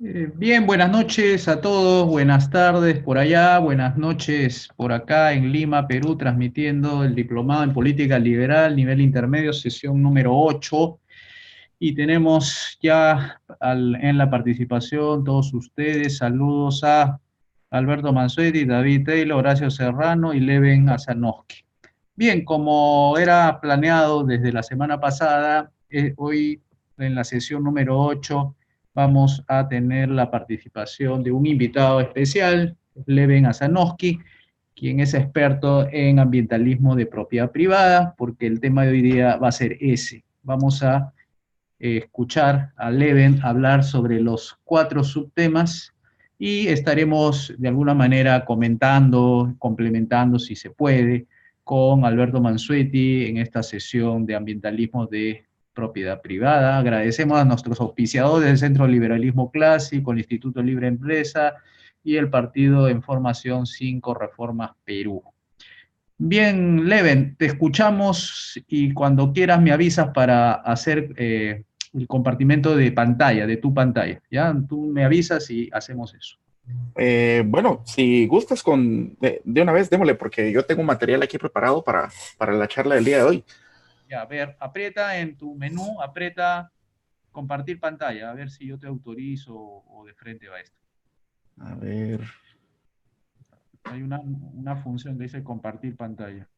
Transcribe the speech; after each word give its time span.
Eh, 0.00 0.30
bien, 0.32 0.64
buenas 0.64 0.92
noches 0.92 1.48
a 1.48 1.60
todos, 1.60 2.06
buenas 2.06 2.50
tardes 2.50 3.00
por 3.00 3.18
allá, 3.18 3.58
buenas 3.58 3.96
noches 3.96 4.68
por 4.76 4.92
acá 4.92 5.32
en 5.32 5.50
Lima, 5.50 5.88
Perú, 5.88 6.16
transmitiendo 6.16 7.02
el 7.02 7.16
Diplomado 7.16 7.64
en 7.64 7.72
Política 7.72 8.16
Liberal, 8.16 8.76
nivel 8.76 9.00
intermedio, 9.00 9.52
sesión 9.52 10.00
número 10.00 10.38
8. 10.38 11.00
Y 11.80 11.96
tenemos 11.96 12.78
ya 12.80 13.40
en 13.60 14.18
la 14.18 14.30
participación 14.30 15.24
todos 15.24 15.52
ustedes, 15.52 16.18
saludos 16.18 16.84
a 16.84 17.18
Alberto 17.70 18.12
Mansueti, 18.12 18.64
David 18.66 19.04
Taylor, 19.04 19.38
Horacio 19.38 19.68
Serrano 19.68 20.32
y 20.32 20.38
Leven 20.38 20.88
Azanoski. 20.90 21.64
Bien, 22.14 22.44
como 22.44 23.18
era 23.18 23.60
planeado 23.60 24.22
desde 24.22 24.52
la 24.52 24.62
semana 24.62 25.00
pasada, 25.00 25.72
eh, 25.90 26.14
hoy 26.18 26.62
en 26.98 27.16
la 27.16 27.24
sesión 27.24 27.64
número 27.64 27.98
8 27.98 28.54
vamos 28.98 29.44
a 29.46 29.68
tener 29.68 30.08
la 30.08 30.28
participación 30.28 31.22
de 31.22 31.30
un 31.30 31.46
invitado 31.46 32.00
especial, 32.00 32.76
Leven 33.06 33.46
Azanoski, 33.46 34.18
quien 34.74 34.98
es 34.98 35.14
experto 35.14 35.86
en 35.92 36.18
ambientalismo 36.18 36.96
de 36.96 37.06
propiedad 37.06 37.52
privada, 37.52 38.16
porque 38.18 38.48
el 38.48 38.58
tema 38.58 38.82
de 38.82 38.90
hoy 38.90 39.02
día 39.02 39.36
va 39.36 39.50
a 39.50 39.52
ser 39.52 39.76
ese. 39.80 40.24
Vamos 40.42 40.82
a 40.82 41.12
eh, 41.78 41.98
escuchar 41.98 42.72
a 42.76 42.90
Leven 42.90 43.38
hablar 43.44 43.84
sobre 43.84 44.20
los 44.20 44.58
cuatro 44.64 45.04
subtemas 45.04 45.94
y 46.36 46.66
estaremos 46.66 47.54
de 47.56 47.68
alguna 47.68 47.94
manera 47.94 48.44
comentando, 48.44 49.54
complementando 49.60 50.40
si 50.40 50.56
se 50.56 50.70
puede, 50.70 51.28
con 51.62 52.04
Alberto 52.04 52.40
Mansueti 52.40 53.26
en 53.26 53.36
esta 53.36 53.62
sesión 53.62 54.26
de 54.26 54.34
ambientalismo 54.34 55.06
de 55.06 55.44
propiedad 55.78 56.20
privada. 56.20 56.76
Agradecemos 56.76 57.38
a 57.38 57.44
nuestros 57.44 57.80
auspiciadores 57.80 58.48
del 58.48 58.58
Centro 58.58 58.88
Liberalismo 58.88 59.52
Clásico, 59.52 60.10
el 60.10 60.18
Instituto 60.18 60.60
Libre 60.60 60.88
Empresa 60.88 61.54
y 62.02 62.16
el 62.16 62.28
Partido 62.28 62.88
en 62.88 63.00
Formación 63.00 63.64
5 63.64 64.12
Reformas 64.12 64.72
Perú. 64.84 65.22
Bien, 66.16 66.88
Leven, 66.88 67.36
te 67.38 67.46
escuchamos 67.46 68.60
y 68.66 68.92
cuando 68.92 69.32
quieras 69.32 69.62
me 69.62 69.70
avisas 69.70 70.08
para 70.08 70.54
hacer 70.54 71.14
eh, 71.16 71.62
el 71.94 72.08
compartimento 72.08 72.74
de 72.74 72.90
pantalla, 72.90 73.46
de 73.46 73.58
tu 73.58 73.72
pantalla. 73.72 74.20
¿ya? 74.28 74.52
Tú 74.68 74.90
me 74.92 75.04
avisas 75.04 75.48
y 75.48 75.70
hacemos 75.72 76.12
eso. 76.12 76.38
Eh, 76.96 77.44
bueno, 77.46 77.82
si 77.86 78.26
gustas 78.26 78.64
con 78.64 79.16
de, 79.20 79.40
una 79.62 79.70
vez, 79.70 79.88
démosle, 79.88 80.16
porque 80.16 80.50
yo 80.50 80.64
tengo 80.64 80.82
material 80.82 81.22
aquí 81.22 81.38
preparado 81.38 81.84
para, 81.84 82.10
para 82.36 82.52
la 82.52 82.66
charla 82.66 82.96
del 82.96 83.04
día 83.04 83.18
de 83.18 83.22
hoy. 83.22 83.44
Ya, 84.08 84.22
a 84.22 84.26
ver, 84.26 84.56
aprieta 84.58 85.18
en 85.18 85.36
tu 85.36 85.54
menú, 85.54 86.00
aprieta 86.00 86.72
compartir 87.30 87.78
pantalla, 87.78 88.30
a 88.30 88.34
ver 88.34 88.50
si 88.50 88.66
yo 88.66 88.78
te 88.78 88.86
autorizo 88.86 89.54
o 89.54 90.04
de 90.06 90.14
frente 90.14 90.48
va 90.48 90.60
esto. 90.60 90.78
A 91.60 91.74
ver. 91.74 92.20
Hay 93.84 94.02
una, 94.02 94.76
función 94.76 95.16
que 95.16 95.24
dice 95.24 95.42
compartir 95.42 95.96
pantalla. 95.96 96.48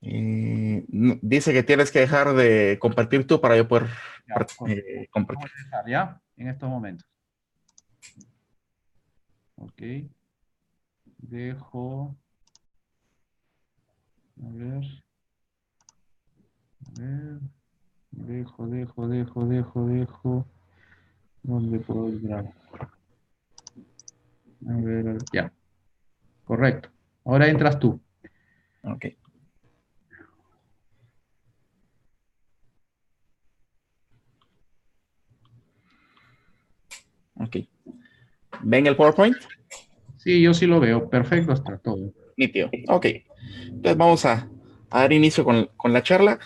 Eh, 0.00 0.84
dice 0.88 1.52
que 1.52 1.62
tienes 1.62 1.90
que 1.90 2.00
dejar 2.00 2.34
de 2.34 2.78
compartir 2.80 3.26
tú 3.26 3.40
para 3.40 3.56
yo 3.56 3.66
poder 3.66 3.88
eh, 4.66 5.08
compartir. 5.10 5.50
ya, 5.86 6.20
en 6.36 6.48
estos 6.48 6.68
momentos. 6.68 7.06
Ok. 9.56 9.82
Dejo. 11.18 12.16
A 14.42 14.48
ver. 14.52 15.03
Dejo, 18.10 18.66
dejo, 18.66 19.08
dejo, 19.08 19.46
dejo, 19.46 19.86
dejo. 19.86 20.46
¿Dónde 21.42 21.78
puedo 21.80 22.08
entrar? 22.08 22.52
A 24.66 24.76
ver, 24.76 25.18
ya. 25.32 25.52
Correcto. 26.44 26.90
Ahora 27.24 27.48
entras 27.48 27.78
tú. 27.78 28.00
Ok. 28.82 29.06
Ok. 37.34 37.56
¿Ven 38.62 38.86
el 38.86 38.96
PowerPoint? 38.96 39.36
Sí, 40.16 40.40
yo 40.40 40.54
sí 40.54 40.66
lo 40.66 40.80
veo. 40.80 41.08
Perfecto, 41.10 41.52
está 41.52 41.76
todo. 41.78 42.12
Nítido. 42.36 42.70
Ok. 42.88 43.06
Entonces 43.66 43.96
vamos 43.96 44.24
a 44.24 44.48
a 44.94 45.00
dar 45.00 45.12
inicio 45.12 45.44
con, 45.44 45.68
la 45.92 46.02
charla. 46.04 46.38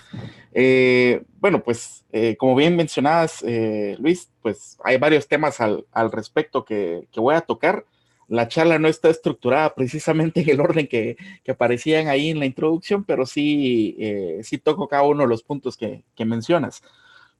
Eh, 0.54 1.22
bueno, 1.38 1.62
pues 1.62 2.06
eh, 2.12 2.34
como 2.38 2.56
bien 2.56 2.76
mencionadas, 2.76 3.44
eh, 3.46 3.94
Luis, 4.00 4.30
pues 4.40 4.78
hay 4.82 4.96
varios 4.96 5.28
temas 5.28 5.60
al, 5.60 5.84
respecto 6.10 6.64
que, 6.64 7.06
voy 7.14 7.34
a 7.34 7.42
tocar. 7.42 7.84
La 8.26 8.48
charla 8.48 8.78
no 8.78 8.88
está 8.88 9.10
estructurada 9.10 9.74
precisamente 9.74 10.40
en 10.40 10.48
el 10.48 10.60
orden 10.60 10.86
que, 10.86 11.18
aparecían 11.46 12.08
ahí 12.08 12.30
en 12.30 12.38
la 12.38 12.46
introducción, 12.46 13.04
pero 13.04 13.26
sí, 13.26 13.98
sí 14.42 14.56
toco 14.56 14.88
cada 14.88 15.02
uno 15.02 15.24
de 15.24 15.28
los 15.28 15.42
puntos 15.42 15.76
que, 15.76 16.02
mencionas. 16.24 16.82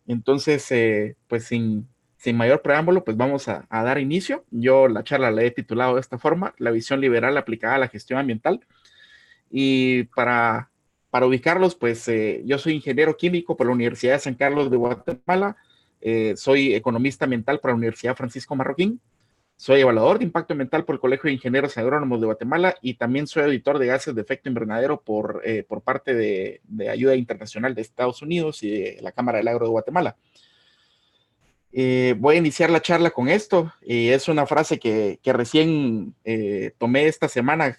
Entonces, 0.06 0.69
pues 1.26 1.44
sin, 1.44 1.88
sin, 2.19 2.36
mayor 2.36 2.60
preámbulo, 2.60 3.02
pues 3.02 3.16
vamos 3.16 3.48
a, 3.48 3.66
a, 3.70 3.82
dar 3.82 3.98
inicio. 3.98 4.44
Yo 4.50 4.88
la 4.88 5.04
charla 5.04 5.30
la 5.30 5.42
he 5.42 5.50
titulado 5.50 5.94
de 5.94 6.02
esta 6.02 6.19
forma, 6.19 6.54
La 6.58 6.70
visión 6.70 7.00
liberal 7.00 7.38
aplicada 7.38 7.76
a 7.76 7.78
la 7.78 7.88
gestión 7.88 8.19
ambiental. 8.19 8.60
Y 9.50 10.04
para 10.14 10.70
para 11.10 11.26
ubicarlos, 11.26 11.74
pues 11.74 12.06
eh, 12.08 12.42
yo 12.44 12.58
soy 12.58 12.74
ingeniero 12.74 13.16
químico 13.16 13.56
por 13.56 13.66
la 13.66 13.72
Universidad 13.72 14.14
de 14.14 14.19
San 14.20 14.34
Carlos 14.34 14.70
de 14.70 14.76
Guatemala, 14.76 15.56
eh, 16.00 16.34
soy 16.36 16.74
economista 16.74 17.24
ambiental 17.24 17.60
para 17.60 17.72
la 17.72 17.78
Universidad 17.78 18.16
Francisco 18.16 18.54
Marroquín, 18.54 19.00
soy 19.56 19.80
evaluador 19.80 20.19
de 20.19 20.24
impacto 20.24 20.52
ambiental 20.52 20.84
por 20.84 20.94
el 20.94 21.00
Colegio 21.00 21.28
de 21.28 21.34
Ingenieros 21.34 21.76
Agrónomos 21.78 22.20
de 22.20 22.26
Guatemala 22.26 22.76
y 22.80 22.94
también 22.94 23.26
soy 23.26 23.42
editor 23.44 23.78
de 23.78 23.86
gases 23.86 24.14
de 24.14 24.20
efecto 24.20 24.48
invernadero 24.48 25.00
por, 25.00 25.42
eh, 25.44 25.64
por 25.66 25.80
parte 25.82 26.14
de, 26.14 26.60
Ayuda 26.88 27.16
Internacional 27.16 27.75
de 27.75 27.82
Estados 27.82 28.22
Unidos 28.22 28.62
y 28.62 28.70
de 28.70 28.98
la 29.00 29.10
Cámara 29.10 29.38
del 29.38 29.48
Agro 29.48 29.66
de 29.66 29.72
Guatemala. 29.72 30.16
voy 31.72 32.36
a 32.36 32.38
iniciar 32.38 32.70
la 32.70 32.82
charla 32.82 33.10
con 33.10 33.28
esto 33.28 33.72
es 33.80 34.28
una 34.28 34.46
frase 34.46 34.78
que, 34.78 35.19
que 35.22 35.32
recién 35.32 36.14
tomé 36.78 37.06
esta 37.06 37.28
semana 37.28 37.78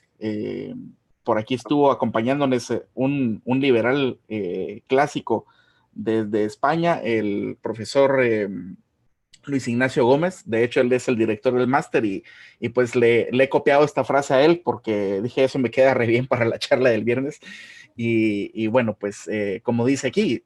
por 1.30 1.38
aquí 1.38 1.54
estuvo 1.54 1.92
acompañándonos 1.92 2.72
eh, 2.72 2.82
un, 2.96 3.44
liberal 3.46 4.18
eh, 4.30 4.82
clásico 4.88 5.46
desde 5.92 6.44
España, 6.44 7.00
el 7.04 7.56
profesor 7.62 8.24
em, 8.24 8.78
Luis 9.46 9.68
Ignacio 9.68 10.06
Gómez. 10.06 10.42
De 10.48 10.64
hecho, 10.64 10.82
él 10.82 10.92
es 10.92 11.08
el 11.08 11.20
director 11.20 11.54
del 11.54 11.68
máster 11.68 12.04
y, 12.04 12.24
pues 12.74 12.96
le, 12.96 13.30
he 13.32 13.48
copiado 13.48 13.86
esta 13.86 14.04
frase 14.04 14.34
a 14.34 14.44
él 14.44 14.64
porque 14.66 15.22
dije 15.22 15.44
eso 15.44 15.60
me 15.60 15.70
queda 15.70 15.94
re 15.94 16.08
bien 16.08 16.26
para 16.26 16.46
la 16.46 16.58
charla 16.58 16.90
del 16.90 17.04
viernes. 17.04 17.40
Y, 17.96 18.66
bueno, 18.66 18.98
pues 19.00 19.28
eh, 19.28 19.62
como 19.62 19.86
dice 19.86 20.08
aquí, 20.08 20.42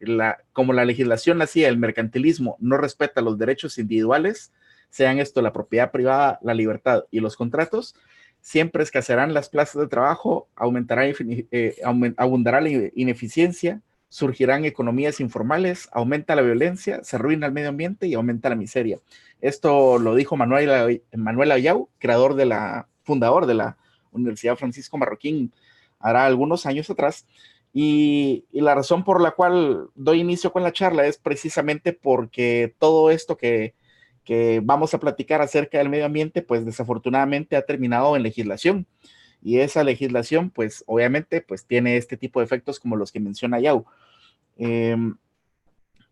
como 0.52 0.74
la 0.74 0.84
legislación 0.84 1.38
nacía, 1.38 1.70
el 1.70 1.78
mercantilismo 1.78 2.58
no 2.60 2.76
respeta 2.76 3.22
los 3.22 3.38
derechos 3.38 3.78
individuales, 3.78 4.52
sean 4.90 5.20
esto 5.20 5.42
la 5.42 5.54
propiedad 5.54 5.92
privada, 5.92 6.40
la 6.42 6.54
libertad 6.54 7.06
y 7.10 7.22
los 7.22 7.38
contratos, 7.38 7.96
siempre 8.44 8.84
escasearán 8.84 9.34
las 9.34 9.48
plazas 9.48 9.82
de 9.82 9.88
trabajo, 9.88 10.50
aumentará, 10.56 11.06
eh, 11.08 11.76
abundará 12.18 12.60
la 12.60 12.70
ineficiencia, 12.94 13.82
surgirán 14.10 14.66
economías 14.66 15.22
informales, 15.22 15.88
aumenta 15.94 16.36
la 16.36 16.42
violencia, 16.42 17.04
se 17.06 17.16
arruina 17.16 17.48
el 17.48 17.54
medio 17.54 17.70
ambiente 17.70 18.06
y 18.06 18.16
aumenta 18.16 18.50
la 18.50 18.56
miseria. 18.56 19.00
Esto 19.40 19.98
lo 19.98 20.14
dijo 20.14 20.36
Manuel, 20.36 21.02
Manuel 21.16 21.52
Ayau, 21.54 21.88
creador 22.00 22.36
de 22.36 22.46
la, 22.46 22.90
fundador 23.04 23.46
de 23.46 23.54
la 23.54 23.78
Universidad 24.12 24.58
Francisco 24.58 24.98
Marroquín, 24.98 25.54
hará 25.98 26.26
algunos 26.26 26.66
años 26.66 26.90
atrás. 26.90 27.26
Y, 27.74 28.46
y, 28.52 28.60
la 28.60 28.76
razón 28.76 29.04
por 29.06 29.22
la 29.22 29.32
cual 29.32 29.88
doy 29.96 30.20
inicio 30.20 30.52
con 30.52 30.64
la 30.64 30.74
charla 30.74 31.08
es 31.08 31.18
precisamente 31.18 31.94
porque 31.94 32.76
todo 32.78 33.10
esto 33.10 33.36
que, 33.36 33.74
que 34.24 34.62
vamos 34.64 34.94
a 34.94 35.00
platicar 35.00 35.42
acerca 35.42 35.78
del 35.78 35.90
medio 35.90 36.06
ambiente, 36.06 36.42
pues 36.42 36.66
desafortunadamente 36.66 37.56
ha 37.56 37.62
terminado 37.64 38.16
en 38.16 38.24
legislación. 38.24 38.88
Y 39.42 39.60
esa 39.60 39.84
legislación, 39.84 40.50
pues 40.50 40.84
obviamente, 40.88 41.42
pues 41.42 41.66
tiene 41.66 41.98
este 41.98 42.16
tipo 42.16 42.40
de 42.40 42.46
efectos 42.46 42.80
como 42.80 42.96
los 42.96 43.12
que 43.12 43.20
menciona 43.20 43.60
Yau. 43.60 43.86
Em, 44.58 45.18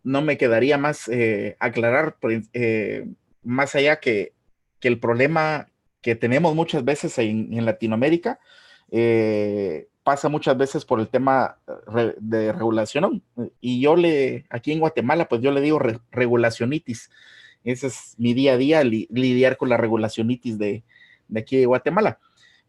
no 0.04 0.22
me 0.22 0.38
quedaría 0.38 0.78
más 0.78 1.08
eh, 1.08 1.56
aclarar, 1.60 2.18
eh, 2.54 3.08
más 3.44 3.76
allá 3.76 4.00
que, 4.00 4.34
el 4.82 5.00
problema 5.00 5.68
que 6.02 6.16
tenemos 6.16 6.56
muchas 6.56 6.84
veces 6.84 7.18
en, 7.20 7.64
Latinoamérica 7.64 8.40
eh, 8.90 9.88
pasa 10.04 10.28
muchas 10.28 10.58
veces 10.58 10.86
por 10.86 11.00
el 11.00 11.08
tema 11.08 11.60
de 12.18 12.52
regulación. 12.52 13.24
Y 13.62 13.80
yo 13.80 13.96
le, 13.96 14.46
aquí 14.50 14.72
en 14.72 14.80
Guatemala, 14.80 15.30
pues 15.30 15.42
yo 15.42 15.52
le 15.52 15.62
digo 15.62 15.80
regulacionitis 16.12 17.12
ese 17.64 17.88
es 17.88 18.16
mi 18.18 18.34
día 18.34 18.54
a 18.54 18.58
día, 18.58 18.84
lidiar 18.84 19.58
con 19.58 19.70
la 19.70 19.78
regulacionitis 19.78 20.58
de, 20.58 20.84
de 21.28 21.40
aquí 21.40 21.58
de 21.58 21.66
Guatemala. 21.66 22.20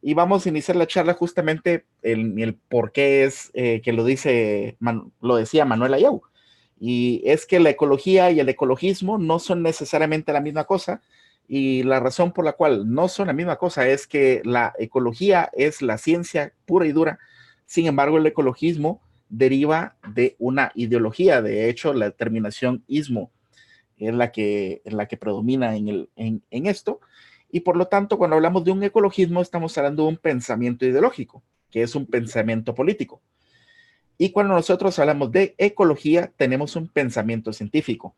Y 0.00 0.14
vamos 0.14 0.44
a 0.44 0.48
iniciar 0.48 0.76
la 0.76 0.88
charla 0.88 1.14
justamente 1.14 1.84
el, 2.02 2.38
el 2.40 2.54
por 2.54 2.90
qué 2.90 3.24
es 3.24 3.50
eh, 3.54 3.80
que 3.82 3.92
lo 3.92 4.04
dice, 4.04 4.76
lo 5.20 5.36
decía 5.36 5.64
Manuel 5.64 5.94
Ayau. 5.94 6.22
Y 6.80 7.22
es 7.24 7.46
que 7.46 7.60
la 7.60 7.70
ecología 7.70 8.32
y 8.32 8.40
el 8.40 8.48
ecologismo 8.48 9.16
no 9.16 9.38
son 9.38 9.62
necesariamente 9.62 10.32
la 10.32 10.40
misma 10.40 10.64
cosa. 10.64 11.00
Y 11.46 11.84
la 11.84 12.00
razón 12.00 12.32
por 12.32 12.44
la 12.44 12.54
cual 12.54 12.92
no 12.92 13.06
son 13.06 13.28
la 13.28 13.32
misma 13.32 13.56
cosa 13.56 13.88
es 13.88 14.08
que 14.08 14.42
la 14.44 14.74
ecología 14.78 15.48
es 15.52 15.82
la 15.82 15.98
ciencia 15.98 16.52
pura 16.66 16.86
y 16.86 16.92
dura. 16.92 17.20
Sin 17.66 17.86
embargo, 17.86 18.18
el 18.18 18.26
ecologismo 18.26 19.00
deriva 19.28 19.96
de 20.12 20.34
una 20.40 20.72
ideología. 20.74 21.40
De 21.40 21.68
hecho, 21.68 21.94
la 21.94 22.06
determinación 22.06 22.82
ismo 22.88 23.30
es 23.98 24.14
la 24.14 24.32
que, 24.32 24.82
es 24.84 24.92
la 24.92 25.06
que 25.06 25.16
predomina 25.16 25.76
en, 25.76 25.88
el, 25.88 26.10
en, 26.16 26.42
en 26.50 26.66
esto. 26.66 27.00
Y 27.50 27.60
por 27.60 27.76
lo 27.76 27.86
tanto, 27.86 28.18
cuando 28.18 28.36
hablamos 28.36 28.64
de 28.64 28.70
un 28.70 28.82
ecologismo, 28.82 29.42
estamos 29.42 29.76
hablando 29.76 30.04
de 30.04 30.08
un 30.10 30.16
pensamiento 30.16 30.86
ideológico, 30.86 31.42
que 31.70 31.82
es 31.82 31.94
un 31.94 32.06
pensamiento 32.06 32.74
político. 32.74 33.20
Y 34.18 34.30
cuando 34.30 34.54
nosotros 34.54 34.98
hablamos 34.98 35.32
de 35.32 35.54
ecología, 35.58 36.32
tenemos 36.36 36.76
un 36.76 36.88
pensamiento 36.88 37.52
científico. 37.52 38.14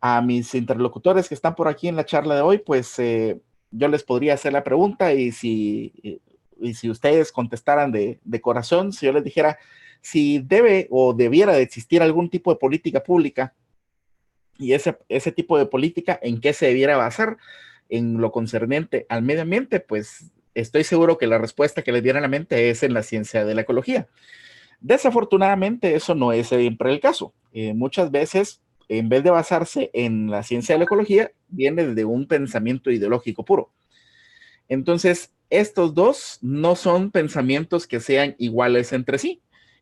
A 0.00 0.20
mis 0.22 0.54
interlocutores 0.54 1.28
que 1.28 1.34
están 1.34 1.54
por 1.54 1.68
aquí 1.68 1.88
en 1.88 1.96
la 1.96 2.04
charla 2.04 2.36
de 2.36 2.42
hoy, 2.42 2.58
pues 2.58 2.98
eh, 2.98 3.40
yo 3.70 3.88
les 3.88 4.04
podría 4.04 4.34
hacer 4.34 4.52
la 4.52 4.62
pregunta 4.64 5.12
y 5.12 5.32
si, 5.32 6.20
y 6.60 6.74
si 6.74 6.90
ustedes 6.90 7.32
contestaran 7.32 7.90
de, 7.90 8.20
de, 8.22 8.40
corazón, 8.40 8.92
si 8.92 9.06
yo 9.06 9.12
les 9.12 9.24
dijera 9.24 9.58
si 10.00 10.38
debe 10.38 10.86
o 10.90 11.12
debiera 11.14 11.52
de 11.52 11.62
existir 11.62 12.02
algún 12.02 12.30
tipo 12.30 12.52
de 12.52 12.58
política 12.58 13.02
pública 13.02 13.54
y 14.58 14.72
ese, 14.72 14.98
ese 15.08 15.32
tipo 15.32 15.56
de 15.56 15.66
política, 15.66 16.18
¿en 16.22 16.40
qué 16.40 16.52
se 16.52 16.66
debiera 16.66 16.96
basar? 16.96 17.38
En 17.88 18.20
lo 18.20 18.32
concerniente 18.32 19.06
al 19.08 19.22
medio 19.22 19.42
ambiente, 19.42 19.80
pues 19.80 20.30
estoy 20.54 20.84
seguro 20.84 21.16
que 21.16 21.26
la 21.26 21.38
respuesta 21.38 21.82
que 21.82 21.92
les 21.92 22.02
viene 22.02 22.18
a 22.18 22.22
la 22.22 22.28
mente 22.28 22.68
es 22.68 22.82
en 22.82 22.92
la 22.92 23.02
ciencia 23.02 23.44
de 23.44 23.54
la 23.54 23.62
ecología. 23.62 24.08
Desafortunadamente, 24.80 25.94
eso 25.94 26.14
no 26.14 26.32
es 26.32 26.48
siempre 26.48 26.92
el 26.92 27.00
caso. 27.00 27.32
Eh, 27.52 27.74
muchas 27.74 28.10
veces, 28.10 28.60
en 28.88 29.08
vez 29.08 29.24
de 29.24 29.30
basarse 29.30 29.90
en 29.92 30.30
la 30.30 30.42
ciencia 30.42 30.74
de 30.74 30.80
la 30.80 30.84
ecología, 30.84 31.32
viene 31.48 31.86
de 31.94 32.04
un 32.04 32.26
pensamiento 32.26 32.90
ideológico 32.90 33.44
puro. 33.44 33.72
Entonces, 34.68 35.32
estos 35.50 35.94
dos 35.94 36.38
no 36.42 36.76
son 36.76 37.10
pensamientos 37.10 37.86
que 37.86 38.00
sean 38.00 38.34
iguales 38.38 38.92
entre 38.92 39.18
sí. 39.18 39.40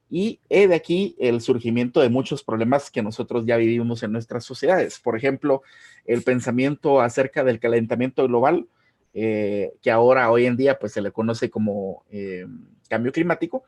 Y 0.08 0.41
he 0.49 0.69
de 0.69 0.75
aquí 0.75 1.17
el 1.19 1.41
surgimiento 1.41 2.00
de 2.00 2.08
muchos 2.08 2.44
problemas 2.44 2.91
que 2.91 3.03
nosotros 3.03 3.44
ya 3.44 3.56
vivimos 3.56 4.03
en 4.03 4.12
nuestras 4.12 4.44
sociedades. 4.44 5.00
Por 5.00 5.17
ejemplo, 5.17 5.62
el 6.05 6.23
pensamiento 6.23 7.00
acerca 7.00 7.43
del 7.43 7.58
calentamiento 7.58 8.26
global, 8.26 8.69
eh, 9.14 9.73
que 9.82 9.91
ahora, 9.91 10.31
hoy 10.31 10.47
en 10.47 10.56
día, 10.56 10.79
pues 10.79 10.93
se 10.93 11.03
le 11.03 11.11
conoce 11.11 11.50
como 11.50 12.05
eh, 12.11 12.47
cambio 12.88 13.12
climático, 13.12 13.64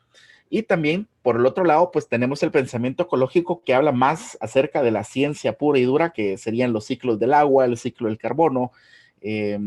y 0.51 0.63
también, 0.63 1.09
por 1.23 1.37
el 1.37 1.47
otro 1.47 1.65
lado, 1.65 1.91
pues 1.91 2.09
tenemos 2.09 2.43
el 2.43 2.51
pensamiento 2.51 3.03
ecológico 3.03 3.63
que 3.65 3.75
habla 3.75 3.93
más 3.93 4.39
acerca 4.41 4.83
de 4.83 4.91
la 4.91 5.05
ciencia 5.05 5.59
pura 5.59 5.79
y 5.79 5.85
dura, 5.85 6.11
que 6.11 6.39
serían 6.39 6.73
los 6.73 6.87
ciclos 6.87 7.19
del 7.19 7.35
agua, 7.35 7.67
el 7.67 7.77
ciclo 7.77 8.09
del 8.09 8.17
carbono, 8.17 8.73
eh, 9.21 9.59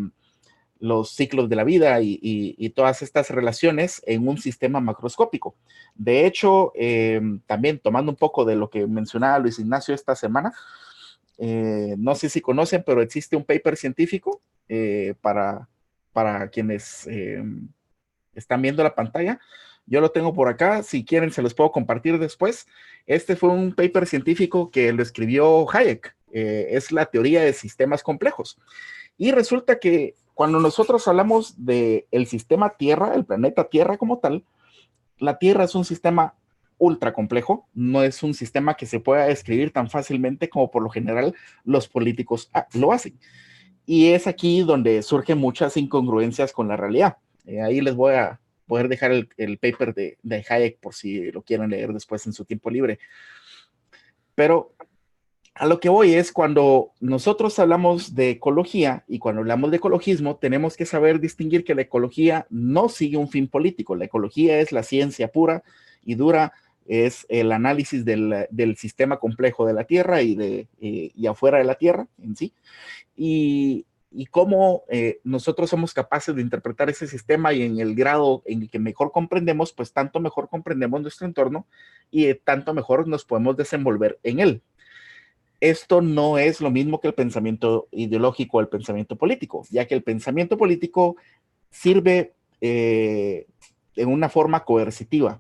los 0.81 1.11
ciclos 1.11 1.47
de 1.47 1.55
la 1.55 1.63
vida 1.63 1.99
y, 2.01 2.69
todas 2.75 3.01
estas 3.01 3.29
relaciones 3.29 4.01
en 4.05 4.27
un 4.27 4.37
sistema 4.37 4.81
macroscópico. 4.81 5.55
De 5.95 6.25
hecho, 6.25 6.73
eh, 6.75 7.21
también 7.45 7.79
tomando 7.79 8.11
un 8.11 8.17
poco 8.17 8.43
de 8.43 8.55
lo 8.55 8.69
que 8.69 8.87
mencionaba 8.87 9.39
Luis 9.39 9.59
Ignacio 9.59 9.93
esta 9.93 10.15
semana, 10.15 10.53
eh, 11.37 11.95
no 11.97 12.15
sé 12.15 12.29
si 12.29 12.41
conocen, 12.41 12.83
pero 12.85 13.01
existe 13.01 13.35
un 13.35 13.45
paper 13.45 13.77
científico 13.77 14.41
eh, 14.67 15.13
para, 15.21 15.69
para 16.13 16.49
quienes 16.49 17.07
están 18.33 18.61
viendo 18.61 18.83
la 18.83 18.95
pantalla, 18.95 19.39
yo 19.85 20.01
lo 20.01 20.11
tengo 20.11 20.33
por 20.33 20.47
acá, 20.47 20.83
si 20.83 21.03
quieren 21.03 21.31
se 21.31 21.41
los 21.41 21.53
puedo 21.53 21.71
compartir 21.71 22.17
después. 22.17 22.67
Este 23.05 23.35
fue 23.35 23.49
un 23.49 23.73
paper 23.73 24.07
científico 24.07 24.71
que 24.71 24.93
lo 24.93 25.03
escribió 25.03 25.69
Hayek, 25.69 26.15
eh, 26.31 26.69
es 26.71 26.91
la 26.91 27.05
teoría 27.07 27.41
de 27.41 27.53
sistemas 27.53 28.03
complejos. 28.03 28.57
Y 29.21 29.31
resulta 29.33 29.77
que 29.77 30.15
cuando 30.33 30.59
nosotros 30.59 31.07
hablamos 31.07 31.53
del 31.63 32.06
el 32.09 32.25
sistema 32.25 32.71
Tierra, 32.71 33.13
el 33.13 33.23
planeta 33.23 33.69
Tierra 33.69 34.00
como 34.00 34.18
tal, 34.18 34.44
la 35.19 35.38
Tierra 35.38 35.65
es 35.65 35.75
un 35.75 35.85
sistema 35.85 36.33
ultra 36.79 37.13
complejo, 37.13 37.68
no 37.75 38.01
es 38.01 38.23
un 38.23 38.33
sistema 38.33 38.73
que 38.73 38.88
se 38.88 39.00
pueda 39.00 39.25
describir 39.25 39.71
tan 39.73 39.91
fácilmente 39.91 40.50
como 40.50 40.71
por 40.71 40.81
lo 40.81 40.89
general 40.89 41.35
los 41.63 41.88
políticos 41.88 42.50
ah, 42.56 42.65
lo 42.73 42.91
hacen. 42.91 43.19
Y 43.85 44.07
es 44.07 44.25
aquí 44.25 44.62
donde 44.62 45.03
surgen 45.03 45.38
muchas 45.38 45.77
incongruencias 45.77 46.51
con 46.51 46.67
la 46.67 46.75
realidad. 46.75 47.17
Eh, 47.45 47.62
ahí 47.62 47.79
les 47.79 47.94
voy 47.94 48.15
a 48.15 48.39
poder 48.65 48.88
dejar 48.88 49.12
el, 49.12 49.29
el 49.38 49.59
paper 49.59 49.94
de, 49.94 50.17
de, 50.24 50.44
Hayek 50.50 50.79
por 50.79 50.95
si 50.95 51.31
lo 51.31 51.44
quieren 51.44 51.69
leer 51.69 51.94
después 51.94 52.25
en 52.25 52.33
su 52.33 52.44
tiempo 52.44 52.71
libre. 52.71 52.97
Pero 54.33 54.74
a 55.61 55.67
lo 55.67 55.79
que 55.79 55.89
voy 55.89 56.15
es 56.15 56.31
cuando 56.31 56.91
nosotros 56.99 57.59
hablamos 57.59 58.15
de 58.15 58.31
ecología 58.31 59.03
y 59.07 59.19
cuando 59.19 59.41
hablamos 59.41 59.69
de 59.69 59.77
ecologismo, 59.77 60.37
tenemos 60.37 60.75
que 60.75 60.87
saber 60.87 61.19
distinguir 61.19 61.63
que 61.63 61.75
la 61.75 61.83
ecología 61.83 62.47
no 62.49 62.89
sigue 62.89 63.17
un 63.17 63.29
fin 63.29 63.47
político. 63.47 63.95
La 63.95 64.05
ecología 64.05 64.59
es 64.59 64.71
la 64.71 64.81
ciencia 64.81 65.27
pura 65.27 65.61
y 66.03 66.15
dura, 66.15 66.53
es 66.87 67.27
el 67.29 67.51
análisis 67.51 68.03
del, 68.03 68.75
sistema 68.75 69.17
complejo 69.17 69.67
de 69.67 69.73
la 69.73 69.83
Tierra 69.83 70.23
y, 70.23 70.33
de, 70.33 70.67
eh, 70.81 71.11
y 71.13 71.27
afuera 71.27 71.59
de 71.59 71.65
la 71.65 71.75
Tierra 71.75 72.07
en 72.17 72.35
sí. 72.35 72.53
Y 73.15 73.85
y 74.11 74.25
cómo 74.25 74.83
eh, 74.89 75.21
nosotros 75.23 75.69
somos 75.69 75.93
capaces 75.93 76.35
de 76.35 76.41
interpretar 76.41 76.89
ese 76.89 77.07
sistema 77.07 77.53
y 77.53 77.63
en 77.63 77.79
el 77.79 77.95
grado 77.95 78.43
en 78.45 78.63
el 78.63 78.69
que 78.69 78.77
mejor 78.77 79.11
comprendemos, 79.13 79.71
pues 79.71 79.93
tanto 79.93 80.19
mejor 80.19 80.49
comprendemos 80.49 81.01
nuestro 81.01 81.25
entorno 81.25 81.65
y 82.11 82.25
eh, 82.25 82.35
tanto 82.35 82.73
mejor 82.73 83.07
nos 83.07 83.23
podemos 83.23 83.55
desenvolver 83.55 84.19
en 84.23 84.39
él. 84.39 84.61
Esto 85.61 86.01
no 86.01 86.39
es 86.39 86.59
lo 86.59 86.71
mismo 86.71 86.99
que 86.99 87.07
el 87.07 87.13
pensamiento 87.13 87.87
ideológico 87.91 88.57
o 88.57 88.61
el 88.61 88.67
pensamiento 88.67 89.15
político, 89.15 89.63
ya 89.69 89.85
que 89.85 89.93
el 89.93 90.01
pensamiento 90.01 90.57
político 90.57 91.15
sirve 91.69 92.33
eh, 92.61 93.45
en 93.95 94.09
una 94.09 94.27
forma 94.27 94.65
coercitiva. 94.65 95.39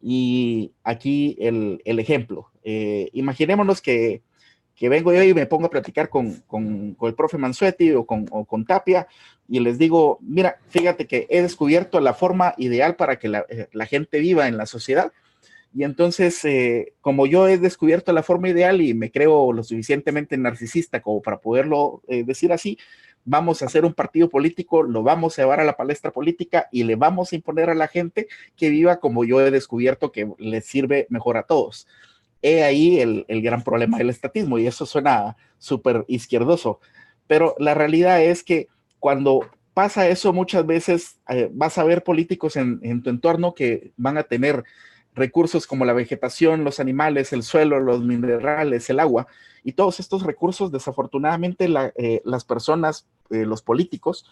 Y 0.00 0.72
aquí 0.82 1.36
el, 1.38 1.80
ejemplo. 1.84 2.50
Eh, 2.64 3.10
imaginémonos 3.12 3.82
que 3.82 4.22
vengo 4.80 5.12
yo 5.12 5.22
y 5.22 5.34
me 5.34 5.44
pongo 5.44 5.66
a 5.66 5.70
platicar 5.70 6.08
con, 6.08 6.42
el 7.02 7.14
profe 7.14 7.36
Mansuetti 7.36 7.92
o 7.92 8.06
con, 8.06 8.64
Tapia 8.64 9.06
y 9.46 9.60
les 9.60 9.76
digo, 9.76 10.18
mira, 10.22 10.56
fíjate 10.68 11.06
que 11.06 11.26
he 11.28 11.42
descubierto 11.42 12.00
la 12.00 12.14
forma 12.14 12.54
ideal 12.56 12.96
para 12.96 13.18
que 13.18 13.28
la, 13.28 13.44
eh, 13.50 13.68
la 13.72 13.84
gente 13.84 14.20
viva 14.20 14.48
en 14.48 14.56
la 14.56 14.64
sociedad. 14.64 15.12
Y 15.72 15.84
entonces, 15.84 16.44
eh, 16.44 16.94
como 17.00 17.26
yo 17.26 17.46
he 17.46 17.56
descubierto 17.56 18.12
la 18.12 18.22
forma 18.22 18.48
ideal 18.48 18.80
y 18.80 18.92
me 18.92 19.10
creo 19.10 19.52
lo 19.52 19.62
suficientemente 19.62 20.36
narcisista 20.36 21.00
como 21.00 21.22
para 21.22 21.38
poderlo 21.38 22.02
eh, 22.08 22.24
decir 22.24 22.52
así, 22.52 22.76
vamos 23.24 23.62
a 23.62 23.66
hacer 23.66 23.84
un 23.84 23.94
partido 23.94 24.28
político, 24.28 24.82
lo 24.82 25.02
vamos 25.02 25.38
a 25.38 25.42
llevar 25.42 25.60
a 25.60 25.64
la 25.64 25.76
palestra 25.76 26.10
política 26.10 26.68
y 26.72 26.84
le 26.84 26.96
vamos 26.96 27.32
a 27.32 27.36
imponer 27.36 27.70
a 27.70 27.74
la 27.74 27.86
gente 27.86 28.26
que 28.56 28.70
viva 28.70 28.98
como 28.98 29.24
yo 29.24 29.40
he 29.40 29.50
descubierto 29.50 30.10
que 30.10 30.32
les 30.38 30.64
sirve 30.64 31.06
mejor 31.10 31.36
a 31.36 31.44
todos. 31.44 31.86
He 32.42 32.64
ahí 32.64 32.98
el, 33.00 33.24
el 33.28 33.42
gran 33.42 33.62
problema 33.62 33.98
del 33.98 34.10
estatismo 34.10 34.58
y 34.58 34.66
eso 34.66 34.86
suena 34.86 35.36
súper 35.58 36.04
izquierdoso, 36.08 36.80
pero 37.26 37.54
la 37.58 37.74
realidad 37.74 38.22
es 38.22 38.42
que 38.42 38.68
cuando 38.98 39.46
pasa 39.74 40.08
eso 40.08 40.32
muchas 40.32 40.66
veces 40.66 41.20
eh, 41.28 41.48
vas 41.52 41.78
a 41.78 41.84
ver 41.84 42.02
políticos 42.02 42.56
en, 42.56 42.80
en, 42.82 43.02
tu 43.02 43.10
entorno 43.10 43.54
que 43.54 43.92
van 43.96 44.18
a 44.18 44.24
tener 44.24 44.64
recursos 45.20 45.66
como 45.66 45.84
la 45.84 45.92
vegetación, 45.92 46.64
los 46.64 46.80
animales, 46.80 47.32
el 47.32 47.44
suelo, 47.44 47.78
los 47.78 48.02
minerales, 48.02 48.90
el 48.90 48.98
agua, 48.98 49.28
y 49.62 49.72
todos 49.72 50.00
estos 50.00 50.24
recursos 50.24 50.72
desafortunadamente 50.72 51.68
la, 51.68 51.92
eh, 51.96 52.22
las 52.24 52.44
personas, 52.44 53.06
eh, 53.30 53.44
los 53.44 53.62
políticos, 53.62 54.24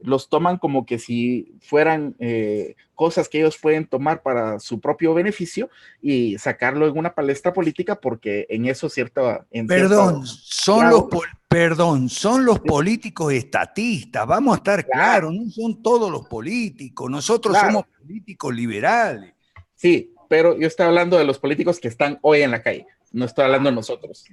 los 0.00 0.28
toman 0.28 0.58
como 0.58 0.84
que 0.84 0.98
si 0.98 1.54
fueran 1.62 2.14
eh, 2.18 2.76
cosas 2.94 3.28
que 3.28 3.38
ellos 3.38 3.56
pueden 3.56 3.86
tomar 3.86 4.22
para 4.22 4.58
su 4.58 4.80
propio 4.80 5.14
beneficio 5.14 5.70
y 6.02 6.36
sacarlo 6.38 6.86
en 6.86 6.98
una 6.98 7.14
palestra 7.14 7.52
política 7.52 8.00
porque 8.00 8.46
en 8.50 8.66
eso 8.66 8.88
cierta... 8.88 9.46
En 9.50 9.66
perdón, 9.66 10.26
son 10.26 10.90
los 10.90 11.04
perdón, 11.48 12.08
son 12.08 12.44
los 12.44 12.58
políticos 12.60 13.32
estatistas, 13.32 14.26
vamos 14.26 14.54
a 14.54 14.56
estar 14.58 14.84
claros, 14.84 15.32
no 15.32 15.48
son 15.50 15.82
todos 15.82 16.10
los 16.10 16.26
políticos, 16.26 17.10
nosotros 17.10 17.54
claro. 17.54 17.68
somos 17.68 17.86
políticos 17.98 18.54
liberales. 18.54 19.34
Sí, 19.76 20.13
pero 20.28 20.58
yo 20.58 20.66
estoy 20.66 20.86
hablando 20.86 21.18
de 21.18 21.24
los 21.24 21.38
políticos 21.38 21.80
que 21.80 21.88
están 21.88 22.18
hoy 22.22 22.42
en 22.42 22.50
la 22.50 22.62
calle, 22.62 22.86
no 23.12 23.24
estoy 23.24 23.44
hablando 23.44 23.70
de 23.70 23.76
nosotros. 23.76 24.24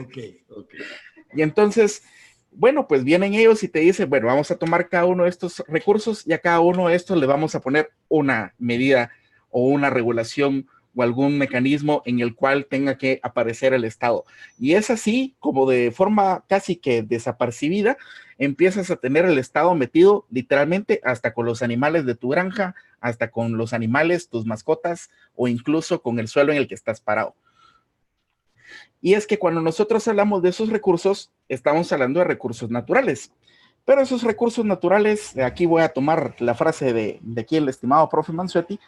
Ok, 0.00 0.18
ok. 0.50 0.74
Y 1.34 1.42
entonces 1.42 2.02
bueno, 2.56 2.88
pues 2.88 3.04
vienen 3.04 3.34
ellos 3.34 3.62
y 3.62 3.68
te 3.68 3.80
dicen, 3.80 4.08
bueno, 4.08 4.28
vamos 4.28 4.50
a 4.50 4.56
tomar 4.56 4.88
cada 4.88 5.04
uno 5.04 5.24
de 5.24 5.28
estos 5.28 5.62
recursos 5.68 6.26
y 6.26 6.32
a 6.32 6.38
cada 6.38 6.60
uno 6.60 6.88
de 6.88 6.96
estos 6.96 7.18
le 7.18 7.26
vamos 7.26 7.54
a 7.54 7.60
poner 7.60 7.90
una 8.08 8.54
medida 8.58 9.10
o 9.50 9.68
una 9.68 9.90
regulación 9.90 10.66
o 10.96 11.02
algún 11.02 11.36
mecanismo 11.36 12.02
en 12.06 12.20
el 12.20 12.34
cual 12.34 12.66
tenga 12.66 12.96
que 12.96 13.20
aparecer 13.22 13.74
el 13.74 13.84
Estado. 13.84 14.24
Y 14.58 14.72
es 14.72 14.90
así 14.90 15.36
como 15.38 15.68
de 15.68 15.92
forma 15.92 16.44
casi 16.48 16.76
que 16.76 17.02
desapercibida, 17.02 17.98
empiezas 18.38 18.90
a 18.90 18.96
tener 18.96 19.26
el 19.26 19.38
Estado 19.38 19.74
metido 19.74 20.26
literalmente 20.30 21.00
hasta 21.04 21.34
con 21.34 21.44
los 21.44 21.62
animales 21.62 22.06
de 22.06 22.14
tu 22.14 22.30
granja, 22.30 22.74
hasta 23.00 23.30
con 23.30 23.58
los 23.58 23.74
animales, 23.74 24.28
tus 24.28 24.46
mascotas 24.46 25.10
o 25.34 25.48
incluso 25.48 26.00
con 26.00 26.18
el 26.18 26.28
suelo 26.28 26.52
en 26.52 26.58
el 26.58 26.66
que 26.66 26.74
estás 26.74 27.00
parado. 27.00 27.34
Y 29.02 29.14
es 29.14 29.26
que 29.26 29.38
cuando 29.38 29.60
nosotros 29.60 30.08
hablamos 30.08 30.42
de 30.42 30.48
esos 30.48 30.70
recursos, 30.70 31.30
estamos 31.48 31.92
hablando 31.92 32.20
de 32.20 32.24
recursos 32.24 32.70
naturales. 32.70 33.30
Pero 33.84 34.00
esos 34.00 34.22
recursos 34.22 34.64
naturales, 34.64 35.36
aquí 35.38 35.66
voy 35.66 35.82
a 35.82 35.90
tomar 35.90 36.34
la 36.40 36.54
frase 36.54 36.92
de, 36.92 37.20
de 37.20 37.42
aquí 37.42 37.56
el 37.56 37.68
estimado 37.68 38.08
profe 38.08 38.32
Mansuetti, 38.32 38.80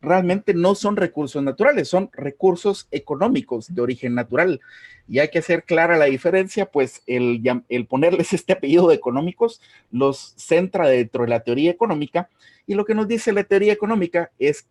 realmente 0.00 0.54
no 0.54 0.74
son 0.74 0.96
recursos 0.96 1.42
naturales, 1.42 1.88
son 1.88 2.10
recursos 2.12 2.88
económicos 2.90 3.74
de 3.74 3.82
origen 3.82 4.14
natural. 4.14 4.60
Y 5.08 5.18
hay 5.18 5.28
que 5.28 5.40
hacer 5.40 5.64
clara 5.64 5.98
la 5.98 6.06
diferencia, 6.06 6.66
pues 6.66 7.02
el, 7.06 7.42
ponerles 7.88 8.32
este 8.32 8.52
apellido 8.52 8.88
de 8.88 8.94
económicos 8.94 9.60
los 9.90 10.34
centra 10.36 10.88
dentro 10.88 11.24
de 11.24 11.30
la 11.30 11.40
teoría 11.40 11.70
económica. 11.70 12.28
Y 12.66 12.74
lo 12.74 12.84
que 12.84 12.94
nos 12.94 13.08
dice 13.08 13.32
la 13.32 13.44
teoría 13.44 13.72
económica 13.72 14.30
es 14.38 14.66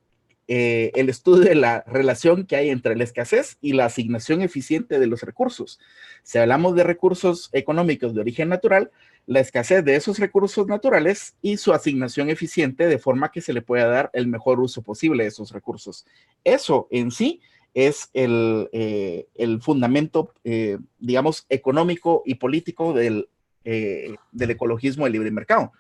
eh, 0.48 0.92
el 0.96 1.10
estudio 1.10 1.44
de 1.44 1.56
la 1.56 1.84
relación 1.86 2.48
que 2.48 2.56
hay 2.56 2.70
entre 2.72 2.96
la 2.96 3.04
escasez 3.04 3.58
y 3.62 3.74
la 3.74 3.86
asignación 3.86 4.42
eficiente 4.42 4.98
de 4.98 5.06
los 5.06 5.22
recursos. 5.22 5.80
Si 6.24 6.40
hablamos 6.40 6.76
de 6.76 6.84
recursos 6.84 7.50
económicos 7.54 8.16
de 8.16 8.22
origen 8.22 8.50
natural, 8.50 8.90
la 9.26 9.40
escasez 9.40 9.84
de 9.86 9.96
esos 9.96 10.18
recursos 10.20 10.68
naturales 10.68 11.36
y 11.42 11.58
su 11.58 11.72
asignación 11.72 12.30
eficiente 12.30 12.88
de 12.88 12.98
forma 12.98 13.32
que 13.32 13.42
se 13.42 13.54
le 13.54 13.62
pueda 13.62 13.88
dar 13.88 14.10
el 14.14 14.28
mejor 14.28 14.60
uso 14.60 14.82
posible 14.82 15.24
de 15.24 15.30
esos 15.30 15.52
recursos. 15.52 16.06
Eso 16.44 16.88
en 16.90 17.12
sí 17.12 17.42
es 17.74 18.10
el, 18.14 18.70
eh, 18.72 19.28
fundamento, 19.62 20.34
eh, 20.44 20.80
digamos, 20.98 21.46
económico 21.50 22.24
y 22.26 22.36
político 22.36 22.94
del, 22.94 23.30
del 23.64 24.50
ecologismo 24.50 25.04
del 25.04 25.14
libre 25.14 25.32
mercado. 25.32 25.72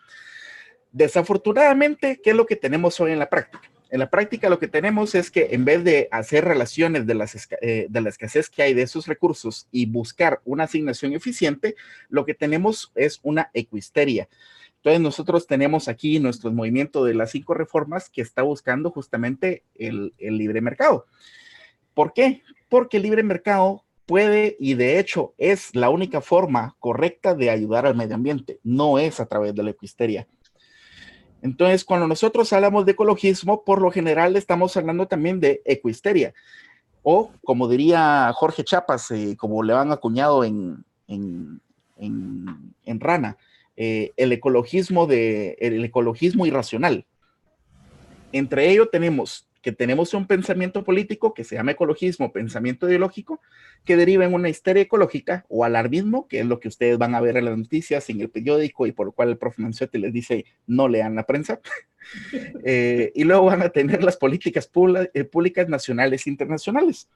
Desafortunadamente, 0.91 2.19
¿qué 2.24 2.31
es 2.31 2.36
lo 2.36 2.46
que 2.46 2.55
tenemos 2.55 3.00
hoy 3.00 3.12
en 3.12 3.19
la 3.19 3.29
práctica? 3.29 3.69
En 3.89 4.00
la 4.00 4.10
práctica 4.10 4.50
lo 4.50 4.60
que 4.60 4.67
tenemos 4.67 5.15
es 5.15 5.31
que 5.31 5.50
en 5.51 5.65
vez 5.65 5.84
de 5.84 6.08
hacer 6.12 6.46
relaciones 6.46 7.08
de, 7.08 7.15
las, 7.15 7.48
eh, 7.62 7.88
de 7.89 8.01
la 8.01 8.10
escasez 8.10 8.50
que 8.50 8.62
hay 8.62 8.74
de 8.75 8.84
esos 8.84 9.08
recursos 9.08 9.67
y 9.72 9.88
buscar 9.88 10.41
una 10.46 10.65
asignación 10.65 11.13
eficiente, 11.13 11.75
lo 12.08 12.24
que 12.24 12.36
tenemos 12.36 12.91
es 12.93 13.19
una 13.24 13.50
equisteria. 13.53 14.29
Entonces 14.77 15.01
nosotros 15.01 15.48
tenemos 15.48 15.88
aquí 15.88 16.19
nuestro 16.19 16.51
movimiento 16.51 17.03
de 17.03 17.15
las 17.15 17.31
cinco 17.31 17.53
reformas 17.55 18.10
que 18.10 18.22
está 18.22 18.43
buscando 18.43 18.91
justamente 18.91 19.63
el, 19.75 20.13
el 20.19 20.38
libre 20.38 20.62
mercado. 20.62 21.05
¿Por 21.96 22.13
qué? 22.13 22.43
Porque 22.69 22.98
el 22.98 23.03
libre 23.03 23.24
mercado 23.24 23.84
puede 24.05 24.55
y 24.60 24.75
de 24.75 25.00
hecho 25.00 25.34
es 25.38 25.75
la 25.75 25.89
única 25.89 26.22
forma 26.22 26.75
correcta 26.79 27.36
de 27.36 27.50
ayudar 27.50 27.86
al 27.86 27.96
medio 27.96 28.15
ambiente, 28.15 28.60
no 28.63 29.00
es 29.00 29.19
a 29.19 29.25
través 29.25 29.53
de 29.53 29.63
la 29.63 29.72
equisteria. 29.72 30.27
Entonces, 31.41 31.84
cuando 31.86 32.08
nosotros 32.08 32.51
hablamos 32.53 32.86
de 32.86 32.91
ecologismo, 32.91 33.63
por 33.63 33.81
lo 33.81 33.91
general 33.91 34.36
estamos 34.36 34.75
hablando 34.75 35.08
también 35.08 35.39
de 35.39 35.62
equisteria. 35.65 36.34
O, 37.03 37.31
como 37.43 37.67
diría 37.67 38.31
Jorge 38.36 38.63
Chapas, 38.63 39.10
eh, 39.12 39.36
como 39.38 39.63
le 39.63 39.74
van 39.74 39.91
acuñado 39.91 40.43
en, 40.43 40.84
en, 41.08 41.62
en, 41.98 43.00
Rana, 43.00 43.38
eh, 43.77 44.12
el 44.17 44.31
ecologismo 44.31 45.08
de 45.08 45.58
el 45.60 45.84
ecologismo 45.84 46.46
irracional. 46.46 47.05
Entre 48.31 48.69
ello 48.69 48.89
tenemos 48.89 49.49
que 49.62 49.72
tenemos 49.72 50.13
un 50.13 50.25
pensamiento 50.28 50.84
político 50.84 51.34
que 51.34 51.44
se 51.44 51.56
llama 51.56 51.72
ecologismo, 51.72 52.32
pensamiento 52.32 52.88
ideológico, 52.88 53.42
que 53.84 53.98
deriva 53.98 54.25
en 54.25 54.34
una 54.34 54.50
histeria 54.50 54.84
ecológica 54.84 55.46
o 55.50 55.66
alarmismo, 55.66 56.28
que 56.28 56.39
es 56.39 56.46
lo 56.46 56.60
que 56.60 56.68
ustedes 56.68 56.98
van 56.98 57.16
a 57.16 57.22
ver 57.22 57.38
en 57.38 57.46
las 57.46 57.58
noticias, 57.58 58.10
en 58.10 58.22
el 58.22 58.30
periódico 58.30 58.88
y 58.88 58.92
por 58.92 59.08
lo 59.08 59.12
cual 59.12 59.30
el 59.30 59.38
profe 59.38 59.62
Mancetti 59.62 59.98
les 59.98 60.13
dice 60.13 60.46
no 60.68 60.88
lean 60.88 61.16
la 61.16 61.25
prensa. 61.25 61.60
Eh, 62.63 63.12
y 63.13 63.25
luego 63.25 63.46
van 63.46 63.62
a 63.62 63.70
tener 63.70 64.04
las 64.04 64.16
políticas 64.18 64.72
eh, 65.13 65.24
públicas 65.25 65.68
nacionales 65.68 66.25
e 66.25 66.30
internacionales. 66.30 67.10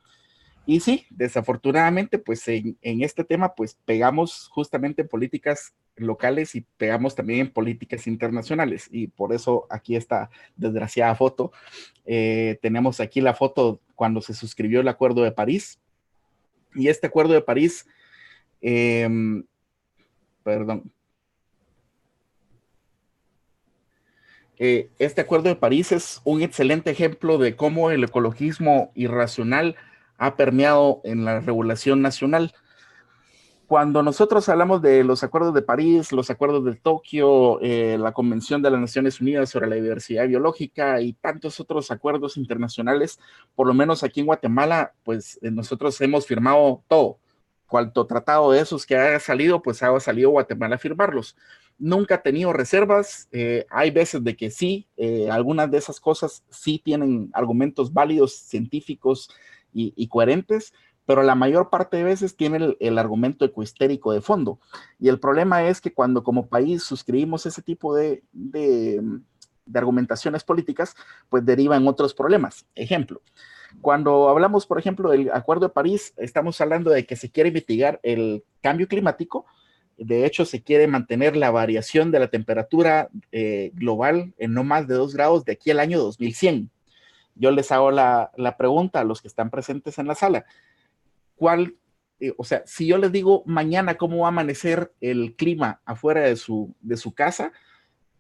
Y 0.66 0.80
sí, 0.80 1.06
desafortunadamente, 1.10 2.20
pues 2.20 2.48
en, 2.48 2.78
este 2.82 3.24
tema, 3.24 3.54
pues 3.54 3.78
pegamos 3.86 4.48
justamente 4.50 5.02
en 5.02 5.08
políticas 5.08 5.74
locales 5.96 6.56
y 6.56 6.66
pegamos 6.78 7.16
también 7.16 7.42
en 7.42 7.52
políticas 7.52 8.08
internacionales. 8.08 8.88
Y 8.92 9.08
por 9.08 9.34
eso 9.34 9.68
aquí 9.70 9.96
esta 9.96 10.30
desgraciada 10.56 11.16
foto. 11.16 11.52
Eh, 12.06 12.58
tenemos 12.62 13.00
aquí 13.00 13.22
la 13.22 13.34
foto 13.34 13.80
cuando 13.96 14.22
se 14.22 14.34
suscribió 14.34 14.82
el 14.82 14.88
Acuerdo 14.88 15.24
de 15.24 15.32
París. 15.32 15.80
Y 16.76 16.88
este 16.88 17.08
Acuerdo 17.08 17.34
de 17.34 17.42
París, 17.42 17.88
em, 18.62 19.44
perdón. 20.44 20.92
Eh, 24.58 24.90
este 25.00 25.22
Acuerdo 25.22 25.50
de 25.50 25.56
París 25.56 25.92
es 25.92 26.22
un 26.24 26.42
excelente 26.42 26.92
ejemplo 26.92 27.38
de 27.38 27.56
cómo 27.56 27.92
el 27.92 28.04
ecologismo 28.04 28.92
irracional 28.96 29.76
ha 30.18 30.36
permeado 30.36 31.02
en 31.04 31.26
la 31.26 31.40
regulación 31.40 32.02
nacional. 32.02 32.54
Cuando 33.74 34.04
nosotros 34.04 34.48
hablamos 34.50 34.84
de 34.84 35.04
los 35.04 35.24
acuerdos 35.24 35.52
de 35.52 35.64
París, 35.64 36.12
los 36.12 36.30
acuerdos 36.30 36.64
de 36.64 36.76
Tokio, 36.76 37.60
eh, 37.60 37.98
la 38.00 38.12
Convención 38.12 38.62
de 38.62 38.70
las 38.70 38.80
Naciones 38.80 39.20
Unidas 39.20 39.50
sobre 39.50 39.66
la 39.66 39.74
Diversidad 39.74 40.28
Biológica 40.28 41.02
y 41.02 41.14
tantos 41.14 41.60
otros 41.60 41.90
acuerdos 41.90 42.38
internacionales, 42.38 43.20
por 43.56 43.66
lo 43.66 43.74
menos 43.74 44.04
aquí 44.04 44.20
en 44.20 44.28
Guatemala, 44.28 44.94
pues 45.04 45.40
eh, 45.42 45.50
nosotros 45.50 46.00
hemos 46.02 46.28
firmado 46.28 46.84
todo. 46.88 47.18
Cuanto 47.66 48.06
tratado 48.06 48.52
de 48.52 48.60
esos 48.60 48.86
que 48.86 48.96
haya 48.96 49.20
salido, 49.20 49.64
pues 49.64 49.82
ha 49.82 50.00
salido 50.00 50.30
Guatemala 50.30 50.76
a 50.76 50.78
firmarlos. 50.78 51.36
Nunca 51.80 52.14
ha 52.14 52.22
tenido 52.22 52.54
reservas. 52.54 53.28
Eh, 53.32 53.66
hay 53.72 53.90
veces 53.90 54.24
de 54.24 54.36
que 54.36 54.52
sí, 54.52 54.86
algunas 55.32 55.72
de 55.72 55.80
esas 55.80 56.00
cosas 56.00 56.44
sí 56.52 56.78
tienen 56.78 57.32
argumentos 57.34 57.92
válidos, 57.92 58.34
científicos, 58.36 59.32
y, 59.74 60.08
coherentes, 60.08 60.74
pero 61.06 61.24
la 61.24 61.36
mayor 61.36 61.70
parte 61.70 61.98
de 61.98 62.04
veces 62.04 62.36
tiene 62.36 62.76
el, 62.80 62.98
argumento 62.98 63.46
ecohistérico 63.46 64.14
de 64.14 64.22
fondo. 64.22 64.60
Y 65.00 65.10
el 65.10 65.20
problema 65.20 65.68
es 65.68 65.82
que 65.82 65.94
cuando 65.94 66.24
como 66.24 66.48
país 66.48 66.84
suscribimos 66.84 67.46
ese 67.46 67.62
tipo 67.62 67.96
de, 67.96 68.24
de, 68.32 69.02
argumentaciones 69.74 70.44
políticas, 70.44 70.96
pues 71.30 71.46
deriva 71.46 71.76
en 71.76 71.88
otros 71.88 72.14
problemas. 72.14 72.66
Ejemplo, 72.76 73.22
cuando 73.82 74.30
hablamos, 74.30 74.66
por 74.66 74.80
ejemplo, 74.80 75.10
del 75.10 75.32
Acuerdo 75.32 75.68
de 75.68 75.74
París, 75.74 76.14
estamos 76.18 76.60
hablando 76.62 76.92
de 76.92 77.06
que 77.06 77.16
se 77.16 77.32
quiere 77.32 77.52
mitigar 77.52 78.00
el 78.04 78.44
cambio 78.62 78.88
climático. 78.88 79.46
De 79.98 80.26
hecho, 80.26 80.46
se 80.46 80.64
quiere 80.64 80.88
mantener 80.88 81.36
la 81.36 81.52
variación 81.52 82.12
de 82.12 82.20
la 82.20 82.28
temperatura 82.28 83.10
eh, 83.32 83.72
global 83.76 84.34
en 84.38 84.54
no 84.54 84.64
más 84.64 84.88
de 84.88 84.96
2 84.96 85.14
grados 85.14 85.46
de 85.46 85.54
aquí 85.54 85.70
al 85.72 85.80
año 85.80 86.00
2100 86.00 86.72
yo 87.36 87.52
les 87.52 87.72
hago 87.72 87.92
la, 87.92 88.32
pregunta 88.58 89.00
a 89.00 89.04
los 89.04 89.22
que 89.22 89.28
están 89.28 89.50
presentes 89.50 89.98
en 89.98 90.08
la 90.08 90.16
sala. 90.16 90.46
¿Cuál, 91.36 91.76
eh, 92.20 92.34
o 92.38 92.44
sea, 92.44 92.64
si 92.66 92.88
yo 92.88 92.98
les 92.98 93.12
digo 93.12 93.44
mañana 93.46 93.96
cómo 93.96 94.20
va 94.20 94.28
a 94.28 94.30
amanecer 94.30 94.94
el 95.02 95.36
clima 95.36 95.82
afuera 95.86 96.22
de 96.22 96.36
su, 96.36 96.76
de 96.82 96.98
su 96.98 97.14
casa, 97.14 97.52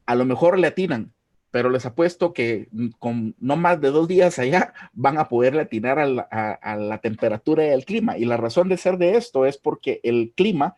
a 0.05 0.15
lo 0.15 0.25
mejor 0.25 0.60
le 0.60 0.67
atinan, 0.67 1.13
pero 1.51 1.70
les 1.70 1.86
apuesto 1.86 2.34
que 2.34 2.67
con 3.00 3.36
no 3.39 3.55
más 3.55 3.79
de 3.79 3.91
dos 3.91 4.08
días 4.08 4.39
allá 4.39 4.74
van 4.93 5.17
a 5.17 5.29
poder 5.29 5.58
atinar 5.60 6.00
a 6.00 6.05
la, 6.05 6.22
a 6.22 6.75
la 6.75 6.98
temperatura 7.00 7.63
del 7.63 7.86
clima. 7.86 8.17
Y 8.17 8.25
la 8.25 8.38
razón 8.38 8.70
de 8.70 8.77
ser 8.77 8.98
de 8.98 9.17
esto 9.17 9.46
es 9.46 9.58
porque 9.58 10.00
el 10.03 10.34
clima 10.36 10.75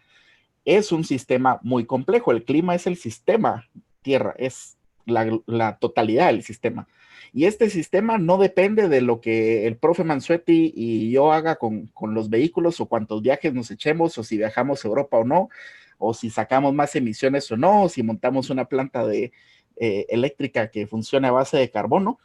es 0.66 0.92
un 0.92 1.04
sistema 1.04 1.60
muy 1.64 1.86
complejo. 1.86 2.32
El 2.32 2.44
clima 2.44 2.76
es 2.76 2.88
el 2.88 2.98
sistema 2.98 3.70
Tierra, 4.02 4.36
es 4.38 4.75
la, 5.06 5.78
totalidad 5.78 6.28
del 6.28 6.44
sistema. 6.44 6.88
Y 7.34 7.46
este 7.46 7.70
sistema 7.70 8.18
no 8.18 8.38
depende 8.38 8.88
de 8.88 9.02
lo 9.02 9.20
que 9.20 9.68
el 9.68 9.78
profe 9.78 10.04
Mansuetti 10.04 10.74
y 10.76 11.12
yo 11.12 11.34
haga 11.34 11.56
con, 11.56 11.92
los 12.02 12.30
vehículos 12.30 12.80
o 12.80 12.86
cuántos 12.86 13.22
viajes 13.22 13.54
nos 13.54 13.72
echemos 13.72 14.18
o 14.18 14.24
si 14.24 14.38
viajamos 14.38 14.84
a 14.84 14.88
Europa 14.88 15.18
o 15.18 15.26
no, 15.26 15.50
o 15.98 16.14
si 16.14 16.30
sacamos 16.30 16.74
más 16.74 16.96
emisiones 16.96 17.52
o 17.52 17.58
no, 17.58 17.84
o 17.84 17.90
si 17.90 18.04
montamos 18.04 18.50
una 18.50 18.66
planta 18.66 19.06
de, 19.06 19.32
eh, 19.78 20.06
eléctrica 20.08 20.72
que 20.72 20.88
funcione 20.88 21.28
a 21.28 21.32
base 21.32 21.58
de 21.58 21.70
carbono. 21.70 22.20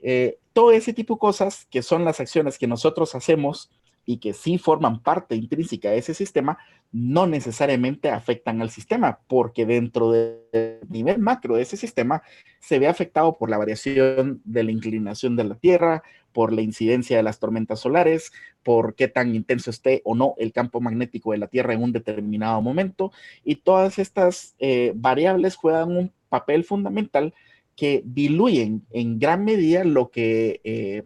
Eh, 0.00 0.38
todo 0.52 0.70
ese 0.70 0.92
tipo 0.92 1.14
de 1.14 1.18
cosas 1.20 1.66
que 1.70 1.82
son 1.82 2.04
las 2.04 2.20
acciones 2.20 2.56
que 2.56 2.68
nosotros 2.68 3.14
hacemos 3.16 3.70
y 4.06 4.18
que 4.18 4.32
sí 4.32 4.58
forman 4.58 5.02
parte 5.02 5.34
intrínseca 5.34 5.90
de 5.90 5.98
ese 5.98 6.14
sistema, 6.14 6.58
no 6.92 7.26
necesariamente 7.26 8.10
afectan 8.10 8.62
al 8.62 8.70
sistema, 8.70 9.18
porque 9.26 9.66
dentro 9.66 10.12
del 10.12 10.78
nivel 10.88 11.18
macro 11.18 11.56
de 11.56 11.62
ese 11.62 11.76
sistema 11.76 12.22
se 12.60 12.78
ve 12.78 12.86
afectado 12.86 13.36
por 13.36 13.50
la 13.50 13.58
variación 13.58 14.40
de 14.44 14.62
la 14.62 14.70
inclinación 14.70 15.36
de 15.36 15.44
la 15.44 15.54
Tierra, 15.56 16.02
por 16.32 16.52
la 16.52 16.62
incidencia 16.62 17.16
de 17.16 17.22
las 17.22 17.38
tormentas 17.38 17.80
solares, 17.80 18.32
por 18.62 18.94
qué 18.94 19.08
tan 19.08 19.34
intenso 19.34 19.70
esté 19.70 20.02
o 20.04 20.14
no 20.14 20.34
el 20.38 20.52
campo 20.52 20.80
magnético 20.80 21.32
de 21.32 21.38
la 21.38 21.48
Tierra 21.48 21.74
en 21.74 21.82
un 21.82 21.92
determinado 21.92 22.60
momento, 22.62 23.12
y 23.44 23.56
todas 23.56 23.98
estas 23.98 24.54
eh, 24.58 24.92
variables 24.94 25.56
juegan 25.56 25.96
un 25.96 26.12
papel 26.28 26.64
fundamental 26.64 27.34
que 27.76 28.02
diluyen 28.04 28.86
en 28.90 29.18
gran 29.18 29.44
medida 29.44 29.84
lo 29.84 30.10
que 30.10 30.60
eh, 30.64 31.04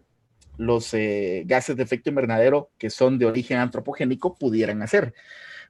los 0.59 0.93
eh, 0.93 1.43
gases 1.45 1.77
de 1.77 1.83
efecto 1.83 2.09
invernadero 2.09 2.69
que 2.77 2.89
son 2.89 3.17
de 3.17 3.25
origen 3.25 3.57
antropogénico 3.59 4.35
pudieran 4.35 4.81
hacer. 4.81 5.13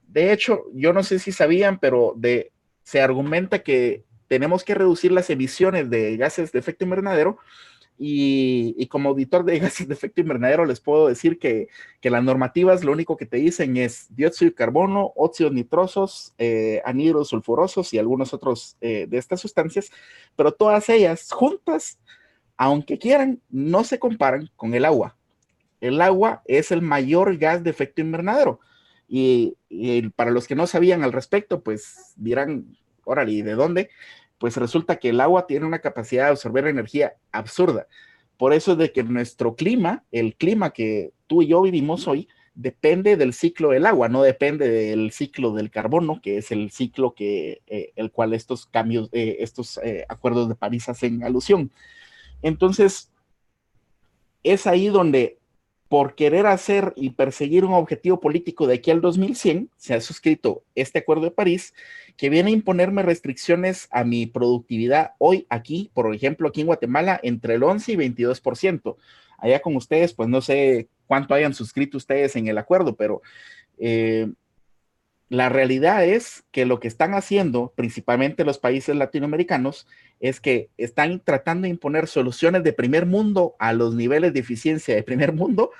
De 0.07 0.33
hecho, 0.33 0.63
yo 0.73 0.93
no 0.93 1.03
sé 1.03 1.19
si 1.19 1.31
sabían, 1.31 1.79
pero 1.79 2.15
se 2.83 2.99
argumenta 2.99 3.59
que 3.59 4.03
tenemos 4.27 4.63
que 4.63 4.73
reducir 4.73 5.11
las 5.11 5.29
emisiones 5.29 5.91
de 5.91 6.17
gases 6.17 6.51
de 6.51 6.59
efecto 6.59 6.85
invernadero 6.85 7.37
Y, 7.99 8.87
como 8.87 9.09
auditor 9.09 9.43
de 9.43 9.59
gases 9.65 9.87
de 9.87 9.93
efecto 9.93 10.21
invernadero 10.21 10.65
les 10.65 10.79
puedo 10.79 11.07
decir 11.07 11.37
que, 11.37 11.67
las 12.01 12.23
normativas 12.23 12.83
lo 12.83 12.91
único 12.91 13.15
que 13.15 13.27
te 13.27 13.37
dicen 13.37 13.77
es 13.77 14.07
dióxido 14.15 14.49
de 14.49 14.55
carbono, 14.55 15.13
óxidos 15.15 15.53
nitrosos, 15.53 16.33
eh, 16.39 16.81
sulfurosos 17.25 17.93
y 17.93 17.99
algunos 17.99 18.33
otros 18.33 18.75
eh, 18.81 19.05
de 19.07 19.17
estas 19.19 19.39
sustancias, 19.41 19.91
pero 20.35 20.51
todas 20.51 20.89
ellas 20.89 21.29
juntas, 21.31 21.99
aunque 22.59 22.99
quieran, 22.99 23.41
no 23.49 23.83
se 23.83 23.97
comparan 23.97 24.51
con 24.55 24.75
el 24.75 24.85
agua. 24.85 25.15
El 25.81 26.01
agua 26.01 26.43
es 26.45 26.71
el 26.71 26.81
mayor 26.81 27.37
gas 27.37 27.63
de 27.63 27.69
efecto 27.69 28.01
invernadero. 28.01 28.59
Y, 29.07 29.55
para 30.15 30.29
los 30.29 30.45
que 30.45 30.55
no 30.55 30.67
sabían 30.67 31.03
al 31.03 31.13
respecto, 31.13 31.63
pues 31.63 32.13
dirán, 32.15 32.77
órale, 33.05 33.31
¿y 33.31 33.41
de 33.41 33.55
dónde? 33.55 33.89
pues 34.39 34.55
resulta 34.57 34.97
que 34.97 35.09
el 35.09 35.21
agua 35.21 35.45
tiene 35.45 35.65
una 35.65 35.79
capacidad 35.79 36.25
de 36.25 36.31
absorber 36.31 36.65
energía 36.65 37.15
absurda. 37.31 37.87
Por 38.37 38.53
eso 38.53 38.71
es 38.71 38.77
de 38.77 38.91
que 38.91 39.03
nuestro 39.03 39.55
clima, 39.55 40.05
el 40.11 40.35
clima 40.35 40.71
que 40.71 41.11
tú 41.27 41.41
y 41.41 41.47
yo 41.47 41.61
vivimos 41.61 42.07
hoy, 42.07 42.29
depende 42.55 43.17
del 43.17 43.33
ciclo 43.33 43.69
del 43.69 43.85
agua, 43.85 44.07
no 44.07 44.23
depende 44.23 44.69
del 44.69 45.11
ciclo 45.11 45.53
del 45.53 45.69
carbono, 45.69 46.21
que 46.21 46.37
es 46.37 46.51
el 46.51 46.71
ciclo 46.71 47.13
que 47.13 47.61
eh, 47.67 47.91
el 47.95 48.11
cual 48.11 48.33
estos 48.33 48.65
cambios, 48.65 49.09
eh, 49.11 49.37
estos 49.39 49.77
eh, 49.83 50.05
acuerdos 50.07 50.47
de 50.47 50.55
París 50.55 50.87
hacen 50.87 51.23
alusión. 51.23 51.69
Entonces, 52.41 53.11
es 54.43 54.67
ahí 54.67 54.87
donde 54.87 55.39
por 55.89 56.13
querer 56.13 56.45
hacer 56.45 56.93
y 56.95 57.09
perseguir 57.09 57.65
un 57.65 57.73
objetivo 57.73 58.19
político 58.19 58.67
de 58.67 58.75
aquí 58.75 58.91
al 58.91 59.01
2100, 59.01 59.71
se 59.75 59.95
ha 59.95 60.01
suscrito 60.01 60.63
este 60.75 60.99
acuerdo 60.99 61.23
de 61.23 61.31
París 61.31 61.73
que 62.15 62.29
viene 62.29 62.51
a 62.51 62.53
imponerme 62.53 63.01
restricciones 63.01 63.87
a 63.91 64.03
mi 64.03 64.27
productividad 64.27 65.13
hoy 65.17 65.47
aquí, 65.49 65.89
por 65.95 66.13
ejemplo, 66.13 66.47
aquí 66.47 66.61
en 66.61 66.67
Guatemala, 66.67 67.19
entre 67.23 67.55
el 67.55 67.63
11 67.63 67.91
y 67.91 67.95
22%. 67.95 68.97
Allá 69.39 69.61
con 69.61 69.75
ustedes, 69.75 70.13
pues 70.13 70.29
no 70.29 70.41
sé 70.41 70.89
cuánto 71.07 71.33
hayan 71.33 71.55
suscrito 71.55 71.97
ustedes 71.97 72.35
en 72.35 72.47
el 72.47 72.59
acuerdo, 72.59 72.95
pero 72.95 73.23
eh, 73.79 74.31
la 75.29 75.47
realidad 75.47 76.03
es 76.03 76.43
que 76.51 76.65
lo 76.65 76.79
que 76.79 76.87
están 76.87 77.13
haciendo, 77.13 77.71
principalmente 77.75 78.43
los 78.43 78.57
países 78.57 78.95
latinoamericanos, 78.95 79.87
es 80.19 80.41
que 80.41 80.69
están 80.77 81.21
tratando 81.23 81.63
de 81.63 81.69
imponer 81.69 82.07
soluciones 82.07 82.63
de 82.63 82.73
primer 82.73 83.05
mundo 83.05 83.55
a 83.59 83.73
los 83.73 83.93
niveles 83.93 84.33
de 84.33 84.39
eficiencia 84.39 84.95
de 84.95 85.03
primer 85.03 85.33
mundo 85.33 85.71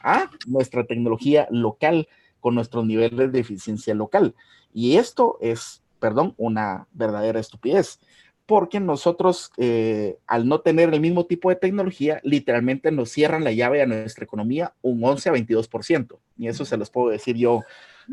a 0.00 0.30
nuestra 0.46 0.86
tecnología 0.86 1.46
local 1.50 2.08
con 2.40 2.54
nuestros 2.54 2.86
niveles 2.86 3.32
de 3.32 3.38
eficiencia 3.38 3.94
local. 3.94 4.34
Y 4.72 4.96
esto 4.96 5.36
es, 5.42 5.82
perdón, 6.00 6.34
una 6.38 6.86
verdadera 6.92 7.38
estupidez, 7.38 8.00
porque 8.46 8.80
nosotros, 8.80 9.50
eh, 9.58 10.16
al 10.26 10.48
no 10.48 10.60
tener 10.60 10.94
el 10.94 11.00
mismo 11.00 11.26
tipo 11.26 11.50
de 11.50 11.56
tecnología, 11.56 12.20
literalmente 12.22 12.92
nos 12.92 13.10
cierran 13.10 13.44
la 13.44 13.52
llave 13.52 13.82
a 13.82 13.86
nuestra 13.86 14.24
economía 14.24 14.72
un 14.80 15.04
11 15.04 15.28
a 15.28 15.32
22%. 15.32 16.18
Y 16.38 16.46
eso 16.48 16.64
se 16.64 16.76
los 16.76 16.88
puedo 16.88 17.10
decir 17.10 17.36
yo 17.36 17.62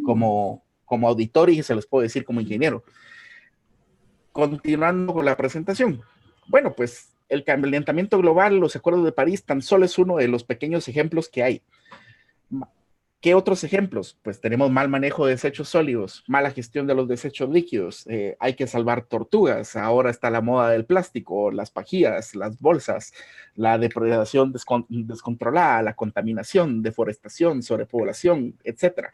como, 0.04 0.64
como 0.86 1.08
auditor 1.08 1.50
y 1.50 1.64
se 1.64 1.76
los 1.76 1.86
puedo 1.86 2.04
decir 2.04 2.26
como 2.26 2.42
ingeniero. 2.42 2.84
Continuando 4.32 5.14
con 5.14 5.26
la 5.26 5.38
presentación. 5.38 6.02
Bueno, 6.48 6.74
pues 6.74 7.14
el 7.30 7.44
calentamiento 7.44 8.18
global, 8.18 8.58
los 8.58 8.76
acuerdos 8.76 9.06
de 9.06 9.12
París, 9.12 9.44
tan 9.44 9.62
solo 9.62 9.86
es 9.86 9.98
uno 9.98 10.18
de 10.18 10.28
los 10.28 10.44
pequeños 10.44 10.88
ejemplos 10.88 11.30
que 11.30 11.44
hay. 11.44 11.62
¿Qué 13.22 13.36
otros 13.36 13.64
ejemplos? 13.64 14.20
Pues 14.22 14.42
tenemos 14.42 14.70
mal 14.70 14.90
manejo 14.90 15.26
de 15.26 15.32
desechos 15.32 15.70
sólidos, 15.70 16.26
mala 16.28 16.52
gestión 16.52 16.88
de 16.88 16.94
los 16.94 17.08
desechos 17.08 17.50
líquidos, 17.50 18.06
eh, 18.08 18.36
hay 18.38 18.54
que 18.56 18.68
salvar 18.68 19.06
tortugas, 19.06 19.78
ahora 19.78 20.10
está 20.10 20.30
la 20.30 20.42
moda 20.42 20.72
del 20.72 20.84
plástico, 20.84 21.50
las 21.50 21.72
pajillas, 21.72 22.36
las 22.36 22.60
bolsas, 22.60 23.14
la 23.56 23.78
depredación 23.78 24.54
descontrolada, 24.90 25.82
la 25.84 25.96
contaminación, 25.96 26.84
deforestación, 26.84 27.64
sobrepoblación, 27.64 28.60
etcétera 28.62 29.10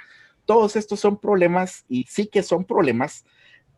todos 0.50 0.75
estos 0.75 1.00
son 1.00 1.20
problemas 1.20 1.86
y 1.88 2.06
sí 2.10 2.26
que 2.26 2.41
son 2.41 2.65
problemas, 2.65 3.24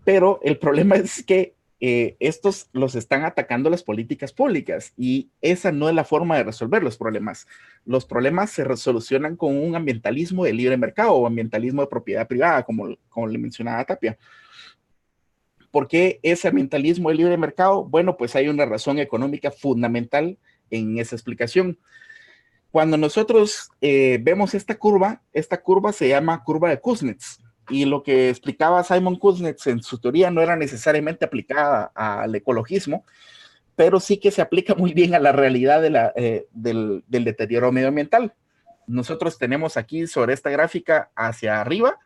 pero 0.06 0.40
el 0.42 0.58
problema 0.58 0.96
es 0.96 1.22
que 1.22 1.54
eh, 1.82 2.16
estos 2.22 2.70
los 2.72 2.96
están 2.96 3.26
atacando 3.26 3.70
las 3.70 3.84
políticas 3.84 4.32
públicas 4.32 4.94
y 4.96 5.32
esa 5.42 5.74
no 5.74 5.90
es 5.90 5.96
la 5.96 6.06
forma 6.06 6.38
de 6.38 6.46
resolver 6.46 6.82
los 6.82 6.96
problemas. 6.96 7.46
Los 7.84 8.06
problemas 8.06 8.52
se 8.52 8.64
resolucionan 8.64 9.36
con 9.36 9.58
un 9.58 9.76
ambientalismo 9.76 10.46
de 10.46 10.54
libre 10.54 10.78
mercado 10.78 11.12
o 11.12 11.28
ambientalismo 11.28 11.82
de 11.82 11.90
propiedad 11.90 12.26
privada, 12.26 12.64
como, 12.64 12.96
como 13.10 13.28
le 13.28 13.38
mencionaba 13.38 13.84
Tapia. 13.84 14.18
¿Por 15.72 15.90
qué 15.90 16.22
ese 16.24 16.48
ambientalismo 16.48 17.10
de 17.10 17.16
libre 17.16 17.36
mercado? 17.36 17.84
Bueno, 17.84 18.16
pues 18.16 18.34
hay 18.38 18.48
una 18.48 18.66
razón 18.66 18.98
económica 18.98 19.52
fundamental 19.52 20.40
en 20.70 21.00
esa 21.00 21.18
explicación. 21.18 21.78
Cuando 22.72 22.98
nosotros 22.98 23.70
eh, 23.82 24.20
vemos 24.22 24.54
esta 24.54 24.78
curva, 24.78 25.22
esta 25.34 25.62
curva 25.62 25.92
se 25.92 26.08
llama 26.08 26.44
curva 26.44 26.70
de 26.70 26.80
Kuznets. 26.80 27.40
Y 27.70 27.86
lo 27.86 28.02
que 28.02 28.30
explicaba 28.30 28.84
Simon 28.84 29.18
Kuznets 29.18 29.68
en 29.68 29.84
su 29.84 30.00
teoría 30.00 30.32
no 30.32 30.42
era 30.42 30.56
necesariamente 30.56 31.26
aplicada 31.26 31.92
al 31.94 32.34
ecologismo, 32.34 33.06
pero 33.76 34.00
sí 34.00 34.18
que 34.18 34.32
se 34.32 34.42
aplica 34.42 34.74
muy 34.76 34.94
bien 34.94 35.14
a 35.16 35.20
la 35.20 35.32
realidad 35.32 35.84
eh, 36.16 36.48
del, 36.52 37.04
del 37.08 37.24
deterioro 37.24 37.72
medioambiental. 37.72 38.34
Nosotros 38.88 39.38
tenemos 39.38 39.78
aquí 39.78 40.08
sobre 40.08 40.34
esta 40.34 40.50
gráfica 40.50 41.12
hacia 41.16 41.62
arriba 41.62 42.00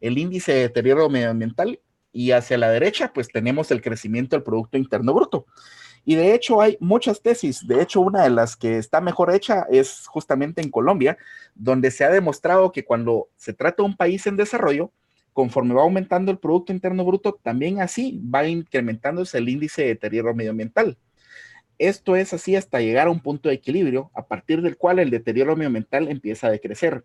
el 0.00 0.18
índice 0.18 0.52
de 0.52 0.60
deterioro 0.60 1.08
medioambiental 1.08 1.80
y 2.12 2.32
hacia 2.32 2.58
la 2.58 2.70
derecha 2.70 3.12
pues 3.14 3.28
tenemos 3.28 3.70
el 3.70 3.80
crecimiento 3.80 4.36
del 4.36 4.42
Producto 4.42 4.76
Interno 4.76 5.14
Bruto. 5.14 5.46
Y 6.04 6.16
de 6.16 6.34
hecho 6.34 6.60
hay 6.60 6.76
muchas 6.80 7.22
tesis, 7.22 7.66
de 7.66 7.80
hecho 7.80 8.00
una 8.00 8.24
de 8.24 8.30
las 8.30 8.56
que 8.56 8.78
está 8.78 9.00
mejor 9.00 9.32
hecha 9.32 9.66
es 9.70 10.06
justamente 10.06 10.60
en 10.60 10.70
Colombia, 10.70 11.16
donde 11.54 11.90
se 11.90 12.04
ha 12.04 12.10
demostrado 12.10 12.72
que 12.72 12.84
cuando 12.84 13.28
se 13.36 13.52
trata 13.52 13.82
de 13.82 13.88
un 13.88 13.96
país 13.96 14.26
en 14.26 14.36
desarrollo, 14.36 14.90
conforme 15.32 15.74
va 15.74 15.82
aumentando 15.82 16.30
el 16.30 16.38
Producto 16.38 16.72
Interno 16.72 17.04
Bruto, 17.04 17.38
también 17.42 17.80
así 17.80 18.20
va 18.22 18.46
incrementándose 18.46 19.38
el 19.38 19.48
índice 19.48 19.82
de 19.82 19.88
deterioro 19.88 20.34
medioambiental. 20.34 20.98
Esto 21.78 22.16
es 22.16 22.32
así 22.32 22.54
hasta 22.54 22.80
llegar 22.80 23.06
a 23.06 23.10
un 23.10 23.20
punto 23.20 23.48
de 23.48 23.54
equilibrio, 23.54 24.10
a 24.14 24.26
partir 24.26 24.60
del 24.62 24.76
cual 24.76 24.98
el 24.98 25.10
deterioro 25.10 25.56
medioambiental 25.56 26.08
empieza 26.08 26.48
a 26.48 26.50
decrecer. 26.50 27.04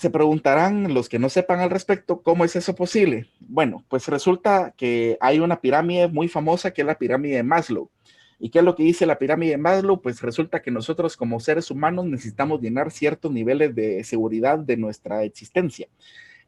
Se 0.00 0.08
preguntarán 0.08 0.94
los 0.94 1.10
que 1.10 1.18
no 1.18 1.28
sepan 1.28 1.60
al 1.60 1.68
respecto, 1.68 2.22
¿cómo 2.22 2.46
es 2.46 2.56
eso 2.56 2.74
posible? 2.74 3.26
Bueno, 3.38 3.84
pues 3.90 4.08
resulta 4.08 4.72
que 4.74 5.18
hay 5.20 5.40
una 5.40 5.60
pirámide 5.60 6.08
muy 6.08 6.26
famosa 6.26 6.70
que 6.70 6.80
es 6.80 6.86
la 6.86 6.96
pirámide 6.96 7.36
de 7.36 7.42
Maslow. 7.42 7.90
¿Y 8.38 8.48
qué 8.48 8.60
es 8.60 8.64
lo 8.64 8.74
que 8.74 8.82
dice 8.82 9.04
la 9.04 9.18
pirámide 9.18 9.50
de 9.50 9.56
Maslow? 9.58 10.00
Pues 10.00 10.22
resulta 10.22 10.62
que 10.62 10.70
nosotros 10.70 11.18
como 11.18 11.38
seres 11.38 11.70
humanos 11.70 12.06
necesitamos 12.06 12.62
llenar 12.62 12.90
ciertos 12.90 13.30
niveles 13.30 13.74
de 13.74 14.02
seguridad 14.02 14.58
de 14.58 14.78
nuestra 14.78 15.22
existencia. 15.22 15.86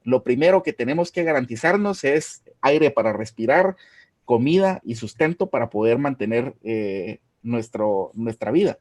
Lo 0.03 0.23
primero 0.23 0.63
que 0.63 0.73
tenemos 0.73 1.13
que 1.13 1.23
garantizarnos 1.23 2.05
es 2.05 2.43
aire 2.63 2.91
para 2.91 3.13
respirar, 3.13 3.77
comida 4.25 4.81
y 4.83 4.95
sustento 4.95 5.51
para 5.51 5.69
poder 5.69 5.99
mantener 5.99 6.55
eh, 6.65 7.21
nuestro, 7.43 8.13
nuestra 8.15 8.51
vida. 8.51 8.79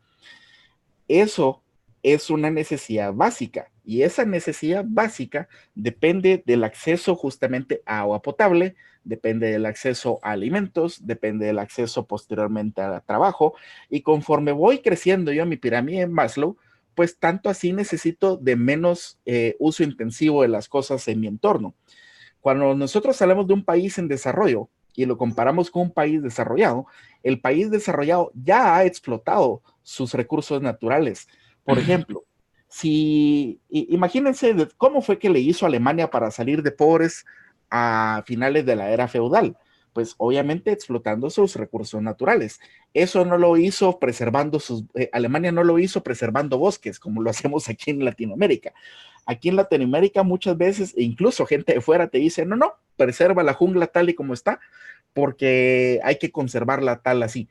Eso 1.09 1.60
es 2.03 2.29
una 2.29 2.49
necesidad 2.49 3.13
básica 3.13 3.71
y 3.83 4.03
esa 4.03 4.25
necesidad 4.25 4.85
básica 4.87 5.47
depende 5.75 6.43
del 6.45 6.63
acceso 6.63 7.15
justamente 7.15 7.81
a 7.85 7.99
agua 7.99 8.21
potable, 8.21 8.75
depende 9.03 9.51
del 9.51 9.65
acceso 9.65 10.19
a 10.21 10.31
alimentos, 10.31 11.05
depende 11.05 11.47
del 11.47 11.59
acceso 11.59 12.05
posteriormente 12.05 12.81
a 12.81 13.01
trabajo 13.01 13.55
y 13.89 14.01
conforme 14.01 14.51
voy 14.51 14.79
creciendo 14.79 15.31
yo 15.31 15.43
en 15.43 15.49
mi 15.49 15.57
pirámide 15.57 16.01
en 16.01 16.13
Maslow, 16.13 16.57
pues 16.95 17.17
tanto 17.17 17.49
así 17.49 17.73
necesito 17.73 18.37
de 18.37 18.55
menos 18.55 19.19
eh, 19.25 19.55
uso 19.59 19.83
intensivo 19.83 20.41
de 20.41 20.49
las 20.49 20.67
cosas 20.67 21.07
en 21.07 21.19
mi 21.19 21.27
entorno. 21.27 21.73
Cuando 22.41 22.75
nosotros 22.75 23.21
hablamos 23.21 23.47
de 23.47 23.53
un 23.53 23.63
país 23.63 23.97
en 23.97 24.07
desarrollo 24.07 24.69
y 24.95 25.05
lo 25.05 25.17
comparamos 25.17 25.71
con 25.71 25.83
un 25.83 25.91
país 25.91 26.21
desarrollado, 26.21 26.85
el 27.23 27.39
país 27.39 27.71
desarrollado 27.71 28.31
ya 28.33 28.75
ha 28.75 28.85
explotado 28.85 29.61
sus 29.83 30.13
recursos 30.13 30.61
naturales, 30.61 31.27
por 31.63 31.79
ejemplo, 31.79 32.23
si 32.67 33.59
imagínense 33.69 34.55
cómo 34.77 35.01
fue 35.01 35.19
que 35.19 35.29
le 35.29 35.39
hizo 35.39 35.65
Alemania 35.65 36.09
para 36.09 36.31
salir 36.31 36.63
de 36.63 36.71
pobres 36.71 37.25
a 37.69 38.23
finales 38.25 38.65
de 38.65 38.75
la 38.75 38.91
era 38.91 39.07
feudal. 39.07 39.57
Pues 39.93 40.15
obviamente 40.17 40.71
explotando 40.71 41.29
sus 41.29 41.57
recursos 41.57 42.01
naturales. 42.01 42.61
Eso 42.93 43.25
no 43.25 43.37
lo 43.37 43.57
hizo 43.57 43.99
preservando 43.99 44.61
sus, 44.61 44.85
eh, 44.95 45.09
Alemania 45.11 45.51
no 45.51 45.65
lo 45.65 45.79
hizo 45.79 46.01
preservando 46.01 46.57
bosques 46.57 46.97
como 46.97 47.21
lo 47.21 47.29
hacemos 47.29 47.67
aquí 47.67 47.91
en 47.91 48.05
Latinoamérica. 48.05 48.73
Aquí 49.25 49.49
en 49.49 49.57
Latinoamérica 49.57 50.23
muchas 50.23 50.57
veces, 50.57 50.93
e 50.95 51.03
incluso 51.03 51.45
gente 51.45 51.73
de 51.73 51.81
fuera 51.81 52.07
te 52.07 52.19
dice, 52.19 52.45
no, 52.45 52.55
no, 52.55 52.75
preserva 52.95 53.43
la 53.43 53.53
jungla 53.53 53.87
tal 53.87 54.09
y 54.09 54.13
como 54.13 54.33
está, 54.33 54.61
porque 55.13 55.99
hay 56.03 56.17
que 56.17 56.31
conservarla 56.31 57.01
tal 57.01 57.21
así 57.23 57.49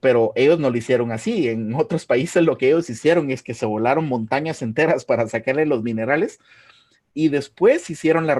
pero 0.00 0.32
ellos 0.36 0.58
no 0.58 0.70
lo 0.70 0.76
hicieron 0.78 1.12
así. 1.12 1.48
En 1.48 1.74
otros 1.74 2.06
países 2.06 2.42
lo 2.44 2.58
que 2.58 2.68
ellos 2.68 2.88
hicieron 2.90 3.30
es 3.30 3.42
que 3.42 3.54
se 3.54 3.66
volaron 3.66 4.08
montañas 4.08 4.62
enteras 4.62 5.04
para 5.04 5.26
sacarle 5.28 5.66
los 5.66 5.82
minerales 5.82 6.38
y 7.14 7.28
después 7.30 7.90
hicieron 7.90 8.26
la, 8.26 8.34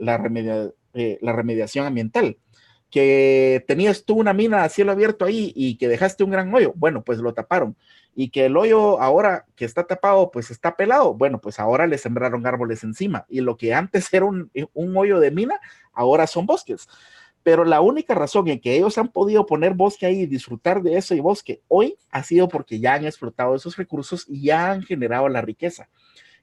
la, 0.00 0.72
eh, 0.94 1.18
la 1.20 1.32
remediación 1.32 1.86
ambiental. 1.86 2.38
que 2.90 3.64
tenías 3.66 4.04
tú 4.04 4.16
una 4.20 4.34
mina 4.34 4.64
a 4.64 4.68
cielo 4.68 4.92
abierto 4.92 5.24
ahí 5.24 5.52
y 5.56 5.78
que 5.78 5.88
dejaste 5.88 6.24
un 6.24 6.30
gran 6.30 6.54
hoyo, 6.54 6.74
bueno, 6.76 7.02
pues 7.02 7.18
lo 7.18 7.32
taparon. 7.32 7.74
Y 8.14 8.28
que 8.28 8.44
el 8.46 8.56
hoyo 8.58 9.00
ahora 9.00 9.46
que 9.56 9.64
está 9.64 9.84
tapado, 9.86 10.30
pues 10.30 10.50
está 10.50 10.76
pelado, 10.76 11.14
bueno, 11.14 11.40
pues 11.40 11.58
ahora 11.58 11.86
le 11.86 11.96
sembraron 11.96 12.46
árboles 12.46 12.84
encima. 12.84 13.24
Y 13.30 13.40
lo 13.40 13.56
que 13.56 13.72
antes 13.72 14.12
era 14.12 14.26
un, 14.26 14.50
un 14.74 14.96
hoyo 14.96 15.20
de 15.20 15.30
mina, 15.30 15.58
ahora 15.94 16.26
son 16.26 16.44
bosques. 16.44 16.86
Pero 17.42 17.64
la 17.64 17.80
única 17.80 18.14
razón 18.14 18.48
en 18.48 18.60
que 18.60 18.76
ellos 18.76 18.98
han 18.98 19.08
podido 19.08 19.46
poner 19.46 19.74
bosque 19.74 20.06
ahí 20.06 20.20
y 20.20 20.26
disfrutar 20.26 20.82
de 20.82 20.96
eso 20.96 21.14
y 21.14 21.20
bosque 21.20 21.62
hoy 21.68 21.96
ha 22.10 22.22
sido 22.22 22.48
porque 22.48 22.78
ya 22.78 22.94
han 22.94 23.04
explotado 23.04 23.54
esos 23.54 23.76
recursos 23.76 24.26
y 24.28 24.42
ya 24.42 24.70
han 24.70 24.82
generado 24.82 25.28
la 25.28 25.40
riqueza. 25.40 25.88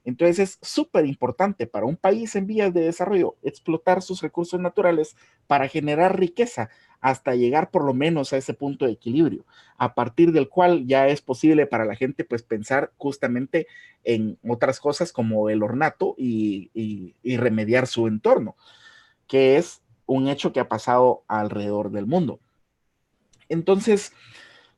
Entonces 0.02 0.38
es 0.38 0.58
súper 0.62 1.04
importante 1.04 1.66
para 1.66 1.84
un 1.84 1.96
país 1.96 2.34
en 2.34 2.46
vías 2.46 2.72
de 2.72 2.80
desarrollo 2.80 3.36
explotar 3.42 4.00
sus 4.00 4.22
recursos 4.22 4.58
naturales 4.58 5.14
para 5.46 5.68
generar 5.68 6.18
riqueza 6.18 6.70
hasta 7.00 7.34
llegar 7.34 7.70
por 7.70 7.84
lo 7.84 7.92
menos 7.92 8.32
a 8.32 8.38
ese 8.38 8.54
punto 8.54 8.86
de 8.86 8.92
equilibrio, 8.92 9.44
a 9.76 9.94
partir 9.94 10.32
del 10.32 10.48
cual 10.48 10.86
ya 10.86 11.08
es 11.08 11.20
posible 11.20 11.66
para 11.66 11.84
la 11.84 11.96
gente 11.96 12.24
pues 12.24 12.42
pensar 12.42 12.92
justamente 12.96 13.66
en 14.04 14.38
otras 14.46 14.80
cosas 14.80 15.12
como 15.12 15.50
el 15.50 15.62
ornato 15.62 16.14
y 16.16 17.14
remediar 17.36 17.86
su 17.86 18.06
entorno, 18.06 18.56
que 19.26 19.56
es 19.56 19.82
un 20.10 20.26
hecho 20.26 20.52
que 20.52 20.58
ha 20.58 20.68
pasado 20.68 21.22
alrededor 21.28 21.92
del 21.92 22.06
mundo. 22.06 22.40
Entonces, 23.48 24.12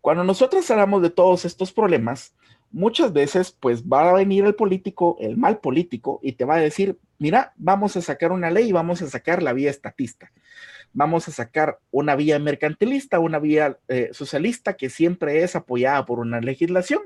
cuando 0.02 0.24
nosotros 0.24 0.70
hablamos 0.70 1.00
de 1.00 1.08
todos 1.08 1.46
estos 1.46 1.72
problemas, 1.72 2.34
muchas 2.70 3.14
veces 3.14 3.56
pues 3.58 3.82
va 3.82 4.10
a 4.10 4.12
venir 4.12 4.44
el 4.44 4.54
político, 4.54 5.16
el 5.20 5.38
mal 5.38 5.58
político, 5.58 6.20
y 6.22 6.32
te 6.32 6.44
va 6.44 6.56
a 6.56 6.60
decir, 6.60 6.98
mira, 7.18 7.54
vamos 7.56 7.96
a 7.96 8.02
sacar 8.02 8.30
una 8.30 8.50
ley, 8.50 8.72
vamos 8.72 9.00
a 9.00 9.08
sacar 9.08 9.42
la 9.42 9.54
vía 9.54 9.70
estatista, 9.70 10.30
vamos 10.92 11.28
a 11.28 11.32
sacar 11.32 11.78
una 11.90 12.14
vía 12.14 12.38
mercantilista, 12.38 13.18
una 13.18 13.38
vía 13.38 13.78
eh, 13.88 14.10
socialista 14.12 14.76
que 14.76 14.90
siempre 14.90 15.42
es 15.42 15.56
apoyada 15.56 16.04
por 16.04 16.18
una 16.18 16.42
legislación. 16.42 17.00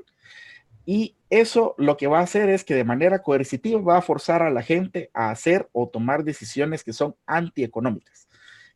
Y 0.89 1.17
eso 1.29 1.75
lo 1.77 1.97
que 1.97 2.07
va 2.07 2.19
a 2.19 2.23
hacer 2.23 2.49
es 2.49 2.63
que 2.63 2.73
de 2.73 2.85
manera 2.85 3.21
coercitiva 3.21 3.81
va 3.81 3.97
a 3.97 4.01
forzar 4.01 4.41
a 4.41 4.49
la 4.49 4.61
gente 4.61 5.11
a 5.13 5.31
hacer 5.31 5.67
o 5.73 5.89
tomar 5.89 6.23
decisiones 6.23 6.81
que 6.81 6.93
son 6.93 7.13
antieconómicas. 7.25 8.29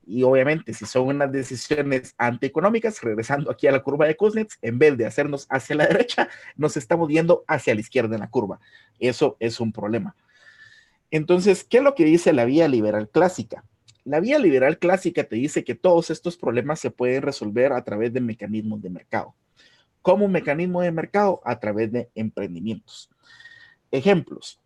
Y 0.06 0.24
obviamente, 0.24 0.74
si 0.74 0.86
son 0.86 1.08
unas 1.08 1.32
decisiones 1.32 2.13
antieconómicas, 2.17 3.02
regresando 3.02 3.50
aquí 3.50 3.65
a 3.67 3.71
la 3.71 3.82
curva 3.82 4.08
de 4.08 4.17
Kuznets, 4.17 4.58
en 4.62 4.78
vez 4.78 4.97
de 4.97 5.06
hacernos 5.06 5.47
hacia 5.50 5.78
la 5.78 5.88
derecha, 5.88 6.28
nos 6.58 6.76
estamos 6.76 7.08
yendo 7.08 7.45
hacia 7.47 7.74
la 7.74 7.80
izquierda 7.80 8.15
en 8.15 8.19
la 8.19 8.30
curva. 8.30 8.60
Eso 9.00 9.38
es 9.39 9.62
un 9.62 9.71
problema. 9.71 10.17
Entonces, 11.12 11.63
¿qué 11.63 11.78
es 11.78 11.84
lo 11.84 11.95
que 11.95 12.04
dice 12.04 12.34
la 12.34 12.43
vía 12.43 12.67
liberal 12.67 13.08
clásica? 13.08 13.63
La 14.04 14.19
vía 14.19 14.38
liberal 14.38 14.80
clásica 14.80 15.24
te 15.24 15.38
dice 15.38 15.63
que 15.63 15.76
todos 15.76 16.10
estos 16.10 16.36
problemas 16.36 16.82
se 16.82 16.91
pueden 16.91 17.21
resolver 17.21 17.71
a 17.71 17.86
través 17.86 18.12
de 18.12 18.19
mecanismos 18.19 18.82
de 18.82 18.89
mercado. 18.89 19.34
¿Cómo 20.01 20.25
un 20.25 20.31
mecanismo 20.31 20.81
de 20.81 20.91
mercado? 20.91 21.41
A 21.43 21.59
través 21.59 21.91
de 21.91 22.09
emprendimientos. 22.15 23.09
Ejemplos. 23.91 24.59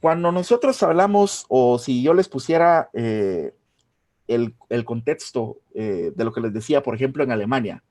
Cuando 0.00 0.30
nosotros 0.30 0.82
hablamos, 0.82 1.44
o 1.48 1.78
si 1.78 2.02
yo 2.02 2.14
les 2.14 2.28
pusiera 2.28 2.90
eh, 2.92 3.52
el, 4.28 4.84
contexto 4.84 5.58
eh, 5.74 6.12
de 6.14 6.24
lo 6.24 6.32
que 6.32 6.40
les 6.40 6.52
decía, 6.52 6.82
por 6.82 6.94
ejemplo, 6.94 7.24
en 7.24 7.32
Alemania. 7.32 7.82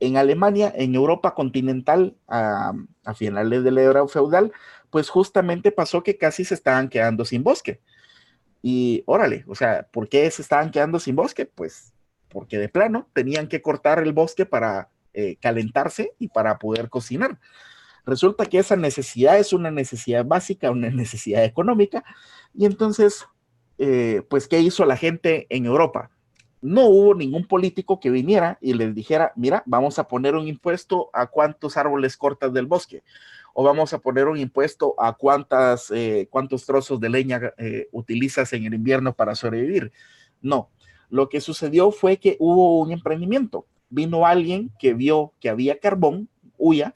En 0.00 0.16
Alemania, 0.16 0.72
en 0.74 0.94
Europa 0.94 1.34
continental, 1.34 2.16
a, 2.26 2.72
finales 3.14 3.62
del 3.62 3.78
era 3.78 4.06
feudal, 4.08 4.52
pues 4.90 5.08
justamente 5.08 5.70
pasó 5.70 6.02
que 6.02 6.18
casi 6.18 6.44
se 6.44 6.54
estaban 6.54 6.88
quedando 6.88 7.24
sin 7.24 7.44
bosque. 7.44 7.80
Y 8.62 9.04
órale, 9.06 9.44
o 9.46 9.54
sea, 9.54 9.86
¿por 9.92 10.08
qué 10.08 10.28
se 10.30 10.42
estaban 10.42 10.70
quedando 10.70 10.98
sin 10.98 11.14
bosque? 11.14 11.46
Pues 11.46 11.92
porque 12.28 12.58
de 12.58 12.68
plano 12.68 13.08
tenían 13.12 13.46
que 13.46 13.62
cortar 13.62 14.00
el 14.00 14.12
bosque 14.12 14.46
para 14.46 14.88
eh, 15.14 15.36
calentarse 15.40 16.14
y 16.18 16.28
para 16.28 16.58
poder 16.58 16.88
cocinar. 16.88 17.38
Resulta 18.04 18.46
que 18.46 18.58
esa 18.58 18.76
necesidad 18.76 19.38
es 19.38 19.52
una 19.52 19.70
necesidad 19.70 20.24
básica, 20.24 20.70
una 20.70 20.90
necesidad 20.90 21.44
económica, 21.44 22.04
y 22.54 22.66
entonces 22.66 23.26
eh, 23.78 24.22
pues, 24.28 24.48
¿qué 24.48 24.60
hizo 24.60 24.84
la 24.84 24.96
gente 24.96 25.46
en 25.50 25.66
Europa? 25.66 26.10
No 26.60 26.86
hubo 26.86 27.14
ningún 27.14 27.46
político 27.46 27.98
que 27.98 28.10
viniera 28.10 28.58
y 28.60 28.74
les 28.74 28.94
dijera, 28.94 29.32
mira, 29.34 29.64
vamos 29.66 29.98
a 29.98 30.06
poner 30.06 30.36
un 30.36 30.46
impuesto 30.46 31.10
a 31.12 31.26
cuántos 31.26 31.76
árboles 31.76 32.16
cortas 32.16 32.52
del 32.52 32.66
bosque, 32.66 33.02
o 33.54 33.64
vamos 33.64 33.92
a 33.92 33.98
poner 33.98 34.28
un 34.28 34.38
impuesto 34.38 34.94
a 34.98 35.14
cuántas, 35.14 35.90
eh, 35.90 36.28
cuántos 36.30 36.64
trozos 36.64 37.00
de 37.00 37.08
leña 37.08 37.52
utilizas 37.90 38.52
en 38.52 38.64
el 38.64 38.74
invierno 38.74 39.12
para 39.14 39.34
sobrevivir. 39.34 39.92
No, 40.40 40.70
lo 41.10 41.28
que 41.28 41.40
sucedió 41.40 41.90
fue 41.90 42.18
que 42.18 42.36
hubo 42.38 42.78
un 42.78 42.92
emprendimiento. 42.92 43.66
Vino 43.92 44.24
alguien 44.24 44.72
que 44.78 44.94
vio 44.94 45.34
que 45.38 45.50
había 45.50 45.78
carbón, 45.78 46.30
huya, 46.56 46.94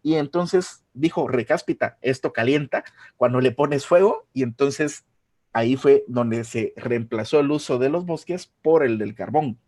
y 0.00 0.14
entonces 0.14 0.84
dijo, 0.94 1.26
recáspita, 1.26 1.98
esto 2.00 2.32
calienta 2.32 2.84
cuando 3.16 3.40
le 3.40 3.50
pones 3.50 3.84
fuego, 3.84 4.28
y 4.32 4.44
entonces 4.44 5.04
ahí 5.52 5.74
fue 5.74 6.04
donde 6.06 6.44
se 6.44 6.72
reemplazó 6.76 7.40
el 7.40 7.50
uso 7.50 7.78
de 7.78 7.88
los 7.88 8.06
bosques 8.06 8.52
por 8.62 8.84
el 8.84 8.96
del 8.96 9.16
carbón. 9.16 9.58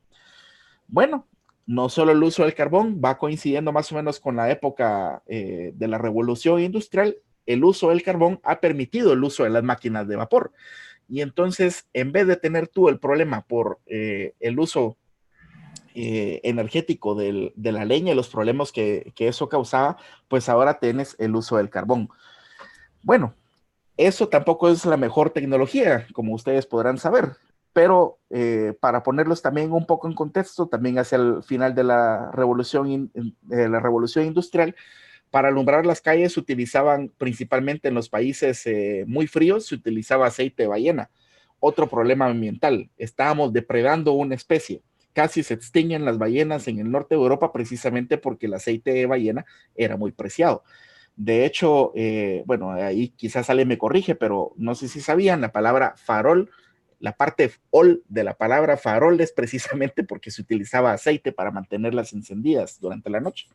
Bueno, 0.87 1.27
no 1.67 1.88
solo 1.88 2.12
el 2.12 2.23
uso 2.23 2.45
del 2.45 2.55
carbón 2.55 3.03
va 3.05 3.19
coincidiendo 3.19 3.73
más 3.73 3.91
o 3.91 3.97
menos 3.97 4.21
con 4.21 4.37
la 4.37 4.49
época 4.49 5.25
eh, 5.27 5.73
de 5.75 5.88
la 5.88 5.99
revolución 5.99 6.61
industrial, 6.61 7.17
el 7.45 7.64
uso 7.64 7.88
del 7.88 8.05
carbón 8.05 8.38
ha 8.45 8.61
permitido 8.61 9.12
el 9.14 9.25
uso 9.25 9.43
de 9.43 9.51
las 9.51 9.64
máquinas 9.64 10.07
de 10.07 10.14
vapor. 10.14 10.53
Y 11.09 11.23
entonces, 11.23 11.88
en 11.95 12.12
vez 12.12 12.29
de 12.29 12.37
tener 12.37 12.69
tú 12.69 12.88
el 12.88 13.01
problema 13.01 13.43
por 13.43 13.81
eh, 13.87 14.35
el 14.38 14.61
uso 14.61 14.97
eh, 15.94 16.40
energético 16.44 17.14
de 17.14 17.53
la 17.57 17.85
leña 17.85 18.12
y 18.12 18.16
los 18.16 18.29
problemas 18.29 18.72
que, 18.72 19.12
eso 19.18 19.48
causaba, 19.48 19.96
pues 20.29 20.48
ahora 20.48 20.79
tienes 20.79 21.16
el 21.18 21.35
uso 21.35 21.57
del 21.57 21.70
carbón. 21.70 22.09
Bueno, 23.03 23.35
eso 23.96 24.29
tampoco 24.29 24.68
es 24.68 24.85
la 24.85 24.96
mejor 24.96 25.31
tecnología, 25.31 26.07
como 26.12 26.35
ustedes 26.35 26.66
podrán 26.66 26.98
saber, 26.98 27.37
pero 27.72 28.18
eh, 28.31 28.74
para 28.81 29.03
ponerlos 29.03 29.42
también 29.42 29.72
un 29.72 29.87
poco 29.87 30.09
en 30.09 30.14
contexto, 30.14 30.66
también 30.66 30.98
hacia 30.98 31.16
el 31.16 31.42
final 31.42 31.74
de 31.74 31.85
la 31.85 32.31
revolución, 32.33 33.11
la 33.48 33.81
revolución 33.81 34.27
industrial, 34.27 34.74
para 35.31 35.48
alumbrar 35.48 35.85
las 35.85 36.01
calles 36.01 36.33
se 36.33 36.40
utilizaban 36.40 37.12
principalmente 37.18 37.88
en 37.88 37.94
los 37.94 38.09
países 38.09 38.66
eh, 38.66 39.05
muy 39.07 39.27
fríos, 39.27 39.66
se 39.66 39.74
utilizaba 39.74 40.27
aceite 40.27 40.62
de 40.62 40.68
ballena. 40.68 41.11
Otro 41.61 41.88
problema 41.88 42.27
ambiental, 42.27 42.88
estábamos 42.96 43.53
depredando 43.53 44.12
una 44.12 44.35
especie. 44.35 44.83
Casi 45.18 45.42
se 45.42 45.54
extinguen 45.54 46.04
las 46.04 46.16
ballenas 46.16 46.68
en 46.68 46.78
el 46.78 46.92
norte 46.92 47.16
de 47.16 47.20
Europa 47.20 47.50
precisamente 47.50 48.18
porque 48.18 48.46
el 48.46 48.54
aceite 48.54 48.92
de 48.92 49.07
ballena 49.07 49.44
era 49.74 49.96
muy 49.96 50.12
preciado. 50.12 50.62
De 51.16 51.44
hecho, 51.44 51.90
eh, 51.96 52.44
bueno, 52.46 52.70
ahí 52.70 53.09
quizás 53.09 53.50
Ale 53.50 53.64
me 53.64 53.78
corrige, 53.78 54.14
pero 54.14 54.52
no 54.59 54.76
sé 54.76 54.87
si 54.87 55.00
sabían, 55.00 55.40
la 55.40 55.50
palabra 55.50 55.94
farol, 55.96 56.52
la 57.00 57.16
parte 57.16 57.50
ol 57.70 58.04
de 58.09 58.22
la 58.22 58.35
palabra 58.35 58.76
farol 58.76 59.20
es 59.20 59.33
precisamente 59.33 60.04
porque 60.04 60.31
se 60.31 60.40
utilizaba 60.40 60.92
aceite 60.92 61.33
para 61.33 61.50
mantenerlas 61.50 62.12
encendidas 62.12 62.78
durante 62.78 63.11
la 63.11 63.18
noche. 63.18 63.48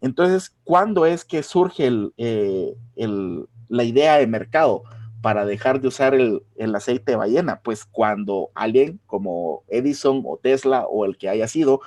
Entonces, 0.00 0.54
¿cuándo 0.62 1.06
es 1.06 1.24
que 1.24 1.42
surge 1.42 1.90
eh, 2.18 2.74
la 3.68 3.82
idea 3.82 4.18
de 4.18 4.28
mercado 4.28 4.84
para 5.20 5.44
dejar 5.44 5.80
de 5.80 5.88
usar 5.88 6.14
el, 6.14 6.42
el, 6.56 6.74
aceite 6.74 7.12
de 7.12 7.16
ballena? 7.16 7.60
Pues 7.62 7.84
cuando 7.84 8.50
alguien 8.54 9.00
como 9.06 9.64
Edison 9.68 10.22
o 10.26 10.38
Tesla 10.38 10.86
o 10.86 11.04
el 11.04 11.16
que 11.16 11.28
haya 11.28 11.48
sido 11.48 11.80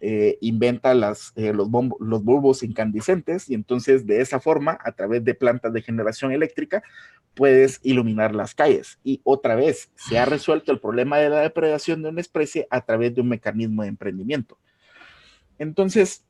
eh, 0.00 0.38
inventa 0.40 0.94
las, 0.94 1.32
eh, 1.34 1.52
los, 1.52 1.68
los 1.98 2.22
bulbos 2.22 2.62
incandescentes 2.62 3.50
y 3.50 3.54
entonces 3.54 4.06
de 4.06 4.20
esa 4.20 4.38
forma, 4.38 4.78
a 4.84 4.92
través 4.92 5.24
de 5.24 5.34
plantas 5.34 5.72
de 5.72 5.82
generación 5.82 6.30
eléctrica, 6.30 6.84
puedes 7.34 7.80
iluminar 7.82 8.32
las 8.32 8.54
calles. 8.54 9.00
Y 9.02 9.20
otra 9.24 9.56
vez, 9.56 9.90
se 9.96 10.18
ha 10.18 10.24
resuelto 10.24 10.70
el 10.70 10.78
problema 10.78 11.18
de 11.18 11.30
la 11.30 11.40
depredación 11.40 12.02
de 12.02 12.10
una 12.10 12.20
especie 12.20 12.68
a 12.70 12.80
través 12.80 13.12
de 13.14 13.22
un 13.22 13.28
mecanismo 13.28 13.82
de 13.82 13.88
emprendimiento. 13.88 14.56
Entonces, 15.58 16.24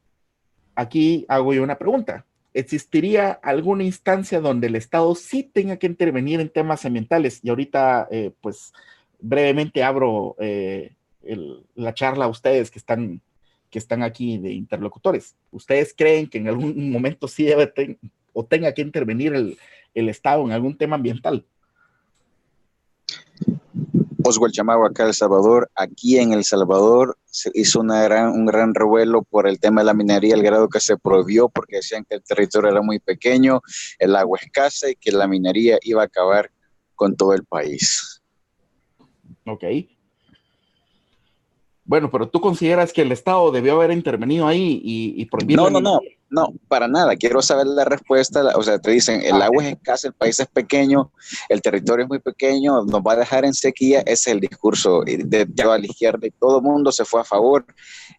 aquí 0.74 1.26
hago 1.28 1.52
yo 1.52 1.62
una 1.62 1.76
pregunta. 1.76 2.24
¿Existiría 2.58 3.30
alguna 3.30 3.84
instancia 3.84 4.40
donde 4.40 4.66
el 4.66 4.76
Estado 4.76 5.14
sí 5.14 5.44
tenga 5.44 5.76
que 5.76 5.86
intervenir 5.86 6.40
en 6.40 6.48
temas 6.48 6.84
ambientales? 6.84 7.40
Y 7.42 7.50
ahorita, 7.50 8.08
eh, 8.10 8.32
pues, 8.40 8.72
brevemente 9.20 9.82
abro 9.82 10.36
la 11.74 11.94
charla 11.94 12.24
a 12.24 12.28
ustedes 12.28 12.70
que 12.70 12.78
están 12.78 13.20
que 13.70 13.78
están 13.78 14.02
aquí 14.02 14.38
de 14.38 14.52
interlocutores. 14.52 15.36
¿Ustedes 15.50 15.94
creen 15.96 16.28
que 16.28 16.38
en 16.38 16.48
algún 16.48 16.90
momento 16.90 17.28
sí 17.28 17.44
debe 17.44 17.72
o 18.32 18.44
tenga 18.44 18.72
que 18.72 18.82
intervenir 18.82 19.34
el, 19.34 19.58
Estado 20.08 20.44
en 20.44 20.52
algún 20.52 20.76
tema 20.76 20.96
ambiental? 20.96 21.44
Oswald 24.28 24.52
Chamagua, 24.52 24.88
acá 24.88 25.06
El 25.06 25.14
Salvador. 25.14 25.70
Aquí 25.74 26.18
en 26.18 26.32
El 26.32 26.44
Salvador 26.44 27.16
se 27.24 27.50
hizo 27.54 27.80
una 27.80 28.02
gran, 28.02 28.30
un 28.30 28.46
gran 28.46 28.74
revuelo 28.74 29.22
por 29.22 29.48
el 29.48 29.58
tema 29.58 29.80
de 29.80 29.86
la 29.86 29.94
minería, 29.94 30.34
el 30.34 30.42
grado 30.42 30.68
que 30.68 30.80
se 30.80 30.96
prohibió 30.96 31.48
porque 31.48 31.76
decían 31.76 32.04
que 32.08 32.16
el 32.16 32.22
territorio 32.22 32.70
era 32.70 32.82
muy 32.82 32.98
pequeño, 32.98 33.60
el 33.98 34.14
agua 34.16 34.38
escasa 34.42 34.90
y 34.90 34.96
que 34.96 35.12
la 35.12 35.26
minería 35.26 35.78
iba 35.82 36.02
a 36.02 36.06
acabar 36.06 36.50
con 36.94 37.16
todo 37.16 37.32
el 37.32 37.44
país. 37.44 38.22
Ok. 39.46 39.64
Bueno, 41.88 42.10
pero 42.10 42.28
tú 42.28 42.42
consideras 42.42 42.92
que 42.92 43.00
el 43.00 43.12
Estado 43.12 43.50
debió 43.50 43.76
haber 43.76 43.92
intervenido 43.92 44.46
ahí 44.46 44.78
y, 44.84 45.24
prohibir. 45.24 45.56
No, 45.56 45.70
no, 45.70 45.80
no, 45.80 46.00
no, 46.28 46.52
para 46.68 46.86
nada. 46.86 47.16
Quiero 47.16 47.40
saber 47.40 47.66
la 47.66 47.86
respuesta. 47.86 48.42
O 48.56 48.62
sea, 48.62 48.78
te 48.78 48.90
dicen, 48.90 49.22
el 49.22 49.40
agua 49.40 49.64
es 49.64 49.72
escasa, 49.72 50.08
el 50.08 50.12
país 50.12 50.38
es 50.38 50.48
pequeño, 50.48 51.10
el 51.48 51.62
territorio 51.62 52.04
es 52.04 52.08
muy 52.10 52.18
pequeño, 52.18 52.84
nos 52.84 53.00
va 53.00 53.14
a 53.14 53.16
dejar 53.16 53.46
en 53.46 53.54
sequía. 53.54 54.00
Ese 54.00 54.12
es 54.12 54.26
el 54.26 54.40
discurso 54.40 55.02
de, 55.02 55.46
toda 55.46 55.78
la 55.78 55.86
izquierda 55.86 56.26
y 56.26 56.30
todo 56.30 56.58
el 56.58 56.62
mundo 56.62 56.92
se 56.92 57.06
fue 57.06 57.22
a 57.22 57.24
favor 57.24 57.64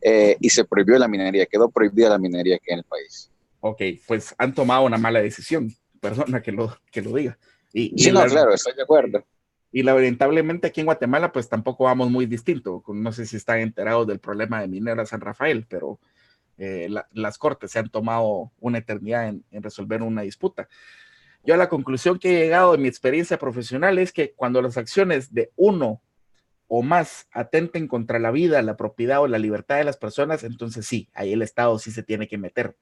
eh, 0.01 0.35
y 0.41 0.49
se 0.49 0.65
prohibió 0.65 0.97
la 0.97 1.07
minería, 1.07 1.45
quedó 1.45 1.69
prohibida 1.69 2.09
la 2.09 2.17
minería 2.17 2.55
aquí 2.55 2.71
en 2.71 2.79
el 2.79 2.85
país. 2.85 3.29
Ok, 3.59 3.83
pues 4.07 4.33
han 4.39 4.55
tomado 4.55 4.83
una 4.83 4.97
mala 4.97 5.21
decisión. 5.21 5.71
Perdona 6.01 6.41
que 6.41 6.51
lo, 6.51 6.75
que 6.91 7.03
lo 7.03 7.15
diga. 7.15 7.37
Y, 7.71 7.93
sí, 8.01 8.11
no, 8.11 8.25
claro, 8.25 8.51
estoy 8.51 8.73
de 8.73 8.81
acuerdo. 8.81 9.23
Y 9.71 9.83
lamentablemente 9.83 10.67
aquí 10.67 10.81
en 10.81 10.87
Guatemala, 10.87 11.31
pues 11.31 11.47
tampoco 11.47 11.83
vamos 11.83 12.09
muy 12.09 12.25
distinto. 12.25 12.83
No 12.87 13.11
sé 13.11 13.25
si 13.25 13.37
están 13.37 13.59
enterados 13.59 14.07
del 14.07 14.19
problema 14.19 14.61
de 14.61 14.67
Minera 14.67 15.05
San 15.05 15.21
Rafael, 15.21 15.65
pero 15.69 15.99
eh, 16.57 16.89
las 17.13 17.37
cortes 17.37 17.71
se 17.71 17.79
han 17.79 17.89
tomado 17.89 18.51
una 18.59 18.79
eternidad 18.79 19.29
en, 19.29 19.63
resolver 19.63 20.01
una 20.01 20.23
disputa. 20.23 20.67
Yo 21.43 21.53
a 21.53 21.57
la 21.57 21.69
conclusión 21.69 22.19
que 22.19 22.29
he 22.29 22.43
llegado 22.43 22.73
de 22.73 22.79
mi 22.79 22.87
experiencia 22.87 23.39
profesional 23.39 23.97
es 23.97 24.11
que 24.11 24.33
cuando 24.33 24.61
las 24.61 24.77
acciones 24.77 25.33
de 25.33 25.51
uno 25.55 26.01
o 26.67 26.83
más 26.83 27.27
atenten 27.31 27.87
contra 27.87 28.19
la 28.19 28.31
vida, 28.31 28.61
la 28.61 28.75
propiedad 28.75 29.21
o 29.21 29.27
la 29.27 29.39
libertad 29.39 29.77
de 29.77 29.85
las 29.85 29.97
personas, 29.97 30.43
entonces 30.43 30.85
sí, 30.85 31.09
ahí 31.13 31.31
el 31.31 31.41
Estado 31.41 31.79
sí 31.79 31.91
se 31.91 32.03
tiene 32.03 32.27
que 32.27 32.37
meter. 32.37 32.75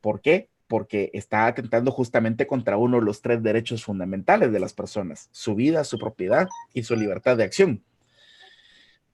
¿Por 0.00 0.20
qué? 0.20 0.50
Porque 0.68 1.10
está 1.14 1.46
atentando 1.46 1.90
justamente 1.90 2.46
contra 2.46 2.76
uno 2.76 2.98
de 2.98 3.04
los 3.04 3.22
tres 3.22 3.42
derechos 3.42 3.84
fundamentales 3.84 4.52
de 4.52 4.60
las 4.60 4.74
personas, 4.74 5.28
su 5.32 5.54
vida, 5.54 5.82
su 5.82 5.98
propiedad 5.98 6.48
y 6.74 6.84
su 6.84 6.94
libertad 6.94 7.36
de 7.36 7.44
acción. 7.44 7.82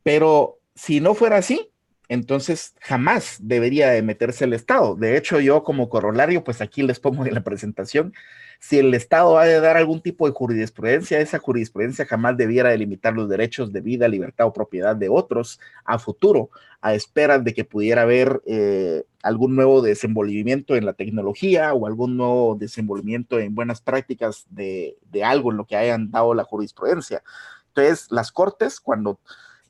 Pero 0.03 0.59
si 0.75 1.01
no 1.01 1.15
fuera 1.15 1.37
así, 1.37 1.71
entonces 2.09 2.75
jamás 2.81 3.39
debería 3.41 3.91
de 3.91 4.03
meterse 4.03 4.45
el 4.45 4.53
Estado. 4.53 4.95
De 4.95 5.17
hecho, 5.17 5.41
yo 5.41 5.63
como 5.63 5.89
corolario, 5.89 6.45
pues 6.45 6.61
aquí 6.61 6.83
les 6.83 7.01
pongo 7.01 7.25
en 7.25 7.35
la 7.35 7.43
presentación, 7.43 8.13
si 8.61 8.79
el 8.79 8.95
Estado 8.95 9.39
ha 9.39 9.45
de 9.45 9.61
dar 9.61 9.77
algún 9.77 10.01
tipo 10.01 10.27
de 10.27 10.33
jurisprudencia, 10.33 11.21
esa 11.21 11.39
jurisprudencia 11.39 12.07
jamás 12.07 12.37
debiera 12.37 12.71
delimitar 12.71 13.15
los 13.15 13.29
derechos 13.29 13.73
de 13.73 13.81
vida, 13.81 14.09
libertad 14.09 14.47
o 14.47 14.53
propiedad 14.53 14.97
de 14.97 15.09
otros 15.09 15.61
a 15.85 15.99
futuro, 15.99 16.51
a 16.81 16.95
esperas 16.95 17.45
de 17.45 17.53
que 17.53 17.65
pudiera 17.65 18.03
haber 18.03 18.41
eh, 18.47 19.05
algún 19.23 19.57
nuevo 19.57 19.83
desenvolvimiento 19.83 20.77
en 20.77 20.87
la 20.87 20.95
tecnología 20.95 21.75
o 21.75 21.87
algún 21.87 22.17
nuevo 22.17 22.57
desenvolvimiento 22.59 23.39
en 23.39 23.55
buenas 23.55 23.81
prácticas 23.81 24.47
de, 24.51 24.97
de 25.11 25.25
algo 25.25 25.51
en 25.51 25.59
lo 25.59 25.67
que 25.67 25.77
hayan 25.77 26.11
dado 26.11 26.33
la 26.35 26.45
jurisprudencia. 26.45 27.23
Entonces, 27.69 28.07
las 28.11 28.33
cortes, 28.33 28.81
cuando 28.81 29.19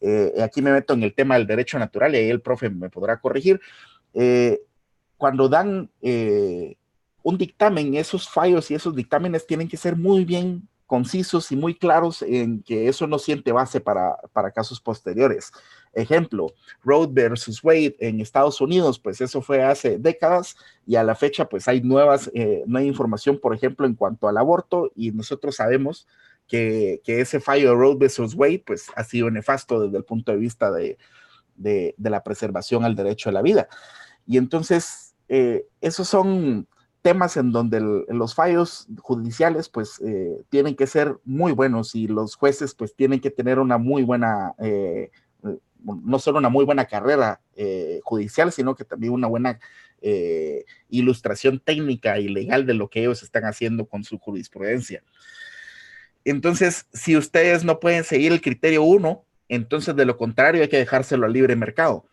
eh, 0.06 0.42
aquí 0.42 0.60
me 0.60 0.70
meto 0.70 0.92
en 0.92 1.02
el 1.02 1.14
tema 1.14 1.36
del 1.36 1.46
derecho 1.46 1.78
natural 1.78 2.14
y 2.14 2.18
ahí 2.18 2.28
el 2.28 2.42
profe 2.42 2.68
me 2.68 2.90
podrá 2.90 3.18
corregir. 3.18 3.58
Eh, 4.12 4.60
cuando 5.16 5.48
dan 5.48 5.90
eh, 6.02 6.76
un 7.22 7.38
dictamen, 7.38 7.94
esos 7.94 8.28
fallos 8.28 8.70
y 8.70 8.74
esos 8.74 8.94
dictámenes 8.94 9.46
tienen 9.46 9.66
que 9.66 9.78
ser 9.78 9.96
muy 9.96 10.26
bien 10.26 10.68
concisos 10.86 11.50
y 11.50 11.56
muy 11.56 11.74
claros 11.74 12.20
en 12.20 12.62
que 12.62 12.86
eso 12.88 13.06
no 13.06 13.18
siente 13.18 13.50
base 13.50 13.80
para, 13.80 14.16
para 14.34 14.50
casos 14.50 14.78
posteriores. 14.78 15.50
Ejemplo, 15.94 16.52
Road 16.82 17.08
versus 17.12 17.64
Wade 17.64 17.96
en 17.98 18.20
Estados 18.20 18.60
Unidos, 18.60 18.98
pues 18.98 19.22
eso 19.22 19.40
fue 19.40 19.62
hace 19.62 19.96
décadas 19.96 20.54
y 20.86 20.96
a 20.96 21.02
la 21.02 21.14
fecha 21.14 21.48
pues 21.48 21.66
hay 21.66 21.80
nuevas, 21.80 22.30
no 22.66 22.78
hay 22.78 22.86
información, 22.86 23.38
por 23.40 23.54
ejemplo, 23.54 23.86
en 23.86 23.94
cuanto 23.94 24.28
al 24.28 24.36
aborto 24.36 24.92
y 24.94 25.10
nosotros 25.12 25.56
sabemos 25.56 26.06
que, 26.48 27.00
ese 27.06 27.40
fallo 27.40 27.70
de 27.70 27.76
Roe 27.76 27.96
vs. 27.96 28.34
Wade 28.34 28.62
pues, 28.66 28.86
ha 28.96 29.04
sido 29.04 29.30
nefasto 29.30 29.80
desde 29.80 29.98
el 29.98 30.04
punto 30.04 30.32
de 30.32 30.38
vista 30.38 30.70
de, 30.70 30.98
la 31.98 32.22
preservación 32.22 32.84
al 32.84 32.96
derecho 32.96 33.28
a 33.28 33.32
la 33.32 33.42
vida. 33.42 33.68
Y 34.26 34.38
entonces, 34.38 35.14
eh, 35.28 35.66
esos 35.80 36.08
son 36.08 36.66
temas 37.02 37.36
en 37.36 37.52
donde 37.52 37.80
los 38.08 38.34
fallos 38.34 38.88
judiciales 38.98 39.68
pues 39.68 40.00
eh, 40.00 40.42
tienen 40.48 40.74
que 40.74 40.86
ser 40.86 41.18
muy 41.24 41.52
buenos 41.52 41.94
y 41.94 42.06
los 42.06 42.34
jueces 42.34 42.74
pues 42.74 42.94
tienen 42.94 43.20
que 43.20 43.30
tener 43.30 43.58
una 43.58 43.76
muy 43.76 44.02
buena, 44.04 44.54
eh, 44.58 45.10
no 45.82 46.18
solo 46.18 46.38
una 46.38 46.48
muy 46.48 46.64
buena 46.64 46.86
carrera 46.86 47.42
judicial, 48.04 48.52
sino 48.52 48.74
que 48.74 48.84
también 48.84 49.12
una 49.12 49.26
buena 49.26 49.60
ilustración 50.88 51.60
técnica 51.60 52.18
y 52.18 52.28
legal 52.28 52.64
de 52.64 52.72
lo 52.72 52.88
que 52.88 53.00
ellos 53.00 53.22
están 53.22 53.44
haciendo 53.44 53.86
con 53.86 54.02
su 54.02 54.18
jurisprudencia. 54.18 55.02
Entonces, 56.24 56.86
si 56.92 57.16
ustedes 57.16 57.64
no 57.64 57.80
pueden 57.80 58.04
seguir 58.04 58.32
el 58.32 58.40
criterio 58.40 58.82
1, 58.82 59.24
entonces 59.48 59.94
de 59.94 60.04
lo 60.04 60.16
contrario 60.16 60.62
hay 60.62 60.68
que 60.68 60.78
dejárselo 60.78 61.26
al 61.26 61.32
libre 61.32 61.56
mercado. 61.56 62.06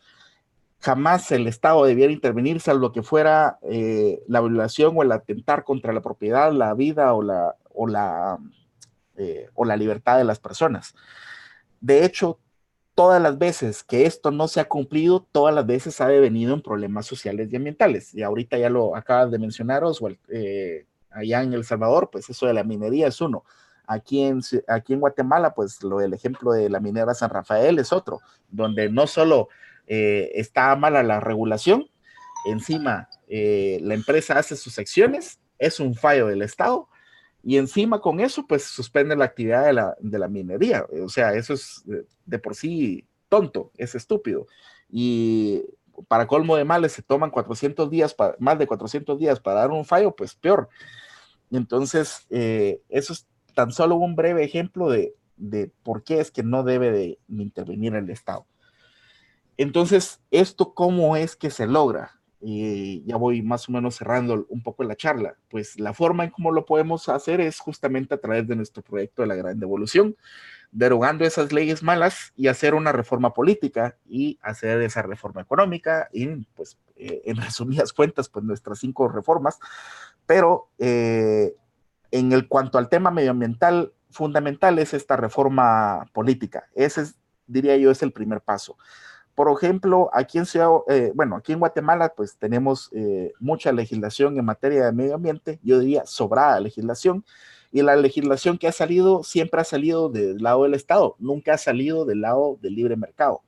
Jamás 0.79 1.31
el 1.31 1.47
Estado 1.47 1.85
debiera 1.85 2.11
intervenir 2.11 2.59
salvo 2.59 2.91
que 2.91 3.03
fuera 3.03 3.59
eh, 3.61 4.21
la 4.27 4.41
violación 4.41 4.93
o 4.95 5.03
el 5.03 5.11
atentar 5.11 5.63
contra 5.63 5.93
la 5.93 6.01
propiedad, 6.01 6.51
la 6.51 6.73
vida 6.73 7.13
o 7.13 7.21
la, 7.21 7.55
o 7.73 7.87
la, 7.87 8.37
eh, 9.15 9.47
o 9.53 9.63
la 9.63 9.77
libertad 9.77 10.17
de 10.17 10.23
las 10.23 10.39
personas. 10.39 10.95
De 11.79 12.03
hecho, 12.03 12.39
todas 12.95 13.21
las 13.21 13.37
veces 13.37 13.83
que 13.83 14.05
esto 14.05 14.31
no 14.31 14.47
se 14.47 14.59
ha 14.59 14.67
cumplido, 14.67 15.25
todas 15.31 15.55
las 15.55 15.65
veces 15.65 16.01
ha 16.01 16.07
devenido 16.07 16.53
en 16.53 16.61
problemas 16.61 17.05
sociales 17.05 17.49
y 17.51 17.55
ambientales. 17.55 18.13
Y 18.13 18.23
ahorita 18.23 18.57
ya 18.57 18.69
lo 18.69 18.95
acabas 18.95 19.31
de 19.31 19.39
mencionar, 19.39 19.83
Oswald, 19.83 20.17
eh, 20.29 20.85
allá 21.09 21.43
en 21.43 21.53
El 21.53 21.63
Salvador, 21.63 22.09
pues 22.11 22.29
eso 22.29 22.45
de 22.45 22.53
la 22.53 22.63
minería 22.63 23.07
es 23.07 23.21
uno. 23.21 23.43
Aquí 23.87 24.21
en, 24.23 24.41
aquí 24.67 24.93
en 24.93 24.99
Guatemala, 24.99 25.53
pues 25.53 25.83
lo, 25.83 26.01
el 26.01 26.13
ejemplo 26.13 26.51
de 26.51 26.69
la 26.69 26.79
minera 26.79 27.13
San 27.13 27.29
Rafael 27.29 27.79
es 27.79 27.91
otro, 27.91 28.19
donde 28.49 28.89
no 28.89 29.07
solo 29.07 29.49
eh, 29.87 30.31
está 30.35 30.75
mala 30.75 31.03
la 31.03 31.19
regulación, 31.19 31.89
encima 32.45 33.09
eh, 33.27 33.79
la 33.81 33.93
empresa 33.93 34.37
hace 34.37 34.55
sus 34.55 34.79
acciones, 34.79 35.39
es 35.59 35.79
un 35.79 35.95
fallo 35.95 36.27
del 36.27 36.41
Estado, 36.41 36.87
y 37.43 37.57
encima 37.57 37.99
con 37.99 38.19
eso, 38.19 38.45
pues 38.47 38.63
suspende 38.63 39.15
la 39.15 39.25
actividad 39.25 39.65
de 39.65 39.73
la, 39.73 39.95
de 39.99 40.19
la 40.19 40.27
minería. 40.27 40.85
O 41.03 41.09
sea, 41.09 41.33
eso 41.33 41.53
es 41.53 41.83
de, 42.25 42.39
por 42.39 42.55
sí 42.55 43.05
tonto, 43.29 43.71
es 43.77 43.95
estúpido. 43.95 44.45
Y 44.89 45.63
para 46.07 46.27
colmo 46.27 46.55
de 46.55 46.65
males 46.65 46.91
se 46.91 47.01
toman 47.01 47.31
400 47.31 47.89
días, 47.89 48.15
más 48.39 48.59
de 48.59 48.67
400 48.67 49.17
días 49.17 49.39
para 49.39 49.61
dar 49.61 49.71
un 49.71 49.85
fallo, 49.85 50.15
pues 50.15 50.35
peor. 50.35 50.69
Entonces, 51.49 52.27
eh, 52.29 52.81
eso 52.89 53.13
es 53.13 53.27
tan 53.53 53.71
solo 53.71 53.95
un 53.95 54.15
breve 54.15 54.43
ejemplo 54.43 54.89
de, 54.89 55.13
por 55.83 56.03
qué 56.03 56.19
es 56.19 56.31
que 56.31 56.43
no 56.43 56.63
debe 56.63 56.91
de 56.91 57.19
intervenir 57.29 57.95
el 57.95 58.09
Estado. 58.09 58.45
Entonces, 59.57 60.19
¿esto 60.31 60.73
cómo 60.73 61.15
es 61.15 61.35
que 61.35 61.51
se 61.51 61.67
logra? 61.67 62.19
Y 62.39 63.03
ya 63.03 63.17
voy 63.17 63.43
más 63.43 63.69
o 63.69 63.71
menos 63.71 63.95
cerrando 63.95 64.47
un 64.49 64.63
poco 64.63 64.83
la 64.83 64.95
charla. 64.95 65.35
Pues 65.49 65.79
la 65.79 65.93
forma 65.93 66.23
en 66.23 66.31
cómo 66.31 66.51
lo 66.51 66.65
podemos 66.65 67.07
hacer 67.09 67.39
es 67.39 67.59
justamente 67.59 68.15
a 68.15 68.19
través 68.19 68.47
de 68.47 68.55
nuestro 68.55 68.81
proyecto 68.81 69.21
de 69.21 69.27
la 69.27 69.35
gran 69.35 69.59
devolución, 69.59 70.15
derogando 70.71 71.25
esas 71.25 71.51
leyes 71.51 71.83
malas 71.83 72.33
y 72.35 72.47
hacer 72.47 72.73
una 72.73 72.91
reforma 72.91 73.35
política 73.35 73.97
y 74.07 74.39
hacer 74.41 74.81
esa 74.81 75.03
reforma 75.03 75.41
económica 75.41 76.09
y 76.11 76.27
pues 76.55 76.79
eh, 76.95 77.21
en 77.25 77.35
resumidas 77.37 77.93
cuentas 77.93 78.29
pues 78.29 78.43
nuestras 78.43 78.79
cinco 78.79 79.09
reformas, 79.09 79.59
pero 80.25 80.69
eh, 80.79 81.55
en 82.11 82.31
el 82.31 82.47
cuanto 82.47 82.77
al 82.77 82.89
tema 82.89 83.11
medioambiental, 83.11 83.93
fundamental 84.09 84.77
es 84.79 84.93
esta 84.93 85.15
reforma 85.15 86.05
política. 86.13 86.67
Ese, 86.75 87.01
es, 87.01 87.15
diría 87.47 87.77
yo, 87.77 87.91
es 87.91 88.03
el 88.03 88.11
primer 88.11 88.41
paso. 88.41 88.77
Por 89.33 89.49
ejemplo, 89.51 90.09
aquí 90.13 90.37
en 90.37 90.45
Ciudad, 90.45 90.69
eh, 90.89 91.11
bueno, 91.15 91.37
aquí 91.37 91.53
en 91.53 91.59
Guatemala, 91.59 92.13
pues 92.15 92.37
tenemos 92.37 92.89
eh, 92.93 93.31
mucha 93.39 93.71
legislación 93.71 94.37
en 94.37 94.45
materia 94.45 94.85
de 94.85 94.91
medio 94.91 95.15
ambiente, 95.15 95.59
yo 95.63 95.79
diría 95.79 96.05
sobrada 96.05 96.59
legislación, 96.59 97.23
y 97.71 97.81
la 97.81 97.95
legislación 97.95 98.57
que 98.57 98.67
ha 98.67 98.73
salido 98.73 99.23
siempre 99.23 99.61
ha 99.61 99.63
salido 99.63 100.09
del 100.09 100.37
lado 100.39 100.63
del 100.63 100.73
Estado, 100.73 101.15
nunca 101.19 101.53
ha 101.53 101.57
salido 101.57 102.03
del 102.03 102.21
lado 102.21 102.59
del 102.61 102.75
libre 102.75 102.97
mercado. 102.97 103.41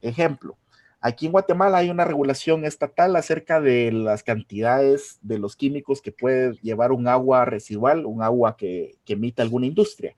Ejemplo, 0.00 0.56
Aquí 1.00 1.26
en 1.26 1.32
Guatemala 1.32 1.78
hay 1.78 1.90
una 1.90 2.04
regulación 2.04 2.64
estatal 2.64 3.14
acerca 3.14 3.60
de 3.60 3.92
las 3.92 4.24
cantidades 4.24 5.18
de 5.22 5.38
los 5.38 5.54
químicos 5.54 6.02
que 6.02 6.10
puede 6.10 6.54
llevar 6.60 6.90
un 6.90 7.06
agua 7.06 7.44
residual, 7.44 8.04
un 8.04 8.20
agua 8.20 8.56
que, 8.56 8.96
emite 9.06 9.40
alguna 9.40 9.66
industria. 9.66 10.16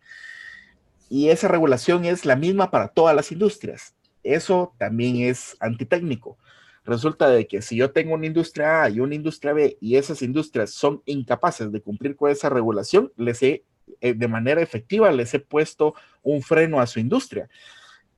Y 1.10 1.28
esa 1.28 1.48
regulación 1.48 2.06
es 2.06 2.24
la 2.24 2.34
misma 2.34 2.70
para 2.70 2.88
todas 2.88 3.14
las 3.14 3.30
industrias. 3.30 3.94
Eso 4.22 4.72
también 4.78 5.16
es 5.16 5.56
antitécnico. 5.60 6.38
Resulta 6.84 7.28
de 7.28 7.46
que 7.46 7.60
si 7.60 7.76
yo 7.76 7.92
tengo 7.92 8.14
una 8.14 8.26
industria 8.26 8.84
A 8.84 8.90
y 8.90 9.00
una 9.00 9.14
industria 9.14 9.52
B 9.52 9.76
y 9.82 9.96
esas 9.96 10.22
industrias 10.22 10.70
son 10.70 11.02
incapaces 11.04 11.70
de 11.70 11.82
cumplir 11.82 12.16
con 12.16 12.30
esa 12.30 12.48
regulación, 12.48 13.12
les 13.18 13.42
he, 13.42 13.64
eh, 14.00 14.14
de 14.14 14.28
manera 14.28 14.62
efectiva, 14.62 15.12
les 15.12 15.34
he 15.34 15.40
puesto 15.40 15.94
un 16.22 16.40
freno 16.40 16.80
a 16.80 16.86
su 16.86 17.00
industria. 17.00 17.50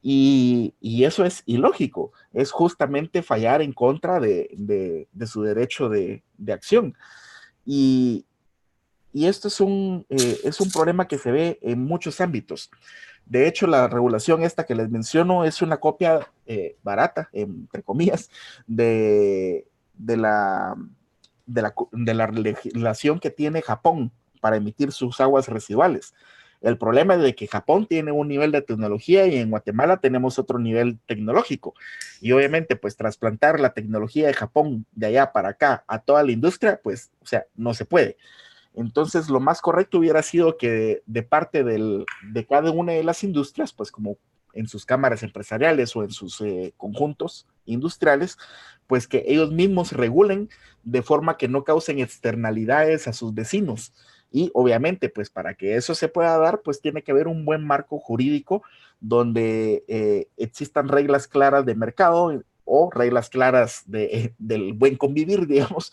Y, 0.03 0.75
eso 1.05 1.25
es 1.25 1.43
ilógico, 1.47 2.13
es 2.33 2.51
justamente 2.51 3.23
fallar 3.23 3.63
en 3.63 3.73
contra 3.73 4.19
de, 4.19 5.09
su 5.27 5.43
derecho 5.43 5.89
de, 5.89 6.23
acción. 6.49 6.95
Y 7.65 9.27
esto 9.27 9.49
es 9.49 9.61
un, 9.61 10.07
eh, 10.09 10.41
es 10.45 10.61
un 10.61 10.71
problema 10.71 11.07
que 11.07 11.19
se 11.19 11.31
ve 11.31 11.59
en 11.63 11.85
muchos 11.85 12.21
ámbitos. 12.21 12.71
De 13.27 13.47
hecho, 13.47 13.67
la 13.67 13.87
regulación 13.87 14.43
esta 14.43 14.65
que 14.65 14.75
les 14.75 14.91
menciono 14.91 15.45
es 15.45 15.63
una 15.63 15.79
copia 15.79 16.29
eh, 16.47 16.77
barata, 16.83 17.29
entre 17.33 17.83
comillas, 17.83 18.31
de, 18.67 19.67
de, 19.95 20.17
la, 20.17 20.75
de, 21.47 21.63
la, 21.63 21.75
de 21.93 22.15
la 22.15 22.27
legislación 22.29 23.21
que 23.21 23.31
tiene 23.31 23.63
Japón 23.63 24.13
para 24.41 24.57
emitir 24.57 24.93
sus 24.93 25.21
aguas 25.21 25.49
residuales. 25.49 26.15
El 26.63 26.79
problema 26.79 27.15
es 27.15 27.23
de 27.23 27.35
que 27.35 27.47
Japón 27.47 27.87
tiene 27.87 28.13
un 28.13 28.29
nivel 28.29 28.53
de 28.53 28.63
tecnología 28.63 29.27
y 29.27 29.37
en 29.37 29.51
Guatemala 29.51 29.99
tenemos 29.99 30.39
otro 30.39 30.59
nivel 30.59 30.99
tecnológico. 31.07 31.75
Y 32.21 32.33
obviamente, 32.33 32.77
pues 32.77 32.97
trasplantar 32.97 33.61
la 33.61 33.75
tecnología 33.75 34.29
de 34.29 34.35
Japón 34.35 34.87
de 34.93 35.07
allá 35.09 35.33
para 35.33 35.51
acá 35.51 35.85
a 35.89 35.99
toda 35.99 36.23
la 36.23 36.33
industria, 36.33 36.81
pues, 36.83 37.11
o 37.21 37.27
sea, 37.27 37.45
no 37.57 37.75
se 37.75 37.85
puede. 37.85 38.17
Entonces, 38.75 39.29
lo 39.29 39.41
más 39.41 39.61
correcto 39.61 39.99
hubiera 39.99 40.23
sido 40.23 40.57
que 40.57 41.03
de, 41.05 41.23
parte 41.23 41.65
de 41.65 42.47
cada 42.49 42.71
una 42.71 42.93
de 42.93 43.05
las 43.05 43.23
industrias, 43.25 43.73
pues 43.73 43.91
como 43.91 44.17
en 44.55 44.69
sus 44.69 44.85
cámaras 44.85 45.23
empresariales 45.23 45.95
o 45.97 46.05
en 46.05 46.11
sus 46.11 46.41
eh, 46.41 46.75
conjuntos 46.77 47.47
industriales, 47.65 48.39
pues 48.87 49.07
que 49.09 49.25
ellos 49.27 49.53
mismos 49.53 49.93
regulen 49.93 50.49
de 50.83 51.03
forma 51.03 51.37
que 51.37 51.49
no 51.49 51.65
causen 51.65 51.99
externalidades 51.99 53.09
a 53.09 53.13
sus 53.13 53.35
vecinos. 53.35 53.93
Y 54.33 54.51
obviamente, 54.55 55.09
pues 55.11 55.31
para 55.31 55.55
que 55.55 55.77
eso 55.77 55.95
se 55.95 56.09
pueda 56.09 56.37
dar, 56.39 56.63
pues 56.63 56.81
tiene 56.81 57.03
que 57.03 57.13
haber 57.13 57.29
un 57.29 57.45
buen 57.45 57.65
marco 57.65 57.99
jurídico 57.99 58.63
donde 59.01 59.85
eh, 59.89 60.29
existan 60.37 60.89
reglas 60.89 61.29
claras 61.29 61.67
de 61.67 61.75
mercado 61.75 62.43
o 62.65 62.91
reglas 62.91 63.29
claras 63.29 63.83
de, 63.87 64.35
del 64.39 64.73
buen 64.73 64.97
convivir, 64.97 65.47
digamos, 65.47 65.93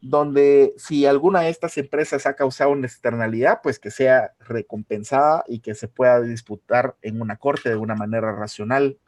donde 0.00 0.74
si 0.76 1.06
alguna 1.06 1.42
de 1.42 1.50
estas 1.50 1.76
empresas 1.78 2.26
ha 2.26 2.34
causado 2.34 2.70
una 2.70 2.86
externalidad, 2.86 3.60
pues 3.62 3.78
que 3.78 3.90
sea 3.90 4.32
recompensada 4.40 5.44
y 5.46 5.60
que 5.60 5.74
se 5.74 5.88
pueda 5.88 6.20
disputar 6.20 6.96
en 7.02 7.20
una 7.20 7.36
corte 7.36 7.68
de 7.68 7.76
una 7.76 7.94
manera 7.94 8.32
racional 8.32 8.98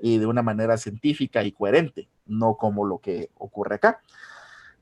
y 0.00 0.18
de 0.18 0.26
una 0.26 0.42
manera 0.42 0.76
científica 0.76 1.42
y 1.42 1.52
coherente, 1.52 2.08
no 2.26 2.56
como 2.56 2.84
lo 2.84 2.98
que 2.98 3.30
ocurre 3.36 3.76
acá. 3.76 4.00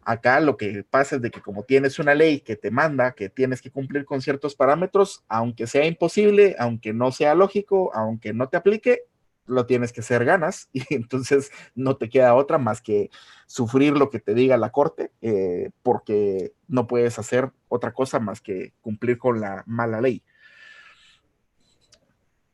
Acá 0.05 0.41
lo 0.41 0.57
que 0.57 0.85
pasa 0.89 1.17
es 1.17 1.23
de 1.23 1.31
que 1.31 1.41
como 1.41 1.63
tienes 1.63 1.99
una 1.99 2.15
ley 2.15 2.41
que 2.41 2.57
te 2.57 2.71
manda 2.71 3.13
que 3.13 3.29
tienes 3.29 3.63
que 3.63 3.71
cumplir 3.71 4.05
con 4.05 4.21
ciertos 4.21 4.55
parámetros, 4.57 5.25
aunque 5.29 5.67
sea 5.67 5.87
imposible, 5.87 6.57
aunque 6.59 6.93
no 6.93 7.13
sea 7.13 7.35
lógico, 7.35 7.91
aunque 7.95 8.33
no 8.33 8.49
te 8.49 8.57
aplique, 8.57 9.03
lo 9.47 9.67
tienes 9.67 9.93
que 9.93 10.01
hacer 10.01 10.25
ganas 10.25 10.69
y 10.73 10.83
entonces 10.95 11.51
no 11.75 11.97
te 11.97 12.09
queda 12.09 12.35
otra 12.35 12.59
más 12.59 12.81
que 12.81 13.11
sufrir 13.47 13.97
lo 13.97 14.11
que 14.11 14.21
te 14.21 14.35
diga 14.35 14.57
la 14.57 14.71
corte 14.71 15.13
eh, 15.21 15.71
porque 15.83 16.53
no 16.69 16.87
puedes 16.87 17.19
hacer 17.19 17.53
otra 17.69 17.93
cosa 17.93 18.19
más 18.19 18.41
que 18.41 18.73
cumplir 18.81 19.19
con 19.19 19.41
la 19.41 19.63
mala 19.67 20.01
ley. 20.01 20.23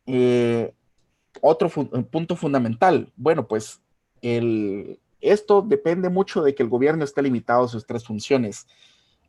Eh, 0.07 0.73
otro 1.41 1.69
punto 1.69 2.37
fundamental, 2.37 3.13
bueno, 3.17 3.47
pues 3.47 3.81
el, 4.23 4.99
esto 5.21 5.63
depende 5.63 6.09
mucho 6.09 6.43
de 6.43 6.55
que 6.55 6.63
el 6.63 6.69
gobierno 6.69 7.05
esté 7.05 7.23
limitado 7.23 7.65
a 7.65 7.69
sus 7.69 7.87
tres 7.87 8.05
funciones. 8.05 8.67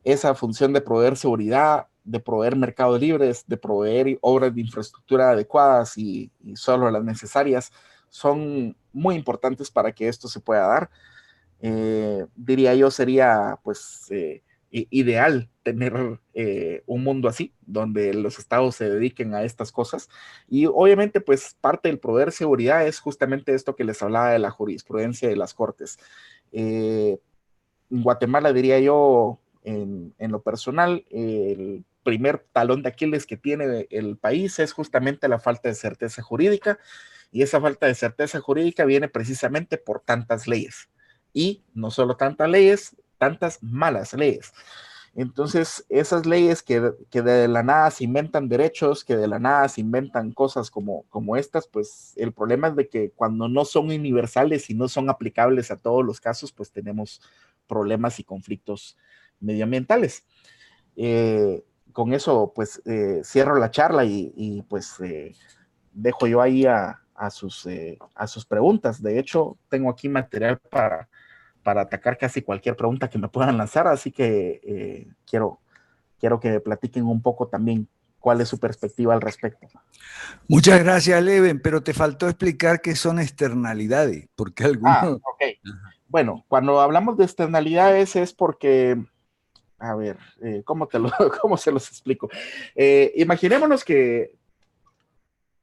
Esa 0.04 0.34
función 0.34 0.72
de 0.72 0.80
proveer 0.80 1.16
seguridad, 1.16 1.88
de 2.04 2.20
proveer 2.20 2.56
mercados 2.56 3.00
libres, 3.00 3.44
de 3.46 3.56
proveer 3.56 4.18
obras 4.22 4.54
de 4.54 4.60
infraestructura 4.60 5.30
adecuadas 5.30 5.96
y, 5.98 6.30
solo 6.54 6.90
las 6.90 7.04
necesarias, 7.04 7.72
son 8.08 8.76
muy 8.92 9.14
importantes 9.14 9.70
para 9.70 9.92
que 9.92 10.08
esto 10.08 10.28
se 10.28 10.40
pueda 10.40 10.66
dar. 10.66 10.90
Eh, 11.60 12.26
diría 12.34 12.74
yo, 12.74 12.90
sería 12.90 13.58
pues 13.62 14.06
eh, 14.10 14.42
ideal 14.70 15.48
tener 15.62 16.20
eh, 16.34 16.82
un 16.86 17.02
mundo 17.02 17.28
así, 17.28 17.52
donde 17.60 18.14
los 18.14 18.38
estados 18.38 18.76
se 18.76 18.88
dediquen 18.88 19.34
a 19.34 19.42
estas 19.42 19.72
cosas. 19.72 20.08
Y 20.48 20.66
obviamente, 20.66 21.20
pues 21.20 21.56
parte 21.60 21.88
del 21.88 21.98
proveer 21.98 22.32
seguridad 22.32 22.86
es 22.86 23.00
justamente 23.00 23.54
esto 23.54 23.76
que 23.76 23.84
les 23.84 24.02
hablaba 24.02 24.30
de 24.30 24.38
la 24.38 24.50
jurisprudencia 24.50 25.28
de 25.28 25.36
las 25.36 25.54
cortes. 25.54 25.98
Eh, 26.52 27.18
en 27.90 28.02
Guatemala, 28.02 28.52
diría 28.52 28.78
yo, 28.78 29.40
en, 29.62 30.14
lo 30.18 30.42
personal, 30.42 31.04
el 31.10 31.84
primer 32.02 32.46
talón 32.52 32.82
de 32.82 32.88
Aquiles 32.88 33.26
que 33.26 33.36
tiene 33.36 33.86
el 33.90 34.16
país 34.16 34.58
es 34.58 34.72
justamente 34.72 35.28
la 35.28 35.40
falta 35.40 35.68
de 35.68 35.74
certeza 35.74 36.22
jurídica. 36.22 36.78
Y 37.32 37.42
esa 37.42 37.60
falta 37.60 37.86
de 37.86 37.94
certeza 37.94 38.40
jurídica 38.40 38.84
viene 38.84 39.08
precisamente 39.08 39.78
por 39.78 40.00
tantas 40.00 40.46
leyes. 40.46 40.88
Y 41.32 41.62
no 41.74 41.90
solo 41.90 42.16
tantas 42.16 42.48
leyes, 42.48 42.96
tantas 43.20 43.62
malas 43.62 44.14
leyes. 44.14 44.52
Entonces, 45.14 45.84
esas 45.88 46.24
leyes 46.24 46.62
que, 46.62 46.80
de 46.80 47.48
la 47.48 47.62
nada 47.62 47.90
se 47.90 48.04
inventan 48.04 48.48
derechos, 48.48 49.04
que 49.04 49.16
de 49.16 49.28
la 49.28 49.38
nada 49.38 49.68
se 49.68 49.82
inventan 49.82 50.32
cosas 50.32 50.70
como, 50.70 51.04
como 51.10 51.36
estas, 51.36 51.66
pues 51.66 52.14
el 52.16 52.32
problema 52.32 52.68
es 52.68 52.76
de 52.76 52.88
que 52.88 53.10
cuando 53.10 53.48
no 53.48 53.64
son 53.64 53.86
universales 53.86 54.70
y 54.70 54.74
no 54.74 54.88
son 54.88 55.10
aplicables 55.10 55.70
a 55.70 55.76
todos 55.76 56.04
los 56.04 56.20
casos, 56.20 56.52
pues 56.52 56.70
tenemos 56.72 57.20
problemas 57.66 58.18
y 58.18 58.24
conflictos 58.24 58.96
medioambientales. 59.40 60.24
Eh, 60.96 61.64
con 61.92 62.14
eso, 62.14 62.52
pues 62.54 62.80
eh, 62.86 63.20
cierro 63.24 63.58
la 63.58 63.70
charla 63.70 64.04
y, 64.04 64.64
pues 64.68 64.98
eh, 65.00 65.34
dejo 65.92 66.28
yo 66.28 66.40
ahí 66.40 66.64
a, 66.66 66.96
sus, 67.30 67.68
a 68.14 68.26
sus 68.28 68.46
preguntas. 68.46 69.02
De 69.02 69.18
hecho, 69.18 69.58
tengo 69.68 69.90
aquí 69.90 70.08
material 70.08 70.58
para 70.70 71.08
para 71.62 71.82
atacar 71.82 72.18
casi 72.18 72.42
cualquier 72.42 72.76
pregunta 72.76 73.08
que 73.08 73.18
me 73.18 73.28
puedan 73.28 73.58
lanzar, 73.58 73.86
así 73.86 74.10
que 74.10 74.60
eh, 74.64 75.08
quiero, 75.26 75.60
quiero 76.18 76.40
que 76.40 76.60
platiquen 76.60 77.06
un 77.06 77.20
poco 77.20 77.48
también 77.48 77.88
cuál 78.18 78.40
es 78.40 78.48
su 78.48 78.58
perspectiva 78.58 79.14
al 79.14 79.20
respecto. 79.20 79.66
Muchas 80.48 80.82
gracias, 80.82 81.22
Leven, 81.22 81.60
pero 81.60 81.82
te 81.82 81.94
faltó 81.94 82.28
explicar 82.28 82.80
qué 82.80 82.94
son 82.94 83.18
externalidades, 83.18 84.28
porque 84.34 84.64
algunos... 84.64 84.96
Ah, 84.96 85.16
bueno, 86.08 86.44
cuando 86.48 86.80
hablamos 86.80 87.16
de 87.16 87.24
externalidades 87.24 88.16
es 88.16 88.32
porque, 88.32 89.00
a 89.78 89.94
ver, 89.94 90.18
eh, 90.42 90.62
¿cómo, 90.64 90.88
te 90.88 90.98
lo, 90.98 91.10
¿cómo 91.40 91.56
se 91.56 91.72
los 91.72 91.88
explico? 91.88 92.28
Eh, 92.74 93.12
imaginémonos 93.16 93.84
que, 93.84 94.32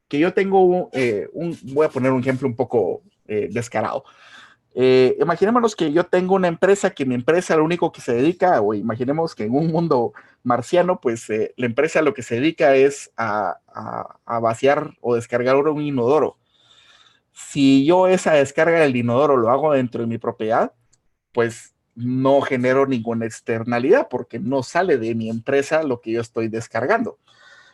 que 0.08 0.20
yo 0.20 0.34
tengo 0.34 0.62
un, 0.64 1.58
voy 1.64 1.86
a 1.86 1.90
poner 1.90 2.12
un 2.12 2.22
ejemplo 2.22 2.48
un 2.48 2.56
poco 2.56 3.02
descarado. 3.28 4.06
Eh, 4.80 5.18
imaginémonos 5.20 5.76
que 5.76 5.92
yo 5.92 6.04
tengo 6.04 6.36
una 6.36 6.48
empresa 6.48 6.92
que 6.92 7.04
mi 7.04 7.16
empresa 7.16 7.56
lo 7.56 7.66
único 7.66 7.92
que 7.92 8.00
se 8.00 8.14
dedica, 8.14 8.62
o 8.62 8.76
imaginemos 8.76 9.34
que 9.34 9.46
en 9.46 9.56
un 9.56 9.72
mundo 9.72 10.14
marciano, 10.44 11.02
pues 11.02 11.28
eh, 11.32 11.52
la 11.58 11.66
empresa 11.66 12.04
lo 12.04 12.14
que 12.14 12.22
se 12.22 12.36
dedica 12.36 12.76
es 12.76 13.12
a, 13.18 13.58
vaciar 14.40 14.92
o 15.02 15.16
descargar 15.16 15.56
un 15.56 15.82
inodoro. 15.82 16.38
Si 17.34 17.86
yo 17.86 18.08
esa 18.08 18.34
descarga 18.34 18.82
del 18.82 18.96
inodoro 18.96 19.36
lo 19.36 19.50
hago 19.50 19.74
dentro 19.74 20.02
de 20.02 20.08
mi 20.08 20.20
propiedad, 20.20 20.74
pues 21.32 21.74
no 21.96 22.42
genero 22.42 22.86
ninguna 22.86 23.26
externalidad 23.26 24.10
porque 24.10 24.38
no 24.38 24.62
sale 24.62 25.00
de 25.00 25.16
mi 25.16 25.28
empresa 25.32 25.82
lo 25.82 26.02
que 26.02 26.12
yo 26.12 26.22
estoy 26.22 26.50
descargando. 26.50 27.18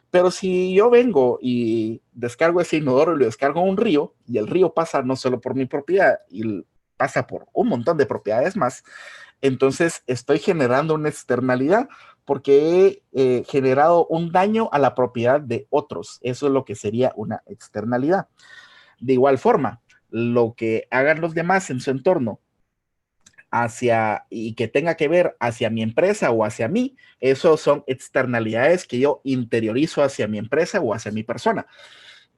Pero 0.09 0.31
si 0.31 0.73
yo 0.73 0.89
vengo 0.89 1.37
y 1.41 2.01
descargo 2.13 2.61
ese 2.61 2.77
inodoro 2.77 3.15
y 3.15 3.19
lo 3.19 3.25
descargo 3.25 3.59
a 3.59 3.63
un 3.63 3.75
río, 3.75 4.13
y 4.25 4.37
el 4.37 4.47
río 4.47 4.73
pasa 4.73 5.01
no 5.01 5.17
solo 5.17 5.41
por 5.41 5.53
mi 5.53 5.65
propiedad, 5.65 6.19
y 6.29 6.63
pasa 7.03 7.27
por 7.27 7.47
un 7.51 7.67
montón 7.67 7.97
de 7.97 8.05
propiedades 8.05 8.55
más, 8.55 8.85
entonces 9.41 10.03
estoy 10.07 10.39
generando 10.39 10.95
una 10.95 11.09
externalidad 11.09 11.89
porque 12.23 12.55
he 12.55 13.03
eh, 13.11 13.43
generado 13.45 14.07
un 14.07 14.31
daño 14.31 14.69
a 14.71 14.79
la 14.79 14.95
propiedad 14.95 15.41
de 15.41 15.67
otros. 15.69 16.19
Eso 16.21 16.47
es 16.47 16.53
lo 16.53 16.63
que 16.63 16.75
sería 16.75 17.11
una 17.17 17.43
externalidad. 17.45 18.29
De 19.01 19.11
igual 19.11 19.37
forma, 19.37 19.81
lo 20.09 20.53
que 20.55 20.87
hagan 20.91 21.19
los 21.19 21.33
demás 21.33 21.69
en 21.69 21.81
su 21.81 21.91
entorno 21.91 22.39
hacia 23.51 24.25
y 24.29 24.53
que 24.53 24.69
tenga 24.69 24.95
que 24.95 25.09
ver 25.09 25.35
hacia 25.41 25.69
mi 25.69 25.83
empresa 25.83 26.31
o 26.31 26.45
hacia 26.45 26.69
mí, 26.69 26.95
eso 27.19 27.57
son 27.57 27.83
externalidades 27.85 28.87
que 28.87 28.99
yo 28.99 29.19
interiorizo 29.25 30.03
hacia 30.03 30.29
mi 30.29 30.37
empresa 30.37 30.79
o 30.79 30.93
hacia 30.93 31.11
mi 31.11 31.23
persona. 31.23 31.67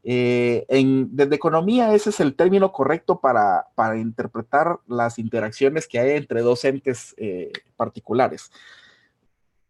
Eh, 0.08 0.66
en, 0.70 1.16
desde 1.16 1.34
economía, 1.34 1.96
ese 1.96 2.12
es 2.12 2.20
el 2.20 2.36
término 2.36 2.72
correcto 2.72 3.20
para, 3.20 3.66
para 3.74 3.98
interpretar 3.98 4.78
las 4.88 5.18
interacciones 5.18 5.88
que 5.88 5.98
hay 5.98 6.12
entre 6.12 6.42
dos 6.42 6.64
entes 6.64 7.16
eh, 7.18 7.52
particulares. 7.76 8.52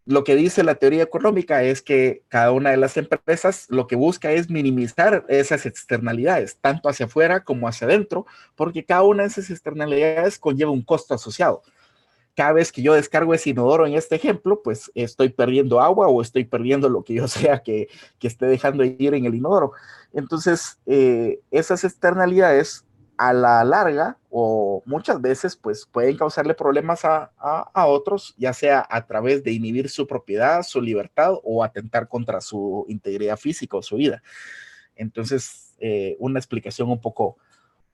Lo 0.06 0.26
que 0.26 0.36
dice 0.36 0.66
la 0.66 0.76
teoría 0.76 1.04
económica 1.04 1.64
es 1.64 1.82
que 1.82 2.24
cada 2.28 2.52
una 2.52 2.72
de 2.72 2.78
las 2.78 2.98
empresas 2.98 3.66
lo 3.70 3.88
que 3.88 3.96
busca 3.96 4.34
es 4.34 4.50
minimizar 4.50 5.26
esas 5.30 5.66
externalidades, 5.66 6.58
tanto 6.58 6.90
hacia 6.90 7.06
afuera 7.06 7.46
como 7.46 7.70
hacia 7.70 7.88
adentro, 7.88 8.26
porque 8.56 8.84
cada 8.84 9.04
una 9.04 9.24
de 9.24 9.30
esas 9.30 9.50
externalidades 9.50 10.38
conlleva 10.38 10.70
un 10.70 10.84
costo 10.84 11.14
asociado 11.14 11.64
cada 12.36 12.54
vez 12.54 12.72
que 12.72 12.82
yo 12.82 12.94
descargo 12.94 13.34
ese 13.34 13.52
inodoro 13.52 13.88
en 13.88 13.94
este 13.94 14.16
ejemplo, 14.16 14.62
pues 14.64 14.92
estoy 14.94 15.30
perdiendo 15.30 15.80
agua 15.80 16.08
o 16.08 16.22
estoy 16.22 16.44
perdiendo 16.44 16.90
lo 16.90 17.04
que 17.04 17.16
yo 17.16 17.28
sea 17.30 17.64
que, 17.64 17.88
esté 18.22 18.48
dejando 18.48 18.84
ir 18.84 19.14
en 19.14 19.26
el 19.26 19.36
inodoro. 19.36 19.72
Entonces, 20.12 20.80
eh, 20.88 21.40
esas 21.52 21.84
externalidades 21.84 22.86
a 23.18 23.34
la 23.34 23.64
larga 23.64 24.18
o 24.30 24.84
muchas 24.86 25.22
veces 25.22 25.56
pues 25.56 25.86
pueden 25.86 26.18
causarle 26.18 26.54
problemas 26.54 27.06
a, 27.06 27.32
otros, 27.88 28.34
ya 28.38 28.54
sea 28.54 28.86
a 28.90 29.06
través 29.06 29.44
de 29.44 29.52
inhibir 29.52 29.90
su 29.90 30.06
propiedad, 30.08 30.64
su 30.64 30.82
libertad 30.82 31.34
o 31.44 31.64
atentar 31.64 32.08
contra 32.08 32.42
su 32.42 32.86
integridad 32.90 33.38
física 33.38 33.78
o 33.78 33.82
su 33.82 33.96
vida. 33.96 34.22
Entonces, 34.96 35.76
eh, 35.80 36.16
una 36.20 36.40
explicación 36.40 36.90
un 36.90 37.00
poco, 37.00 37.38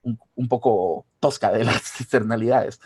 un, 0.02 0.48
poco 0.48 1.06
tosca 1.20 1.52
de 1.52 1.64
las 1.64 1.76
externalidades. 2.00 2.80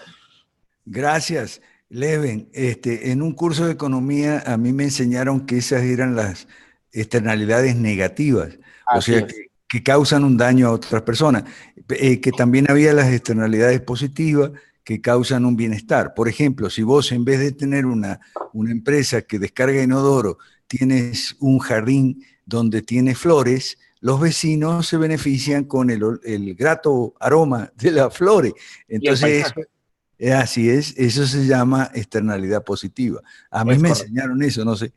Gracias. 0.86 1.60
Leven, 1.88 2.48
este, 2.52 3.12
en 3.12 3.22
un 3.22 3.32
curso 3.32 3.66
de 3.66 3.72
economía 3.72 4.42
a 4.46 4.56
mí 4.56 4.72
me 4.72 4.84
enseñaron 4.84 5.46
que 5.46 5.58
esas 5.58 5.82
eran 5.82 6.16
las 6.16 6.48
externalidades 6.92 7.76
negativas, 7.76 8.58
o 8.92 9.00
sea, 9.00 9.26
que, 9.26 9.50
que, 9.68 9.82
causan 9.82 10.24
un 10.24 10.36
daño 10.36 10.68
a 10.68 10.72
otras 10.72 11.02
personas. 11.02 11.44
Eh, 11.88 12.20
que 12.20 12.32
también 12.32 12.70
había 12.70 12.92
las 12.92 13.12
externalidades 13.12 13.80
positivas 13.80 14.50
que 14.82 15.00
causan 15.00 15.44
un 15.44 15.56
bienestar. 15.56 16.14
Por 16.14 16.28
ejemplo, 16.28 16.70
si 16.70 16.82
vos 16.82 17.12
en 17.12 17.24
vez 17.24 17.40
de 17.40 17.52
tener 17.52 17.86
una, 17.86 18.20
una 18.52 18.70
empresa 18.70 19.22
que 19.22 19.38
descarga 19.38 19.82
inodoro, 19.82 20.38
tienes 20.66 21.36
un 21.40 21.58
jardín 21.58 22.24
donde 22.44 22.82
tiene 22.82 23.14
flores, 23.14 23.78
los 24.00 24.20
vecinos 24.20 24.86
se 24.86 24.96
benefician 24.96 25.64
con 25.64 25.90
el, 25.90 26.02
el 26.24 26.54
grato 26.54 27.14
aroma 27.20 27.72
de 27.76 27.90
las 27.90 28.16
flores. 28.16 28.52
Entonces, 28.88 29.52
así 30.34 30.70
es, 30.70 30.96
eso 30.96 31.26
se 31.26 31.46
llama 31.46 31.90
externalidad 31.94 32.64
positiva. 32.64 33.20
A 33.50 33.64
mí 33.64 33.78
me 33.78 33.90
enseñaron 33.90 34.42
eso, 34.42 34.64
no 34.64 34.76
sé. 34.76 34.92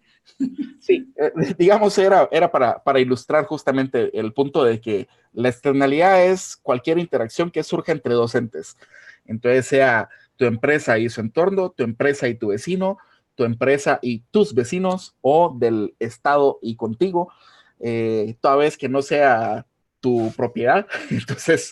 Sí, 0.80 1.13
eh, 1.17 1.32
digamos, 1.57 1.97
era, 1.97 2.30
era 2.32 2.51
para, 2.51 2.82
para, 2.84 2.99
ilustrar 2.99 3.45
justamente 3.45 4.17
el 4.17 4.34
punto 4.34 4.63
de 4.63 4.80
que 4.80 5.07
la 5.34 5.49
externalidad 5.49 6.26
es 6.26 6.55
cualquier 6.55 6.97
interacción 6.97 7.51
que 7.51 7.63
surja 7.63 7.91
entre 7.91 8.13
dos 8.13 8.36
entes. 8.36 8.78
Entonces, 9.26 9.67
sea 9.67 10.09
tu 10.38 10.45
empresa 10.45 10.97
y 10.97 11.09
su 11.09 11.22
entorno, 11.22 11.70
tu 11.70 11.84
empresa 11.84 12.28
y 12.28 12.36
tu 12.36 12.47
vecino, 12.47 12.97
tu 13.36 13.43
empresa 13.43 13.99
y 14.01 14.20
tus 14.32 14.53
vecinos, 14.53 15.15
o 15.22 15.55
del 15.57 15.95
Estado 15.99 16.59
y 16.61 16.76
contigo, 16.76 17.32
eh, 17.80 18.36
toda 18.41 18.55
vez 18.55 18.78
que 18.78 18.89
no 18.89 19.01
sea 19.01 19.65
tu 20.00 20.32
propiedad. 20.36 20.88
Entonces, 21.10 21.72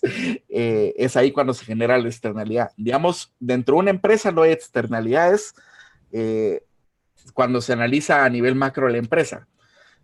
eh, 0.50 0.94
es 0.98 1.16
ahí 1.16 1.32
cuando 1.32 1.54
se 1.54 1.66
genera 1.66 1.98
la 1.98 2.08
externalidad. 2.08 2.72
Digamos, 2.78 3.34
dentro 3.40 3.76
de 3.76 3.80
una 3.80 3.92
empresa 3.92 4.32
no 4.32 4.44
hay 4.44 4.52
externalidades. 4.52 5.54
Eh, 6.12 6.64
cuando 7.34 7.62
se 7.62 7.74
analiza 7.74 8.24
a 8.24 8.30
nivel 8.30 8.56
macro 8.56 8.90
la 8.90 8.98
empresa. 8.98 9.48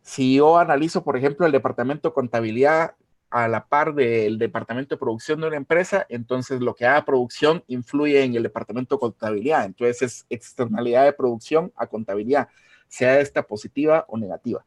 Si 0.01 0.35
yo 0.35 0.57
analizo, 0.57 1.03
por 1.03 1.17
ejemplo, 1.17 1.45
el 1.45 1.51
departamento 1.51 2.09
de 2.09 2.13
contabilidad 2.13 2.95
a 3.29 3.47
la 3.47 3.65
par 3.65 3.95
del 3.95 4.37
departamento 4.37 4.93
de 4.93 4.99
producción 4.99 5.41
de 5.41 5.47
una 5.47 5.57
empresa, 5.57 6.05
entonces 6.09 6.61
lo 6.61 6.75
que 6.75 6.85
haga 6.85 7.05
producción 7.05 7.63
influye 7.67 8.23
en 8.23 8.35
el 8.35 8.43
departamento 8.43 8.95
de 8.95 8.99
contabilidad. 8.99 9.65
Entonces 9.65 10.01
es 10.01 10.25
externalidad 10.29 11.05
de 11.05 11.13
producción 11.13 11.71
a 11.75 11.87
contabilidad, 11.87 12.49
sea 12.87 13.19
esta 13.19 13.41
positiva 13.41 14.05
o 14.07 14.17
negativa. 14.17 14.63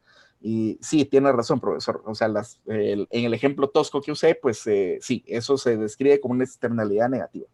Y 0.49 0.79
sí, 0.81 1.03
tiene 1.03 1.29
razón, 1.33 1.59
profesor. 1.59 2.01
O 2.05 2.15
sea, 2.15 2.31
en 2.67 3.05
el 3.09 3.33
ejemplo 3.33 3.67
tosco 3.67 4.01
que 4.01 4.13
usé, 4.13 4.33
pues 4.41 4.65
eh, 4.65 4.97
sí, 5.01 5.21
eso 5.27 5.57
se 5.57 5.75
describe 5.75 6.21
como 6.21 6.35
una 6.35 6.45
externalidad 6.45 7.09
negativa. 7.09 7.47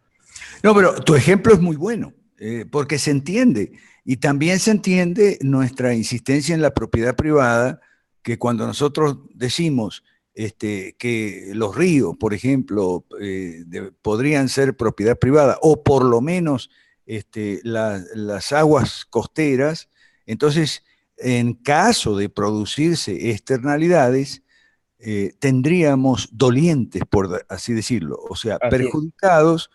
No, 0.61 0.75
pero 0.75 0.93
tu 1.01 1.15
ejemplo 1.15 1.55
es 1.55 1.59
muy 1.59 1.75
bueno, 1.75 2.13
eh, 2.37 2.65
porque 2.69 2.99
se 2.99 3.09
entiende. 3.09 3.71
Y 4.05 4.17
también 4.17 4.59
se 4.59 4.69
entiende 4.69 5.39
nuestra 5.41 5.95
insistencia 5.95 6.53
en 6.53 6.61
la 6.61 6.75
propiedad 6.75 7.15
privada, 7.15 7.81
que 8.21 8.37
cuando 8.37 8.67
nosotros 8.67 9.17
decimos 9.33 10.03
este, 10.35 10.95
que 10.99 11.49
los 11.55 11.75
ríos, 11.75 12.15
por 12.19 12.35
ejemplo, 12.35 13.07
eh, 13.19 13.63
podrían 14.03 14.49
ser 14.49 14.77
propiedad 14.77 15.17
privada, 15.17 15.57
o 15.63 15.81
por 15.81 16.05
lo 16.05 16.21
menos 16.21 16.69
este, 17.07 17.59
las 17.63 18.51
aguas 18.51 19.05
costeras, 19.09 19.89
entonces, 20.25 20.83
en 21.18 21.53
caso 21.53 22.18
de 22.18 22.30
producirse 22.30 23.32
externalidades, 23.32 24.43
eh, 24.99 25.34
tendríamos 25.39 26.30
dolientes, 26.32 27.03
por 27.09 27.45
así 27.49 27.74
decirlo, 27.74 28.18
o 28.30 28.36
sea, 28.36 28.57
perjudicados 28.57 29.70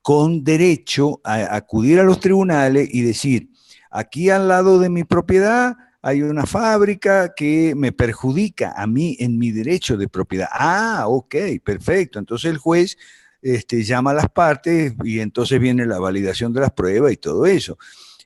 con 0.00 0.42
derecho 0.42 1.20
a 1.22 1.54
acudir 1.54 2.00
a 2.00 2.04
los 2.04 2.18
tribunales 2.18 2.88
y 2.92 3.02
decir, 3.02 3.52
Aquí 3.92 4.30
al 4.30 4.48
lado 4.48 4.78
de 4.78 4.88
mi 4.88 5.04
propiedad 5.04 5.76
hay 6.00 6.22
una 6.22 6.46
fábrica 6.46 7.34
que 7.34 7.74
me 7.76 7.92
perjudica 7.92 8.72
a 8.74 8.86
mí 8.86 9.16
en 9.20 9.38
mi 9.38 9.52
derecho 9.52 9.98
de 9.98 10.08
propiedad. 10.08 10.48
Ah, 10.50 11.04
ok, 11.06 11.36
perfecto. 11.62 12.18
Entonces 12.18 12.50
el 12.50 12.56
juez 12.56 12.96
este, 13.42 13.84
llama 13.84 14.12
a 14.12 14.14
las 14.14 14.30
partes 14.30 14.94
y 15.04 15.20
entonces 15.20 15.60
viene 15.60 15.84
la 15.84 15.98
validación 15.98 16.54
de 16.54 16.62
las 16.62 16.72
pruebas 16.72 17.12
y 17.12 17.18
todo 17.18 17.44
eso. 17.44 17.76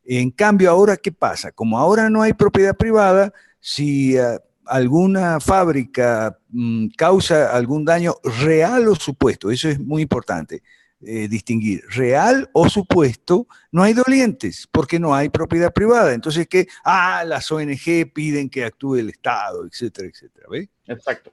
En 0.08 0.30
cambio, 0.30 0.70
ahora, 0.70 0.96
¿qué 0.96 1.10
pasa? 1.10 1.50
Como 1.52 1.78
ahora 1.78 2.08
no 2.08 2.22
hay 2.22 2.32
propiedad 2.32 2.76
privada, 2.76 3.32
si 3.60 4.16
eh, 4.16 4.38
alguna 4.64 5.40
fábrica 5.40 6.38
mm, 6.48 6.88
causa 6.96 7.52
algún 7.52 7.84
daño 7.84 8.14
real 8.40 8.86
o 8.88 8.94
supuesto, 8.94 9.50
eso 9.50 9.68
es 9.68 9.80
muy 9.80 10.02
importante, 10.02 10.62
eh, 11.00 11.28
distinguir 11.28 11.82
real 11.90 12.48
o 12.52 12.68
supuesto, 12.68 13.46
no 13.72 13.82
hay 13.82 13.92
dolientes 13.92 14.68
porque 14.70 14.98
no 14.98 15.14
hay 15.14 15.28
propiedad 15.28 15.72
privada. 15.72 16.14
Entonces, 16.14 16.46
que, 16.46 16.68
ah, 16.84 17.24
las 17.26 17.50
ONG 17.50 18.10
piden 18.14 18.48
que 18.48 18.64
actúe 18.64 18.96
el 18.96 19.10
Estado, 19.10 19.66
etcétera, 19.66 20.08
etcétera. 20.08 20.46
¿ve? 20.50 20.68
Exacto. 20.86 21.32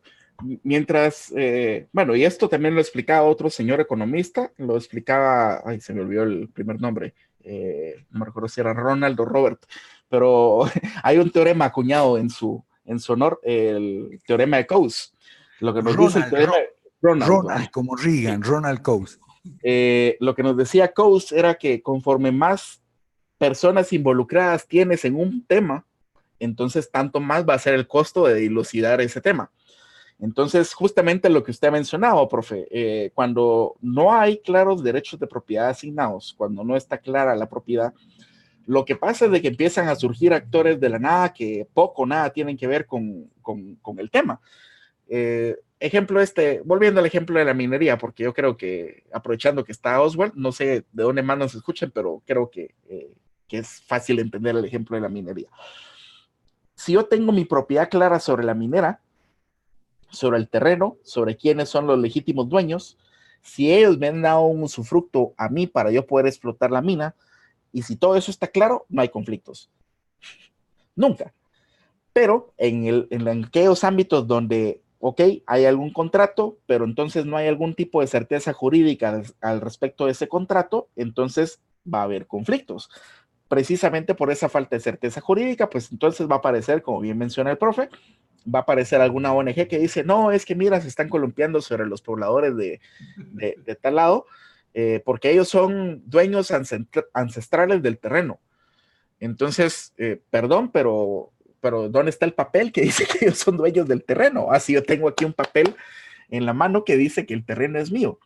Mientras, 0.64 1.32
eh, 1.38 1.88
bueno, 1.94 2.16
y 2.16 2.26
esto 2.26 2.50
también 2.50 2.76
lo 2.76 2.82
explicaba 2.82 3.24
otro 3.24 3.50
señor 3.50 3.80
economista, 3.80 4.52
lo 4.58 4.76
explicaba, 4.76 5.62
ay, 5.64 5.80
se 5.80 5.94
me 5.94 6.02
olvidó 6.02 6.24
el 6.24 6.50
primer 6.50 6.82
nombre, 6.82 7.14
eh, 7.44 8.06
no 8.12 8.20
me 8.20 8.26
recuerdo 8.26 8.50
si 8.50 8.62
era 8.62 8.74
Ronald 8.74 9.20
o 9.20 9.26
Robert, 9.26 9.66
pero 10.10 10.66
hay 11.04 11.18
un 11.18 11.32
teorema 11.32 11.66
acuñado 11.66 12.18
en 12.18 12.30
su, 12.30 12.64
en 12.86 13.00
su 13.00 13.14
honor, 13.14 13.40
el 13.44 14.20
teorema 14.26 14.58
de 14.58 14.68
Coase. 14.68 15.12
Lo 15.60 15.74
que 15.74 15.82
nos 15.82 15.98
dice 15.98 16.20
el 16.20 16.30
teorema 16.30 16.54
Ronald, 17.02 17.30
Ronald, 17.30 17.72
como 17.72 17.96
Reagan, 17.96 18.42
Ronald 18.42 18.82
Coase. 18.82 19.18
Eh, 19.62 20.16
lo 20.22 20.36
que 20.36 20.44
nos 20.44 20.56
decía 20.56 20.94
Coase 20.94 21.38
era 21.38 21.56
que 21.56 21.82
conforme 21.82 22.32
más 22.32 22.82
personas 23.38 23.92
involucradas 23.92 24.68
tienes 24.68 25.04
en 25.04 25.16
un 25.16 25.46
tema, 25.46 25.86
entonces 26.40 26.90
tanto 26.90 27.20
más 27.20 27.48
va 27.48 27.56
a 27.56 27.60
ser 27.60 27.74
el 27.74 27.88
costo 27.88 28.26
de 28.26 28.36
dilucidar 28.36 29.02
ese 29.02 29.20
tema. 29.20 29.52
Entonces, 30.24 30.74
justamente 30.74 31.30
lo 31.30 31.44
que 31.44 31.52
usted 31.52 31.68
ha 31.68 31.72
mencionado, 31.72 32.30
profe, 32.30 32.66
eh, 32.72 33.12
cuando 33.14 33.76
no 33.82 34.14
hay 34.14 34.38
claros 34.38 34.82
derechos 34.82 35.20
de 35.20 35.28
propiedad 35.28 35.68
asignados, 35.68 36.34
cuando 36.38 36.64
no 36.64 36.78
está 36.78 36.98
clara 36.98 37.36
la 37.36 37.50
propiedad, 37.50 37.94
lo 38.66 38.86
que 38.86 38.96
pasa 38.96 39.26
es 39.26 39.32
de 39.32 39.42
que 39.42 39.50
empiezan 39.50 39.90
a 39.90 39.98
surgir 39.98 40.34
actores 40.34 40.80
de 40.80 40.88
la 40.88 40.98
nada 40.98 41.34
que 41.34 41.68
poco 41.74 42.04
o 42.04 42.06
nada 42.06 42.30
tienen 42.30 42.56
que 42.56 42.68
ver 42.68 42.86
con, 42.86 43.30
con, 43.42 44.00
el 44.00 44.10
tema. 44.10 44.40
Eh, 45.10 45.58
ejemplo 45.82 46.22
este, 46.22 46.62
volviendo 46.64 47.02
al 47.02 47.06
ejemplo 47.06 47.38
de 47.38 47.44
la 47.44 47.54
minería, 47.54 47.98
porque 47.98 48.24
yo 48.24 48.34
creo 48.34 48.56
que, 48.56 49.04
aprovechando 49.12 49.66
que 49.66 49.74
está 49.74 50.00
Oswald, 50.00 50.36
no 50.36 50.54
sé 50.54 50.86
de 50.94 51.04
dónde 51.04 51.22
más 51.22 51.38
nos 51.38 51.54
escuchan, 51.54 51.92
pero 51.94 52.24
creo 52.26 52.50
que, 52.50 52.74
eh, 52.88 53.14
que 53.46 53.58
es 53.58 53.82
fácil 53.82 54.20
entender 54.20 54.56
el 54.56 54.64
ejemplo 54.64 54.96
de 54.96 55.02
la 55.02 55.10
minería. 55.10 55.50
Si 56.76 56.94
yo 56.94 57.04
tengo 57.04 57.34
mi 57.34 57.44
propiedad 57.44 57.90
clara 57.90 58.22
sobre 58.22 58.46
la 58.46 58.54
minera, 58.54 59.02
sobre 60.14 60.38
el 60.38 60.48
terreno, 60.48 60.98
sobre 61.04 61.36
quiénes 61.36 61.68
son 61.68 61.88
los 61.88 62.00
legítimos 62.00 62.48
dueños, 62.48 62.98
si 63.42 63.74
ellos 63.74 63.98
me 63.98 64.08
han 64.08 64.22
dado 64.22 64.44
un 64.44 64.64
usufructo 64.64 65.34
a 65.36 65.50
mí 65.50 65.68
para 65.68 65.92
yo 65.92 66.08
poder 66.08 66.28
explotar 66.28 66.72
la 66.72 66.82
mina, 66.82 67.16
y 67.74 67.82
si 67.82 67.98
todo 67.98 68.16
eso 68.16 68.32
está 68.32 68.48
claro, 68.48 68.86
no 68.88 69.02
hay 69.02 69.10
conflictos. 69.10 69.70
Nunca. 70.96 71.34
Pero 72.14 72.54
en, 72.58 72.86
el, 72.86 73.46
aquellos 73.46 73.84
ámbitos 73.84 74.28
donde 74.28 74.84
ok, 75.06 75.22
hay 75.46 75.66
algún 75.66 75.92
contrato, 75.92 76.58
pero 76.66 76.86
entonces 76.86 77.26
no 77.26 77.36
hay 77.36 77.50
algún 77.50 77.74
tipo 77.74 78.00
de 78.00 78.08
certeza 78.08 78.54
jurídica 78.54 79.22
al 79.42 79.60
respecto 79.60 80.06
de 80.06 80.14
ese 80.14 80.30
contrato, 80.30 80.88
entonces 80.96 81.60
va 81.92 82.00
a 82.00 82.04
haber 82.04 82.26
conflictos. 82.26 82.90
Precisamente 83.50 84.16
por 84.16 84.32
esa 84.32 84.48
falta 84.48 84.78
de 84.78 84.80
certeza 84.80 85.20
jurídica, 85.20 85.70
pues 85.70 85.92
entonces 85.92 86.30
va 86.30 86.36
a 86.36 86.38
aparecer, 86.38 86.82
como 86.82 87.02
bien 87.02 87.18
menciona 87.18 87.52
el 87.52 87.58
profe, 87.58 87.90
va 88.44 88.60
a 88.60 88.62
aparecer 88.64 89.02
alguna 89.02 89.34
ONG 89.34 89.68
que 89.68 89.80
dice, 89.80 90.04
no, 90.04 90.32
es 90.32 90.46
que 90.46 90.56
mira, 90.56 90.82
se 90.82 90.88
están 90.88 91.10
columpiando 91.10 91.62
sobre 91.62 91.86
los 91.86 92.02
pobladores 92.02 92.56
de, 92.56 92.80
tal 93.82 93.96
lado, 93.96 94.26
eh, 94.74 95.02
porque 95.06 95.32
ellos 95.32 95.50
son 95.50 96.02
dueños 96.06 96.52
ancestrales 97.14 97.82
del 97.82 98.00
terreno. 98.00 98.40
Entonces, 99.20 99.94
eh, 99.98 100.22
perdón, 100.30 100.72
pero 100.72 101.34
pero 101.64 101.88
¿dónde 101.88 102.10
está 102.10 102.26
el 102.26 102.34
papel 102.34 102.74
que 102.74 102.82
dice 102.82 103.06
que 103.08 103.26
ellos 103.26 103.38
son 103.38 103.56
dueños 103.56 103.88
del 103.88 104.04
terreno? 104.04 104.52
Así 104.52 104.76
ah, 104.76 104.80
yo 104.80 104.84
tengo 104.84 105.08
aquí 105.08 105.24
un 105.24 105.32
papel 105.32 105.74
en 106.30 106.46
la 106.46 106.52
mano 106.52 106.84
que 106.84 106.98
dice 106.98 107.26
que 107.26 107.34
el 107.34 107.46
terreno 107.46 107.80
es 107.80 107.90
mío. 107.90 108.20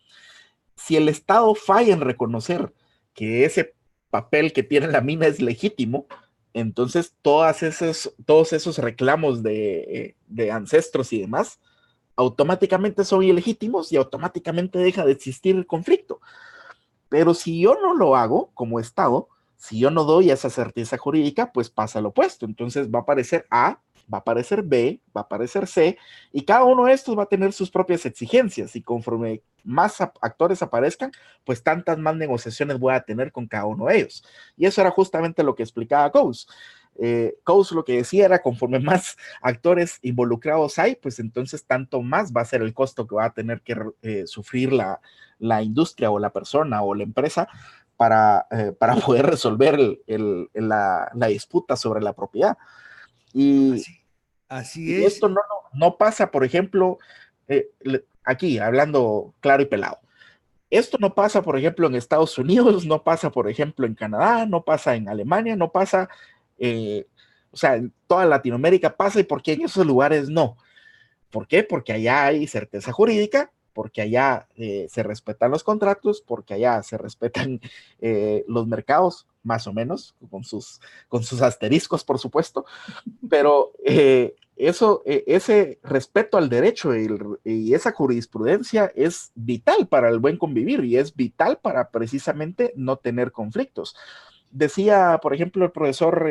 Si 0.75 0.97
el 0.97 1.07
Estado 1.07 1.53
falla 1.53 1.93
en 1.93 2.01
reconocer 2.01 2.73
que 3.13 3.45
ese 3.45 3.75
papel 4.09 4.53
que 4.53 4.63
tiene 4.63 4.87
la 4.87 5.01
mina 5.01 5.27
es 5.27 5.39
legítimo, 5.39 6.07
entonces 6.57 7.13
esos, 7.61 8.13
todos 8.25 8.53
esos 8.53 8.77
reclamos 8.77 9.43
de, 9.43 10.15
de 10.27 10.51
ancestros 10.51 11.13
y 11.13 11.21
demás 11.21 11.59
automáticamente 12.17 13.05
son 13.05 13.23
ilegítimos 13.23 13.93
y 13.93 13.95
automáticamente 13.95 14.79
deja 14.79 15.05
de 15.05 15.13
existir 15.13 15.55
el 15.55 15.67
conflicto. 15.67 16.19
Pero 17.09 17.33
si 17.33 17.61
yo 17.61 17.77
no 17.81 17.93
lo 17.93 18.17
hago 18.17 18.49
como 18.53 18.79
Estado, 18.79 19.29
si 19.55 19.79
yo 19.79 19.91
no 19.91 20.03
doy 20.03 20.31
esa 20.31 20.49
certeza 20.49 20.97
jurídica, 20.97 21.51
pues 21.53 21.69
pasa 21.69 22.01
lo 22.01 22.09
opuesto. 22.09 22.45
Entonces 22.45 22.89
va 22.89 22.99
a 22.99 23.01
aparecer 23.03 23.45
A, 23.49 23.79
va 24.11 24.19
a 24.19 24.21
aparecer 24.21 24.63
B, 24.63 25.01
va 25.15 25.21
a 25.21 25.23
aparecer 25.23 25.67
C, 25.67 25.97
y 26.31 26.43
cada 26.43 26.63
uno 26.63 26.85
de 26.85 26.93
estos 26.93 27.17
va 27.17 27.23
a 27.23 27.27
tener 27.27 27.53
sus 27.53 27.69
propias 27.69 28.05
exigencias. 28.05 28.75
Y 28.75 28.81
conforme 28.81 29.41
más 29.63 29.99
actores 30.01 30.61
aparezcan, 30.61 31.11
pues 31.43 31.61
tantas 31.63 31.97
más 31.97 32.15
negociaciones 32.15 32.79
voy 32.79 32.93
a 32.93 33.01
tener 33.01 33.31
con 33.31 33.47
cada 33.47 33.65
uno 33.65 33.87
de 33.87 33.97
ellos. 33.97 34.23
Y 34.55 34.65
eso 34.65 34.81
era 34.81 34.91
justamente 34.91 35.43
lo 35.43 35.55
que 35.55 35.63
explicaba 35.63 36.11
Coase. 36.11 36.47
Eh, 36.99 37.37
lo 37.71 37.85
que 37.85 37.97
decía 37.97 38.25
era, 38.25 38.41
conforme 38.41 38.79
más 38.79 39.17
actores 39.41 39.99
involucrados 40.01 40.79
hay, 40.79 40.95
pues 40.95 41.19
entonces 41.19 41.65
tanto 41.65 42.01
más 42.01 42.33
va 42.33 42.41
a 42.41 42.45
ser 42.45 42.61
el 42.61 42.73
costo 42.73 43.07
que 43.07 43.15
va 43.15 43.25
a 43.25 43.33
tener 43.33 43.61
que 43.61 43.75
eh, 44.01 44.23
sufrir 44.25 44.73
la, 44.73 44.99
industria 45.61 46.09
o 46.09 46.17
la 46.19 46.31
persona 46.31 46.81
o 46.81 46.95
la 46.95 47.03
empresa 47.03 47.47
para, 47.95 48.47
eh, 48.51 48.73
para 48.77 48.95
poder 49.05 49.25
resolver 49.25 49.79
la, 50.07 51.11
disputa 51.27 51.75
sobre 51.75 52.01
la 52.01 52.13
propiedad. 52.13 52.57
Así, 54.49 54.95
es. 54.95 55.13
esto 55.13 55.29
no, 55.29 55.41
no, 55.73 55.97
pasa, 55.97 56.31
por 56.31 56.43
ejemplo, 56.43 56.97
eh, 57.47 57.69
aquí, 58.23 58.59
hablando 58.59 59.33
claro 59.39 59.63
y 59.63 59.65
pelado. 59.65 59.99
Esto 60.69 60.97
no 60.99 61.13
pasa, 61.15 61.41
por 61.41 61.57
ejemplo, 61.57 61.87
en 61.87 61.95
Estados 61.95 62.37
Unidos, 62.37 62.85
no 62.85 63.03
pasa, 63.03 63.31
por 63.31 63.49
ejemplo, 63.49 63.85
en 63.85 63.95
Canadá, 63.95 64.45
no 64.45 64.63
pasa 64.63 64.95
en 64.95 65.07
Alemania, 65.07 65.55
no 65.55 65.71
pasa, 65.71 66.09
eh, 66.57 67.07
o 67.51 67.57
sea, 67.57 67.75
en 67.75 67.93
toda 68.05 68.25
Latinoamérica 68.25 68.95
pasa 68.95 69.19
y 69.19 69.23
por 69.23 69.41
qué 69.41 69.53
en 69.53 69.61
esos 69.63 69.85
lugares 69.85 70.29
no. 70.29 70.57
¿Por 71.29 71.47
qué? 71.47 71.63
Porque 71.63 71.93
allá 71.93 72.25
hay 72.25 72.47
certeza 72.47 72.91
jurídica, 72.91 73.51
porque 73.73 74.01
allá 74.01 74.47
eh, 74.55 74.87
se 74.89 75.03
respetan 75.03 75.51
los 75.51 75.63
contratos, 75.63 76.21
porque 76.21 76.55
allá 76.55 76.83
se 76.83 76.97
respetan 76.97 77.61
eh, 77.99 78.43
los 78.47 78.67
mercados, 78.67 79.27
más 79.47 79.65
o 79.65 79.73
menos, 79.73 80.15
con 80.29 80.43
sus, 80.43 80.79
con 81.07 81.23
sus 81.23 81.41
asteriscos, 81.41 82.03
por 82.03 82.19
supuesto, 82.19 82.65
pero 83.27 83.71
eh, 83.83 84.35
eso, 84.55 85.01
ese 85.05 85.79
respeto 85.83 86.37
al 86.37 86.49
derecho 86.49 86.95
y, 86.95 87.07
y, 87.43 87.73
esa 87.73 87.91
jurisprudencia 87.91 88.91
es 88.95 89.31
vital 89.33 89.87
para 89.87 90.09
el 90.09 90.19
buen 90.19 90.37
convivir 90.37 90.83
y 90.83 90.97
es 90.97 91.15
vital 91.15 91.59
para 91.59 91.89
precisamente 91.89 92.73
no 92.75 92.97
tener 92.97 93.31
conflictos. 93.31 93.95
Decía, 94.51 95.19
por 95.21 95.33
ejemplo, 95.33 95.65
el 95.65 95.71
profesor 95.71 96.25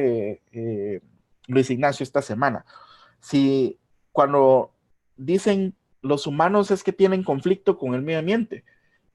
Luis 1.47 1.71
Ignacio 1.71 2.05
esta 2.05 2.23
semana, 2.23 2.65
si 3.21 3.79
cuando 4.13 4.73
dicen 5.17 5.75
los 6.07 6.27
humanos 6.27 6.71
es 6.71 6.83
que 6.83 6.93
tienen 6.93 7.23
conflicto 7.23 7.79
con 7.79 7.95
el 7.95 8.03
medio 8.03 8.21
ambiente. 8.21 8.65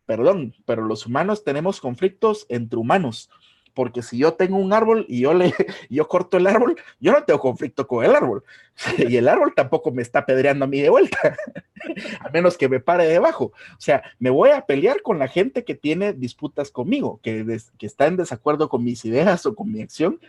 Perdón, 0.06 0.54
pero 0.66 0.84
los 0.86 1.06
humanos 1.06 1.44
tenemos 1.44 1.80
conflictos 1.80 2.46
entre 2.50 2.80
humanos. 2.80 3.30
Porque 3.74 4.02
si 4.02 4.18
yo 4.18 4.34
tengo 4.34 4.58
un 4.58 4.74
árbol 4.74 5.06
y 5.08 5.22
yo 5.22 5.34
le 5.34 5.54
yo 5.90 6.08
corto 6.08 6.38
el 6.38 6.48
árbol, 6.48 6.76
yo 7.00 7.12
no 7.12 7.24
tengo 7.24 7.40
conflicto 7.40 7.88
con 7.88 8.06
el 8.06 8.16
árbol. 8.16 8.44
Y 8.98 9.18
el 9.18 9.28
árbol 9.28 9.54
tampoco 9.56 9.92
me 9.92 10.02
está 10.02 10.26
pedreando 10.26 10.66
a 10.66 10.68
mí 10.68 10.82
de 10.82 10.90
vuelta, 10.90 11.38
a 12.20 12.30
menos 12.30 12.58
que 12.58 12.70
me 12.70 12.80
pare 12.80 13.06
debajo. 13.06 13.46
O 13.46 13.82
sea, 13.82 14.02
me 14.18 14.30
voy 14.30 14.52
a 14.52 14.66
pelear 14.66 15.02
con 15.02 15.20
la 15.20 15.28
gente 15.28 15.64
que 15.64 15.76
tiene 15.76 16.14
disputas 16.14 16.72
conmigo, 16.72 17.20
que, 17.22 17.46
que 17.78 17.86
está 17.86 18.08
en 18.08 18.18
desacuerdo 18.18 18.70
con 18.70 18.84
mis 18.84 19.06
ideas 19.06 19.46
o 19.46 19.56
con 19.56 19.72
mi 19.72 19.82
acción, 19.82 20.20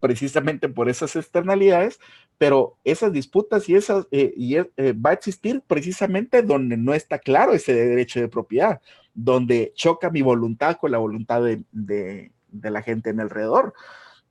precisamente 0.00 0.68
por 0.68 0.88
esas 0.88 1.16
externalidades, 1.16 1.98
pero 2.38 2.76
esas 2.84 3.12
disputas 3.12 3.68
y 3.68 3.74
esas 3.74 4.06
eh, 4.10 4.32
y, 4.36 4.56
eh, 4.56 4.66
va 4.92 5.10
a 5.10 5.14
existir 5.14 5.62
precisamente 5.66 6.42
donde 6.42 6.76
no 6.76 6.94
está 6.94 7.18
claro 7.18 7.52
ese 7.52 7.74
derecho 7.74 8.20
de 8.20 8.28
propiedad, 8.28 8.80
donde 9.14 9.72
choca 9.74 10.10
mi 10.10 10.22
voluntad 10.22 10.76
con 10.76 10.90
la 10.90 10.98
voluntad 10.98 11.42
de, 11.42 12.30
la 12.50 12.82
gente 12.82 13.10
en 13.10 13.20
alrededor. 13.20 13.74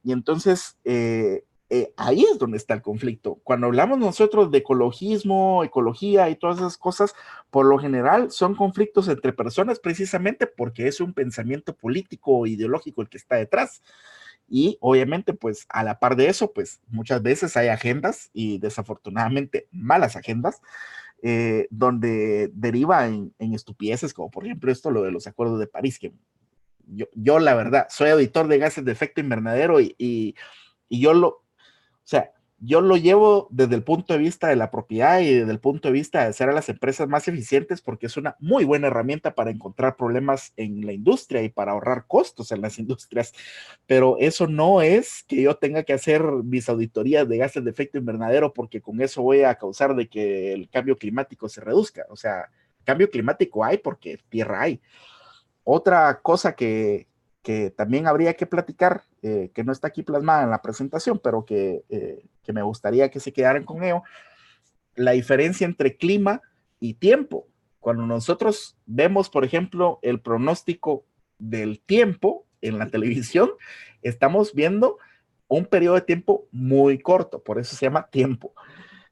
Y 0.04 0.12
entonces 0.12 0.78
eh, 1.70 1.94
ahí 1.98 2.24
es 2.32 2.38
donde 2.38 2.58
está 2.58 2.76
el 2.76 2.82
conflicto. 2.82 3.40
Cuando 3.44 3.68
hablamos 3.68 3.98
nosotros 3.98 4.52
de 4.52 4.60
ecologismo, 4.60 5.64
ecología 5.64 6.30
y 6.30 6.36
todas 6.36 6.58
esas 6.58 6.78
cosas, 6.78 7.16
por 7.50 7.66
lo 7.66 7.80
general 7.80 8.32
son 8.32 8.56
conflictos 8.56 9.08
entre 9.08 9.34
personas 9.34 9.80
precisamente 9.80 10.46
porque 10.46 10.88
es 10.88 11.02
un 11.02 11.14
pensamiento 11.14 11.76
político 11.76 12.38
o 12.38 12.48
ideológico 12.48 13.02
el 13.02 13.10
que 13.10 13.18
está 13.18 13.38
detrás. 13.38 13.82
Y 14.48 14.78
obviamente, 14.80 15.34
pues 15.34 15.66
a 15.70 15.84
la 15.84 15.98
par 15.98 16.16
de 16.16 16.30
eso, 16.30 16.54
pues 16.54 16.80
muchas 16.88 17.24
veces 17.24 17.58
hay 17.58 17.70
agendas 17.70 18.30
y 18.32 18.60
desafortunadamente 18.60 19.68
malas 19.72 20.16
agendas, 20.16 20.62
eh, 21.24 21.68
donde 21.72 22.52
deriva 22.54 23.08
en, 23.08 23.34
estupideces, 23.40 24.14
como 24.14 24.30
por 24.30 24.46
ejemplo 24.46 24.72
esto, 24.72 24.92
lo 24.92 25.02
de 25.02 25.12
los 25.12 25.26
acuerdos 25.26 25.60
de 25.60 25.66
París, 25.66 25.98
que 25.98 26.14
yo, 26.88 27.08
yo 27.14 27.40
la 27.40 27.54
verdad, 27.56 27.88
soy 27.90 28.10
auditor 28.10 28.48
de 28.48 28.58
gases 28.58 28.86
de 28.86 28.92
efecto 28.92 29.22
invernadero 29.22 29.80
y, 29.80 29.96
y, 29.98 30.36
yo 30.90 31.14
lo, 31.14 31.28
o 31.28 31.44
sea, 32.04 32.32
yo 32.60 32.82
lo 32.82 32.96
llevo 32.96 33.48
desde 33.52 33.76
el 33.76 33.84
punto 33.84 34.14
de 34.14 34.20
vista 34.20 34.48
de 34.48 34.56
la 34.56 34.72
propiedad 34.72 35.20
y 35.20 35.34
desde 35.34 35.52
el 35.52 35.60
punto 35.60 35.90
de 35.90 35.94
vista 35.94 36.22
de 36.22 36.30
hacer 36.30 36.50
a 36.50 36.54
las 36.54 36.70
empresas 36.70 37.08
más 37.08 37.28
eficientes 37.28 37.82
porque 37.82 38.06
es 38.06 38.18
una 38.18 38.38
muy 38.40 38.64
buena 38.64 38.88
herramienta 38.88 39.36
para 39.36 39.52
encontrar 39.52 39.98
problemas 39.98 40.54
en 40.56 40.86
la 40.86 40.94
industria 40.94 41.44
y 41.44 41.50
para 41.50 41.74
ahorrar 41.74 42.06
costos 42.08 42.52
en 42.52 42.62
las 42.62 42.80
industrias. 42.80 43.34
Pero 43.86 44.18
eso 44.20 44.48
no 44.48 44.82
es 44.82 45.24
que 45.28 45.42
yo 45.42 45.58
tenga 45.58 45.84
que 45.84 45.94
hacer 45.94 46.24
mis 46.24 46.70
auditorías 46.70 47.28
de 47.28 47.38
gases 47.38 47.64
de 47.64 47.72
efecto 47.72 47.98
invernadero 47.98 48.54
porque 48.54 48.82
con 48.82 49.02
eso 49.02 49.22
voy 49.22 49.44
a 49.44 49.56
causar 49.56 49.96
de 49.96 50.08
que 50.08 50.54
el 50.54 50.70
cambio 50.70 50.98
climático 50.98 51.50
se 51.50 51.62
reduzca. 51.62 52.06
O 52.10 52.16
sea, 52.16 52.50
cambio 52.86 53.10
climático 53.10 53.66
hay 53.66 53.80
porque 53.80 54.20
tierra 54.30 54.62
hay. 54.62 54.82
Otra 55.66 56.22
cosa 56.22 56.56
que, 56.56 57.08
que 57.42 57.72
también 57.72 58.08
habría 58.08 58.36
que 58.36 58.46
platicar, 58.46 59.04
eh, 59.24 59.52
que 59.54 59.64
no 59.64 59.72
está 59.72 59.88
aquí 59.88 60.04
plasmada 60.04 60.44
en 60.44 60.52
la 60.52 60.62
presentación, 60.62 61.20
pero 61.22 61.44
que, 61.44 61.84
eh, 61.90 62.24
que, 62.44 62.54
me 62.54 62.62
gustaría 62.62 63.10
que 63.10 63.20
se 63.20 63.34
quedaran 63.34 63.66
con 63.66 63.84
ello, 63.84 64.04
la 64.96 65.12
diferencia 65.12 65.66
entre 65.66 65.98
clima 65.98 66.42
y 66.80 66.94
tiempo. 66.94 67.48
Cuando 67.80 68.06
nosotros 68.06 68.78
vemos, 68.86 69.30
por 69.30 69.44
ejemplo, 69.44 70.00
el 70.02 70.22
pronóstico 70.22 71.06
del 71.38 71.82
tiempo 71.82 72.46
en 72.62 72.80
la 72.80 72.88
televisión, 72.90 73.50
estamos 74.02 74.54
viendo 74.54 74.98
un 75.48 75.66
periodo 75.66 75.96
de 75.96 76.02
tiempo 76.02 76.48
muy 76.52 77.00
corto, 77.00 77.44
por 77.44 77.60
eso 77.60 77.76
se 77.76 77.86
llama 77.86 78.08
tiempo. 78.10 78.54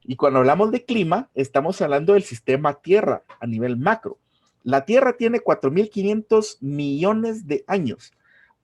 Y 0.04 0.18
cuando 0.18 0.40
hablamos 0.40 0.72
de 0.72 0.86
clima, 0.86 1.30
estamos 1.34 1.82
hablando 1.82 2.14
del 2.14 2.24
sistema 2.24 2.74
Tierra 2.82 3.24
a 3.40 3.48
nivel 3.48 3.78
macro. 3.78 4.20
La 4.64 4.86
Tierra 4.86 5.18
tiene 5.18 5.40
4.500 5.40 6.58
millones 6.62 7.48
de 7.48 7.64
años 7.68 8.14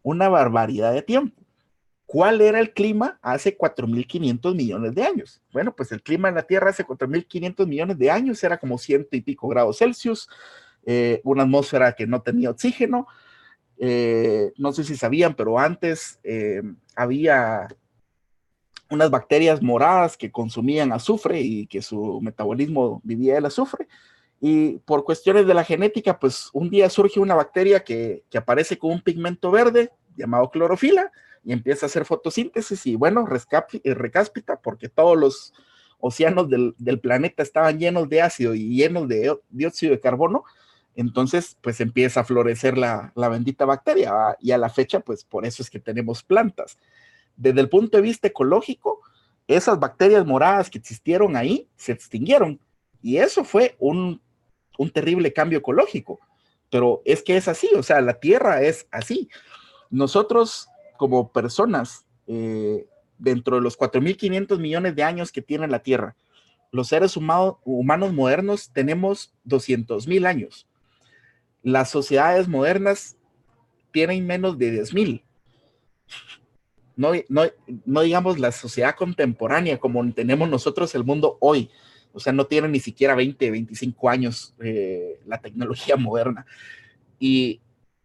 una 0.01 0.29
barbaridad 0.29 0.93
de 0.93 1.01
tiempo. 1.01 1.41
¿Cuál 2.05 2.41
era 2.41 2.59
el 2.59 2.73
clima 2.73 3.19
hace 3.21 3.55
4.500 3.55 4.55
millones 4.55 4.95
de 4.95 5.03
años? 5.03 5.41
Bueno, 5.53 5.75
pues 5.75 5.91
el 5.91 6.01
clima 6.01 6.29
en 6.29 6.35
la 6.35 6.43
Tierra 6.43 6.71
hace 6.71 6.85
4.500 6.85 7.67
millones 7.67 7.99
de 7.99 8.09
años 8.09 8.43
era 8.43 8.57
como 8.57 8.79
ciento 8.79 9.15
y 9.15 9.21
pico 9.21 9.47
grados 9.47 9.77
Celsius, 9.77 10.27
eh, 10.85 11.21
una 11.23 11.43
atmósfera 11.43 11.93
que 11.93 12.07
no 12.07 12.21
tenía 12.21 12.49
oxígeno. 12.49 13.05
Eh, 13.77 14.51
no 14.57 14.71
sé 14.71 14.83
si 14.83 14.97
sabían, 14.97 15.35
pero 15.35 15.59
antes 15.59 16.19
eh, 16.23 16.63
había 16.95 17.67
unas 18.89 19.11
bacterias 19.11 19.61
moradas 19.61 20.17
que 20.17 20.31
consumían 20.31 20.91
azufre 20.91 21.41
y 21.41 21.67
que 21.67 21.83
su 21.83 22.19
metabolismo 22.21 23.01
vivía 23.03 23.35
del 23.35 23.45
azufre. 23.45 23.87
Y 24.41 24.77
por 24.79 25.03
cuestiones 25.03 25.45
de 25.45 25.53
la 25.53 25.63
genética, 25.63 26.17
pues 26.17 26.49
un 26.53 26.69
día 26.69 26.89
surge 26.89 27.19
una 27.19 27.35
bacteria 27.35 27.83
que, 27.83 28.23
aparece 28.35 28.77
con 28.77 28.91
un 28.91 29.01
pigmento 29.01 29.51
verde 29.51 29.91
llamado 30.15 30.49
clorofila 30.49 31.11
y 31.43 31.51
empieza 31.51 31.85
a 31.85 31.87
hacer 31.87 32.05
fotosíntesis 32.05 32.85
y 32.85 32.95
bueno, 32.95 33.25
eh, 33.27 33.93
recáspita 33.93 34.61
porque 34.61 34.89
todos 34.89 35.17
los 35.17 35.53
océanos 35.99 36.49
del, 36.49 36.99
planeta 37.01 37.43
estaban 37.43 37.79
llenos 37.79 38.07
de 38.07 38.21
ácido 38.21 38.55
y 38.55 38.75
llenos 38.75 39.07
de 39.07 39.37
dióxido 39.49 39.91
de 39.91 39.99
carbono. 39.99 40.43
Entonces, 40.95 41.57
pues 41.61 41.79
empieza 41.81 42.21
a 42.21 42.25
florecer 42.25 42.77
la, 42.77 43.11
la 43.15 43.29
bendita 43.29 43.65
bacteria 43.65 44.37
y 44.39 44.51
a 44.51 44.57
la 44.57 44.69
fecha, 44.69 45.01
pues 45.01 45.23
por 45.23 45.45
eso 45.45 45.61
es 45.61 45.69
que 45.69 45.79
tenemos 45.79 46.23
plantas. 46.23 46.77
Desde 47.35 47.61
el 47.61 47.69
punto 47.69 47.97
de 47.97 48.03
vista 48.03 48.27
ecológico, 48.27 49.01
esas 49.47 49.79
bacterias 49.79 50.25
moradas 50.25 50.69
que 50.69 50.77
existieron 50.77 51.35
ahí 51.35 51.67
se 51.75 51.91
extinguieron. 51.91 52.59
Y 53.01 53.17
eso 53.17 53.43
fue 53.43 53.75
un 53.79 54.21
un 54.79 54.89
terrible 54.89 55.33
cambio 55.33 55.59
ecológico. 55.59 56.19
Pero 56.71 57.01
es 57.03 57.21
que 57.21 57.35
es 57.35 57.47
así, 57.47 57.69
o 57.75 57.83
sea, 57.83 57.99
la 57.99 58.19
Tierra 58.19 58.61
es 58.61 58.87
así. 58.91 59.29
Nosotros 59.89 60.69
como 60.97 61.31
personas, 61.31 62.05
eh, 62.27 62.87
dentro 63.17 63.57
de 63.57 63.61
los 63.61 63.77
4.500 63.77 64.57
millones 64.59 64.95
de 64.95 65.03
años 65.03 65.31
que 65.31 65.41
tiene 65.41 65.67
la 65.67 65.79
Tierra, 65.79 66.15
los 66.71 66.87
seres 66.87 67.17
humanos 67.17 68.13
modernos 68.13 68.71
tenemos 68.71 69.33
200.000 69.45 70.25
años. 70.25 70.67
Las 71.61 71.89
sociedades 71.89 72.47
modernas 72.47 73.17
tienen 73.91 74.25
menos 74.25 74.57
de 74.57 74.81
10.000. 74.81 75.23
No, 76.95 77.11
no, 77.27 77.43
no 77.85 78.01
digamos 78.01 78.39
la 78.39 78.51
sociedad 78.51 78.95
contemporánea 78.95 79.77
como 79.77 80.09
tenemos 80.13 80.49
nosotros 80.49 80.93
el 80.95 81.03
mundo 81.03 81.37
hoy, 81.41 81.69
O 82.13 82.19
sea, 82.19 82.33
no 82.33 82.45
tiene 82.45 82.67
ni 82.67 82.79
siquiera 82.79 83.15
20, 83.15 83.51
25 83.51 84.09
años 84.09 84.55
eh, 84.61 85.19
la 85.25 85.39
tecnología 85.39 85.95
moderna. 85.97 86.45
Y, 87.19 87.61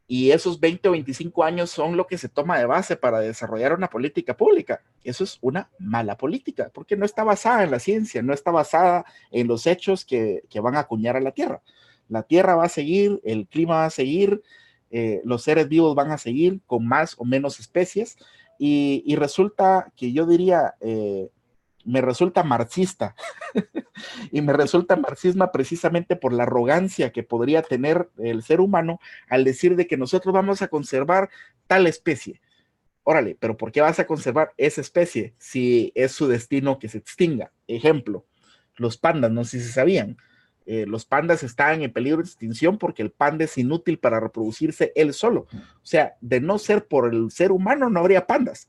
esos 0.07 0.61
20 0.61 0.89
o 0.91 0.93
25 0.93 1.43
años 1.43 1.71
son 1.71 1.97
lo 1.97 2.07
que 2.07 2.19
se 2.19 2.29
toma 2.29 2.59
de 2.59 2.67
base 2.67 2.95
para 2.95 3.21
desarrollar 3.21 3.73
una 3.73 3.89
política 3.89 4.37
pública. 4.37 4.81
Eso 5.03 5.25
es 5.25 5.39
una 5.41 5.71
mala 5.79 6.17
política, 6.17 6.71
porque 6.73 6.97
no 6.97 7.05
está 7.05 7.25
basada 7.25 7.65
en 7.65 7.71
la 7.71 7.81
ciencia, 7.81 8.23
no 8.23 8.33
está 8.33 8.51
basada 8.53 9.05
en 9.33 9.49
los 9.49 9.67
hechos 9.67 10.05
que, 10.05 10.43
van 10.63 10.77
a 10.77 10.81
acuñar 10.81 11.17
a 11.17 11.21
la 11.21 11.33
Tierra. 11.33 11.63
La 12.09 12.23
Tierra 12.23 12.55
va 12.55 12.65
a 12.65 12.69
seguir, 12.69 13.21
el 13.25 13.49
clima 13.49 13.77
va 13.77 13.87
a 13.87 13.91
seguir, 13.91 14.43
eh, 14.91 15.21
los 15.25 15.43
seres 15.43 15.69
vivos 15.69 15.95
van 15.97 16.13
a 16.13 16.19
seguir 16.19 16.61
con 16.67 16.87
más 16.87 17.17
o 17.19 17.25
menos 17.25 17.59
especies, 17.59 18.17
y, 18.59 19.03
y 19.07 19.17
resulta 19.17 19.91
que 19.97 20.13
yo 20.13 20.27
diría, 20.27 20.75
eh, 20.81 21.31
me 21.85 22.01
resulta 22.01 22.43
marxista 22.43 23.14
y 24.32 24.41
me 24.41 24.53
resulta 24.53 24.97
marxismo 24.97 25.51
precisamente 25.53 26.16
por 26.16 26.32
la 26.32 26.45
arrogancia 26.45 27.12
que 27.12 27.22
podría 27.22 27.62
tener 27.62 28.09
el 28.18 28.43
ser 28.43 28.61
humano 28.61 29.01
al 29.28 29.45
decir 29.45 29.76
de 29.76 29.87
que 29.87 29.97
nosotros 29.97 30.32
vamos 30.32 30.62
a 30.62 30.68
conservar 30.68 31.30
tal 31.66 31.87
especie. 31.87 32.41
Órale, 33.03 33.37
pero 33.39 33.57
¿por 33.57 33.70
qué 33.70 33.82
vas 33.82 33.99
a 33.99 34.07
conservar 34.07 34.53
esa 34.57 34.80
especie 34.80 35.35
si 35.39 35.93
es 35.95 36.12
su 36.12 36.26
destino 36.26 36.78
que 36.78 36.89
se 36.89 36.99
extinga? 36.99 37.53
Ejemplo, 37.68 38.24
los 38.76 38.97
pandas, 38.97 39.30
no 39.30 39.45
sé 39.45 39.61
si 39.61 39.68
sabían. 39.68 40.16
Eh, 40.66 40.87
los 40.87 41.05
pandas 41.05 41.43
están 41.43 41.82
en 41.82 41.93
peligro 41.93 42.18
de 42.18 42.24
extinción 42.24 42.78
porque 42.78 43.03
el 43.03 43.11
panda 43.11 43.45
es 43.45 43.59
inútil 43.59 43.99
para 43.99 44.20
reproducirse 44.20 44.93
él 44.97 45.12
solo. 45.12 45.47
O 45.53 45.87
sea, 45.87 46.16
de 46.22 46.41
no 46.41 46.59
ser 46.59 46.87
por 46.87 47.12
el 47.12 47.30
ser 47.30 47.53
humano, 47.53 47.91
no 47.91 48.01
habría 48.01 48.26
pandas. 48.26 48.68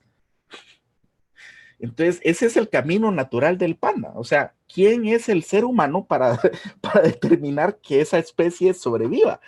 Entonces, 1.80 2.22
ese 2.24 2.46
es 2.46 2.58
el 2.58 2.70
camino 2.70 3.12
natural 3.12 3.58
del 3.58 3.76
panda. 3.76 4.14
O 4.16 4.24
sea, 4.24 4.54
¿quién 4.74 5.06
es 5.06 5.30
el 5.30 5.44
ser 5.44 5.66
humano 5.66 6.06
para, 6.06 6.40
para 6.82 7.02
determinar 7.02 7.80
que 7.80 8.02
esa 8.02 8.18
especie 8.18 8.74
sobreviva? 8.74 9.40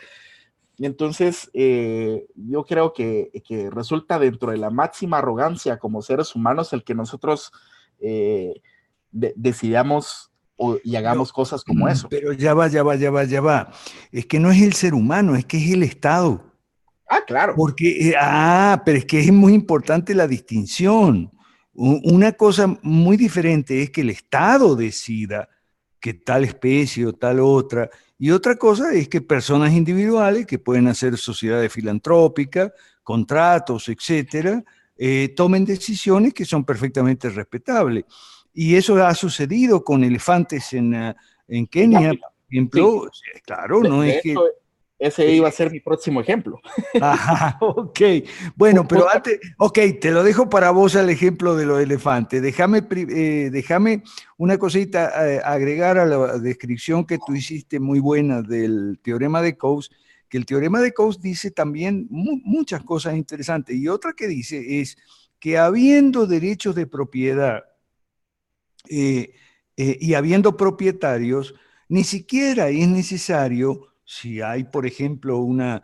Y 0.78 0.86
entonces, 0.86 1.50
eh, 1.54 2.28
yo 2.36 2.64
creo 2.64 2.94
que, 2.94 3.32
que, 3.46 3.70
resulta 3.72 4.20
dentro 4.20 4.52
de 4.52 4.58
la 4.58 4.70
máxima 4.70 5.18
arrogancia 5.18 5.80
como 5.80 6.04
seres 6.04 6.36
humanos 6.36 6.72
el 6.72 6.84
que 6.84 6.94
nosotros 6.94 7.52
eh, 8.00 8.62
de, 9.12 9.34
decidamos 9.36 10.32
o, 10.56 10.78
y 10.84 10.96
hagamos 10.96 11.34
cosas 11.34 11.64
como 11.64 11.88
eso. 11.88 12.08
Pero 12.10 12.32
ya 12.34 12.54
va, 12.54 12.68
ya 12.68 12.84
va, 12.84 12.96
ya 12.96 13.10
va, 13.10 13.24
ya 13.24 13.42
va. 13.42 13.72
Es 14.12 14.28
que 14.28 14.40
no 14.40 14.52
es 14.52 14.62
el 14.62 14.74
ser 14.74 14.94
humano, 14.94 15.36
es 15.36 15.46
que 15.46 15.58
es 15.58 15.72
el 15.72 15.82
Estado. 15.82 16.44
Ah, 17.10 17.22
claro. 17.26 17.54
Porque, 17.56 18.10
eh, 18.10 18.14
ah, 18.20 18.84
pero 18.86 19.00
es 19.00 19.06
que 19.06 19.20
es 19.20 19.32
muy 19.32 19.54
importante 19.54 20.14
la 20.14 20.28
distinción. 20.28 21.32
Una 21.80 22.32
cosa 22.32 22.76
muy 22.82 23.18
diferente 23.18 23.84
es 23.84 23.92
que 23.92 24.02
el 24.02 24.10
Estado 24.10 24.76
decida 24.76 25.48
que 26.00 26.16
tal 26.16 26.44
especie 26.44 27.06
o 27.06 27.14
tal 27.14 27.40
otra, 27.40 27.88
y 28.18 28.32
otra 28.32 28.56
cosa 28.56 28.94
es 28.94 29.08
que 29.08 29.22
personas 29.22 29.74
individuales 29.74 30.48
que 30.48 30.58
pueden 30.58 30.88
hacer 30.88 31.18
sociedades 31.18 31.72
filantrópicas, 31.72 32.72
contratos, 33.04 33.90
etcétera, 33.90 34.64
eh, 34.98 35.34
tomen 35.36 35.66
decisiones 35.66 36.34
que 36.34 36.46
son 36.46 36.66
perfectamente 36.66 37.30
respetables. 37.30 38.06
Y 38.56 38.76
eso 38.76 38.96
ha 39.06 39.14
sucedido 39.14 39.84
con 39.84 40.04
elefantes 40.04 40.74
en, 40.74 40.96
uh, 40.96 41.14
en 41.48 41.68
Kenia, 41.68 42.14
por 42.16 42.32
ejemplo. 42.50 43.10
Sí. 43.14 43.40
Claro, 43.46 43.82
de, 43.82 43.90
no 43.90 44.02
de 44.02 44.10
es 44.10 44.26
hecho, 44.26 44.42
que 44.42 44.67
ese 45.00 45.32
iba 45.32 45.48
a 45.48 45.52
ser 45.52 45.72
mi 45.72 45.80
próximo 45.80 46.22
ejemplo. 46.22 46.60
Ajá, 47.02 47.58
ok. 47.62 48.00
Bueno, 48.56 48.88
pero 48.88 49.08
antes, 49.10 49.40
ok, 49.58 49.80
te 50.02 50.12
lo 50.12 50.24
dejo 50.24 50.50
para 50.50 50.72
vos 50.72 50.96
el 50.96 51.10
ejemplo 51.10 51.56
de 51.56 51.66
los 51.66 51.80
elefantes. 51.80 52.42
Déjame, 52.42 52.82
eh, 52.90 53.50
déjame 53.52 54.04
una 54.38 54.58
cosita 54.58 55.32
eh, 55.32 55.42
agregar 55.44 56.00
a 56.00 56.06
la 56.06 56.40
descripción 56.40 57.06
que 57.06 57.20
tú 57.24 57.36
hiciste 57.36 57.80
muy 57.80 58.00
buena 58.00 58.42
del 58.42 59.00
teorema 59.04 59.42
de 59.42 59.56
Coase, 59.56 59.92
que 60.30 60.38
el 60.38 60.46
teorema 60.46 60.82
de 60.82 60.94
Coase 60.94 61.20
dice 61.22 61.52
también 61.52 62.08
mu 62.10 62.40
muchas 62.44 62.84
cosas 62.84 63.16
interesantes. 63.16 63.76
Y 63.76 63.88
otra 63.88 64.14
que 64.14 64.28
dice 64.28 64.82
es 64.82 64.98
que 65.40 65.60
habiendo 65.60 66.26
derechos 66.26 66.74
de 66.74 66.88
propiedad 66.88 67.66
eh, 68.90 69.32
y 69.76 70.16
habiendo 70.16 70.58
propietarios, 70.58 71.54
ni 71.88 72.04
siquiera 72.04 72.70
es 72.70 72.88
necesario 72.88 73.94
si 74.08 74.42
hay, 74.42 74.64
por 74.64 74.86
ejemplo, 74.88 75.40
una 75.40 75.84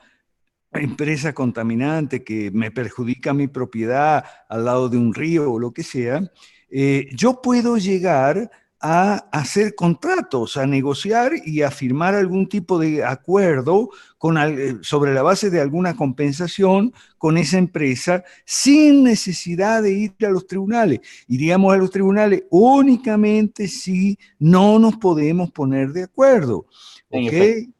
empresa 0.71 1.33
contaminante 1.33 2.23
que 2.23 2.51
me 2.51 2.71
perjudica 2.71 3.33
mi 3.33 3.47
propiedad 3.47 4.23
al 4.47 4.65
lado 4.65 4.87
de 4.87 4.97
un 4.97 5.13
río 5.13 5.51
o 5.51 5.59
lo 5.59 5.73
que 5.73 5.83
sea, 5.83 6.31
eh, 6.69 7.09
yo 7.13 7.41
puedo 7.41 7.77
llegar 7.77 8.49
a 8.79 9.15
hacer 9.31 9.75
contratos, 9.75 10.55
a 10.55 10.65
negociar 10.65 11.33
y 11.45 11.61
a 11.61 11.71
firmar 11.71 12.15
algún 12.15 12.47
tipo 12.47 12.79
de 12.79 13.03
acuerdo 13.03 13.89
con, 14.17 14.37
sobre 14.83 15.13
la 15.13 15.21
base 15.21 15.49
de 15.49 15.61
alguna 15.61 15.95
compensación 15.95 16.93
con 17.17 17.37
esa 17.37 17.57
empresa 17.57 18.23
sin 18.45 19.03
necesidad 19.03 19.83
de 19.83 19.91
ir 19.91 20.15
a 20.25 20.29
los 20.29 20.47
tribunales. 20.47 21.01
Iríamos 21.27 21.73
a 21.73 21.77
los 21.77 21.91
tribunales 21.91 22.43
únicamente 22.49 23.67
si 23.67 24.17
no 24.39 24.79
nos 24.79 24.95
podemos 24.95 25.51
poner 25.51 25.91
de 25.91 26.03
acuerdo. 26.03 26.65
¿okay? 27.09 27.72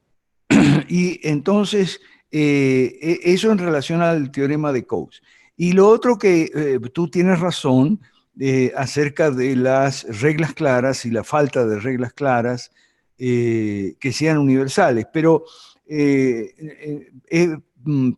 y 0.87 1.19
entonces, 1.27 2.01
eh, 2.31 3.19
eso 3.23 3.51
en 3.51 3.57
relación 3.57 4.01
al 4.01 4.31
teorema 4.31 4.71
de 4.71 4.85
Coase. 4.85 5.21
Y 5.55 5.73
lo 5.73 5.87
otro 5.87 6.17
que 6.17 6.51
eh, 6.53 6.79
tú 6.93 7.09
tienes 7.09 7.39
razón 7.39 8.01
eh, 8.39 8.71
acerca 8.75 9.29
de 9.29 9.55
las 9.55 10.03
reglas 10.21 10.53
claras 10.53 11.05
y 11.05 11.11
la 11.11 11.23
falta 11.23 11.65
de 11.65 11.79
reglas 11.79 12.13
claras 12.13 12.71
que 13.15 14.11
sean 14.11 14.37
universales, 14.37 15.05
pero 15.13 15.45
es 15.87 17.49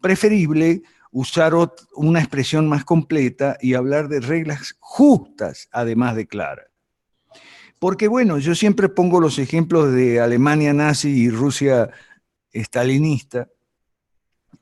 preferible 0.02 0.82
usar 1.12 1.54
una 1.94 2.20
expresión 2.20 2.68
más 2.68 2.84
completa 2.84 3.56
y 3.62 3.76
hablar 3.76 4.08
de 4.08 4.20
reglas 4.20 4.76
justas, 4.80 5.70
además 5.72 6.16
de 6.16 6.26
claras. 6.26 6.66
Porque 7.80 8.08
bueno, 8.08 8.38
yo 8.38 8.56
siempre 8.56 8.90
pongo 8.90 9.20
los 9.20 9.40
ejemplos 9.40 9.94
de 9.94 10.20
Alemania 10.20 10.74
nazi 10.74 11.10
y 11.10 11.30
Rusia 11.30 11.90
stalinista. 12.56 13.48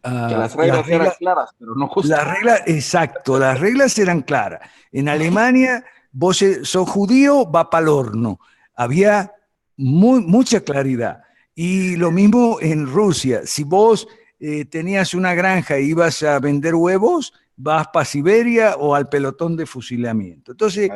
Uh, 0.04 0.10
las 0.10 0.56
reglas 0.56 0.78
las 0.78 0.88
reglas, 0.88 0.88
eran 0.90 1.14
claras, 1.20 1.50
pero 1.58 1.76
no 1.76 1.88
justas. 1.88 2.18
Las 2.18 2.36
reglas, 2.36 2.62
exacto, 2.66 3.40
las 3.40 3.60
reglas 3.60 3.98
eran 3.98 4.22
claras. 4.22 4.62
En 4.92 5.08
Alemania, 5.08 5.86
vos 6.12 6.44
sos 6.64 6.90
judío, 6.90 7.50
va 7.50 7.70
para 7.70 7.84
el 7.84 7.90
horno. 7.90 8.40
Había 8.76 9.34
muy, 9.78 10.22
mucha 10.22 10.62
claridad. 10.62 11.22
Y 11.56 11.96
lo 11.96 12.12
mismo 12.12 12.58
en 12.60 12.88
Rusia. 12.88 13.42
Si 13.46 13.64
vos 13.64 14.08
eh, 14.40 14.66
tenías 14.66 15.14
una 15.14 15.34
granja 15.36 15.78
e 15.78 15.84
ibas 15.84 16.24
a 16.24 16.40
vender 16.40 16.76
huevos, 16.76 17.34
vas 17.56 17.88
para 17.94 18.06
Siberia 18.06 18.76
o 18.78 18.96
al 18.96 19.08
pelotón 19.08 19.56
de 19.56 19.66
fusilamiento. 19.66 20.52
Entonces, 20.52 20.90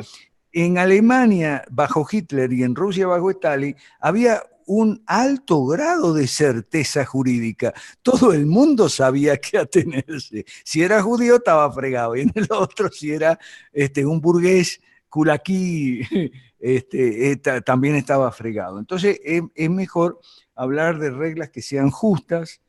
en 0.52 0.78
Alemania 0.78 1.64
bajo 1.70 2.06
Hitler 2.10 2.52
y 2.52 2.64
en 2.64 2.76
Rusia 2.76 3.08
bajo 3.08 3.30
Stalin, 3.32 3.76
había 4.00 4.42
un 4.68 5.02
alto 5.08 5.66
grado 5.66 6.14
de 6.14 6.28
certeza 6.28 7.06
jurídica. 7.06 7.74
Todo 8.04 8.34
el 8.34 8.46
mundo 8.46 8.90
sabía 8.90 9.38
qué 9.38 9.58
atenerse. 9.58 10.46
Si 10.64 10.84
era 10.84 11.02
judío, 11.02 11.38
estaba 11.38 11.72
fregado. 11.72 12.16
Y 12.16 12.22
en 12.22 12.32
el 12.36 12.48
otro, 12.52 12.92
si 12.92 13.12
era 13.12 13.40
este, 13.72 14.06
un 14.06 14.22
burgués 14.22 14.80
culaquí, 15.10 16.02
este, 16.60 17.32
esta, 17.32 17.62
también 17.62 17.96
estaba 17.96 18.32
fregado. 18.32 18.78
Entonces, 18.78 19.20
es, 19.24 19.70
mejor 19.70 20.20
hablar 20.54 21.00
de 21.00 21.12
reglas 21.12 21.50
que 21.50 21.62
sean 21.62 21.90
justas, 21.90 22.62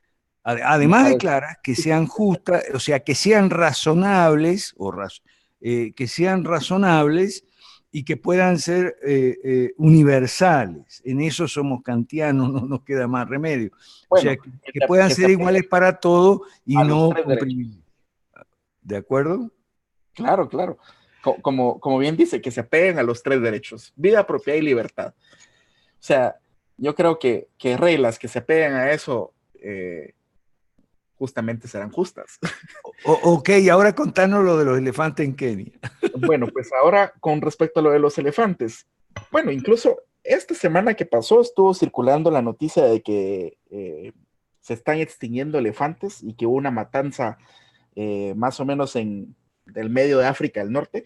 además 0.44 1.08
de 1.08 1.16
claras, 1.18 1.58
que 1.62 1.74
sean 1.74 2.06
justas, 2.06 2.64
o 2.72 2.78
sea, 2.78 3.00
que 3.00 3.14
sean 3.14 3.50
razonables, 3.50 4.74
o 4.78 4.94
eh, 5.60 5.92
que 5.94 6.06
sean 6.06 6.44
razonables 6.44 7.44
y 7.90 8.04
que 8.04 8.16
puedan 8.16 8.58
ser 8.58 8.96
eh, 9.02 9.38
eh, 9.42 9.72
universales. 9.78 11.00
En 11.04 11.20
eso 11.20 11.48
somos 11.48 11.82
kantianos, 11.82 12.52
no 12.52 12.60
nos 12.62 12.82
queda 12.82 13.06
más 13.06 13.28
remedio. 13.28 13.70
Bueno, 14.08 14.20
o 14.20 14.22
sea, 14.22 14.36
que, 14.36 14.72
que 14.72 14.86
puedan 14.86 15.08
que 15.08 15.14
ser 15.14 15.30
iguales 15.30 15.64
para 15.66 15.98
todo 15.98 16.42
y 16.64 16.76
no 16.76 17.10
¿De 18.82 18.96
acuerdo? 18.96 19.50
Claro, 20.14 20.48
claro. 20.48 20.78
Como, 21.42 21.78
como 21.78 21.98
bien 21.98 22.16
dice, 22.16 22.40
que 22.40 22.50
se 22.50 22.60
apeguen 22.60 22.98
a 22.98 23.02
los 23.02 23.22
tres 23.22 23.42
derechos, 23.42 23.92
vida, 23.96 24.26
propiedad 24.26 24.58
y 24.58 24.62
libertad. 24.62 25.12
O 25.14 26.00
sea, 26.00 26.36
yo 26.78 26.94
creo 26.94 27.18
que, 27.18 27.48
que 27.58 27.76
reglas 27.76 28.18
que 28.18 28.28
se 28.28 28.38
apeguen 28.38 28.72
a 28.72 28.92
eso 28.92 29.34
eh, 29.60 30.14
justamente 31.16 31.68
serán 31.68 31.90
justas. 31.90 32.38
O, 33.04 33.12
ok, 33.34 33.50
ahora 33.70 33.94
contanos 33.94 34.44
lo 34.44 34.56
de 34.56 34.64
los 34.64 34.78
elefantes 34.78 35.26
en 35.26 35.34
Kenia. 35.34 35.72
Bueno, 36.26 36.46
pues 36.48 36.70
ahora 36.72 37.12
con 37.20 37.40
respecto 37.40 37.80
a 37.80 37.82
lo 37.82 37.90
de 37.90 37.98
los 37.98 38.18
elefantes. 38.18 38.86
Bueno, 39.30 39.50
incluso 39.50 39.98
esta 40.24 40.54
semana 40.54 40.94
que 40.94 41.06
pasó 41.06 41.40
estuvo 41.40 41.74
circulando 41.74 42.30
la 42.30 42.42
noticia 42.42 42.84
de 42.84 43.02
que 43.02 43.58
eh, 43.70 44.12
se 44.60 44.74
están 44.74 44.98
extinguiendo 44.98 45.58
elefantes 45.58 46.22
y 46.22 46.34
que 46.34 46.46
hubo 46.46 46.56
una 46.56 46.70
matanza 46.70 47.38
eh, 47.96 48.34
más 48.36 48.60
o 48.60 48.64
menos 48.64 48.96
en 48.96 49.34
el 49.74 49.90
medio 49.90 50.18
de 50.18 50.26
África 50.26 50.60
del 50.60 50.72
Norte. 50.72 51.04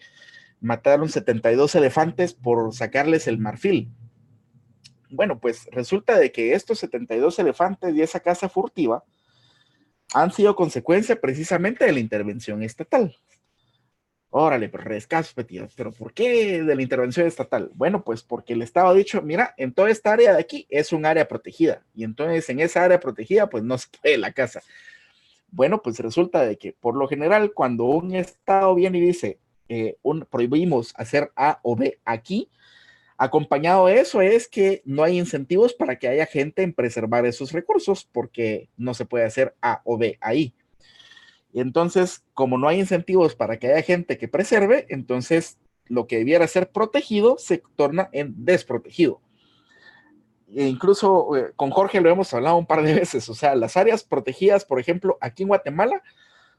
Mataron 0.59 1.09
72 1.09 1.75
elefantes 1.75 2.33
por 2.33 2.73
sacarles 2.73 3.27
el 3.27 3.37
marfil. 3.37 3.89
Bueno, 5.09 5.39
pues 5.39 5.67
resulta 5.71 6.17
de 6.17 6.31
que 6.31 6.53
estos 6.53 6.79
72 6.79 7.37
elefantes 7.39 7.95
y 7.95 8.01
esa 8.01 8.19
casa 8.19 8.49
furtiva 8.49 9.03
han 10.13 10.31
sido 10.31 10.55
consecuencia 10.55 11.19
precisamente 11.19 11.85
de 11.85 11.93
la 11.93 11.99
intervención 11.99 12.63
estatal. 12.63 13.15
Órale, 14.35 14.67
pero 14.67 14.85
rescaso, 14.85 15.31
pero 15.75 15.91
¿por 15.91 16.11
qué 16.11 16.63
de 16.63 16.75
la 16.75 16.81
intervención 16.81 17.27
estatal? 17.27 17.69
Bueno, 17.75 18.03
pues 18.03 18.23
porque 18.23 18.53
el 18.53 18.63
Estado 18.63 18.87
ha 18.87 18.93
dicho, 18.95 19.21
mira, 19.21 19.53
en 19.57 19.73
toda 19.73 19.91
esta 19.91 20.11
área 20.11 20.33
de 20.33 20.39
aquí 20.39 20.65
es 20.71 20.91
un 20.91 21.05
área 21.05 21.27
protegida 21.27 21.83
y 21.93 22.03
entonces 22.03 22.49
en 22.49 22.59
esa 22.59 22.83
área 22.83 22.99
protegida 22.99 23.47
pues 23.47 23.63
no 23.63 23.77
se 23.77 23.89
puede 24.01 24.17
la 24.17 24.31
casa. 24.31 24.63
Bueno, 25.51 25.83
pues 25.83 25.99
resulta 25.99 26.43
de 26.43 26.57
que 26.57 26.73
por 26.73 26.95
lo 26.95 27.07
general 27.07 27.53
cuando 27.53 27.83
un 27.83 28.15
Estado 28.15 28.73
viene 28.73 28.97
y 28.97 29.01
dice, 29.01 29.37
eh, 29.69 29.97
prohibimos 30.31 30.95
hacer 30.97 31.31
A 31.35 31.59
o 31.61 31.75
B 31.75 31.99
aquí, 32.03 32.49
acompañado 33.17 33.85
de 33.85 33.99
eso 33.99 34.19
es 34.19 34.47
que 34.47 34.81
no 34.83 35.03
hay 35.03 35.19
incentivos 35.19 35.75
para 35.75 35.99
que 35.99 36.07
haya 36.07 36.25
gente 36.25 36.63
en 36.63 36.73
preservar 36.73 37.27
esos 37.27 37.51
recursos 37.51 38.09
porque 38.11 38.67
no 38.77 38.95
se 38.95 39.05
puede 39.05 39.25
hacer 39.25 39.53
A 39.61 39.83
o 39.85 39.99
B 39.99 40.17
ahí. 40.21 40.55
Y 41.53 41.61
entonces, 41.61 42.23
como 42.33 42.57
no 42.57 42.67
hay 42.67 42.79
incentivos 42.79 43.35
para 43.35 43.57
que 43.57 43.71
haya 43.71 43.83
gente 43.83 44.17
que 44.17 44.27
preserve, 44.27 44.87
entonces 44.89 45.59
lo 45.85 46.07
que 46.07 46.17
debiera 46.17 46.47
ser 46.47 46.71
protegido 46.71 47.37
se 47.37 47.61
torna 47.75 48.09
en 48.11 48.33
desprotegido. 48.43 49.21
E 50.55 50.65
incluso 50.65 51.35
eh, 51.35 51.51
con 51.55 51.69
Jorge 51.69 52.01
lo 52.01 52.09
hemos 52.09 52.33
hablado 52.33 52.57
un 52.57 52.65
par 52.65 52.83
de 52.83 52.93
veces, 52.99 53.29
o 53.29 53.35
sea, 53.35 53.55
las 53.55 53.77
áreas 53.77 54.03
protegidas, 54.03 54.65
por 54.65 54.79
ejemplo, 54.79 55.17
aquí 55.21 55.43
en 55.43 55.49
Guatemala, 55.49 56.01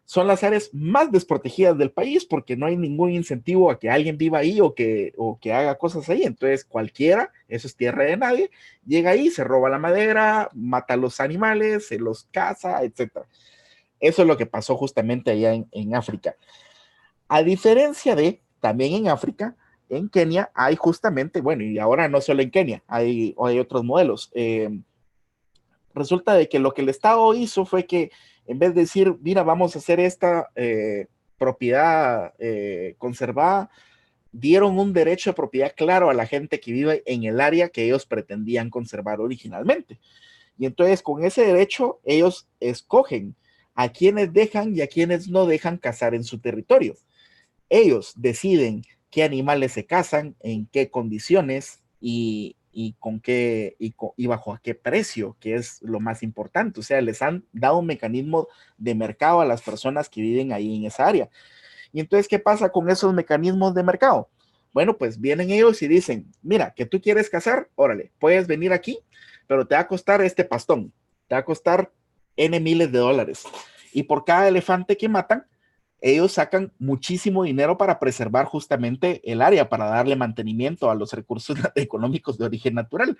son 0.06 0.26
las 0.26 0.44
áreas 0.44 0.68
más 0.72 1.10
desprotegidas 1.10 1.78
del 1.78 1.90
país 1.90 2.26
porque 2.26 2.56
no 2.56 2.66
hay 2.66 2.76
ningún 2.76 3.10
incentivo 3.10 3.70
a 3.70 3.78
que 3.78 3.90
alguien 3.90 4.18
viva 4.18 4.38
ahí 4.38 4.60
o 4.60 4.74
que, 4.74 5.14
o 5.16 5.38
que 5.40 5.52
haga 5.52 5.76
cosas 5.76 6.08
ahí. 6.10 6.24
Entonces, 6.24 6.64
cualquiera, 6.64 7.32
eso 7.48 7.66
es 7.66 7.74
tierra 7.74 8.04
de 8.04 8.16
nadie, 8.18 8.50
llega 8.86 9.10
ahí, 9.10 9.30
se 9.30 9.44
roba 9.44 9.70
la 9.70 9.78
madera, 9.78 10.50
mata 10.52 10.94
a 10.94 10.98
los 10.98 11.20
animales, 11.20 11.88
se 11.88 11.98
los 11.98 12.28
caza, 12.30 12.82
etcétera. 12.82 13.26
Eso 14.04 14.20
es 14.20 14.28
lo 14.28 14.36
que 14.36 14.44
pasó 14.44 14.76
justamente 14.76 15.30
allá 15.30 15.54
en, 15.54 15.94
África. 15.94 16.36
A 17.26 17.42
diferencia 17.42 18.14
de, 18.14 18.42
también 18.60 18.92
en 18.92 19.08
África, 19.08 19.56
en 19.88 20.10
Kenia 20.10 20.50
hay 20.54 20.76
justamente, 20.76 21.40
bueno, 21.40 21.64
y 21.64 21.78
ahora 21.78 22.06
no 22.06 22.20
solo 22.20 22.42
en 22.42 22.50
Kenia, 22.50 22.82
hay, 22.86 23.34
hay 23.42 23.58
otros 23.58 23.82
modelos. 23.82 24.30
Eh, 24.34 24.68
resulta 25.94 26.34
de 26.34 26.50
que 26.50 26.58
lo 26.58 26.74
que 26.74 26.82
el 26.82 26.90
Estado 26.90 27.32
hizo 27.32 27.64
fue 27.64 27.86
que 27.86 28.10
en 28.44 28.58
vez 28.58 28.74
de 28.74 28.82
decir, 28.82 29.16
mira, 29.22 29.42
vamos 29.42 29.74
a 29.74 29.78
hacer 29.78 30.00
esta 30.00 30.50
eh, 30.54 31.06
propiedad 31.38 32.34
eh, 32.38 32.96
conservada, 32.98 33.70
dieron 34.32 34.78
un 34.78 34.92
derecho 34.92 35.30
de 35.30 35.34
propiedad 35.34 35.72
claro 35.74 36.10
a 36.10 36.14
la 36.14 36.26
gente 36.26 36.60
que 36.60 36.72
vive 36.72 37.02
en 37.06 37.24
el 37.24 37.40
área 37.40 37.70
que 37.70 37.84
ellos 37.84 38.04
pretendían 38.04 38.68
conservar 38.68 39.22
originalmente. 39.22 39.98
Y 40.58 40.66
entonces 40.66 41.00
con 41.00 41.24
ese 41.24 41.46
derecho 41.46 42.00
ellos 42.04 42.46
escogen 42.60 43.34
a 43.74 43.88
quienes 43.88 44.32
dejan 44.32 44.76
y 44.76 44.80
a 44.80 44.86
quienes 44.86 45.28
no 45.28 45.46
dejan 45.46 45.78
cazar 45.78 46.14
en 46.14 46.24
su 46.24 46.38
territorio. 46.38 46.96
Ellos 47.68 48.12
deciden 48.16 48.82
qué 49.10 49.24
animales 49.24 49.72
se 49.72 49.86
cazan, 49.86 50.36
en 50.40 50.66
qué 50.66 50.90
condiciones 50.90 51.82
y, 52.00 52.56
con 52.98 53.20
qué 53.20 53.76
y, 53.78 54.26
bajo 54.26 54.58
qué 54.62 54.74
precio, 54.74 55.36
que 55.40 55.54
es 55.54 55.80
lo 55.82 56.00
más 56.00 56.22
importante. 56.22 56.80
O 56.80 56.82
sea, 56.82 57.00
les 57.00 57.22
han 57.22 57.44
dado 57.52 57.78
un 57.78 57.86
mecanismo 57.86 58.48
de 58.76 58.94
mercado 58.94 59.40
a 59.40 59.46
las 59.46 59.62
personas 59.62 60.08
que 60.08 60.20
viven 60.20 60.52
ahí 60.52 60.76
en 60.76 60.84
esa 60.84 61.06
área. 61.06 61.28
Y 61.92 62.00
entonces, 62.00 62.28
¿qué 62.28 62.38
pasa 62.38 62.70
con 62.70 62.90
esos 62.90 63.14
mecanismos 63.14 63.74
de 63.74 63.82
mercado? 63.82 64.28
Bueno, 64.72 64.98
pues 64.98 65.20
vienen 65.20 65.50
ellos 65.50 65.80
y 65.82 65.88
dicen, 65.88 66.26
mira, 66.42 66.74
que 66.74 66.84
tú 66.84 67.00
quieres 67.00 67.30
cazar, 67.30 67.70
órale, 67.76 68.10
puedes 68.18 68.48
venir 68.48 68.72
aquí, 68.72 68.98
pero 69.46 69.66
te 69.66 69.76
va 69.76 69.82
a 69.82 69.88
costar 69.88 70.20
este 70.22 70.44
pastón, 70.44 70.92
te 71.28 71.36
va 71.36 71.38
a 71.38 71.44
costar 71.44 71.92
N 72.36 72.58
miles 72.60 72.90
de 72.92 72.98
dólares. 72.98 73.44
Y 73.92 74.04
por 74.04 74.24
cada 74.24 74.48
elefante 74.48 74.96
que 74.96 75.08
matan, 75.08 75.46
ellos 76.00 76.32
sacan 76.32 76.72
muchísimo 76.78 77.44
dinero 77.44 77.78
para 77.78 77.98
preservar 77.98 78.44
justamente 78.44 79.22
el 79.24 79.40
área, 79.40 79.68
para 79.68 79.86
darle 79.86 80.16
mantenimiento 80.16 80.90
a 80.90 80.94
los 80.94 81.12
recursos 81.12 81.56
económicos 81.76 82.36
de 82.36 82.44
origen 82.44 82.74
natural. 82.74 83.16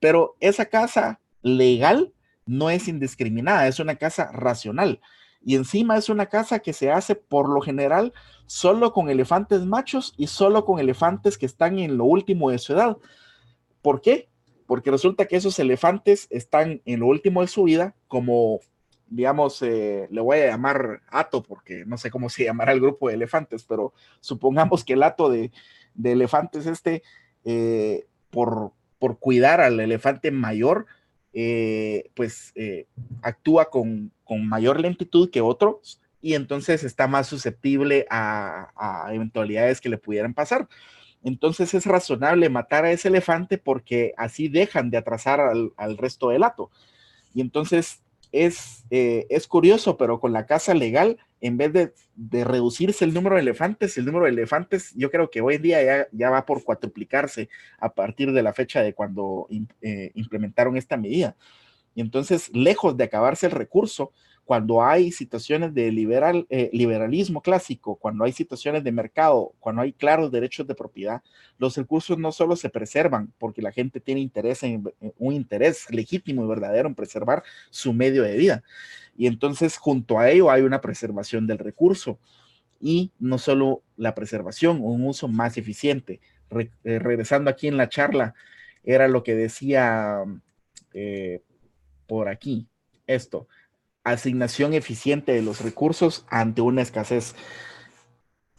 Pero 0.00 0.36
esa 0.40 0.66
casa 0.66 1.20
legal 1.42 2.12
no 2.46 2.70
es 2.70 2.88
indiscriminada, 2.88 3.68
es 3.68 3.80
una 3.80 3.96
casa 3.96 4.30
racional. 4.32 5.00
Y 5.42 5.56
encima 5.56 5.96
es 5.96 6.08
una 6.08 6.26
casa 6.26 6.60
que 6.60 6.72
se 6.72 6.90
hace 6.90 7.14
por 7.14 7.48
lo 7.48 7.60
general 7.60 8.12
solo 8.46 8.92
con 8.92 9.10
elefantes 9.10 9.64
machos 9.64 10.14
y 10.16 10.28
solo 10.28 10.64
con 10.64 10.78
elefantes 10.78 11.36
que 11.36 11.46
están 11.46 11.78
en 11.78 11.96
lo 11.96 12.04
último 12.04 12.50
de 12.50 12.58
su 12.58 12.72
edad. 12.72 12.96
¿Por 13.82 14.00
qué? 14.00 14.28
Porque 14.66 14.90
resulta 14.90 15.26
que 15.26 15.36
esos 15.36 15.58
elefantes 15.58 16.26
están 16.30 16.82
en 16.84 17.00
lo 17.00 17.06
último 17.06 17.40
de 17.40 17.48
su 17.48 17.64
vida, 17.64 17.94
como, 18.08 18.60
digamos, 19.08 19.62
eh, 19.62 20.08
le 20.10 20.20
voy 20.20 20.38
a 20.38 20.48
llamar 20.48 21.02
ato, 21.08 21.42
porque 21.42 21.84
no 21.86 21.96
sé 21.96 22.10
cómo 22.10 22.28
se 22.28 22.44
llamará 22.44 22.72
el 22.72 22.80
grupo 22.80 23.08
de 23.08 23.14
elefantes, 23.14 23.64
pero 23.64 23.92
supongamos 24.20 24.84
que 24.84 24.94
el 24.94 25.02
ato 25.02 25.30
de, 25.30 25.52
elefantes 26.02 26.66
este, 26.66 27.02
eh, 27.44 28.06
por, 28.30 28.72
cuidar 29.20 29.60
al 29.60 29.78
elefante 29.78 30.32
mayor, 30.32 30.86
eh, 31.32 32.10
pues 32.14 32.52
actúa 33.22 33.70
con, 33.70 34.10
mayor 34.28 34.80
lentitud 34.80 35.30
que 35.30 35.40
otros 35.40 36.00
y 36.20 36.34
entonces 36.34 36.82
está 36.82 37.06
más 37.06 37.28
susceptible 37.28 38.04
a 38.10 39.08
eventualidades 39.12 39.80
que 39.80 39.88
le 39.88 39.98
pudieran 39.98 40.34
pasar. 40.34 40.66
Entonces 41.26 41.74
es 41.74 41.86
razonable 41.86 42.48
matar 42.50 42.84
a 42.84 42.92
ese 42.92 43.08
elefante 43.08 43.58
porque 43.58 44.14
así 44.16 44.46
dejan 44.46 44.90
de 44.90 44.98
atrasar 44.98 45.40
al, 45.40 45.98
resto 45.98 46.28
del 46.28 46.44
hato. 46.44 46.70
Y 47.34 47.40
entonces 47.40 48.00
es, 48.30 48.84
eh, 48.90 49.26
es 49.28 49.48
curioso, 49.48 49.96
pero 49.96 50.20
con 50.20 50.32
la 50.32 50.46
caza 50.46 50.72
legal, 50.72 51.18
en 51.40 51.56
vez 51.56 51.72
de, 51.72 52.44
reducirse 52.44 53.04
el 53.04 53.12
número 53.12 53.34
de 53.34 53.42
elefantes, 53.42 53.98
el 53.98 54.04
número 54.04 54.26
de 54.26 54.30
elefantes 54.30 54.92
yo 54.94 55.10
creo 55.10 55.28
que 55.28 55.40
hoy 55.40 55.56
en 55.56 55.62
día 55.62 56.08
ya, 56.12 56.30
va 56.30 56.46
por 56.46 56.62
cuatriplicarse 56.62 57.48
a 57.80 57.92
partir 57.92 58.30
de 58.30 58.44
la 58.44 58.52
fecha 58.52 58.80
de 58.80 58.94
cuando 58.94 59.48
eh, 59.80 60.12
implementaron 60.14 60.76
esta 60.76 60.96
medida. 60.96 61.34
Y 61.96 62.02
entonces, 62.02 62.54
lejos 62.54 62.96
de 62.96 63.02
acabarse 63.02 63.46
el 63.46 63.52
recurso, 63.52 64.12
cuando 64.46 64.80
hay 64.80 65.10
situaciones 65.10 65.74
de 65.74 65.90
liberal, 65.90 66.46
eh, 66.50 66.70
liberalismo 66.72 67.42
clásico, 67.42 67.96
cuando 67.96 68.24
hay 68.24 68.30
situaciones 68.30 68.84
de 68.84 68.92
mercado, 68.92 69.52
cuando 69.58 69.82
hay 69.82 69.92
claros 69.92 70.30
derechos 70.30 70.68
de 70.68 70.76
propiedad, 70.76 71.20
los 71.58 71.76
recursos 71.76 72.16
no 72.16 72.30
solo 72.30 72.54
se 72.54 72.70
preservan 72.70 73.32
porque 73.38 73.60
la 73.60 73.72
gente 73.72 73.98
tiene 73.98 74.20
interés 74.20 74.62
en, 74.62 74.88
un 75.18 75.34
interés 75.34 75.90
legítimo 75.90 76.44
y 76.44 76.46
verdadero 76.46 76.88
en 76.88 76.94
preservar 76.94 77.42
su 77.70 77.92
medio 77.92 78.22
de 78.22 78.36
vida. 78.36 78.62
Y 79.16 79.26
entonces 79.26 79.76
junto 79.78 80.20
a 80.20 80.30
ello 80.30 80.48
hay 80.48 80.62
una 80.62 80.80
preservación 80.80 81.48
del 81.48 81.58
recurso 81.58 82.20
y 82.80 83.10
no 83.18 83.38
solo 83.38 83.82
la 83.96 84.14
preservación, 84.14 84.78
un 84.80 85.04
uso 85.06 85.26
más 85.26 85.58
eficiente. 85.58 86.20
Eh, 86.84 87.00
regresando 87.00 87.50
aquí 87.50 87.66
en 87.66 87.76
la 87.76 87.88
charla, 87.88 88.36
era 88.84 89.08
lo 89.08 89.24
que 89.24 89.34
decía 89.34 90.22
eh, 90.94 91.42
por 92.06 92.28
aquí, 92.28 92.68
esto 93.08 93.48
asignación 94.12 94.72
eficiente 94.72 95.32
de 95.32 95.42
los 95.42 95.60
recursos 95.60 96.24
ante 96.28 96.60
una 96.60 96.82
escasez. 96.82 97.34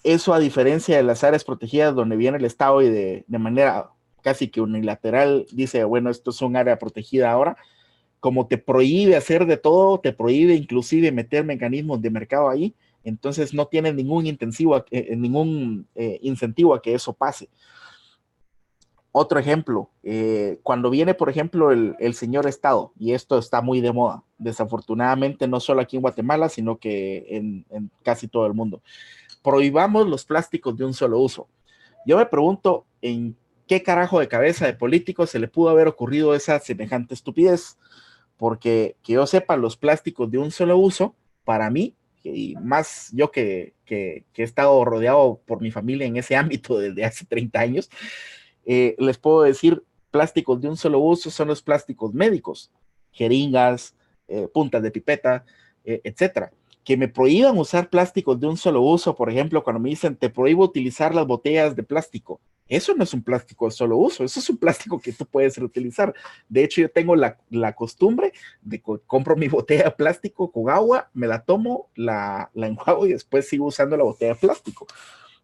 Eso 0.03 0.33
a 0.33 0.39
diferencia 0.39 0.97
de 0.97 1.03
las 1.03 1.23
áreas 1.23 1.43
protegidas 1.43 1.95
donde 1.95 2.15
viene 2.17 2.37
el 2.37 2.45
Estado 2.45 2.81
y 2.81 2.89
de, 2.89 3.25
manera 3.27 3.89
casi 4.21 4.49
que 4.49 4.61
unilateral 4.61 5.45
dice, 5.51 5.83
bueno, 5.85 6.09
esto 6.09 6.31
es 6.31 6.41
un 6.41 6.55
área 6.57 6.77
protegida 6.77 7.31
ahora, 7.31 7.57
como 8.19 8.47
te 8.47 8.57
prohíbe 8.57 9.15
hacer 9.15 9.45
de 9.45 9.57
todo, 9.57 9.99
te 9.99 10.11
prohíbe 10.11 10.53
inclusive 10.53 11.11
meter 11.11 11.45
mecanismos 11.45 12.01
de 12.01 12.09
mercado 12.09 12.49
ahí, 12.49 12.75
entonces 13.03 13.53
no 13.53 13.67
tiene 13.67 13.93
ningún, 13.93 14.27
eh, 14.27 14.35
eh, 15.95 16.19
incentivo 16.23 16.73
a 16.73 16.81
que 16.81 16.93
eso 16.93 17.13
pase. 17.13 17.47
Otro 19.19 19.39
ejemplo, 19.39 19.89
eh, 20.03 20.59
cuando 20.61 20.91
viene, 20.91 21.15
por 21.15 21.27
ejemplo, 21.27 21.71
el, 21.71 22.13
señor 22.13 22.45
Estado, 22.45 22.91
y 22.99 23.13
esto 23.13 23.39
está 23.39 23.63
muy 23.63 23.81
de 23.81 23.91
moda, 23.91 24.23
desafortunadamente 24.37 25.47
no 25.47 25.59
solo 25.59 25.81
aquí 25.81 25.95
en 25.95 26.03
Guatemala, 26.03 26.49
sino 26.49 26.77
que 26.77 27.25
en, 27.31 27.65
casi 28.03 28.27
todo 28.27 28.45
el 28.45 28.53
mundo, 28.53 28.83
prohibamos 29.41 30.07
los 30.07 30.23
plásticos 30.23 30.77
de 30.77 30.85
un 30.85 30.93
solo 30.93 31.17
uso. 31.17 31.47
Yo 32.05 32.17
me 32.17 32.27
pregunto, 32.27 32.85
¿en 33.01 33.35
qué 33.65 33.81
carajo 33.81 34.19
de 34.19 34.27
cabeza 34.27 34.67
de 34.67 34.75
político 34.75 35.25
se 35.25 35.39
le 35.39 35.47
pudo 35.47 35.69
haber 35.69 35.87
ocurrido 35.87 36.35
esa 36.35 36.59
semejante 36.59 37.15
estupidez? 37.15 37.75
Porque 38.37 38.97
que 39.01 39.13
yo 39.13 39.25
sepa, 39.25 39.57
los 39.57 39.77
plásticos 39.77 40.29
de 40.29 40.37
un 40.37 40.51
solo 40.51 40.77
uso, 40.77 41.15
para 41.43 41.71
mí, 41.71 41.95
y 42.23 42.55
más 42.57 43.09
yo 43.13 43.31
que, 43.31 43.73
que 43.83 44.25
he 44.35 44.43
estado 44.43 44.85
rodeado 44.85 45.41
por 45.47 45.59
mi 45.59 45.71
familia 45.71 46.05
en 46.05 46.17
ese 46.17 46.35
ámbito 46.35 46.77
desde 46.77 47.03
hace 47.03 47.25
30 47.25 47.59
años, 47.59 47.89
eh, 48.69 48.95
les 48.99 49.17
puedo 49.17 49.43
decir, 49.43 49.81
plásticos 50.11 50.59
de 50.59 50.67
un 50.67 50.75
solo 50.75 50.99
uso 50.99 51.31
son 51.31 51.47
los 51.47 51.61
plásticos 51.61 52.13
médicos, 52.13 52.69
jeringas, 53.11 53.95
eh, 54.27 54.49
puntas 54.53 54.83
de 54.83 54.91
pipeta, 54.91 55.45
eh, 55.85 56.01
etcétera. 56.03 56.51
Que 56.83 56.97
me 56.97 57.07
prohíban 57.07 57.57
usar 57.57 57.89
plásticos 57.89 58.37
de 58.39 58.47
un 58.47 58.57
solo 58.57 58.81
uso, 58.81 59.15
por 59.15 59.29
ejemplo, 59.29 59.63
cuando 59.63 59.79
me 59.79 59.89
dicen 59.89 60.17
te 60.17 60.29
prohíbo 60.29 60.65
utilizar 60.65 61.15
las 61.15 61.25
botellas 61.25 61.77
de 61.77 61.83
plástico. 61.83 62.41
Eso 62.67 62.93
no 62.93 63.05
es 63.05 63.13
un 63.13 63.23
plástico 63.23 63.65
de 63.65 63.71
solo 63.71 63.95
uso, 63.95 64.25
eso 64.25 64.41
es 64.41 64.49
un 64.49 64.57
plástico 64.57 64.99
que 64.99 65.13
tú 65.13 65.25
puedes 65.25 65.57
reutilizar. 65.57 66.13
De 66.49 66.65
hecho, 66.65 66.81
yo 66.81 66.91
tengo 66.91 67.15
la, 67.15 67.37
costumbre 67.73 68.33
de 68.61 68.79
que 68.81 68.99
compro 69.07 69.37
mi 69.37 69.47
botella 69.47 69.85
de 69.85 69.91
plástico 69.91 70.51
con 70.51 70.69
agua, 70.69 71.09
me 71.13 71.27
la 71.27 71.43
tomo, 71.43 71.89
la, 71.95 72.51
la 72.53 72.67
enjuago 72.67 73.07
y 73.07 73.13
después 73.13 73.47
sigo 73.47 73.67
usando 73.67 73.95
la 73.95 74.03
botella 74.03 74.33
de 74.33 74.39
plástico. 74.39 74.87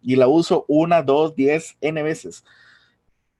Y 0.01 0.17
la 0.17 0.28
uso 0.28 0.65
una, 0.67 1.01
dos, 1.01 1.34
diez, 1.38 1.78
n 1.80 2.03
veces. 2.03 2.43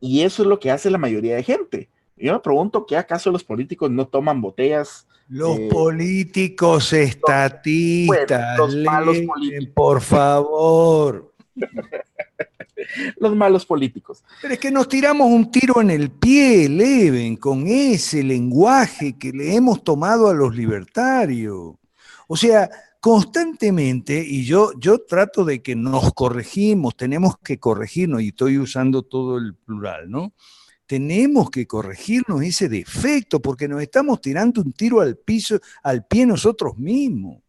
Y 0.04 0.24
eso 0.24 0.44
es 0.44 0.50
lo 0.50 0.60
que 0.60 0.70
hace 0.70 0.90
la 0.90 0.98
mayoría 0.98 1.38
de 1.38 1.44
gente. 1.44 1.88
Yo 2.18 2.34
me 2.34 2.40
pregunto, 2.40 2.86
¿qué 2.86 2.98
acaso 2.98 3.32
los 3.32 3.46
políticos 3.46 3.90
no 3.90 4.06
toman 4.06 4.42
botellas? 4.42 5.08
Los 5.30 5.58
eh, 5.58 5.70
políticos 5.72 6.92
estatistas, 6.92 8.58
los, 8.58 8.76
malos 8.76 9.18
políticos. 9.22 9.70
por 9.74 10.02
favor. 10.02 11.34
los 13.18 13.34
malos 13.34 13.66
políticos. 13.66 14.26
Pero 14.42 14.56
es 14.56 14.60
que 14.60 14.72
nos 14.72 14.90
tiramos 14.90 15.30
un 15.30 15.50
tiro 15.50 15.80
en 15.80 15.90
el 15.90 16.12
pie, 16.12 16.68
Leven, 16.68 17.38
con 17.38 17.66
ese 17.66 18.24
lenguaje 18.24 19.18
que 19.18 19.32
le 19.32 19.56
hemos 19.56 19.86
tomado 19.86 20.28
a 20.28 20.34
los 20.34 20.54
libertarios. 20.54 21.76
O 22.28 22.36
sea, 22.36 22.70
constantemente, 23.04 24.24
y 24.26 24.46
yo, 24.46 24.72
yo 24.80 25.00
trato 25.00 25.44
de 25.44 25.62
que 25.62 25.76
nos 25.76 26.14
corregimos, 26.14 26.96
tenemos 26.96 27.36
que 27.44 27.60
corregirnos, 27.60 28.22
y 28.22 28.30
estoy 28.30 28.58
usando 28.58 29.04
todo 29.04 29.38
el 29.38 29.56
plural, 29.56 30.10
¿no? 30.10 30.32
Tenemos 30.86 31.50
que 31.50 31.68
corregirnos 31.68 32.42
ese 32.44 32.70
defecto 32.70 33.42
porque 33.42 33.68
nos 33.68 33.82
estamos 33.82 34.22
tirando 34.22 34.62
un 34.62 34.72
tiro 34.72 35.02
al 35.02 35.18
piso, 35.18 35.60
al 35.84 36.06
pie 36.06 36.26
nosotros 36.26 36.78
mismos. 36.78 37.44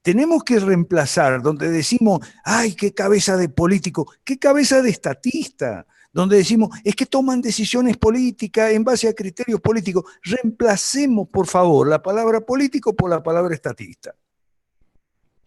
Tenemos 0.00 0.42
que 0.42 0.58
reemplazar 0.58 1.42
donde 1.42 1.70
decimos, 1.70 2.20
ay, 2.42 2.72
qué 2.72 2.94
cabeza 2.94 3.36
de 3.36 3.50
político, 3.50 4.10
qué 4.24 4.38
cabeza 4.38 4.80
de 4.80 4.88
estatista, 4.88 5.86
donde 6.14 6.38
decimos, 6.38 6.70
es 6.82 6.96
que 6.96 7.04
toman 7.04 7.42
decisiones 7.42 7.98
políticas 7.98 8.72
en 8.72 8.84
base 8.84 9.06
a 9.06 9.12
criterios 9.12 9.60
políticos. 9.60 10.06
Reemplacemos, 10.22 11.28
por 11.28 11.46
favor, 11.46 11.86
la 11.86 12.02
palabra 12.02 12.40
político 12.40 12.96
por 12.96 13.10
la 13.10 13.22
palabra 13.22 13.54
estatista. 13.54 14.14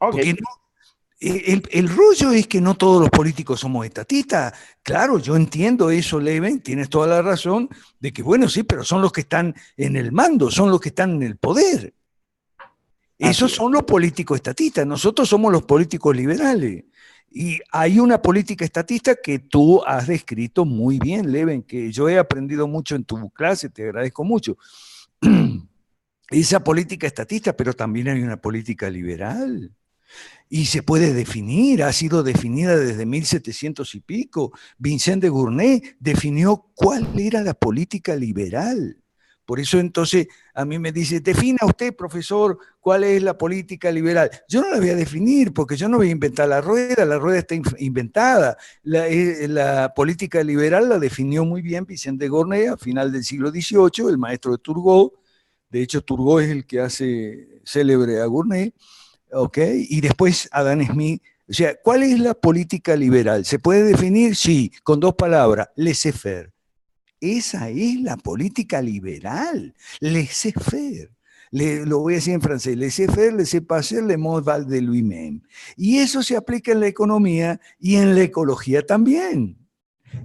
Porque 0.02 0.36
el, 1.20 1.64
el, 1.70 1.90
rollo 1.90 2.32
es 2.32 2.48
que 2.48 2.60
no 2.60 2.76
todos 2.76 3.00
los 3.00 3.12
políticos 3.12 3.60
somos 3.60 3.86
estatistas. 3.86 4.54
Claro, 4.82 5.20
yo 5.20 5.36
entiendo 5.36 5.92
eso, 5.92 6.20
Leven, 6.20 6.62
tienes 6.62 6.90
toda 6.90 7.06
la 7.06 7.22
razón, 7.22 7.70
de 8.00 8.12
que 8.12 8.24
bueno, 8.24 8.50
sí, 8.50 8.64
pero 8.64 8.84
son 8.84 9.04
los 9.04 9.12
que 9.12 9.22
están 9.22 9.54
en 9.78 9.96
el 9.96 10.12
mando, 10.12 10.50
son 10.50 10.72
los 10.72 10.82
que 10.82 10.90
están 10.90 11.12
en 11.12 11.24
el 11.24 11.38
poder. 11.38 11.94
Esos 13.20 13.52
son 13.52 13.74
los 13.74 13.84
políticos 13.84 14.38
estatistas, 14.38 14.88
nosotros 14.88 15.30
somos 15.30 15.52
los 15.52 15.62
políticos 15.62 16.16
liberales. 16.16 16.86
Y 17.30 17.60
hay 17.72 18.00
una 18.00 18.20
política 18.20 18.66
estatista 18.66 19.16
que 19.16 19.38
tú 19.38 19.84
has 19.86 20.08
descrito 20.08 20.66
muy 20.66 20.98
bien, 20.98 21.32
Leven, 21.32 21.62
que 21.62 21.92
yo 21.92 22.10
he 22.10 22.18
aprendido 22.18 22.68
mucho 22.68 22.96
en 22.96 23.06
tu 23.06 23.30
clase, 23.30 23.70
te 23.70 23.84
agradezco 23.84 24.24
mucho. 24.24 24.58
Esa 26.32 26.64
política 26.64 27.06
estatista, 27.06 27.56
pero 27.56 27.74
también 27.74 28.08
hay 28.08 28.24
una 28.24 28.38
política 28.38 28.90
liberal. 28.90 29.72
Y 30.54 30.66
se 30.66 30.84
puede 30.84 31.14
definir, 31.14 31.82
ha 31.82 31.94
sido 31.94 32.24
definida 32.24 32.76
desde 32.76 33.06
1700 33.06 33.96
y 33.96 34.02
pico. 34.02 34.52
Vincent 34.78 35.22
de 35.22 35.30
Gournay 35.30 35.82
definió 35.98 36.66
cuál 36.76 37.08
era 37.18 37.42
la 37.42 37.54
política 37.54 38.18
liberal. 38.18 38.98
Por 39.46 39.62
eso 39.62 39.80
entonces 39.80 40.28
a 40.54 40.66
mí 40.66 40.78
me 40.78 40.92
dice, 40.92 41.22
defina 41.22 41.60
usted, 41.66 41.96
profesor, 41.96 42.58
cuál 42.82 43.06
es 43.06 43.24
la 43.24 43.38
política 43.38 43.94
liberal. 43.94 44.30
Yo 44.50 44.60
no 44.60 44.70
la 44.72 44.80
voy 44.80 44.90
a 44.90 44.96
definir 44.96 45.54
porque 45.54 45.78
yo 45.78 45.88
no 45.88 45.96
voy 45.96 46.10
a 46.10 46.12
inventar 46.12 46.50
la 46.50 46.60
rueda, 46.60 47.06
la 47.06 47.18
rueda 47.18 47.40
está 47.40 47.56
inventada. 47.78 48.58
La, 48.84 49.08
eh, 49.08 49.48
la 49.48 49.94
política 49.94 50.44
liberal 50.44 50.90
la 50.90 51.00
definió 51.00 51.46
muy 51.46 51.62
bien 51.62 51.86
Vicente 51.86 52.28
Gournay 52.28 52.66
a 52.66 52.76
final 52.76 53.10
del 53.10 53.24
siglo 53.24 53.52
XVIII, 53.52 54.10
el 54.10 54.18
maestro 54.18 54.52
de 54.52 54.58
Turgot. 54.58 55.14
De 55.70 55.82
hecho, 55.82 56.02
Turgot 56.02 56.42
es 56.42 56.50
el 56.50 56.66
que 56.66 56.82
hace 56.82 57.62
célebre 57.64 58.20
a 58.20 58.26
Gournay. 58.26 58.74
¿Ok? 59.32 59.58
Y 59.90 60.02
después 60.02 60.50
Adam 60.52 60.86
Smith. 60.86 61.22
O 61.50 61.54
sea, 61.54 61.76
¿cuál 61.82 62.04
es 62.04 62.20
la 62.20 62.34
política 62.34 62.96
liberal? 62.96 63.44
¿Se 63.46 63.60
puede 63.60 63.84
definir? 63.84 64.36
Sí, 64.36 64.72
con 64.84 65.00
dos 65.00 65.16
palabras, 65.16 65.70
laissez-faire. 65.76 66.54
Esa 67.20 67.70
es 67.70 68.00
la 68.00 68.18
política 68.18 68.82
liberal, 68.82 69.76
laissez-faire. 70.00 71.12
Lo 71.52 72.00
voy 72.00 72.14
a 72.14 72.16
decir 72.16 72.34
en 72.34 72.42
francés, 72.42 72.78
laissez-faire, 72.78 73.34
laissez-passer, 73.34 74.02
le 74.04 74.16
mot 74.16 74.44
val 74.44 74.66
de 74.66 74.82
lui-même. 74.82 75.42
Y 75.76 75.98
eso 75.98 76.24
se 76.24 76.38
aplica 76.38 76.72
en 76.72 76.80
la 76.80 76.88
economía 76.88 77.60
y 77.78 77.98
en 77.98 78.16
la 78.16 78.22
ecología 78.22 78.86
también. 78.86 79.58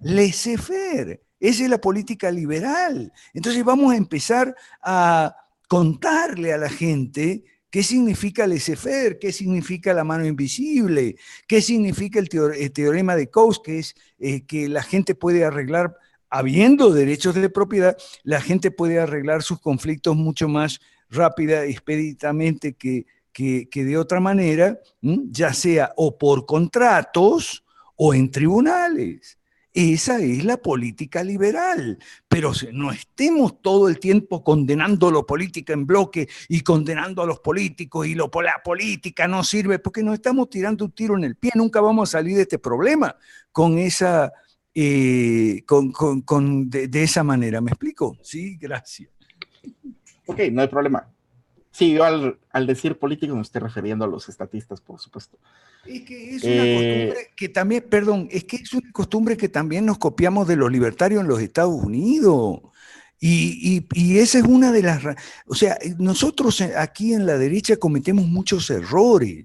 Laissez-faire, 0.02 1.20
esa 1.40 1.64
es 1.64 1.70
la 1.70 1.80
política 1.80 2.30
liberal. 2.30 3.12
Entonces 3.34 3.64
vamos 3.64 3.92
a 3.92 3.96
empezar 3.96 4.54
a 4.80 5.36
contarle 5.68 6.52
a 6.52 6.58
la 6.58 6.68
gente 6.68 7.44
¿Qué 7.76 7.82
significa 7.82 8.46
laissez-faire? 8.46 9.18
¿Qué 9.18 9.32
significa 9.32 9.92
la 9.92 10.02
mano 10.02 10.24
invisible? 10.24 11.16
¿Qué 11.46 11.60
significa 11.60 12.18
el, 12.18 12.30
teorema 12.72 13.14
de 13.16 13.28
Coase, 13.28 13.60
que 13.62 13.78
es 13.80 13.94
eh, 14.18 14.46
que 14.46 14.70
la 14.70 14.82
gente 14.82 15.14
puede 15.14 15.44
arreglar 15.44 15.94
habiendo 16.30 16.90
derechos 16.90 17.34
de 17.34 17.50
propiedad, 17.50 17.94
la 18.22 18.40
gente 18.40 18.70
puede 18.70 18.98
arreglar 18.98 19.42
sus 19.42 19.60
conflictos 19.60 20.16
mucho 20.16 20.48
más 20.48 20.80
rápida, 21.10 21.66
expeditamente 21.66 22.72
que, 22.72 23.04
que, 23.30 23.68
de 23.70 23.98
otra 23.98 24.20
manera, 24.20 24.80
ya 25.02 25.52
sea 25.52 25.92
o 25.98 26.16
por 26.16 26.46
contratos 26.46 27.62
o 27.94 28.14
en 28.14 28.30
tribunales. 28.30 29.38
Esa 29.76 30.20
es 30.20 30.42
la 30.42 30.56
política 30.56 31.22
liberal. 31.22 31.98
Pero 32.28 32.52
no 32.72 32.92
estemos 32.92 33.60
todo 33.60 33.90
el 33.90 34.00
tiempo 34.00 34.42
condenando 34.42 35.10
la 35.10 35.20
política 35.20 35.74
en 35.74 35.86
bloque 35.86 36.28
y 36.48 36.62
condenando 36.62 37.20
a 37.20 37.26
los 37.26 37.40
políticos 37.40 38.06
y 38.06 38.14
lo, 38.14 38.30
la 38.42 38.62
política 38.64 39.28
no 39.28 39.44
sirve, 39.44 39.78
porque 39.78 40.02
nos 40.02 40.14
estamos 40.14 40.48
tirando 40.48 40.86
un 40.86 40.92
tiro 40.92 41.18
en 41.18 41.24
el 41.24 41.36
pie. 41.36 41.52
Nunca 41.54 41.82
vamos 41.82 42.08
a 42.08 42.12
salir 42.12 42.36
de 42.36 42.42
este 42.42 42.58
problema 42.58 43.14
con 43.52 43.76
esa, 43.76 44.32
eh, 44.74 45.62
con, 45.66 45.92
con, 45.92 46.70
de, 46.70 47.02
esa 47.02 47.22
manera. 47.22 47.60
¿Me 47.60 47.72
explico? 47.72 48.16
Sí, 48.22 48.56
gracias. 48.56 49.10
Ok, 50.24 50.40
no 50.52 50.62
hay 50.62 50.68
problema. 50.68 51.06
Sí, 51.76 51.92
yo 51.92 52.04
al, 52.04 52.38
al 52.52 52.66
decir 52.66 52.98
político 52.98 53.36
me 53.36 53.42
estoy 53.42 53.60
refiriendo 53.60 54.06
a 54.06 54.08
los 54.08 54.30
estatistas, 54.30 54.80
por 54.80 54.98
supuesto. 54.98 55.36
Es 55.84 56.00
que 56.04 56.34
es 56.34 56.42
una 56.42 56.54
costumbre 56.54 57.20
eh, 57.20 57.30
que 57.36 57.48
también, 57.50 57.84
perdón, 57.86 58.28
es 58.30 58.44
que 58.44 58.56
es 58.56 58.72
una 58.72 58.90
costumbre 58.92 59.36
que 59.36 59.50
también 59.50 59.84
nos 59.84 59.98
copiamos 59.98 60.48
de 60.48 60.56
los 60.56 60.72
libertarios 60.72 61.20
en 61.20 61.28
los 61.28 61.38
Estados 61.38 61.74
Unidos. 61.74 62.60
Y, 63.20 63.60
y, 63.60 63.86
y, 63.92 64.18
esa 64.20 64.38
es 64.38 64.44
una 64.44 64.72
de 64.72 64.84
las... 64.84 65.02
O 65.46 65.54
sea, 65.54 65.76
nosotros 65.98 66.62
aquí 66.62 67.12
en 67.12 67.26
la 67.26 67.36
derecha 67.36 67.76
cometemos 67.76 68.26
muchos 68.26 68.70
errores. 68.70 69.44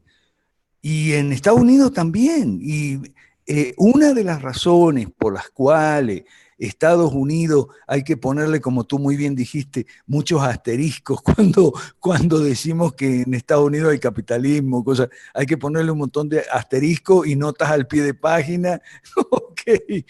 Y 0.81 1.11
en 1.11 1.33
Estados 1.33 1.59
Unidos 1.59 1.91
también. 1.91 2.59
Y 2.61 3.01
eh, 3.45 3.73
una 3.75 4.13
de 4.13 4.23
las 4.23 4.41
razones 4.41 5.09
por 5.17 5.33
las 5.33 5.49
cuales 5.49 6.23
Estados 6.61 7.11
Unidos 7.11 7.67
hay 7.87 8.03
que 8.03 8.17
ponerle, 8.17 8.61
como 8.61 8.83
tú 8.83 8.99
muy 8.99 9.15
bien 9.15 9.35
dijiste, 9.35 9.87
muchos 10.05 10.41
asteriscos 10.43 11.21
cuando, 11.23 11.73
cuando 11.99 12.39
decimos 12.39 12.93
que 12.93 13.23
en 13.23 13.33
Estados 13.33 13.65
Unidos 13.65 13.91
hay 13.91 13.99
capitalismo, 13.99 14.83
cosas, 14.83 15.09
hay 15.33 15.45
que 15.45 15.57
ponerle 15.57 15.91
un 15.91 15.97
montón 15.97 16.29
de 16.29 16.43
asteriscos 16.51 17.25
y 17.25 17.35
notas 17.35 17.71
al 17.71 17.87
pie 17.87 18.03
de 18.03 18.13
página, 18.13 18.79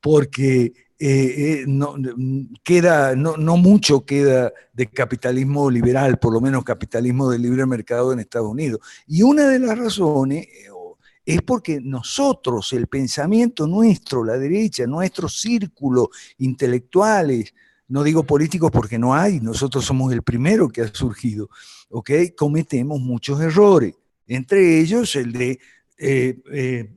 porque 0.00 0.74
eh, 0.98 1.34
eh, 1.60 1.64
no, 1.66 1.96
queda, 2.62 3.16
no, 3.16 3.36
no, 3.36 3.56
mucho 3.56 4.04
queda 4.04 4.52
de 4.72 4.86
capitalismo 4.86 5.70
liberal, 5.70 6.18
por 6.18 6.32
lo 6.32 6.40
menos 6.40 6.64
capitalismo 6.64 7.30
de 7.30 7.38
libre 7.38 7.66
mercado 7.66 8.12
en 8.12 8.20
Estados 8.20 8.48
Unidos. 8.48 8.80
Y 9.06 9.22
una 9.22 9.48
de 9.48 9.58
las 9.58 9.76
razones, 9.76 10.46
es 11.24 11.40
porque 11.42 11.80
nosotros, 11.80 12.72
el 12.72 12.86
pensamiento 12.86 13.66
nuestro, 13.66 14.24
la 14.24 14.36
derecha, 14.36 14.86
nuestro 14.86 15.28
círculo 15.28 16.10
intelectuales, 16.38 17.54
no 17.88 18.02
digo 18.02 18.24
políticos 18.24 18.70
porque 18.70 18.98
no 18.98 19.14
hay, 19.14 19.40
nosotros 19.40 19.84
somos 19.84 20.12
el 20.12 20.22
primero 20.22 20.68
que 20.68 20.82
ha 20.82 20.94
surgido, 20.94 21.48
¿ok? 21.90 22.10
Cometemos 22.36 23.00
muchos 23.00 23.40
errores, 23.40 23.94
entre 24.26 24.80
ellos 24.80 25.16
el 25.16 25.32
de 25.32 25.58
eh, 25.96 26.38
eh, 26.52 26.90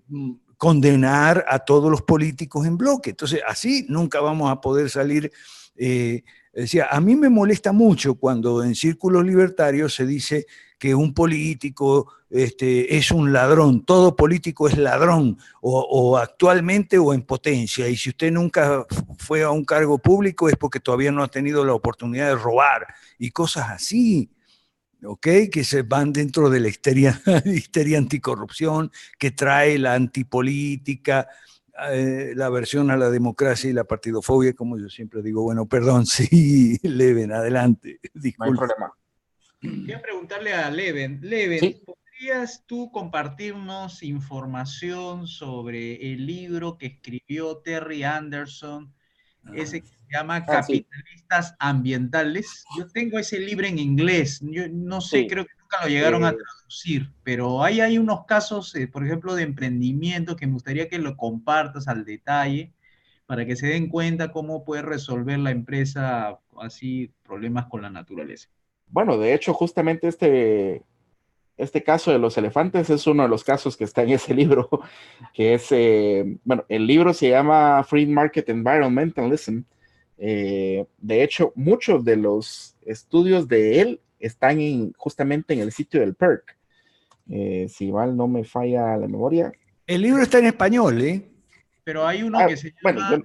condenar 0.57 1.45
a 1.47 1.59
todos 1.59 1.91
los 1.91 2.01
políticos 2.01 2.65
en 2.65 2.77
bloque. 2.77 3.11
Entonces, 3.11 3.41
así 3.47 3.85
nunca 3.87 4.19
vamos 4.21 4.51
a 4.51 4.59
poder 4.59 4.89
salir. 4.89 5.31
Eh, 5.75 6.23
decía, 6.51 6.87
a 6.89 6.99
mí 6.99 7.15
me 7.15 7.29
molesta 7.29 7.71
mucho 7.71 8.15
cuando 8.15 8.63
en 8.63 8.75
círculos 8.75 9.23
libertarios 9.25 9.93
se 9.93 10.05
dice 10.05 10.47
que 10.77 10.93
un 10.93 11.13
político 11.13 12.11
este, 12.29 12.97
es 12.97 13.11
un 13.11 13.33
ladrón, 13.33 13.85
todo 13.85 14.15
político 14.15 14.67
es 14.67 14.77
ladrón, 14.77 15.37
o, 15.61 16.17
actualmente 16.17 16.97
o 16.97 17.13
en 17.13 17.23
potencia. 17.23 17.87
Y 17.87 17.95
si 17.95 18.09
usted 18.09 18.31
nunca 18.31 18.85
fue 19.17 19.43
a 19.43 19.51
un 19.51 19.65
cargo 19.65 19.97
público 19.97 20.49
es 20.49 20.55
porque 20.55 20.79
todavía 20.79 21.11
no 21.11 21.23
ha 21.23 21.27
tenido 21.27 21.65
la 21.65 21.73
oportunidad 21.73 22.27
de 22.27 22.35
robar 22.35 22.87
y 23.17 23.31
cosas 23.31 23.69
así. 23.69 24.29
¿ok? 25.03 25.27
Que 25.51 25.63
se 25.63 25.83
van 25.83 26.11
dentro 26.11 26.49
de 26.49 26.59
la 26.59 26.67
histeria, 26.69 27.21
histeria 27.45 27.97
anticorrupción 27.97 28.91
que 29.17 29.31
trae 29.31 29.77
la 29.77 29.93
antipolítica 29.93 31.27
eh, 31.91 32.33
la 32.35 32.47
aversión 32.47 32.89
a 32.89 32.97
la 32.97 33.11
democracia 33.11 33.69
y 33.69 33.73
la 33.73 33.83
partidofobia, 33.83 34.53
como 34.53 34.79
yo 34.79 34.89
siempre 34.89 35.21
digo, 35.21 35.43
bueno, 35.43 35.67
perdón, 35.67 36.05
sí, 36.07 36.79
Leven, 36.81 37.31
adelante. 37.31 37.99
No 38.13 38.45
hay 38.45 38.51
problema. 38.51 38.93
Quiero 39.59 40.01
preguntarle 40.01 40.53
a 40.53 40.69
Leven. 40.69 41.19
Leven, 41.21 41.81
¿podrías 41.83 42.65
tú 42.67 42.91
compartirnos 42.91 44.03
información 44.03 45.27
sobre 45.27 46.13
el 46.13 46.25
libro 46.25 46.77
que 46.77 46.87
escribió 46.87 47.57
Terry 47.57 48.03
Anderson, 48.03 48.93
ese 49.55 49.81
que 49.81 49.87
se 49.87 50.05
llama 50.11 50.37
ah, 50.37 50.45
Capitalistas 50.45 51.55
Ambientales? 51.59 52.65
Yo 52.77 52.87
tengo 52.87 53.17
ese 53.17 53.39
libro 53.39 53.65
en 53.65 53.79
inglés. 53.79 54.39
Yo 54.43 54.67
no 54.69 55.01
sé, 55.01 55.25
creo 55.25 55.45
que 55.45 55.53
nunca 55.59 55.81
lo 55.81 55.87
llegaron 55.87 56.23
a 56.23 56.33
traducir, 56.35 57.11
pero 57.23 57.63
ahí 57.63 57.81
hay 57.81 57.97
unos 57.97 58.25
casos, 58.25 58.75
eh, 58.75 58.87
por 58.87 59.05
ejemplo, 59.05 59.33
de 59.33 59.43
emprendimiento 59.43 60.35
que 60.35 60.45
me 60.45 60.53
gustaría 60.53 60.87
que 60.87 60.99
lo 60.99 61.17
compartas 61.17 61.87
al 61.87 62.05
detalle 62.05 62.73
para 63.25 63.45
que 63.45 63.55
se 63.55 63.67
den 63.67 63.89
cuenta 63.89 64.31
cómo 64.31 64.63
puede 64.63 64.83
resolver 64.83 65.39
la 65.39 65.51
empresa 65.51 66.39
así 66.59 67.11
problemas 67.23 67.65
con 67.65 67.81
la 67.81 67.89
naturaleza. 67.89 68.49
Bueno, 68.89 69.17
de 69.17 69.33
hecho, 69.33 69.53
justamente 69.53 70.07
este, 70.07 70.83
este 71.57 71.83
caso 71.83 72.11
de 72.11 72.19
los 72.19 72.37
elefantes 72.37 72.89
es 72.89 73.07
uno 73.07 73.23
de 73.23 73.29
los 73.29 73.43
casos 73.43 73.75
que 73.75 73.83
está 73.83 74.03
en 74.03 74.09
ese 74.11 74.33
libro, 74.33 74.69
que 75.33 75.55
es, 75.55 75.67
eh, 75.71 76.37
bueno, 76.43 76.65
el 76.69 76.85
libro 76.87 77.13
se 77.13 77.29
llama 77.29 77.83
Free 77.83 78.05
Market 78.05 78.47
Environmentalism. 78.49 79.61
Eh, 80.19 80.85
de 80.97 81.23
hecho, 81.23 81.51
muchos 81.55 82.03
de 82.03 82.15
los 82.15 82.75
estudios 82.85 83.47
de 83.47 83.81
él 83.81 84.01
están 84.19 84.59
en, 84.59 84.93
justamente 84.93 85.53
en 85.53 85.59
el 85.59 85.71
sitio 85.71 85.99
del 85.99 86.15
PERC. 86.15 86.57
Eh, 87.29 87.67
si 87.69 87.91
mal 87.91 88.15
no 88.15 88.27
me 88.27 88.43
falla 88.43 88.97
la 88.97 89.07
memoria. 89.07 89.51
El 89.85 90.01
libro 90.01 90.21
está 90.21 90.39
en 90.39 90.45
español, 90.45 91.01
¿eh? 91.01 91.29
Pero 91.83 92.07
hay 92.07 92.23
uno 92.23 92.39
ah, 92.39 92.47
que 92.47 92.57
se 92.57 92.73
llama 92.83 93.23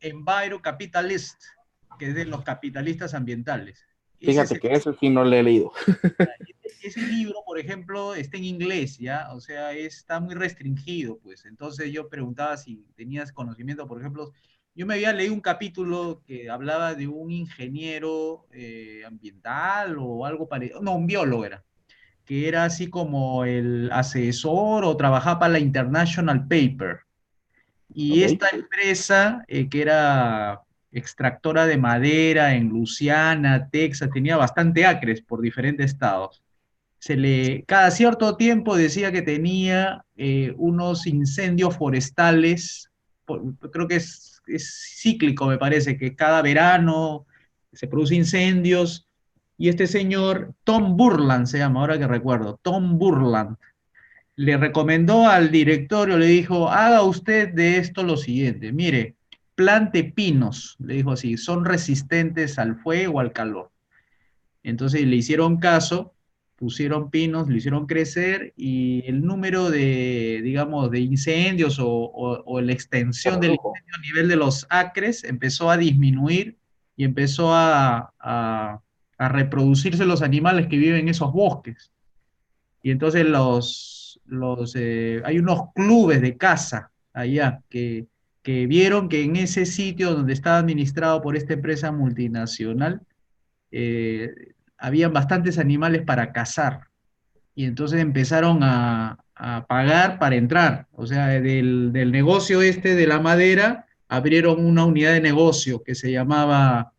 Enviro, 0.00 0.62
Capitalist, 0.62 1.42
que 1.98 2.08
es 2.08 2.14
de 2.14 2.24
los 2.24 2.42
capitalistas 2.42 3.14
ambientales. 3.14 3.84
Fíjate 4.24 4.60
que 4.60 4.72
eso 4.72 4.96
sí 4.98 5.10
no 5.10 5.24
lo 5.24 5.34
he 5.34 5.42
leído. 5.42 5.72
Ese 6.82 7.00
libro, 7.00 7.42
por 7.46 7.58
ejemplo, 7.58 8.14
está 8.14 8.36
en 8.36 8.44
inglés, 8.44 8.98
¿ya? 8.98 9.32
O 9.32 9.40
sea, 9.40 9.72
está 9.72 10.18
muy 10.18 10.34
restringido, 10.34 11.18
pues. 11.18 11.44
Entonces 11.44 11.92
yo 11.92 12.08
preguntaba 12.08 12.56
si 12.56 12.84
tenías 12.96 13.32
conocimiento, 13.32 13.86
por 13.86 14.00
ejemplo, 14.00 14.32
yo 14.74 14.86
me 14.86 14.94
había 14.94 15.12
leído 15.12 15.34
un 15.34 15.40
capítulo 15.40 16.22
que 16.26 16.48
hablaba 16.50 16.94
de 16.94 17.06
un 17.06 17.30
ingeniero 17.30 18.46
eh, 18.52 19.02
ambiental 19.06 19.96
o 19.98 20.24
algo 20.24 20.48
parecido, 20.48 20.80
no, 20.80 20.94
un 20.94 21.06
biólogo 21.06 21.44
era, 21.44 21.62
que 22.24 22.48
era 22.48 22.64
así 22.64 22.88
como 22.88 23.44
el 23.44 23.90
asesor 23.92 24.84
o 24.84 24.96
trabajaba 24.96 25.40
para 25.40 25.52
la 25.52 25.58
International 25.58 26.48
Paper. 26.48 27.00
Y 27.94 28.22
esta 28.22 28.48
empresa, 28.48 29.44
eh, 29.46 29.68
que 29.68 29.82
era 29.82 30.62
extractora 30.92 31.66
de 31.66 31.78
madera 31.78 32.54
en 32.54 32.68
Luciana, 32.68 33.68
Texas, 33.70 34.10
tenía 34.12 34.36
bastante 34.36 34.86
acres 34.86 35.22
por 35.22 35.40
diferentes 35.40 35.86
estados. 35.86 36.42
Se 36.98 37.16
le, 37.16 37.64
cada 37.66 37.90
cierto 37.90 38.36
tiempo 38.36 38.76
decía 38.76 39.10
que 39.10 39.22
tenía 39.22 40.04
eh, 40.16 40.54
unos 40.56 41.06
incendios 41.06 41.76
forestales, 41.76 42.90
creo 43.72 43.88
que 43.88 43.96
es 43.96 44.32
es 44.46 44.96
cíclico, 45.00 45.46
me 45.46 45.58
parece, 45.58 45.96
que 45.96 46.14
cada 46.14 46.42
verano 46.42 47.26
se 47.72 47.86
producen 47.86 48.18
incendios. 48.18 49.06
Y 49.58 49.68
este 49.68 49.86
señor, 49.86 50.54
Tom 50.64 50.96
Burland 50.96 51.46
se 51.46 51.58
llama, 51.58 51.80
ahora 51.80 51.98
que 51.98 52.06
recuerdo, 52.06 52.58
Tom 52.62 52.98
Burland, 52.98 53.56
le 54.34 54.56
recomendó 54.56 55.28
al 55.28 55.50
directorio, 55.50 56.18
le 56.18 56.26
dijo, 56.26 56.68
haga 56.68 57.02
usted 57.02 57.52
de 57.52 57.76
esto 57.76 58.02
lo 58.02 58.16
siguiente, 58.16 58.72
mire, 58.72 59.14
plante 59.62 60.04
pinos, 60.04 60.76
le 60.80 60.94
dijo 60.94 61.12
así, 61.12 61.36
son 61.36 61.64
resistentes 61.64 62.58
al 62.58 62.76
fuego, 62.76 63.20
al 63.20 63.32
calor. 63.32 63.70
Entonces 64.62 65.06
le 65.06 65.16
hicieron 65.16 65.58
caso 65.58 66.14
pusieron 66.62 67.10
pinos, 67.10 67.48
lo 67.48 67.56
hicieron 67.56 67.86
crecer 67.86 68.52
y 68.56 69.04
el 69.08 69.26
número 69.26 69.68
de, 69.68 70.40
digamos, 70.44 70.92
de 70.92 71.00
incendios 71.00 71.78
o, 71.80 72.60
la 72.60 72.72
extensión 72.72 73.40
del 73.40 73.54
incendio 73.54 73.94
a 73.98 74.00
nivel 74.00 74.28
de 74.28 74.36
los 74.36 74.64
acres 74.70 75.24
empezó 75.24 75.72
a 75.72 75.76
disminuir 75.76 76.56
y 76.96 77.02
empezó 77.02 77.52
a, 77.52 78.80
reproducirse 79.18 80.06
los 80.06 80.22
animales 80.22 80.68
que 80.68 80.76
viven 80.76 81.00
en 81.00 81.08
esos 81.08 81.32
bosques. 81.32 81.90
Y 82.80 82.92
entonces 82.92 83.26
los, 83.26 84.20
los, 84.24 84.76
eh, 84.76 85.20
hay 85.24 85.40
unos 85.40 85.72
clubes 85.74 86.20
de 86.20 86.36
caza 86.36 86.92
allá 87.12 87.60
que, 87.68 88.06
que 88.42 88.66
vieron 88.66 89.08
que 89.08 89.22
en 89.22 89.36
ese 89.36 89.66
sitio 89.66 90.14
donde 90.14 90.32
estaba 90.32 90.58
administrado 90.58 91.22
por 91.22 91.36
esta 91.36 91.54
empresa 91.54 91.92
multinacional, 91.92 93.00
eh, 93.70 94.30
habían 94.76 95.12
bastantes 95.12 95.58
animales 95.58 96.02
para 96.02 96.32
cazar. 96.32 96.88
Y 97.54 97.64
entonces 97.66 98.00
empezaron 98.00 98.60
a, 98.62 99.18
pagar 99.66 100.20
para 100.20 100.36
entrar. 100.36 100.86
O 100.92 101.04
sea, 101.04 101.26
del, 101.28 101.92
negocio 101.92 102.62
este 102.62 102.94
de 102.94 103.08
la 103.08 103.18
madera, 103.18 103.86
abrieron 104.08 104.64
una 104.64 104.84
unidad 104.84 105.14
de 105.14 105.20
negocio 105.20 105.82
que 105.82 105.96
se 105.96 106.12
llamaba 106.12 106.92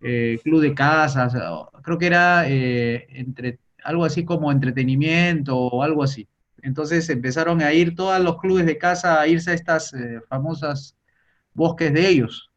eh, 0.00 0.40
Club 0.42 0.62
de 0.62 0.74
Casas, 0.74 1.34
creo 1.82 1.98
que 1.98 2.06
era 2.06 2.48
eh, 2.48 3.06
entre, 3.10 3.60
algo 3.84 4.04
así 4.04 4.24
como 4.24 4.50
entretenimiento 4.50 5.56
o 5.56 5.82
algo 5.82 6.02
así. 6.02 6.26
Entonces 6.62 7.08
empezaron 7.10 7.60
a 7.62 7.72
ir 7.72 7.94
todos 7.94 8.20
los 8.20 8.38
clubes 8.38 8.66
de 8.66 8.78
casa 8.78 9.20
a 9.20 9.26
irse 9.26 9.50
a 9.50 9.54
estas 9.54 9.92
eh, 9.94 10.20
famosas 10.28 10.96
bosques 11.54 11.92
de 11.92 12.08
ellos. 12.08 12.50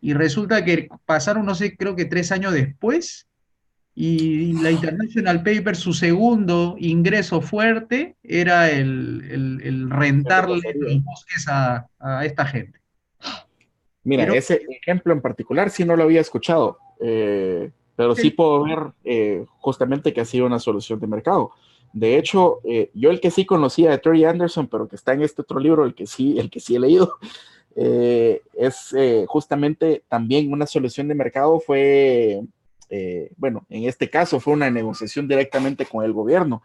Y 0.00 0.14
resulta 0.14 0.64
que 0.64 0.88
pasaron, 1.04 1.46
no 1.46 1.54
sé, 1.54 1.76
creo 1.76 1.96
que 1.96 2.04
tres 2.04 2.32
años 2.32 2.52
después, 2.52 3.26
y 3.98 4.52
la 4.60 4.70
International 4.70 5.42
Paper, 5.42 5.74
su 5.74 5.94
segundo 5.94 6.76
ingreso 6.78 7.40
fuerte 7.40 8.14
era 8.22 8.70
el, 8.70 9.58
el, 9.62 9.90
rentarle 9.90 10.60
los 10.74 11.02
bosques 11.02 11.46
a, 11.48 11.88
esta 12.22 12.44
gente. 12.44 12.78
Mira, 14.04 14.24
ese 14.34 14.60
ejemplo 14.68 15.14
en 15.14 15.22
particular 15.22 15.70
sí 15.70 15.86
no 15.86 15.96
lo 15.96 16.02
había 16.02 16.20
escuchado, 16.20 16.78
eh, 17.00 17.70
pero 17.96 18.14
sí, 18.14 18.30
puedo 18.30 18.64
ver 18.64 18.78
eh, 19.02 19.46
justamente 19.60 20.12
que 20.12 20.20
ha 20.20 20.26
sido 20.26 20.44
una 20.44 20.58
solución 20.58 21.00
de 21.00 21.06
mercado. 21.06 21.52
De 21.96 22.18
hecho, 22.18 22.60
eh, 22.64 22.90
yo 22.92 23.10
el 23.10 23.20
que 23.20 23.30
sí 23.30 23.46
conocía 23.46 23.90
de 23.90 23.98
Terry 23.98 24.24
Anderson, 24.24 24.66
pero 24.68 24.86
que 24.86 24.96
está 24.96 25.14
en 25.14 25.22
este 25.22 25.42
otro 25.42 25.58
libro, 25.58 25.84
el 25.84 25.94
que 25.94 26.06
sí, 26.06 26.38
el 26.38 26.50
que 26.50 26.60
sí 26.60 26.76
he 26.76 26.80
leído, 26.80 27.16
es 27.74 28.94
justamente 29.26 30.02
también 30.08 30.50
una 30.50 30.66
solución 30.66 31.08
de 31.08 31.14
mercado 31.14 31.60
fue 31.60 32.42
eh, 32.88 33.32
bueno, 33.36 33.66
en 33.68 33.84
este 33.84 34.08
caso 34.08 34.38
fue 34.40 34.52
una 34.52 34.70
negociación 34.70 35.26
directamente 35.26 35.86
con 35.86 36.04
el 36.04 36.12
gobierno, 36.12 36.62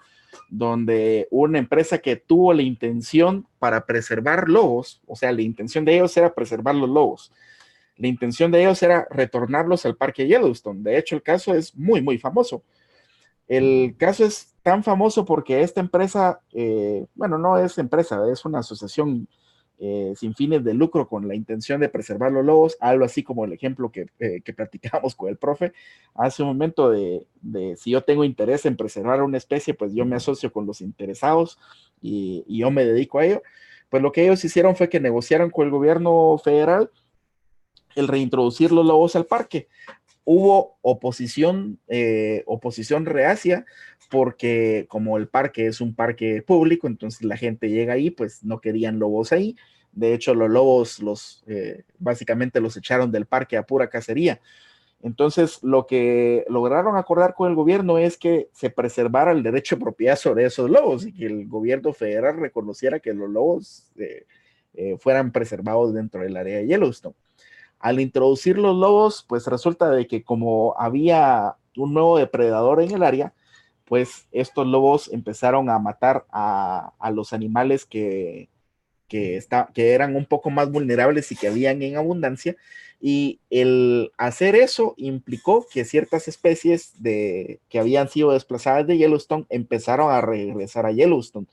donde 0.49 1.27
una 1.31 1.57
empresa 1.57 1.97
que 1.97 2.15
tuvo 2.15 2.53
la 2.53 2.61
intención 2.61 3.47
para 3.59 3.85
preservar 3.85 4.47
lobos, 4.47 5.01
o 5.07 5.15
sea, 5.15 5.31
la 5.31 5.41
intención 5.41 5.83
de 5.83 5.95
ellos 5.95 6.15
era 6.15 6.33
preservar 6.33 6.75
los 6.75 6.89
lobos. 6.89 7.31
La 7.97 8.07
intención 8.07 8.51
de 8.51 8.61
ellos 8.61 8.81
era 8.81 9.07
retornarlos 9.11 9.85
al 9.85 9.95
parque 9.95 10.27
Yellowstone. 10.27 10.81
De 10.81 10.97
hecho, 10.97 11.15
el 11.15 11.23
caso 11.23 11.53
es 11.53 11.75
muy, 11.75 12.01
muy 12.01 12.17
famoso. 12.17 12.63
El 13.47 13.95
caso 13.97 14.25
es 14.25 14.50
tan 14.63 14.83
famoso 14.83 15.25
porque 15.25 15.61
esta 15.61 15.81
empresa, 15.81 16.41
eh, 16.53 17.05
bueno, 17.15 17.37
no 17.37 17.57
es 17.57 17.77
empresa, 17.77 18.21
es 18.31 18.45
una 18.45 18.59
asociación 18.59 19.27
eh, 19.83 20.13
sin 20.15 20.35
fines 20.35 20.63
de 20.63 20.75
lucro 20.75 21.07
con 21.07 21.27
la 21.27 21.33
intención 21.33 21.81
de 21.81 21.89
preservar 21.89 22.31
los 22.31 22.45
lobos, 22.45 22.77
algo 22.79 23.03
así 23.03 23.23
como 23.23 23.45
el 23.45 23.53
ejemplo 23.53 23.91
que, 23.91 24.05
eh, 24.19 24.41
que 24.45 24.53
platicamos 24.53 25.15
con 25.15 25.29
el 25.29 25.37
profe 25.37 25.73
hace 26.13 26.43
un 26.43 26.49
momento 26.49 26.91
de, 26.91 27.25
si 27.77 27.89
yo 27.89 28.03
tengo 28.03 28.23
interés 28.23 28.67
en 28.67 28.77
preservar 28.77 29.23
una 29.23 29.37
especie, 29.37 29.73
pues 29.73 29.91
yo 29.95 30.05
me 30.05 30.15
asocio 30.15 30.53
con 30.53 30.67
los 30.67 30.81
interesados 30.81 31.57
y, 31.99 32.45
yo 32.47 32.69
me 32.69 32.85
dedico 32.85 33.17
a 33.17 33.25
ello. 33.25 33.41
Pues 33.89 34.03
lo 34.03 34.11
que 34.11 34.23
ellos 34.23 34.45
hicieron 34.45 34.75
fue 34.75 34.87
que 34.87 34.99
negociaron 34.99 35.49
con 35.49 35.65
el 35.65 35.71
gobierno 35.71 36.37
federal 36.37 36.91
el 37.95 38.07
reintroducir 38.07 38.71
los 38.71 38.85
lobos 38.85 39.15
al 39.15 39.25
parque. 39.25 39.67
Hubo 40.23 40.77
oposición, 40.81 41.79
eh, 41.87 42.43
oposición 42.45 43.05
reacia, 43.05 43.65
porque 44.09 44.85
como 44.89 45.17
el 45.17 45.27
parque 45.27 45.67
es 45.67 45.81
un 45.81 45.95
parque 45.95 46.41
público, 46.41 46.87
entonces 46.87 47.23
la 47.23 47.37
gente 47.37 47.69
llega 47.69 47.93
ahí, 47.93 48.11
pues 48.11 48.43
no 48.43 48.59
querían 48.61 48.99
lobos 48.99 49.31
ahí. 49.31 49.55
De 49.91 50.13
hecho, 50.13 50.33
los 50.35 50.49
lobos 50.49 50.99
los 50.99 51.43
eh, 51.47 51.83
básicamente 51.99 52.61
los 52.61 52.77
echaron 52.77 53.11
del 53.11 53.25
parque 53.25 53.57
a 53.57 53.63
pura 53.63 53.89
cacería. 53.89 54.39
Entonces, 55.03 55.63
lo 55.63 55.87
que 55.87 56.45
lograron 56.47 56.95
acordar 56.95 57.33
con 57.33 57.49
el 57.49 57.55
gobierno 57.55 57.97
es 57.97 58.17
que 58.17 58.49
se 58.53 58.69
preservara 58.69 59.31
el 59.31 59.41
derecho 59.41 59.75
de 59.75 59.81
propiedad 59.81 60.15
sobre 60.15 60.45
esos 60.45 60.69
lobos 60.69 61.05
y 61.05 61.13
que 61.13 61.25
el 61.25 61.47
gobierno 61.47 61.91
federal 61.93 62.37
reconociera 62.37 62.99
que 62.99 63.13
los 63.13 63.29
lobos 63.29 63.91
eh, 63.97 64.25
eh, 64.73 64.97
fueran 64.99 65.31
preservados 65.31 65.93
dentro 65.93 66.21
del 66.21 66.37
área 66.37 66.57
de 66.57 66.67
Yellowstone. 66.67 67.15
Al 67.81 67.99
introducir 67.99 68.57
los 68.57 68.75
lobos, 68.75 69.25
pues 69.27 69.47
resulta 69.47 69.89
de 69.89 70.07
que 70.07 70.23
como 70.23 70.75
había 70.77 71.55
un 71.77 71.93
nuevo 71.93 72.17
depredador 72.17 72.81
en 72.81 72.91
el 72.91 73.03
área, 73.03 73.33
pues 73.85 74.25
estos 74.31 74.65
lobos 74.67 75.09
empezaron 75.11 75.69
a 75.69 75.77
matar 75.77 76.25
a, 76.31 76.93
los 77.13 77.33
animales 77.33 77.85
que, 77.85 78.47
que, 79.07 79.43
eran 79.75 80.15
un 80.15 80.25
poco 80.25 80.49
más 80.49 80.71
vulnerables 80.71 81.31
y 81.31 81.35
que 81.35 81.47
habían 81.47 81.81
en 81.81 81.97
abundancia. 81.97 82.55
Y 83.01 83.39
el 83.49 84.11
hacer 84.17 84.55
eso 84.55 84.93
implicó 84.95 85.67
que 85.69 85.83
ciertas 85.83 86.27
especies 86.27 86.93
de, 87.03 87.59
que 87.67 87.79
habían 87.79 88.07
sido 88.07 88.31
desplazadas 88.31 88.87
de 88.87 88.97
Yellowstone 88.97 89.45
empezaron 89.49 90.11
a 90.11 90.21
regresar 90.21 90.85
a 90.85 90.91
Yellowstone 90.91 91.47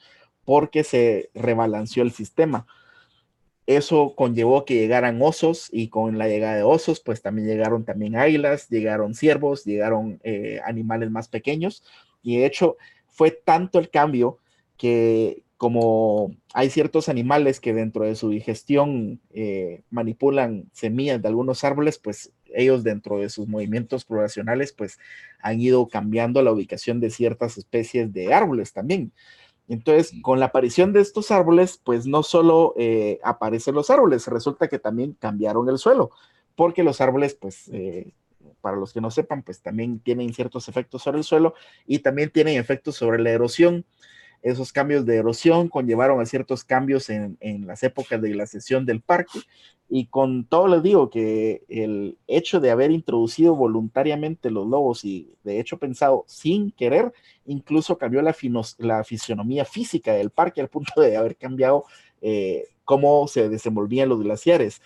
porque 0.45 0.85
se 0.85 1.31
rebalanceó 1.35 2.03
el 2.03 2.13
sistema. 2.13 2.67
Eso 3.69 4.15
conllevó 4.17 4.65
que 4.65 4.77
llegaran 4.77 5.21
osos 5.21 5.69
y 5.71 5.89
con 5.91 6.17
la 6.17 6.27
llegada 6.27 6.57
de 6.57 6.63
osos, 6.63 7.01
pues 7.01 7.21
también 7.21 7.47
llegaron 7.47 7.85
también 7.85 8.17
águilas, 8.17 8.71
llegaron 8.71 9.13
ciervos, 9.15 9.67
llegaron 9.67 10.21
eh, 10.25 10.59
animales 10.65 11.11
más 11.11 11.29
pequeños. 11.29 11.85
Y 12.23 12.39
de 12.39 12.47
hecho 12.47 12.79
fue 13.09 13.31
tanto 13.31 13.79
el 13.79 13.91
cambio 13.91 14.39
que 14.79 15.43
como 15.59 16.35
hay 16.55 16.71
ciertos 16.71 17.11
animales 17.11 17.61
que 17.61 17.75
dentro 17.75 18.07
de 18.07 18.15
su 18.15 18.31
digestión 18.31 19.21
eh, 19.35 19.83
manipulan 19.91 20.71
semillas 20.73 21.21
de 21.21 21.29
algunos 21.29 21.63
árboles, 21.63 21.99
pues 21.99 22.33
ellos 22.55 22.85
dentro 22.85 23.19
de 23.19 23.29
sus 23.29 23.49
movimientos 23.49 24.07
poblacionales, 24.07 24.73
pues 24.73 24.99
han 25.41 25.61
ido 25.61 25.89
cambiando 25.89 26.41
la 26.41 26.53
ubicación 26.53 27.01
de 27.01 27.11
ciertas 27.11 27.59
especies 27.59 28.15
de 28.15 28.33
árboles 28.33 28.73
también. 28.73 29.13
Entonces, 29.69 30.13
con 30.23 30.41
la 30.41 30.47
aparición 30.47 30.93
de 30.93 31.01
estos 31.01 31.31
árboles, 31.31 31.81
pues 31.85 32.07
no 32.07 32.23
solo 32.23 32.75
eh, 32.79 33.21
aparecen 33.23 33.75
los 33.75 33.91
árboles, 33.91 34.27
resulta 34.27 34.69
que 34.69 34.79
también 34.79 35.13
cambiaron 35.13 35.69
el 35.69 35.79
suelo, 35.79 36.11
porque 36.57 36.83
los 36.83 37.01
árboles, 37.01 37.35
pues, 37.35 37.69
eh, 37.69 38.13
para 38.63 38.77
los 38.77 38.93
que 38.93 39.01
no 39.01 39.11
sepan, 39.11 39.43
pues 39.43 39.61
también 39.61 40.01
tienen 40.01 40.33
ciertos 40.33 40.69
efectos 40.69 41.03
sobre 41.03 41.19
el 41.19 41.25
suelo 41.25 41.55
y 41.87 42.01
también 42.01 42.31
tienen 42.31 42.59
efectos 42.59 42.97
sobre 42.97 43.21
la 43.21 43.31
erosión. 43.31 43.85
Esos 44.43 44.73
cambios 44.73 45.05
de 45.05 45.17
erosión 45.17 45.69
conllevaron 45.69 46.21
a 46.21 46.27
ciertos 46.27 46.65
cambios 46.65 47.11
en, 47.11 47.39
las 47.67 47.83
épocas 47.83 48.21
de 48.23 48.31
glaciación 48.31 48.87
del 48.87 49.01
parque. 49.01 49.41
Y 49.91 50.07
con 50.07 50.45
todo 50.45 50.69
les 50.69 50.83
digo 50.83 51.09
que 51.11 51.63
el 51.69 52.19
hecho 52.27 52.61
de 52.61 52.71
haber 52.71 52.91
introducido 52.91 53.57
voluntariamente 53.57 54.51
los 54.51 54.67
lobos 54.67 55.05
y 55.05 55.33
de 55.45 55.61
hecho 55.61 55.79
pensado 55.79 56.25
sin 56.27 56.71
querer, 56.73 57.13
incluso 57.47 57.97
cambió 57.97 58.21
la, 58.21 58.37
la 58.79 59.05
fisionomía 59.05 59.65
física 59.65 60.13
del 60.13 60.31
parque 60.31 60.61
al 60.61 60.69
punto 60.69 61.01
de 61.01 61.17
haber 61.17 61.37
cambiado 61.37 61.85
eh, 62.21 62.69
cómo 62.85 63.29
se 63.29 63.49
desenvolvían 63.49 64.09
los 64.09 64.23
glaciares. 64.23 64.83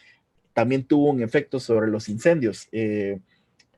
También 0.55 0.85
tuvo 0.85 1.11
un 1.11 1.23
efecto 1.23 1.61
sobre 1.61 1.89
los 1.89 2.09
incendios. 2.09 2.69
Eh, 2.73 3.21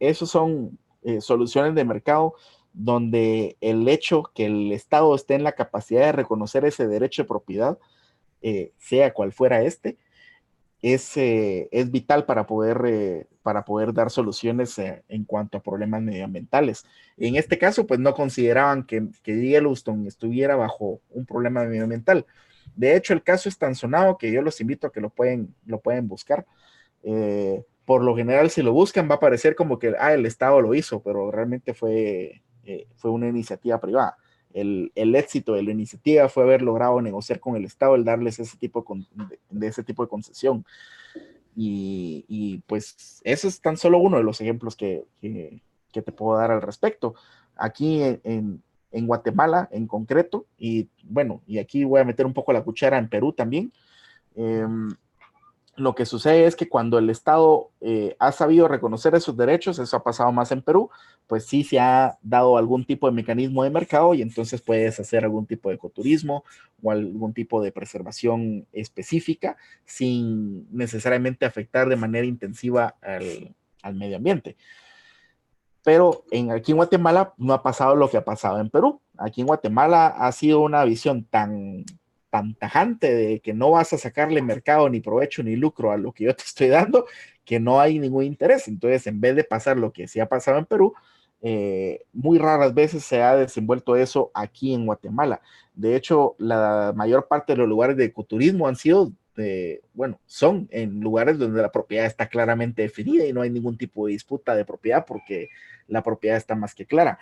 esos 0.00 0.30
son 0.30 0.78
eh, 1.02 1.20
soluciones 1.20 1.74
de 1.74 1.84
mercado 1.84 2.34
donde 2.74 3.56
el 3.60 3.88
hecho 3.88 4.24
que 4.34 4.46
el 4.46 4.72
Estado 4.72 5.14
esté 5.14 5.34
en 5.34 5.44
la 5.44 5.52
capacidad 5.52 6.02
de 6.06 6.12
reconocer 6.12 6.64
ese 6.64 6.86
derecho 6.86 7.22
de 7.22 7.28
propiedad, 7.28 7.78
eh, 8.42 8.72
sea 8.78 9.14
cual 9.14 9.32
fuera 9.32 9.62
este, 9.62 9.96
es, 10.82 11.16
eh, 11.16 11.68
es 11.70 11.90
vital 11.90 12.26
para 12.26 12.46
poder, 12.46 12.82
eh, 12.86 13.26
para 13.42 13.64
poder 13.64 13.94
dar 13.94 14.10
soluciones 14.10 14.76
en 14.78 15.24
cuanto 15.24 15.56
a 15.56 15.62
problemas 15.62 16.02
medioambientales. 16.02 16.84
En 17.16 17.36
este 17.36 17.58
caso, 17.58 17.86
pues 17.86 18.00
no 18.00 18.12
consideraban 18.12 18.84
que, 18.84 19.06
que 19.22 19.40
Yellowstone 19.40 20.08
estuviera 20.08 20.56
bajo 20.56 21.00
un 21.10 21.24
problema 21.24 21.64
medioambiental. 21.64 22.26
De 22.74 22.96
hecho, 22.96 23.14
el 23.14 23.22
caso 23.22 23.48
es 23.48 23.56
tan 23.56 23.76
sonado 23.76 24.18
que 24.18 24.32
yo 24.32 24.42
los 24.42 24.60
invito 24.60 24.88
a 24.88 24.92
que 24.92 25.00
lo 25.00 25.10
pueden, 25.10 25.54
lo 25.64 25.80
pueden 25.80 26.08
buscar 26.08 26.44
por 27.84 28.02
lo 28.02 28.16
general 28.16 28.48
si 28.48 28.62
lo 28.62 28.72
buscan 28.72 29.10
va 29.10 29.16
a 29.16 29.20
parecer 29.20 29.54
como 29.54 29.78
que 29.78 29.94
ah, 29.98 30.14
el 30.14 30.24
Estado 30.24 30.62
lo 30.62 30.74
hizo, 30.74 31.02
pero 31.02 31.30
realmente 31.30 31.74
fue, 31.74 32.40
eh, 32.64 32.86
fue 32.96 33.10
una 33.10 33.28
iniciativa 33.28 33.80
privada. 33.80 34.16
El, 34.52 34.92
el, 34.94 35.14
éxito 35.16 35.54
de 35.54 35.62
la 35.62 35.72
iniciativa 35.72 36.28
fue 36.28 36.44
haber 36.44 36.62
logrado 36.62 37.00
negociar 37.02 37.40
con 37.40 37.56
el 37.56 37.64
Estado, 37.64 37.96
el 37.96 38.04
darles 38.04 38.38
ese 38.38 38.56
tipo 38.56 38.84
de, 39.50 39.66
ese 39.66 39.82
tipo 39.82 40.04
de 40.04 40.08
concesión. 40.08 40.64
Y, 41.56 42.24
y, 42.28 42.58
pues 42.66 43.20
ese 43.24 43.48
es 43.48 43.60
tan 43.60 43.76
solo 43.76 43.98
uno 43.98 44.16
de 44.16 44.22
los 44.24 44.40
ejemplos 44.40 44.76
que, 44.76 45.04
que, 45.20 45.60
que 45.92 46.02
te 46.02 46.12
puedo 46.12 46.38
dar 46.38 46.50
al 46.50 46.62
respecto. 46.62 47.14
Aquí 47.56 48.02
en, 48.02 48.62
en, 48.90 49.06
Guatemala 49.06 49.68
en 49.72 49.86
concreto, 49.86 50.46
y 50.56 50.88
bueno, 51.02 51.42
y 51.46 51.58
aquí 51.58 51.84
voy 51.84 52.00
a 52.00 52.04
meter 52.04 52.26
un 52.26 52.34
poco 52.34 52.52
la 52.52 52.62
cuchara 52.62 52.98
en 52.98 53.08
Perú 53.08 53.32
también. 53.32 53.72
Eh, 54.36 54.66
lo 55.76 55.94
que 55.94 56.06
sucede 56.06 56.46
es 56.46 56.56
que 56.56 56.68
cuando 56.68 56.98
el 56.98 57.10
Estado 57.10 57.70
eh, 57.80 58.16
ha 58.18 58.32
sabido 58.32 58.68
reconocer 58.68 59.14
esos 59.14 59.36
derechos, 59.36 59.78
eso 59.78 59.96
ha 59.96 60.02
pasado 60.02 60.30
más 60.32 60.52
en 60.52 60.62
Perú, 60.62 60.90
pues 61.26 61.46
sí 61.46 61.64
se 61.64 61.80
ha 61.80 62.18
dado 62.22 62.56
algún 62.56 62.84
tipo 62.84 63.06
de 63.06 63.12
mecanismo 63.12 63.64
de 63.64 63.70
mercado 63.70 64.14
y 64.14 64.22
entonces 64.22 64.60
puedes 64.62 65.00
hacer 65.00 65.24
algún 65.24 65.46
tipo 65.46 65.68
de 65.68 65.76
ecoturismo 65.76 66.44
o 66.82 66.90
algún 66.90 67.32
tipo 67.32 67.62
de 67.62 67.72
preservación 67.72 68.66
específica 68.72 69.56
sin 69.84 70.66
necesariamente 70.76 71.46
afectar 71.46 71.88
de 71.88 71.96
manera 71.96 72.26
intensiva 72.26 72.94
al, 73.02 73.94
medio 73.94 74.16
ambiente. 74.16 74.56
Pero 75.82 76.24
en, 76.30 76.50
aquí 76.50 76.72
en 76.72 76.76
Guatemala 76.76 77.34
no 77.36 77.52
ha 77.52 77.62
pasado 77.62 77.94
lo 77.96 78.08
que 78.08 78.16
ha 78.16 78.24
pasado 78.24 78.58
en 78.60 78.70
Perú. 78.70 79.00
Aquí 79.18 79.42
en 79.42 79.46
Guatemala 79.46 80.06
ha 80.06 80.32
sido 80.32 80.60
una 80.60 80.84
visión 80.84 81.24
tan 81.24 81.84
tan 82.34 82.52
tajante 82.56 83.14
de 83.14 83.38
que 83.38 83.54
no 83.54 83.70
vas 83.70 83.92
a 83.92 83.98
sacarle 83.98 84.42
mercado 84.42 84.88
ni 84.88 84.98
provecho 84.98 85.44
ni 85.44 85.54
lucro 85.54 85.92
a 85.92 85.96
lo 85.96 86.10
que 86.10 86.24
yo 86.24 86.34
te 86.34 86.42
estoy 86.42 86.66
dando, 86.66 87.06
que 87.44 87.60
no 87.60 87.78
hay 87.78 88.00
ningún 88.00 88.24
interés. 88.24 88.66
Entonces, 88.66 89.06
en 89.06 89.20
vez 89.20 89.36
de 89.36 89.44
pasar 89.44 89.76
lo 89.76 89.92
que 89.92 90.08
sí 90.08 90.18
ha 90.18 90.28
pasado 90.28 90.58
en 90.58 90.64
Perú, 90.64 90.94
eh, 91.42 92.06
muy 92.12 92.38
raras 92.38 92.74
veces 92.74 93.04
se 93.04 93.22
ha 93.22 93.36
desenvuelto 93.36 93.94
eso 93.94 94.32
aquí 94.34 94.74
en 94.74 94.84
Guatemala. 94.84 95.42
De 95.74 95.94
hecho, 95.94 96.34
la 96.38 96.92
mayor 96.96 97.28
parte 97.28 97.52
de 97.52 97.58
los 97.58 97.68
lugares 97.68 97.96
de 97.96 98.06
ecoturismo 98.06 98.66
han 98.66 98.74
sido, 98.74 99.12
bueno, 99.92 100.18
son 100.26 100.66
en 100.72 100.98
lugares 100.98 101.38
donde 101.38 101.62
la 101.62 101.70
propiedad 101.70 102.06
está 102.06 102.26
claramente 102.26 102.82
definida 102.82 103.26
y 103.26 103.32
no 103.32 103.42
hay 103.42 103.50
ningún 103.50 103.78
tipo 103.78 104.06
de 104.06 104.12
disputa 104.14 104.56
de 104.56 104.64
propiedad 104.64 105.04
porque 105.06 105.50
la 105.86 106.02
propiedad 106.02 106.36
está 106.36 106.56
más 106.56 106.74
que 106.74 106.84
clara. 106.84 107.16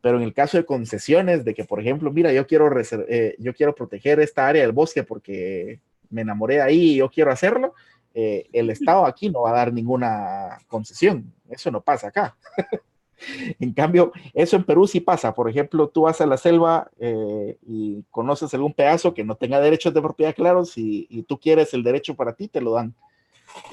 Pero 0.00 0.16
en 0.16 0.22
el 0.22 0.32
caso 0.32 0.56
de 0.56 0.64
concesiones, 0.64 1.44
de 1.44 1.54
que, 1.54 1.64
por 1.64 1.80
ejemplo, 1.80 2.10
mira, 2.10 2.32
yo 2.32 2.46
quiero, 2.46 2.70
eh, 3.08 3.36
yo 3.38 3.54
quiero 3.54 3.74
proteger 3.74 4.20
esta 4.20 4.48
área 4.48 4.62
del 4.62 4.72
bosque 4.72 5.02
porque 5.02 5.80
me 6.08 6.22
enamoré 6.22 6.56
de 6.56 6.62
ahí 6.62 6.82
y 6.92 6.96
yo 6.96 7.10
quiero 7.10 7.30
hacerlo, 7.30 7.74
eh, 8.14 8.48
el 8.52 8.70
Estado 8.70 9.04
aquí 9.06 9.28
no 9.28 9.42
va 9.42 9.50
a 9.50 9.56
dar 9.56 9.72
ninguna 9.72 10.58
concesión. 10.68 11.32
Eso 11.48 11.70
no 11.70 11.82
pasa 11.82 12.08
acá. 12.08 12.36
en 13.60 13.74
cambio, 13.74 14.12
eso 14.32 14.56
en 14.56 14.64
Perú 14.64 14.86
sí 14.86 15.00
pasa. 15.00 15.34
Por 15.34 15.50
ejemplo, 15.50 15.88
tú 15.88 16.02
vas 16.02 16.20
a 16.22 16.26
la 16.26 16.38
selva 16.38 16.90
eh, 16.98 17.58
y 17.62 18.02
conoces 18.10 18.54
algún 18.54 18.72
pedazo 18.72 19.12
que 19.12 19.24
no 19.24 19.34
tenga 19.34 19.60
derechos 19.60 19.92
de 19.92 20.00
propiedad 20.00 20.34
claros 20.34 20.78
y, 20.78 21.06
y 21.10 21.24
tú 21.24 21.38
quieres 21.38 21.74
el 21.74 21.82
derecho 21.82 22.16
para 22.16 22.32
ti, 22.32 22.48
te 22.48 22.62
lo 22.62 22.72
dan. 22.72 22.94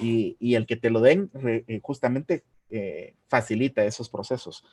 Y, 0.01 0.35
y 0.39 0.55
el 0.55 0.65
que 0.65 0.75
te 0.75 0.89
lo 0.89 0.99
den 0.99 1.31
justamente 1.81 2.43
facilita 3.27 3.85
esos 3.85 4.09
procesos. 4.09 4.65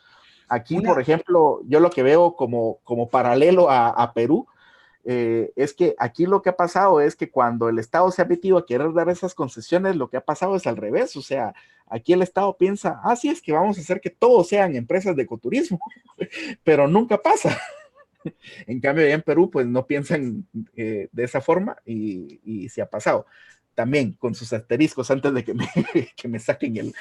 Aquí, 0.48 0.80
por 0.80 1.00
ejemplo, 1.00 1.60
yo 1.66 1.80
lo 1.80 1.90
que 1.90 2.02
veo 2.02 2.36
como, 2.36 2.78
como 2.84 3.08
paralelo 3.08 3.70
a, 3.70 4.12
Perú 4.14 4.46
eh, 5.04 5.52
es 5.56 5.74
que 5.74 5.94
aquí 5.98 6.26
lo 6.26 6.42
que 6.42 6.50
ha 6.50 6.56
pasado 6.56 7.00
es 7.00 7.16
que 7.16 7.30
cuando 7.30 7.68
el 7.68 7.78
Estado 7.78 8.10
se 8.10 8.22
ha 8.22 8.26
metido 8.26 8.58
a 8.58 8.66
querer 8.66 8.92
dar 8.92 9.08
esas 9.08 9.34
concesiones, 9.34 9.96
lo 9.96 10.08
que 10.08 10.16
ha 10.16 10.24
pasado 10.24 10.56
es 10.56 10.66
al 10.66 10.76
revés. 10.76 11.16
O 11.16 11.22
sea, 11.22 11.54
aquí 11.86 12.12
el 12.12 12.22
Estado 12.22 12.56
piensa, 12.56 13.00
ah, 13.02 13.16
sí, 13.16 13.28
es 13.28 13.40
que 13.42 13.52
vamos 13.52 13.78
a 13.78 13.80
hacer 13.80 14.00
que 14.00 14.10
todos 14.10 14.48
sean 14.48 14.76
empresas 14.76 15.16
de 15.16 15.22
ecoturismo, 15.22 15.80
pero 16.64 16.86
nunca 16.88 17.18
pasa. 17.18 17.58
En 18.66 18.80
cambio, 18.80 19.04
allá 19.04 19.14
en 19.14 19.22
Perú, 19.22 19.50
pues 19.50 19.66
no 19.66 19.86
piensan 19.86 20.46
eh, 20.76 21.08
de 21.12 21.24
esa 21.24 21.42
forma 21.42 21.76
y, 21.84 22.40
y 22.42 22.70
se 22.70 22.80
ha 22.80 22.86
pasado 22.88 23.26
también 23.74 24.12
con 24.12 24.34
sus 24.34 24.52
asteriscos 24.52 25.10
antes 25.10 25.32
de 25.34 25.44
que 25.44 25.54
me, 25.54 25.66
que 26.16 26.28
me 26.28 26.38
saquen 26.38 26.76
el, 26.76 26.94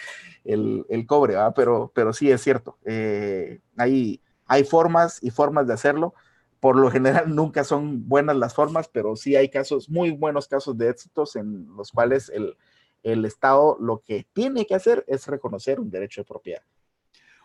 el, 0.43 0.85
el 0.89 1.05
cobre, 1.05 1.35
Pero, 1.55 1.91
pero 1.93 2.13
sí 2.13 2.31
es 2.31 2.41
cierto, 2.41 2.77
eh, 2.85 3.59
hay, 3.77 4.21
hay 4.45 4.63
formas 4.63 5.19
y 5.21 5.31
formas 5.31 5.67
de 5.67 5.73
hacerlo. 5.73 6.13
Por 6.59 6.77
lo 6.77 6.89
general 6.89 7.25
nunca 7.35 7.63
son 7.63 8.07
buenas 8.07 8.35
las 8.37 8.53
formas, 8.53 8.87
pero 8.87 9.15
sí 9.15 9.35
hay 9.35 9.49
casos, 9.49 9.89
muy 9.89 10.11
buenos 10.11 10.47
casos 10.47 10.77
de 10.77 10.89
éxitos 10.89 11.35
en 11.35 11.67
los 11.75 11.91
cuales 11.91 12.29
el, 12.29 12.55
el 13.03 13.25
Estado 13.25 13.77
lo 13.79 13.99
que 13.99 14.25
tiene 14.33 14.65
que 14.65 14.75
hacer 14.75 15.03
es 15.07 15.27
reconocer 15.27 15.79
un 15.79 15.91
derecho 15.91 16.21
de 16.21 16.25
propiedad. 16.25 16.63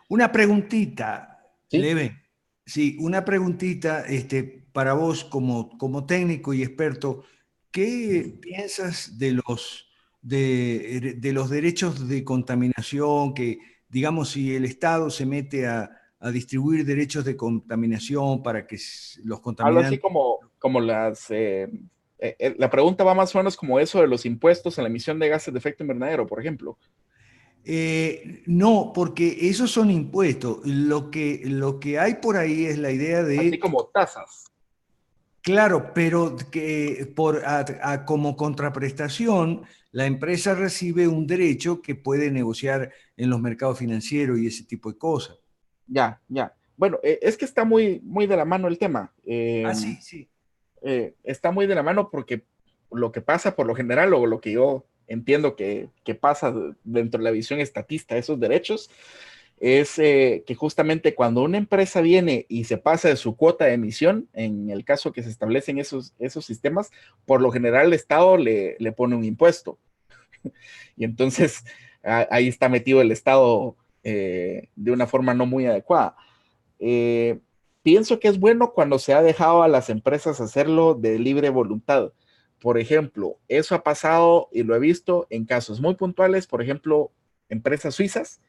Una 0.07 0.31
preguntita, 0.31 1.45
Leve. 1.69 2.23
Sí, 2.65 2.97
una 2.99 3.25
preguntita 3.25 4.01
este, 4.01 4.65
para 4.71 4.93
vos 4.93 5.23
como, 5.23 5.77
como 5.77 6.05
técnico 6.05 6.53
y 6.53 6.63
experto. 6.63 7.23
¿Qué 7.71 8.37
piensas 8.41 9.19
de 9.19 9.33
los, 9.33 9.87
de, 10.21 11.19
los 11.21 11.49
derechos 11.49 12.07
de 12.07 12.23
contaminación? 12.23 13.33
Que, 13.33 13.59
digamos, 13.87 14.29
si 14.29 14.55
el 14.55 14.65
Estado 14.65 15.09
se 15.09 15.25
mete 15.25 15.67
a, 15.67 15.95
distribuir 16.33 16.83
derechos 16.83 17.23
de 17.23 17.37
contaminación 17.37 18.43
para 18.43 18.67
que 18.67 18.77
los 19.23 19.39
contaminantes... 19.39 19.85
Algo 19.85 19.87
así 19.87 19.99
como, 19.99 20.39
como 20.57 20.81
las... 20.81 21.31
Eh, 21.31 21.69
eh, 22.17 22.35
eh, 22.37 22.55
la 22.57 22.69
pregunta 22.69 23.05
va 23.05 23.13
más 23.13 23.33
o 23.33 23.37
menos 23.37 23.55
como 23.55 23.79
eso 23.79 24.01
de 24.01 24.07
los 24.07 24.25
impuestos 24.25 24.77
a 24.77 24.81
la 24.81 24.89
emisión 24.89 25.17
de 25.17 25.29
gases 25.29 25.53
de 25.53 25.59
efecto 25.59 25.85
invernadero, 25.85 26.27
por 26.27 26.41
ejemplo. 26.41 26.77
no, 28.47 28.91
porque 28.93 29.37
esos 29.49 29.71
son 29.71 29.91
impuestos. 29.91 30.59
Lo 30.65 31.09
que, 31.09 31.41
lo 31.45 31.79
que 31.79 31.99
hay 31.99 32.15
por 32.15 32.35
ahí 32.35 32.65
es 32.65 32.77
la 32.77 32.91
idea 32.91 33.23
de... 33.23 33.39
Así 33.39 33.57
como 33.57 33.85
tasas. 33.85 34.48
Claro, 35.41 35.93
pero 35.93 36.35
que 36.51 37.11
por, 37.15 37.41
como 38.05 38.35
contraprestación, 38.35 39.63
la 39.91 40.05
empresa 40.05 40.53
recibe 40.53 41.07
un 41.07 41.25
derecho 41.25 41.81
que 41.81 41.95
puede 41.95 42.29
negociar 42.29 42.91
en 43.15 43.29
los 43.29 43.39
mercados 43.39 43.79
financieros 43.79 44.39
y 44.39 44.47
ese 44.47 44.65
tipo 44.65 44.91
de 44.91 44.97
cosas. 44.97 45.37
Ya, 45.87 46.21
ya. 46.27 46.53
Bueno, 46.75 46.99
eh, 47.03 47.19
es 47.21 47.37
que 47.37 47.45
está 47.45 47.65
muy, 47.65 47.99
muy 48.03 48.27
de 48.27 48.37
la 48.37 48.45
mano 48.45 48.67
el 48.67 48.77
tema. 48.77 49.13
ah, 49.65 49.73
sí, 49.73 49.97
sí. 50.01 50.29
Eh, 50.81 51.13
está 51.23 51.51
muy 51.51 51.67
de 51.67 51.75
la 51.75 51.83
mano 51.83 52.09
porque 52.09 52.45
lo 52.91 53.11
que 53.11 53.21
pasa 53.21 53.55
por 53.55 53.67
lo 53.67 53.75
general, 53.75 54.13
o 54.13 54.25
lo 54.25 54.39
que 54.39 54.53
yo 54.53 54.85
entiendo 55.07 55.55
que, 55.55 55.89
que 56.03 56.15
pasa 56.15 56.53
dentro 56.83 57.17
de 57.17 57.23
la 57.23 57.31
visión 57.31 57.59
estatista 57.59 58.15
de 58.15 58.21
esos 58.21 58.39
derechos, 58.39 58.89
es 59.59 59.99
eh, 59.99 60.43
que 60.47 60.55
justamente 60.55 61.15
cuando 61.15 61.43
una 61.43 61.57
empresa 61.57 62.01
viene 62.01 62.45
y 62.47 62.63
se 62.63 62.77
pasa 62.77 63.09
de 63.09 63.17
su 63.17 63.35
cuota 63.35 63.65
de 63.65 63.73
emisión, 63.73 64.29
en 64.33 64.69
el 64.69 64.85
caso 64.85 65.11
que 65.11 65.21
se 65.21 65.29
establecen 65.29 65.79
esos, 65.79 66.13
esos 66.17 66.45
sistemas, 66.45 66.91
por 67.25 67.41
lo 67.41 67.51
general 67.51 67.87
el 67.87 67.93
Estado 67.93 68.37
le, 68.37 68.77
le 68.79 68.91
pone 68.91 69.15
un 69.15 69.25
impuesto. 69.25 69.77
y 70.95 71.03
entonces 71.03 71.63
ahí 72.03 72.47
está 72.47 72.69
metido 72.69 73.01
el 73.01 73.11
Estado 73.11 73.75
eh, 74.03 74.69
de 74.75 74.91
una 74.91 75.07
forma 75.07 75.33
no 75.33 75.45
muy 75.45 75.65
adecuada. 75.65 76.15
Eh, 76.79 77.39
pienso 77.83 78.19
que 78.19 78.29
es 78.29 78.39
bueno 78.39 78.71
cuando 78.71 78.97
se 78.97 79.13
ha 79.13 79.21
dejado 79.21 79.63
a 79.63 79.67
las 79.67 79.89
empresas 79.89 80.39
hacerlo 80.39 80.93
de 80.93 81.19
libre 81.19 81.49
voluntad. 81.49 82.13
Por 82.61 82.77
ejemplo, 82.77 83.39
eso 83.49 83.75
ha 83.75 83.83
pasado 83.83 84.49
y 84.53 84.63
lo 84.63 84.75
he 84.75 84.79
visto 84.79 85.27
en 85.29 85.45
casos 85.45 85.81
muy 85.81 85.95
puntuales, 85.95 86.47
por 86.47 86.61
ejemplo, 86.61 87.11
empresas 87.49 87.95
suizas 87.95 88.39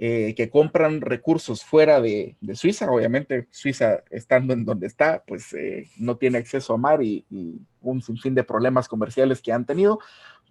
eh, 0.00 0.32
que 0.36 0.48
compran 0.48 1.00
recursos 1.00 1.64
fuera 1.64 2.00
de, 2.00 2.36
Suiza. 2.54 2.88
Obviamente, 2.88 3.48
Suiza, 3.50 4.04
estando 4.10 4.52
en 4.52 4.64
donde 4.64 4.86
está, 4.86 5.24
pues 5.26 5.52
eh, 5.54 5.88
no 5.98 6.16
tiene 6.16 6.38
acceso 6.38 6.72
a 6.72 6.76
mar 6.76 7.02
y, 7.02 7.26
un 7.80 8.00
sinfín 8.00 8.32
de 8.34 8.44
problemas 8.44 8.86
comerciales 8.86 9.42
que 9.42 9.52
han 9.52 9.66
tenido. 9.66 9.98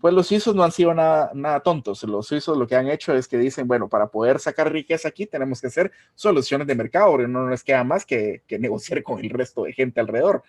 Pues 0.02 0.14
los 0.14 0.28
suizos 0.28 0.54
no 0.54 0.64
han 0.64 0.72
sido 0.74 0.94
nada, 0.94 1.32
nada 1.34 1.62
tontos. 1.62 2.04
Los 2.04 2.28
suizos 2.28 2.58
lo 2.58 2.68
que 2.68 2.76
han 2.76 2.90
hecho 2.90 3.14
es 3.16 3.28
que 3.30 3.38
dicen, 3.38 3.68
bueno, 3.68 3.88
para 3.88 4.08
poder 4.08 4.40
sacar 4.40 4.70
riqueza 4.72 5.08
aquí 5.08 5.26
tenemos 5.26 5.62
que 5.62 5.68
hacer 5.68 5.92
soluciones 6.14 6.68
de 6.68 6.76
mercado, 6.76 7.12
porque 7.12 7.28
no 7.30 7.48
nos 7.48 7.64
queda 7.64 7.86
más 7.86 8.06
que, 8.06 8.44
negociar 8.60 9.02
con 9.02 9.20
el 9.20 9.30
resto 9.30 9.64
de 9.64 9.72
gente 9.72 10.02
alrededor. 10.02 10.44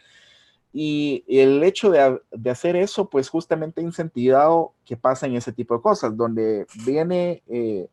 Y 0.73 1.25
el 1.29 1.63
hecho 1.63 1.91
de, 1.91 2.21
de, 2.33 2.51
hacer 2.51 2.75
eso, 2.75 3.09
pues 3.09 3.29
justamente 3.29 3.81
ha 3.81 3.85
incentivado 3.85 4.75
que 4.85 4.97
pasen 4.97 5.37
ese 5.37 5.53
tipo 5.53 5.77
de 5.77 5.83
cosas, 5.83 6.17
donde 6.17 6.67
viene 6.85 7.43
eh, 7.49 7.89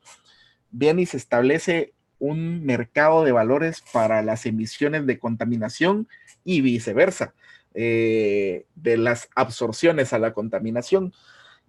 viene 0.76 1.04
y 1.04 1.06
se 1.06 1.18
establece 1.18 1.94
un 2.20 2.66
mercado 2.66 3.24
de 3.24 3.32
valores 3.32 3.84
para 3.94 4.22
las 4.22 4.46
emisiones 4.46 5.06
de 5.06 5.20
contaminación 5.20 6.08
y 6.44 6.62
viceversa, 6.62 7.34
eh, 7.74 8.66
de 8.76 8.98
las 8.98 9.30
absorciones 9.36 10.14
a 10.14 10.20
la 10.20 10.34
contaminación. 10.34 11.14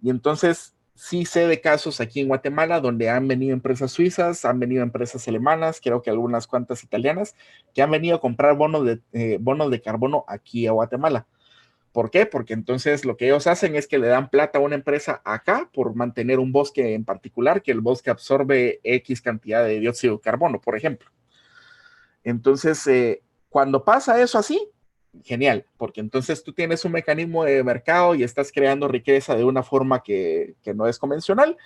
Y 0.01 0.09
entonces 0.09 0.75
sí 0.93 1.25
sé 1.25 1.47
de 1.47 1.61
casos 1.61 2.01
aquí 2.01 2.19
en 2.19 2.27
Guatemala 2.27 2.79
donde 2.81 3.09
han 3.09 3.27
venido 3.27 3.53
empresas 3.53 3.91
suizas, 3.91 4.45
han 4.45 4.59
venido 4.59 4.83
empresas 4.83 5.27
alemanas, 5.27 5.79
creo 5.81 6.01
que 6.01 6.09
algunas 6.09 6.47
cuantas 6.47 6.83
italianas, 6.83 7.35
que 7.73 7.81
han 7.81 7.91
venido 7.91 8.17
a 8.17 8.21
comprar 8.21 8.55
bonos 8.57 8.85
de, 8.85 8.99
eh, 9.13 9.37
bonos 9.39 9.71
de 9.71 9.81
carbono 9.81 10.25
aquí 10.27 10.67
a 10.67 10.71
Guatemala. 10.71 11.27
¿Por 11.97 12.11
qué? 12.11 12.27
Porque 12.27 12.53
entonces 12.53 13.05
lo 13.05 13.17
que 13.17 13.25
ellos 13.25 13.47
hacen 13.47 13.75
es 13.75 13.87
que 13.87 13.97
le 13.97 14.05
dan 14.05 14.29
plata 14.29 14.59
a 14.59 14.61
una 14.61 14.75
empresa 14.75 15.19
acá 15.25 15.67
por 15.73 15.95
mantener 15.95 16.37
un 16.37 16.51
bosque 16.51 16.93
en 16.93 17.03
particular, 17.03 17.63
que 17.63 17.71
el 17.71 17.81
bosque 17.81 18.11
absorbe 18.11 18.79
X 18.83 19.19
cantidad 19.19 19.65
de 19.65 19.79
dióxido 19.79 20.17
de 20.17 20.21
carbono, 20.21 20.61
por 20.61 20.77
ejemplo. 20.77 21.09
Entonces, 22.23 22.85
eh, 22.85 23.23
cuando 23.49 23.83
pasa 23.83 24.21
eso 24.21 24.37
así, 24.37 24.69
genial, 25.23 25.65
porque 25.75 25.99
entonces 25.99 26.43
tú 26.43 26.53
tienes 26.53 26.85
un 26.85 26.91
mecanismo 26.91 27.45
de 27.45 27.63
mercado 27.63 28.13
y 28.13 28.21
estás 28.21 28.51
creando 28.51 28.87
riqueza 28.87 29.35
de 29.35 29.43
una 29.43 29.63
forma 29.63 30.03
que, 30.03 30.53
no 30.75 30.85
es 30.85 30.99
convencional 30.99 31.57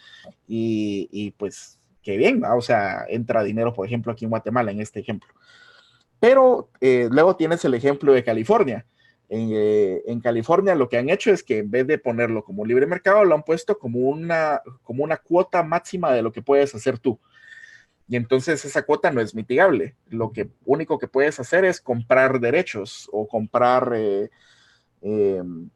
y, 0.47 1.31
pues 1.31 1.77
qué 2.01 2.15
bien, 2.15 2.41
o 2.45 2.61
sea, 2.61 3.03
entra 3.09 3.43
dinero, 3.43 3.73
por 3.73 3.85
ejemplo, 3.85 4.13
aquí 4.13 4.23
en 4.23 4.31
Guatemala, 4.31 4.71
en 4.71 4.79
este 4.79 5.01
ejemplo. 5.01 5.33
Pero 6.21 6.69
eh, 6.79 7.09
luego 7.11 7.35
tienes 7.35 7.65
el 7.65 7.73
ejemplo 7.73 8.13
de 8.13 8.23
California 8.23 8.85
eh, 9.33 10.03
en, 10.07 10.19
California 10.19 10.75
lo 10.75 10.89
que 10.89 10.97
han 10.97 11.09
hecho 11.09 11.31
es 11.31 11.41
que 11.41 11.59
en 11.59 11.71
vez 11.71 11.87
de 11.87 11.97
ponerlo 11.97 12.43
como 12.43 12.65
libre 12.65 12.85
mercado, 12.85 13.23
lo 13.23 13.33
han 13.33 13.43
puesto 13.43 13.79
como 13.79 13.99
una, 13.99 14.61
como 14.83 15.05
una 15.05 15.15
cuota 15.15 15.63
máxima 15.63 16.11
de 16.11 16.21
lo 16.21 16.33
que 16.33 16.41
puedes 16.41 16.75
hacer 16.75 16.99
tú. 16.99 17.17
Y 18.09 18.17
entonces 18.17 18.65
esa 18.65 18.81
cuota 18.83 19.09
no 19.09 19.21
es 19.21 19.33
mitigable. 19.33 19.95
Lo 20.09 20.33
que 20.33 20.49
único 20.65 20.99
que 20.99 21.07
puedes 21.07 21.39
hacer 21.39 21.63
es 21.63 21.79
comprar 21.79 22.41
derechos 22.41 23.09
o 23.13 23.25
comprar, 23.25 23.93
eh, 23.95 24.29
em, 25.01 25.69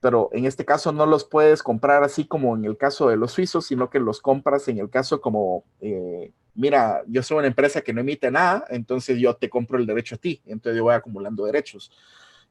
pero 0.00 0.30
en 0.32 0.46
este 0.46 0.64
caso 0.64 0.90
no 0.90 1.04
los 1.04 1.24
puedes 1.24 1.62
comprar 1.62 2.02
así 2.02 2.26
como 2.26 2.56
en 2.56 2.64
el 2.64 2.78
caso 2.78 3.10
de 3.10 3.18
los 3.18 3.32
suizos, 3.32 3.66
sino 3.66 3.90
que 3.90 4.00
los 4.00 4.22
compras 4.22 4.68
en 4.68 4.78
el 4.78 4.88
caso 4.88 5.20
como, 5.20 5.64
eh, 5.80 6.32
mira, 6.54 7.02
yo 7.08 7.22
soy 7.22 7.38
una 7.38 7.48
empresa 7.48 7.82
que 7.82 7.92
no 7.92 8.00
emite 8.00 8.30
nada, 8.30 8.64
entonces 8.70 9.18
yo 9.18 9.36
te 9.36 9.50
compro 9.50 9.78
el 9.78 9.84
derecho 9.86 10.14
a 10.14 10.18
ti, 10.18 10.40
entonces 10.46 10.78
yo 10.78 10.84
voy 10.84 10.94
acumulando 10.94 11.44
derechos. 11.44 11.90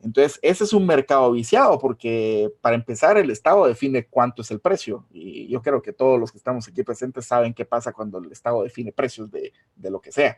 Entonces, 0.02 0.40
ese 0.42 0.64
es 0.66 0.74
un 0.74 0.86
mercado 0.86 1.32
viciado 1.32 1.80
porque 1.80 2.52
para 2.62 2.76
empezar 2.76 3.18
el 3.18 3.32
Estado 3.32 3.66
define 3.66 4.06
cuánto 4.06 4.42
es 4.42 4.52
el 4.52 4.60
precio 4.60 5.06
y 5.12 5.48
yo 5.48 5.62
creo 5.62 5.82
que 5.82 5.94
todos 5.94 6.20
los 6.20 6.32
que 6.32 6.38
estamos 6.38 6.68
aquí 6.68 6.84
presentes 6.84 7.26
saben 7.26 7.54
qué 7.54 7.66
pasa 7.66 7.92
cuando 7.92 8.20
el 8.20 8.32
Estado 8.32 8.64
define 8.64 8.92
precios 8.92 9.32
de, 9.32 9.52
lo 9.82 10.00
que 10.00 10.12
sea. 10.12 10.38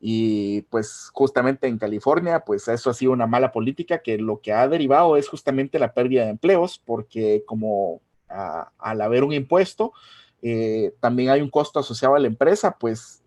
Y 0.00 0.62
pues 0.62 1.10
justamente 1.12 1.66
en 1.66 1.78
California, 1.78 2.40
pues 2.40 2.68
eso 2.68 2.90
ha 2.90 2.94
sido 2.94 3.12
una 3.12 3.26
mala 3.26 3.52
política 3.52 4.02
que 4.02 4.18
lo 4.18 4.40
que 4.40 4.52
ha 4.52 4.68
derivado 4.68 5.16
es 5.16 5.28
justamente 5.28 5.78
la 5.78 5.94
pérdida 5.94 6.24
de 6.24 6.30
empleos 6.30 6.80
porque 6.84 7.42
como 7.46 8.00
al 8.28 9.00
haber 9.00 9.24
un 9.24 9.32
impuesto, 9.32 9.92
eh, 10.42 10.94
también 11.00 11.30
hay 11.30 11.40
un 11.40 11.50
costo 11.50 11.78
asociado 11.78 12.16
a 12.16 12.20
la 12.20 12.26
empresa, 12.26 12.76
pues 12.78 13.22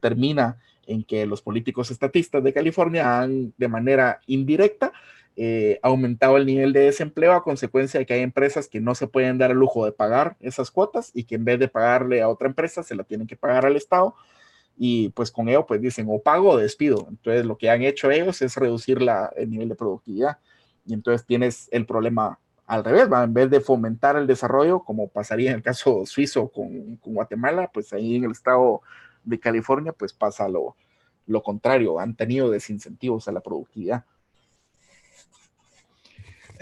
termina 0.00 0.58
en 0.86 1.04
que 1.04 1.26
los 1.26 1.42
políticos 1.42 1.90
estatistas 1.90 2.42
de 2.42 2.52
California 2.52 3.20
han 3.20 3.52
de 3.56 3.68
manera 3.68 4.20
indirecta 4.26 4.92
eh, 5.34 5.80
aumentado 5.82 6.36
el 6.36 6.44
nivel 6.44 6.74
de 6.74 6.80
desempleo 6.80 7.32
a 7.32 7.42
consecuencia 7.42 7.98
de 7.98 8.04
que 8.04 8.12
hay 8.12 8.20
empresas 8.20 8.68
que 8.68 8.80
no 8.80 8.94
se 8.94 9.06
pueden 9.06 9.38
dar 9.38 9.50
el 9.50 9.56
lujo 9.56 9.86
de 9.86 9.92
pagar 9.92 10.36
esas 10.40 10.70
cuotas 10.70 11.10
y 11.14 11.24
que 11.24 11.36
en 11.36 11.44
vez 11.46 11.58
de 11.58 11.68
pagarle 11.68 12.20
a 12.20 12.28
otra 12.28 12.48
empresa 12.48 12.82
se 12.82 12.94
la 12.94 13.04
tienen 13.04 13.26
que 13.26 13.36
pagar 13.36 13.64
al 13.64 13.76
Estado. 13.76 14.14
Y 14.76 15.08
pues 15.10 15.30
con 15.30 15.48
ello 15.48 15.66
pues 15.66 15.80
dicen 15.80 16.06
o 16.10 16.20
pago 16.20 16.50
o 16.50 16.56
despido. 16.58 17.06
Entonces 17.08 17.46
lo 17.46 17.56
que 17.56 17.70
han 17.70 17.82
hecho 17.82 18.10
ellos 18.10 18.42
es 18.42 18.56
reducir 18.56 19.00
la, 19.00 19.32
el 19.36 19.48
nivel 19.48 19.70
de 19.70 19.74
productividad. 19.74 20.38
Y 20.86 20.92
entonces 20.92 21.26
tienes 21.26 21.68
el 21.72 21.86
problema 21.86 22.38
al 22.66 22.84
revés, 22.84 23.08
en 23.10 23.34
vez 23.34 23.50
de 23.50 23.60
fomentar 23.60 24.16
el 24.16 24.26
desarrollo 24.26 24.80
como 24.80 25.08
pasaría 25.08 25.50
en 25.50 25.56
el 25.56 25.62
caso 25.62 26.04
suizo 26.06 26.48
con, 26.48 26.96
con 26.96 27.14
Guatemala, 27.14 27.70
pues 27.72 27.92
ahí 27.92 28.16
en 28.16 28.24
el 28.24 28.32
estado 28.32 28.82
de 29.24 29.40
California, 29.40 29.92
pues 29.92 30.12
pasa 30.12 30.48
lo, 30.48 30.76
lo 31.26 31.42
contrario, 31.42 31.98
han 31.98 32.16
tenido 32.16 32.50
desincentivos 32.50 33.28
a 33.28 33.32
la 33.32 33.40
productividad. 33.40 34.04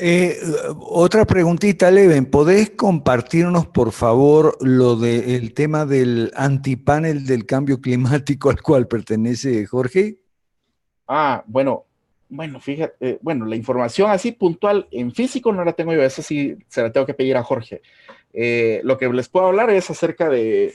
Eh, 0.02 0.38
otra 0.78 1.26
preguntita, 1.26 1.90
Leven, 1.90 2.24
¿podés 2.24 2.70
compartirnos, 2.70 3.66
por 3.66 3.92
favor, 3.92 4.56
lo 4.60 4.96
del 4.96 5.52
tema 5.52 5.84
del 5.84 6.32
antipanel 6.34 7.26
del 7.26 7.44
cambio 7.44 7.82
climático 7.82 8.48
al 8.48 8.62
cual 8.62 8.88
pertenece 8.88 9.66
Jorge? 9.66 10.20
Ah, 11.06 11.44
bueno, 11.46 11.84
bueno, 12.30 12.60
fíjate, 12.60 12.94
eh, 13.00 13.18
bueno, 13.20 13.44
la 13.44 13.56
información 13.56 14.10
así 14.10 14.32
puntual 14.32 14.88
en 14.90 15.12
físico 15.12 15.52
no 15.52 15.64
la 15.64 15.74
tengo 15.74 15.92
yo, 15.92 16.02
esa 16.02 16.22
sí 16.22 16.56
se 16.68 16.82
la 16.82 16.92
tengo 16.92 17.04
que 17.04 17.14
pedir 17.14 17.36
a 17.36 17.42
Jorge. 17.42 17.82
Eh, 18.32 18.80
lo 18.84 18.96
que 18.96 19.08
les 19.08 19.28
puedo 19.28 19.46
hablar 19.46 19.70
es 19.70 19.90
acerca 19.90 20.28
de, 20.28 20.74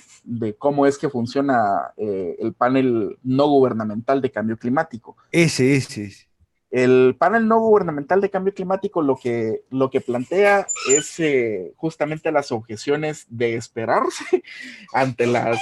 cómo 0.57 0.85
es 0.85 0.97
que 0.97 1.09
funciona 1.09 1.93
eh, 1.97 2.35
el 2.39 2.53
panel 2.53 3.17
no 3.23 3.47
gubernamental 3.47 4.21
de 4.21 4.31
cambio 4.31 4.57
climático. 4.57 5.15
Ese, 5.31 5.75
ese. 5.75 6.27
El 6.71 7.15
panel 7.17 7.47
no 7.47 7.59
gubernamental 7.59 8.19
de 8.19 8.29
cambio 8.29 8.53
climático 8.53 9.01
lo 9.01 9.15
que, 9.15 9.61
lo 9.69 9.89
que 9.89 10.01
plantea 10.01 10.67
es 10.91 11.19
eh, 11.21 11.71
justamente 11.77 12.33
las 12.33 12.51
objeciones 12.51 13.25
de 13.29 13.55
esperarse 13.55 14.43
ante 14.93 15.25
las, 15.25 15.59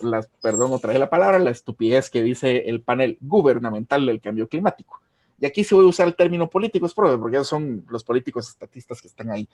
las, 0.00 0.28
perdón, 0.40 0.72
otra 0.72 0.90
vez 0.90 1.00
la 1.00 1.10
palabra, 1.10 1.40
la 1.40 1.50
estupidez 1.50 2.10
que 2.10 2.22
dice 2.22 2.68
el 2.68 2.82
panel 2.82 3.18
gubernamental 3.20 4.06
del 4.06 4.20
cambio 4.20 4.48
climático. 4.48 5.00
Y 5.38 5.46
aquí 5.46 5.64
se 5.64 5.74
voy 5.74 5.84
a 5.84 5.88
usar 5.88 6.06
el 6.06 6.16
término 6.16 6.48
políticos, 6.48 6.94
porque 6.94 7.44
son 7.44 7.84
los 7.90 8.04
políticos 8.04 8.48
estatistas 8.48 9.02
que 9.02 9.08
están 9.08 9.30
ahí. 9.30 9.48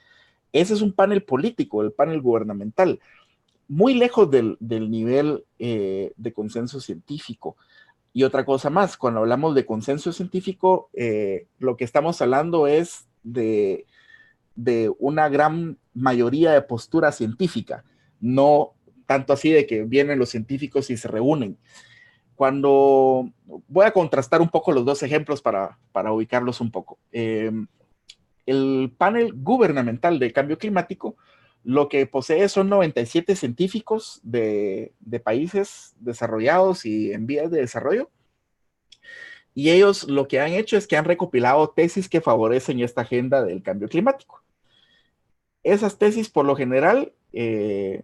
Ese 0.52 0.74
es 0.74 0.82
un 0.82 0.92
panel 0.92 1.22
político, 1.22 1.82
el 1.82 1.92
panel 1.92 2.20
gubernamental, 2.20 3.00
muy 3.68 3.94
lejos 3.94 4.30
del, 4.30 4.58
nivel 4.60 5.44
eh, 5.58 6.12
de 6.16 6.32
consenso 6.32 6.80
científico. 6.80 7.56
Y 8.12 8.24
otra 8.24 8.44
cosa 8.44 8.68
más, 8.68 8.96
cuando 8.96 9.20
hablamos 9.20 9.54
de 9.54 9.64
consenso 9.64 10.12
científico, 10.12 10.90
eh, 10.92 11.46
lo 11.58 11.76
que 11.76 11.84
estamos 11.84 12.20
hablando 12.20 12.66
es 12.66 13.06
de, 13.22 13.86
una 14.98 15.28
gran 15.30 15.78
mayoría 15.94 16.52
de 16.52 16.62
postura 16.62 17.12
científica, 17.12 17.84
no 18.20 18.74
tanto 19.06 19.32
así 19.32 19.50
de 19.50 19.66
que 19.66 19.84
vienen 19.84 20.18
los 20.18 20.28
científicos 20.28 20.90
y 20.90 20.96
se 20.96 21.08
reúnen 21.08 21.56
cuando 22.34 23.30
voy 23.68 23.86
a 23.86 23.92
contrastar 23.92 24.40
un 24.40 24.48
poco 24.48 24.72
los 24.72 24.84
dos 24.84 25.02
ejemplos 25.02 25.40
para, 25.40 25.78
ubicarlos 26.12 26.60
un 26.60 26.70
poco. 26.70 26.98
Em, 27.12 27.66
el 28.46 28.92
panel 28.96 29.32
gubernamental 29.34 30.18
de 30.18 30.32
cambio 30.32 30.58
climático 30.58 31.16
lo 31.64 31.88
que 31.88 32.06
posee 32.06 32.48
son 32.48 32.68
97 32.68 33.36
científicos 33.36 34.20
de, 34.24 34.92
de, 34.98 35.20
países 35.20 35.94
desarrollados 36.00 36.84
y 36.84 37.12
en 37.12 37.26
vías 37.26 37.50
de 37.50 37.60
desarrollo. 37.60 38.10
Y 39.54 39.70
ellos 39.70 40.04
lo 40.04 40.26
que 40.26 40.40
han 40.40 40.52
hecho 40.52 40.76
es 40.76 40.86
que 40.86 40.96
han 40.96 41.04
recopilado 41.04 41.70
tesis 41.70 42.08
que 42.08 42.20
favorecen 42.20 42.80
esta 42.80 43.02
agenda 43.02 43.44
del 43.44 43.62
cambio 43.62 43.88
climático. 43.88 44.42
Esas 45.62 45.98
tesis, 45.98 46.28
por 46.28 46.46
lo 46.46 46.56
general, 46.56 47.12
eh, 47.32 48.02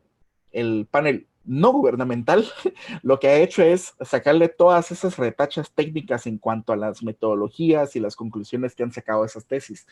el 0.52 0.86
panel 0.88 1.26
no 1.44 1.72
gubernamental 1.72 2.46
lo 3.02 3.18
que 3.18 3.28
ha 3.28 3.38
hecho 3.38 3.62
es 3.62 3.94
sacarle 4.02 4.48
todas 4.48 4.92
esas 4.92 5.16
retachas 5.16 5.72
técnicas 5.72 6.26
en 6.26 6.38
cuanto 6.38 6.72
a 6.72 6.76
las 6.76 7.02
metodologías 7.02 7.96
y 7.96 8.00
las 8.00 8.14
conclusiones 8.14 8.74
que 8.74 8.82
han 8.82 8.92
sacado 8.92 9.24
esas 9.24 9.46
tesis. 9.46 9.86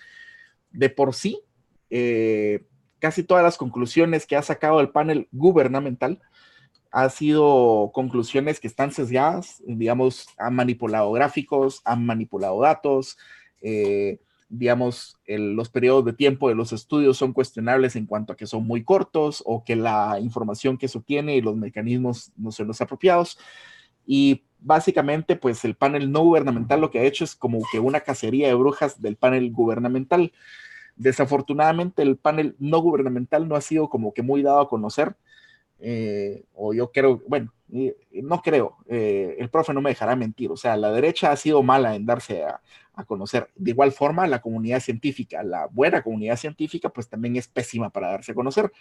De 0.71 0.91
por 0.91 1.15
sí, 1.15 1.41
eh, 1.91 2.67
casi 2.99 3.23
todas 3.23 3.45
las 3.45 3.57
conclusiones 3.57 4.27
que 4.27 4.37
ha 4.37 4.43
sacado 4.43 4.81
el 4.81 4.91
panel 4.91 5.29
gubernamental 5.33 6.21
han 6.91 7.11
sido 7.11 7.91
conclusiones 7.93 8.59
que 8.59 8.69
están 8.69 8.91
sesgadas, 8.91 9.63
digamos, 9.67 10.29
han 10.39 10.55
manipulado 10.55 11.13
gráficos, 11.13 11.83
han 11.85 12.07
manipulado 12.07 12.61
datos, 12.61 13.19
eh, 13.61 14.19
digamos, 14.49 15.19
los 15.27 15.69
periodos 15.69 16.05
de 16.05 16.13
tiempo 16.13 16.49
de 16.49 16.55
los 16.55 16.73
estudios 16.73 17.17
son 17.17 17.33
cuestionables 17.33 17.97
en 17.97 18.07
cuanto 18.07 18.33
a 18.33 18.37
que 18.37 18.47
son 18.47 18.67
muy 18.67 18.85
cortos 18.85 19.43
o 19.45 19.65
que 19.65 19.77
la 19.77 20.19
información 20.21 20.79
que 20.79 20.89
se 20.89 20.99
obtiene 20.99 21.37
y 21.37 21.43
los 21.43 21.57
mecanismos 21.57 22.33
no 22.37 22.53
son 22.53 22.69
los 22.69 22.81
apropiados. 22.81 23.39
Y 24.07 24.45
básicamente, 24.67 25.37
pues 25.37 25.65
el 25.65 25.77
panel 25.77 26.11
no 26.11 26.23
gubernamental 26.23 26.81
lo 26.81 26.91
que 26.91 26.99
ha 26.99 27.05
hecho 27.05 27.23
es 27.23 27.37
como 27.37 27.61
que 27.71 27.79
una 27.79 28.01
cacería 28.01 28.49
de 28.49 28.55
brujas 28.55 29.01
del 29.01 29.17
panel 29.17 29.53
gubernamental. 29.53 30.33
Desafortunadamente, 30.97 32.03
el 32.03 32.17
panel 32.17 32.57
no 32.59 32.81
gubernamental 32.81 33.47
no 33.47 33.55
ha 33.55 33.61
sido 33.61 33.89
como 33.89 34.13
que 34.13 34.23
muy 34.23 34.43
dado 34.43 34.61
a 34.61 34.69
conocer. 34.69 35.15
Eh, 35.79 36.45
o 36.55 36.75
yo 36.75 36.91
creo, 36.91 37.23
bueno, 37.29 37.53
no 37.69 38.43
creo, 38.43 38.79
eh, 38.89 39.37
el 39.39 39.51
profe 39.51 39.73
no 39.73 39.83
me 39.83 39.91
dejará 39.91 40.17
mentir, 40.17 40.51
o 40.51 40.57
sea, 40.57 40.75
la 40.77 40.91
derecha 40.91 41.31
ha 41.31 41.37
sido 41.37 41.63
mala 41.63 41.95
en 41.95 42.07
darse 42.07 42.45
a, 42.45 42.63
a 42.95 43.05
conocer. 43.05 43.51
De 43.55 43.71
igual 43.71 43.93
forma, 43.93 44.27
la 44.27 44.41
comunidad 44.41 44.81
científica, 44.81 45.43
la 45.43 45.67
buena 45.67 46.03
comunidad 46.03 46.37
científica, 46.37 46.89
pues 46.89 47.09
también 47.09 47.37
es 47.37 47.47
pésima 47.47 47.91
para 47.91 48.09
darse 48.09 48.33
a 48.33 48.35
conocer. 48.35 48.73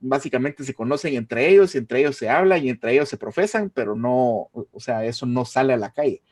Básicamente 0.00 0.64
se 0.64 0.74
conocen 0.74 1.14
entre 1.14 1.48
ellos, 1.48 1.74
y 1.74 1.78
entre 1.78 2.00
ellos 2.00 2.16
se 2.16 2.28
hablan 2.28 2.64
y 2.64 2.70
entre 2.70 2.92
ellos 2.92 3.08
se 3.08 3.18
profesan, 3.18 3.70
pero 3.70 3.94
no, 3.94 4.48
o 4.52 4.80
sea, 4.80 5.04
eso 5.04 5.26
no 5.26 5.44
sale 5.44 5.74
a 5.74 5.76
la 5.76 5.92
calle. 5.92 6.22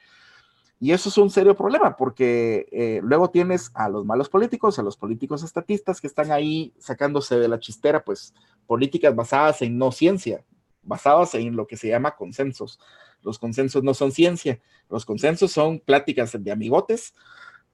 Y 0.81 0.93
eso 0.93 1.09
es 1.09 1.19
un 1.19 1.29
serio 1.29 1.57
problema 1.57 1.97
porque 1.97 2.69
eh, 2.71 3.01
luego 3.03 3.31
tienes 3.31 3.71
a 3.75 3.89
los 3.89 4.05
malos 4.05 4.29
políticos, 4.29 4.79
a 4.79 4.83
los 4.83 4.97
políticos 4.97 5.43
estatistas 5.43 6.01
que 6.01 6.07
están 6.07 6.31
ahí 6.31 6.73
sacándose 6.79 7.37
de 7.37 7.49
la 7.49 7.59
chistera, 7.59 8.05
pues 8.05 8.33
políticas 8.67 9.15
basadas 9.15 9.61
en 9.63 9.77
no 9.77 9.91
ciencia, 9.91 10.45
basadas 10.83 11.35
en 11.35 11.57
lo 11.57 11.67
que 11.67 11.77
se 11.77 11.89
llama 11.89 12.15
consensos. 12.15 12.79
Los 13.23 13.41
consensos 13.41 13.83
no 13.83 13.93
son 13.93 14.13
ciencia, 14.13 14.61
los 14.89 15.05
consensos 15.05 15.51
son 15.51 15.81
pláticas 15.81 16.37
de 16.39 16.53
amigotes 16.53 17.13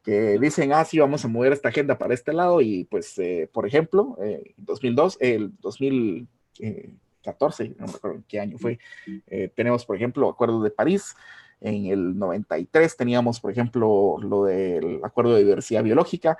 que 0.05 0.39
dicen, 0.39 0.73
ah, 0.73 0.85
sí, 0.85 0.99
vamos 0.99 1.25
a 1.25 1.29
mover 1.29 1.55
esta 1.55 1.71
agenda 1.71 1.99
para 1.99 2.15
este 2.15 2.33
lado 2.33 2.61
y 2.61 2.85
pues, 2.85 3.19
eh, 3.19 3.51
por 3.53 3.67
ejemplo, 3.67 4.17
eh, 4.21 4.55
2002, 4.59 5.17
el 5.19 5.53
2014, 5.61 7.75
no 7.79 7.87
me 7.87 7.93
acuerdo 7.93 8.23
qué 8.29 8.39
año 8.39 8.59
fue, 8.59 8.79
eh, 9.27 9.51
tenemos, 9.57 9.87
por 9.87 9.97
ejemplo, 9.97 10.29
Acuerdo 10.29 10.63
de 10.63 10.71
París, 10.71 11.17
en 11.61 11.87
el 11.87 12.19
93 12.19 12.97
teníamos, 12.97 13.41
por 13.41 13.51
ejemplo, 13.51 14.17
lo 14.21 14.45
del 14.45 15.01
Acuerdo 15.03 15.35
de 15.35 15.45
Diversidad 15.45 15.83
Biológica, 15.83 16.37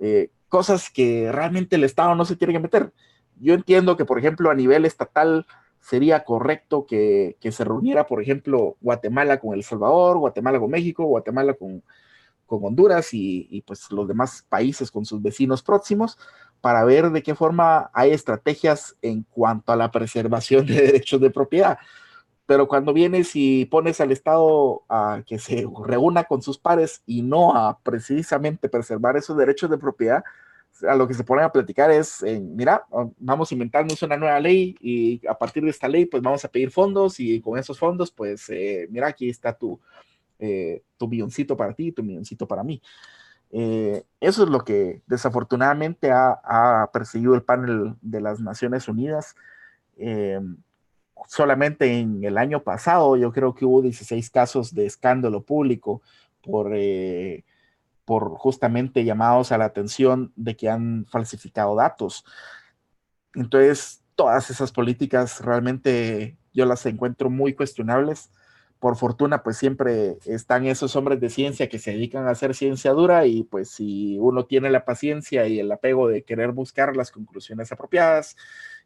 eh, 0.00 0.30
cosas 0.48 0.90
que 0.90 1.30
realmente 1.30 1.76
el 1.76 1.84
Estado 1.84 2.14
no 2.14 2.24
se 2.24 2.36
tiene 2.36 2.54
que 2.54 2.60
meter. 2.60 2.90
Yo 3.38 3.52
entiendo 3.52 3.98
que, 3.98 4.06
por 4.06 4.18
ejemplo, 4.18 4.50
a 4.50 4.54
nivel 4.54 4.86
estatal, 4.86 5.46
sería 5.80 6.24
correcto 6.24 6.86
que, 6.86 7.36
se 7.50 7.64
reuniera, 7.64 8.06
por 8.06 8.22
ejemplo, 8.22 8.78
Guatemala 8.80 9.38
con 9.38 9.52
El 9.52 9.64
Salvador, 9.64 10.16
Guatemala 10.16 10.58
con 10.58 10.70
México, 10.70 11.04
Guatemala 11.04 11.52
con, 11.52 11.82
Honduras 12.48 13.08
y, 13.12 13.62
pues 13.66 13.90
los 13.90 14.06
demás 14.08 14.44
países 14.48 14.90
con 14.90 15.04
sus 15.04 15.22
vecinos 15.22 15.62
próximos 15.62 16.18
para 16.60 16.84
ver 16.84 17.10
de 17.10 17.22
qué 17.22 17.34
forma 17.34 17.90
hay 17.92 18.12
estrategias 18.12 18.96
en 19.02 19.22
cuanto 19.22 19.72
a 19.72 19.76
la 19.76 19.90
preservación 19.90 20.66
de 20.66 20.74
derechos 20.86 21.20
de 21.20 21.30
propiedad. 21.30 21.78
Pero 22.46 22.68
cuando 22.68 22.92
vienes 22.92 23.30
y 23.34 23.64
pones 23.66 24.00
al 24.00 24.12
Estado 24.12 24.82
a 24.88 25.22
que 25.26 25.38
se 25.38 25.66
reúna 25.84 26.24
con 26.24 26.42
sus 26.42 26.58
pares 26.58 27.02
y 27.06 27.22
no 27.22 27.54
a 27.54 27.78
precisamente 27.78 28.68
preservar 28.68 29.16
esos 29.16 29.36
derechos 29.36 29.70
de 29.70 29.78
propiedad, 29.78 30.24
a 30.88 30.94
lo 30.94 31.06
que 31.06 31.14
se 31.14 31.24
ponen 31.24 31.44
a 31.44 31.52
platicar 31.52 31.90
es, 31.90 32.22
eh, 32.22 32.40
mira, 32.40 32.84
vamos 33.18 33.50
a 33.50 33.54
inventarnos 33.54 34.02
una 34.02 34.16
nueva 34.16 34.40
ley 34.40 34.76
y 34.80 35.24
a 35.26 35.34
partir 35.34 35.62
de 35.64 35.70
esta 35.70 35.88
ley, 35.88 36.06
pues 36.06 36.22
vamos 36.22 36.44
a 36.44 36.48
pedir 36.48 36.70
fondos 36.70 37.20
y 37.20 37.40
con 37.40 37.58
esos 37.58 37.78
fondos, 37.78 38.10
pues, 38.10 38.48
eh, 38.50 38.86
mira, 38.90 39.08
aquí 39.08 39.28
está 39.28 39.52
tu, 39.52 39.80
eh, 40.38 40.82
tu 40.96 41.08
milloncito 41.08 41.56
para 41.56 41.74
ti, 41.74 41.92
tu 41.92 42.02
milloncito 42.02 42.46
para 42.46 42.62
mí. 42.62 42.80
eso 43.50 44.42
es 44.44 44.48
lo 44.48 44.64
que 44.64 45.02
desafortunadamente 45.06 46.10
ha, 46.10 46.40
ha, 46.42 46.90
perseguido 46.92 47.34
el 47.34 47.42
panel 47.42 47.94
de 48.00 48.20
las 48.20 48.40
Naciones 48.40 48.88
Unidas. 48.88 49.36
solamente 51.28 52.00
en 52.00 52.24
el 52.24 52.36
año 52.36 52.62
pasado 52.62 53.16
yo 53.16 53.32
creo 53.32 53.54
que 53.54 53.64
hubo 53.64 53.80
16 53.82 54.30
casos 54.30 54.74
de 54.74 54.86
escándalo 54.86 55.42
público 55.42 56.02
por 56.42 56.74
por 58.04 58.36
justamente 58.36 59.04
llamados 59.04 59.52
a 59.52 59.58
la 59.58 59.64
atención 59.64 60.32
de 60.36 60.56
que 60.56 60.68
han 60.68 61.06
falsificado 61.06 61.74
datos. 61.74 62.24
Entonces, 63.34 64.02
todas 64.14 64.50
esas 64.50 64.72
políticas 64.72 65.40
realmente 65.40 66.36
yo 66.52 66.66
las 66.66 66.84
encuentro 66.86 67.30
muy 67.30 67.54
cuestionables. 67.54 68.30
Por 68.80 68.96
fortuna, 68.96 69.42
pues 69.42 69.56
siempre 69.56 70.18
están 70.26 70.66
esos 70.66 70.94
hombres 70.96 71.20
de 71.20 71.30
ciencia 71.30 71.68
que 71.68 71.78
se 71.78 71.92
dedican 71.92 72.26
a 72.26 72.32
hacer 72.32 72.54
ciencia 72.54 72.92
dura 72.92 73.26
y 73.26 73.44
pues 73.44 73.70
si 73.70 74.18
uno 74.18 74.44
tiene 74.44 74.70
la 74.70 74.84
paciencia 74.84 75.46
y 75.46 75.58
el 75.58 75.72
apego 75.72 76.08
de 76.08 76.22
querer 76.22 76.52
buscar 76.52 76.94
las 76.96 77.10
conclusiones 77.10 77.72
apropiadas 77.72 78.36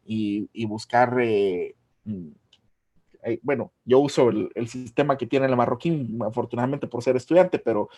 y, 0.05 0.65
buscar, 0.65 1.17
eh, 1.21 1.75
mm, 2.05 2.29
eh, 3.23 3.39
bueno, 3.43 3.73
yo 3.83 3.99
uso 3.99 4.29
el, 4.29 4.67
sistema 4.67 5.17
que 5.17 5.27
tiene 5.27 5.47
el 5.47 5.55
marroquín, 5.55 6.17
afortunadamente 6.23 6.87
por 6.87 7.03
ser 7.03 7.17
estudiante, 7.17 7.59
pero 7.59 7.89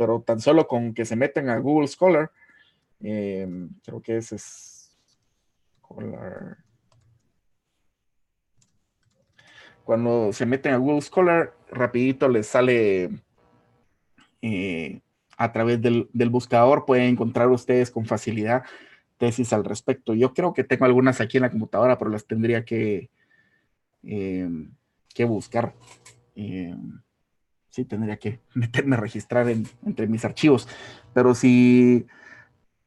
pero 0.00 0.22
tan 0.22 0.40
solo 0.40 0.66
con 0.66 0.94
que 0.94 1.04
se 1.04 1.14
meten 1.14 1.50
a 1.50 1.58
Google 1.58 1.86
Scholar, 1.86 2.32
em, 3.00 3.68
creo 3.84 4.00
que 4.00 4.16
ese 4.16 4.36
es 4.36 4.96
Scholar. 5.76 6.56
Cuando 9.90 10.32
se 10.32 10.46
meten 10.46 10.72
a 10.72 10.76
Google 10.76 11.00
Scholar, 11.00 11.52
rapidito 11.68 12.28
les 12.28 12.46
sale 12.46 13.10
eh, 14.40 15.00
a 15.36 15.50
través 15.50 15.82
del, 15.82 16.30
buscador, 16.30 16.86
pueden 16.86 17.06
encontrar 17.06 17.48
ustedes 17.48 17.90
con 17.90 18.06
facilidad 18.06 18.62
tesis 19.18 19.52
al 19.52 19.64
respecto. 19.64 20.14
Yo 20.14 20.32
creo 20.32 20.54
que 20.54 20.62
tengo 20.62 20.84
algunas 20.84 21.20
aquí 21.20 21.38
en 21.38 21.42
la 21.42 21.50
computadora, 21.50 21.98
pero 21.98 22.08
las 22.08 22.24
tendría 22.24 22.64
que, 22.64 23.10
em, 24.04 24.70
que 25.12 25.24
buscar. 25.24 25.74
Em, 26.36 27.00
sí 27.70 27.84
tendría 27.84 28.16
que 28.16 28.38
meterme 28.54 28.94
a 28.94 29.00
registrar 29.00 29.48
entre 29.48 30.06
mis 30.06 30.24
archivos. 30.24 30.68
Pero 31.12 31.34
si 31.34 32.06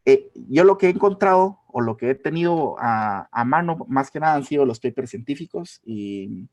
eh, 0.05 0.31
yo 0.47 0.63
lo 0.63 0.77
que 0.77 0.87
he 0.87 0.91
encontrado 0.91 1.59
o 1.67 1.81
lo 1.81 1.97
que 1.97 2.11
he 2.11 2.15
tenido 2.15 2.77
a, 2.79 3.43
mano, 3.45 3.85
más 3.89 4.09
que 4.09 4.21
nada 4.21 4.35
han 4.35 4.45
sido 4.45 4.65
los 4.65 4.79
papers 4.79 5.09
científicos 5.09 5.81
y, 5.83 6.47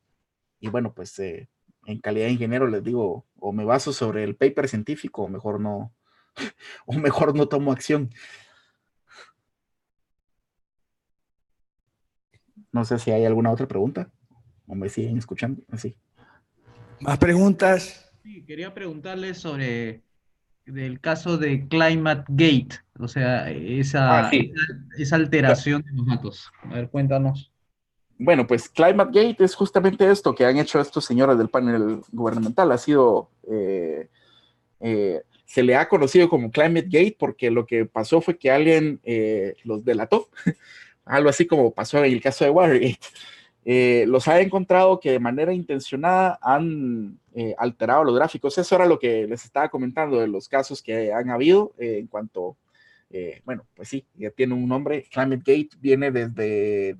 bueno, 0.68 0.92
pues 0.94 1.18
eh, 1.18 1.48
en 1.86 2.00
calidad 2.00 2.26
de 2.26 2.32
ingeniero 2.32 2.66
les 2.66 2.84
digo, 2.84 3.26
o 3.38 3.52
me 3.52 3.64
baso 3.64 3.92
sobre 3.92 4.24
el 4.24 4.36
paper 4.36 4.68
científico 4.68 5.22
o 5.22 5.28
mejor 5.28 5.60
no, 5.60 5.94
o 6.86 6.94
mejor 6.94 7.34
no 7.34 7.48
tomo 7.48 7.72
acción. 7.72 8.10
No 12.72 12.84
sé 12.84 12.98
si 12.98 13.10
hay 13.10 13.24
alguna 13.24 13.50
otra 13.50 13.66
pregunta 13.66 14.10
o 14.66 14.74
me 14.74 14.88
siguen 14.88 15.18
escuchando 15.18 15.62
así. 15.70 15.96
¿Más 17.00 17.18
preguntas? 17.18 18.12
Sí, 18.22 18.44
quería 18.44 18.72
preguntarle 18.74 19.34
sobre 19.34 20.04
el 20.66 21.00
caso 21.00 21.38
de 21.38 21.66
Climate 21.66 22.24
Gate, 22.28 22.76
o 22.98 23.08
sea, 23.08 23.50
esa, 23.50 24.28
ah, 24.28 24.30
esa, 24.98 25.16
alteración 25.16 25.82
de 25.82 25.92
los 25.92 26.06
datos. 26.06 26.52
A 26.62 26.74
ver, 26.74 26.90
cuéntanos. 26.90 27.49
Bueno, 28.22 28.46
pues 28.46 28.68
Climate 28.68 29.12
Gate 29.14 29.44
es 29.44 29.54
justamente 29.54 30.10
esto 30.10 30.34
que 30.34 30.44
han 30.44 30.58
hecho 30.58 30.78
estos 30.78 31.06
señores 31.06 31.38
del 31.38 31.48
panel 31.48 32.02
gubernamental. 32.12 32.70
Ha 32.70 32.76
sido, 32.76 33.30
eh, 33.50 34.08
eh, 34.80 35.22
se 35.46 35.62
le 35.62 35.74
ha 35.74 35.88
conocido 35.88 36.28
como 36.28 36.50
Climate 36.50 36.88
Gate 36.90 37.16
porque 37.18 37.50
lo 37.50 37.64
que 37.64 37.86
pasó 37.86 38.20
fue 38.20 38.36
que 38.36 38.50
alguien 38.50 39.00
eh, 39.04 39.56
los 39.64 39.86
delató, 39.86 40.28
algo 41.06 41.30
así 41.30 41.46
como 41.46 41.72
pasó 41.72 42.04
en 42.04 42.12
el 42.12 42.20
caso 42.20 42.44
de 42.44 42.50
Watergate. 42.50 42.98
eh, 43.64 44.04
los 44.06 44.28
ha 44.28 44.38
encontrado 44.40 45.00
que 45.00 45.12
de 45.12 45.18
manera 45.18 45.54
intencionada 45.54 46.38
han 46.42 47.18
eh, 47.34 47.54
alterado 47.56 48.04
los 48.04 48.16
gráficos. 48.16 48.58
Eso 48.58 48.74
era 48.76 48.84
lo 48.84 48.98
que 48.98 49.26
les 49.26 49.46
estaba 49.46 49.70
comentando 49.70 50.20
de 50.20 50.28
los 50.28 50.46
casos 50.46 50.82
que 50.82 51.10
han 51.10 51.30
habido 51.30 51.72
en 51.78 52.06
cuanto, 52.06 52.58
bueno, 53.46 53.64
pues 53.74 53.88
sí, 53.88 54.04
ya 54.14 54.30
tiene 54.30 54.52
un 54.54 54.68
nombre. 54.68 55.06
Climate 55.10 55.38
Gate 55.38 55.70
viene 55.80 56.10
desde 56.10 56.94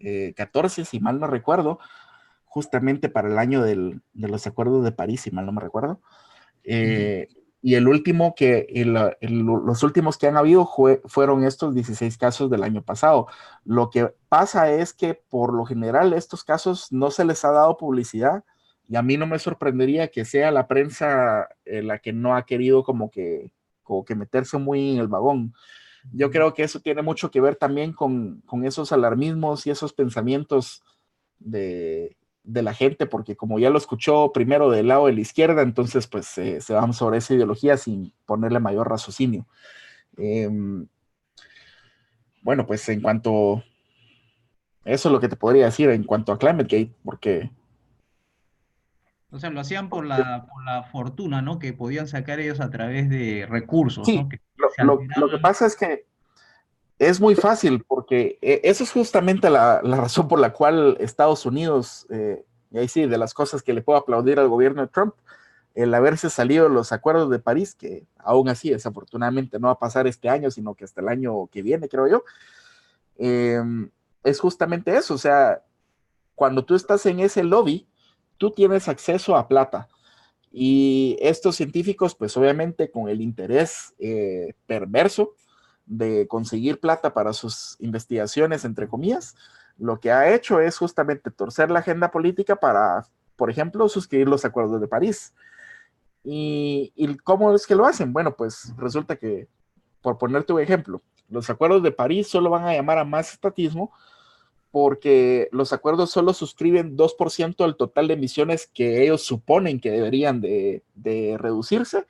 2014, 0.00 0.84
si 0.84 1.00
mal 1.00 1.20
no 1.20 1.26
recuerdo, 1.26 1.78
justamente 2.44 3.08
para 3.08 3.28
el 3.28 3.38
año 3.38 3.62
de 3.62 4.00
los 4.14 4.46
acuerdos 4.46 4.84
de 4.84 4.92
París, 4.92 5.22
si 5.22 5.30
mal 5.30 5.46
no 5.46 5.52
me 5.52 5.60
recuerdo. 5.60 6.00
Y 7.62 7.74
el 7.74 7.88
último 7.88 8.34
que, 8.34 8.66
los 9.20 9.82
últimos 9.82 10.16
que 10.16 10.26
han 10.26 10.36
habido 10.38 10.68
fueron 11.04 11.44
estos 11.44 11.74
16 11.74 12.16
casos 12.16 12.50
del 12.50 12.62
año 12.62 12.82
pasado. 12.82 13.26
Lo 13.64 13.90
que 13.90 14.14
pasa 14.28 14.70
es 14.70 14.94
que 14.94 15.14
por 15.14 15.52
lo 15.52 15.66
general 15.66 16.14
estos 16.14 16.42
casos 16.42 16.90
no 16.90 17.10
se 17.10 17.24
les 17.24 17.44
ha 17.44 17.50
dado 17.50 17.76
publicidad 17.76 18.44
y 18.88 18.96
a 18.96 19.02
mí 19.02 19.18
no 19.18 19.26
me 19.26 19.38
sorprendería 19.38 20.08
que 20.08 20.24
sea 20.24 20.50
la 20.50 20.66
prensa 20.66 21.48
eh, 21.66 21.82
la 21.82 21.98
que 21.98 22.12
no 22.12 22.34
ha 22.34 22.46
querido 22.46 22.82
como 22.82 23.10
que, 23.10 23.52
como 23.82 24.04
que 24.04 24.14
meterse 24.14 24.56
muy 24.56 24.92
en 24.94 24.98
el 24.98 25.08
vagón. 25.08 25.54
Yo 26.12 26.30
creo 26.30 26.54
que 26.54 26.62
eso 26.62 26.80
tiene 26.80 27.02
mucho 27.02 27.30
que 27.30 27.40
ver 27.40 27.56
también 27.56 27.92
con, 27.92 28.40
con 28.46 28.64
esos 28.64 28.92
alarmismos 28.92 29.66
y 29.66 29.70
esos 29.70 29.92
pensamientos 29.92 30.82
de, 31.38 32.16
de 32.42 32.62
la 32.62 32.74
gente, 32.74 33.06
porque 33.06 33.36
como 33.36 33.58
ya 33.58 33.70
lo 33.70 33.78
escuchó 33.78 34.32
primero 34.32 34.70
del 34.70 34.88
lado 34.88 35.06
de 35.06 35.12
la 35.12 35.20
izquierda, 35.20 35.62
entonces 35.62 36.06
pues 36.06 36.26
se 36.26 36.72
van 36.72 36.92
sobre 36.92 37.18
esa 37.18 37.34
ideología 37.34 37.76
sin 37.76 38.12
ponerle 38.26 38.60
mayor 38.60 38.88
raciocinio. 38.88 39.46
Em, 40.16 40.86
bueno, 42.42 42.66
pues 42.66 42.88
en 42.88 43.00
cuanto, 43.00 43.62
eso 44.84 45.08
es 45.08 45.12
lo 45.12 45.20
que 45.20 45.28
te 45.28 45.36
podría 45.36 45.66
decir 45.66 45.90
en 45.90 46.04
cuanto 46.04 46.32
a 46.32 46.38
Climate 46.38 46.64
Gate, 46.76 46.94
porque... 47.04 47.50
O 49.32 49.38
sea, 49.38 49.50
lo 49.50 49.60
hacían 49.60 49.88
por 49.88 50.04
la, 50.04 50.46
por 50.50 50.64
la 50.64 50.82
fortuna, 50.82 51.40
¿no? 51.40 51.60
Que 51.60 51.72
podían 51.72 52.08
sacar 52.08 52.40
ellos 52.40 52.58
a 52.58 52.70
través 52.70 53.08
de 53.08 53.46
recursos. 53.48 54.04
Sí, 54.04 54.26
lo, 54.84 55.00
lo 55.16 55.30
que 55.30 55.38
pasa 55.38 55.66
es 55.66 55.76
que 55.76 56.06
es 57.00 57.18
muy 57.18 57.34
fácil 57.34 57.82
porque 57.88 58.38
eh, 58.42 58.60
eso 58.64 58.84
es 58.84 58.92
justamente 58.92 59.48
la, 59.48 59.80
razón 59.80 60.28
por 60.28 60.38
la 60.38 60.52
cual 60.52 60.98
Estados 61.00 61.46
Unidos, 61.46 62.06
eh, 62.10 62.44
y 62.70 62.78
ahí 62.78 62.88
sí, 62.88 63.06
de 63.06 63.16
las 63.16 63.32
cosas 63.32 63.62
que 63.62 63.72
le 63.72 63.80
puedo 63.80 63.98
aplaudir 63.98 64.38
al 64.38 64.48
gobierno 64.48 64.82
de 64.82 64.88
Trump, 64.88 65.14
el 65.74 65.94
haberse 65.94 66.28
salido 66.28 66.64
de 66.68 66.74
los 66.74 66.92
acuerdos 66.92 67.30
de 67.30 67.38
París, 67.38 67.74
que 67.74 68.04
aún 68.18 68.50
así 68.50 68.68
desafortunadamente 68.68 69.58
no 69.58 69.68
va 69.68 69.72
a 69.72 69.78
pasar 69.78 70.06
este 70.06 70.28
año, 70.28 70.50
sino 70.50 70.74
que 70.74 70.84
hasta 70.84 71.00
el 71.00 71.08
año 71.08 71.46
que 71.46 71.62
viene, 71.62 71.88
creo 71.88 72.06
yo, 72.06 72.22
em, 73.16 73.90
es 74.22 74.38
justamente 74.38 74.94
eso, 74.94 75.14
o 75.14 75.18
sea, 75.18 75.62
cuando 76.34 76.66
tú 76.66 76.74
estás 76.74 77.06
en 77.06 77.20
ese 77.20 77.44
lobby, 77.44 77.88
tú 78.36 78.50
tienes 78.50 78.88
acceso 78.88 79.36
a 79.36 79.48
plata. 79.48 79.88
Y 80.52 81.16
estos 81.20 81.56
científicos, 81.56 82.14
pues 82.14 82.36
obviamente 82.36 82.90
con 82.90 83.08
el 83.08 83.20
interés 83.20 83.94
eh, 83.98 84.54
perverso, 84.66 85.34
de 85.86 86.28
conseguir 86.28 86.78
plata 86.78 87.12
para 87.12 87.32
sus 87.32 87.76
investigaciones, 87.80 88.64
entre 88.64 88.88
comillas, 88.88 89.34
lo 89.76 89.98
que 89.98 90.12
ha 90.12 90.32
hecho 90.32 90.60
es 90.60 90.78
justamente 90.78 91.30
torcer 91.30 91.70
la 91.70 91.80
agenda 91.80 92.10
política 92.10 92.56
para, 92.56 93.06
por 93.34 93.50
ejemplo, 93.50 93.88
suscribir 93.88 94.28
los 94.28 94.44
acuerdos 94.44 94.80
de 94.80 94.86
París. 94.86 95.34
¿Y, 96.22 96.92
cómo 97.24 97.54
es 97.54 97.66
que 97.66 97.74
lo 97.74 97.86
hacen? 97.86 98.12
Bueno, 98.12 98.36
pues 98.36 98.72
resulta 98.76 99.16
que, 99.16 99.48
por 100.02 100.18
ponerte 100.18 100.52
un 100.52 100.60
ejemplo, 100.60 101.02
los 101.28 101.48
acuerdos 101.48 101.82
de 101.82 101.92
París 101.92 102.28
solo 102.28 102.50
van 102.50 102.64
a 102.64 102.74
llamar 102.74 102.98
a 102.98 103.04
más 103.04 103.32
estatismo 103.32 103.92
porque 104.70 105.48
los 105.52 105.72
acuerdos 105.72 106.10
solo 106.10 106.32
suscriben 106.32 106.96
2% 106.96 107.56
del 107.56 107.76
total 107.76 108.08
de 108.08 108.14
emisiones 108.14 108.70
que 108.72 109.02
ellos 109.02 109.22
suponen 109.22 109.80
que 109.80 109.90
deberían 109.90 110.40
de, 110.40 110.82
de 110.94 111.36
reducirse 111.38 112.06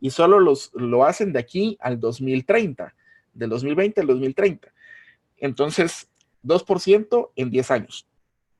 y 0.00 0.10
solo 0.10 0.40
los, 0.40 0.72
lo 0.74 1.04
hacen 1.04 1.32
de 1.32 1.38
aquí 1.38 1.76
al 1.80 2.00
2030 2.00 2.94
del 3.34 3.50
2020 3.50 4.00
al 4.00 4.06
2030. 4.06 4.72
Entonces, 5.38 6.08
2% 6.44 7.30
en 7.36 7.50
10 7.50 7.70
años, 7.70 8.06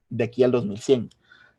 de 0.09 0.25
aquí 0.25 0.43
al 0.43 0.53
2100. 0.53 1.11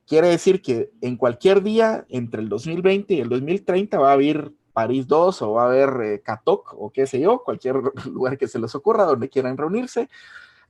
Quiere 0.08 0.28
decir 0.28 0.62
que 0.62 0.92
en 1.02 1.16
cualquier 1.16 1.62
día 1.64 2.06
entre 2.10 2.42
el 2.42 2.50
2020 2.50 3.14
y 3.14 3.20
el 3.20 3.30
2030 3.30 4.00
va 4.00 4.10
a 4.10 4.14
haber 4.14 4.52
París 4.74 5.08
2 5.08 5.42
o 5.42 5.52
va 5.54 5.64
a 5.64 5.68
haber 5.68 6.02
eh, 6.02 6.22
Catoc 6.22 6.74
o 6.78 6.92
qué 6.92 7.06
sé 7.06 7.20
yo, 7.20 7.44
cualquier 7.44 7.76
lugar 8.12 8.38
que 8.38 8.48
se 8.48 8.60
les 8.60 8.74
ocurra 8.76 9.06
donde 9.06 9.30
quieran 9.30 9.58
reunirse, 9.58 10.10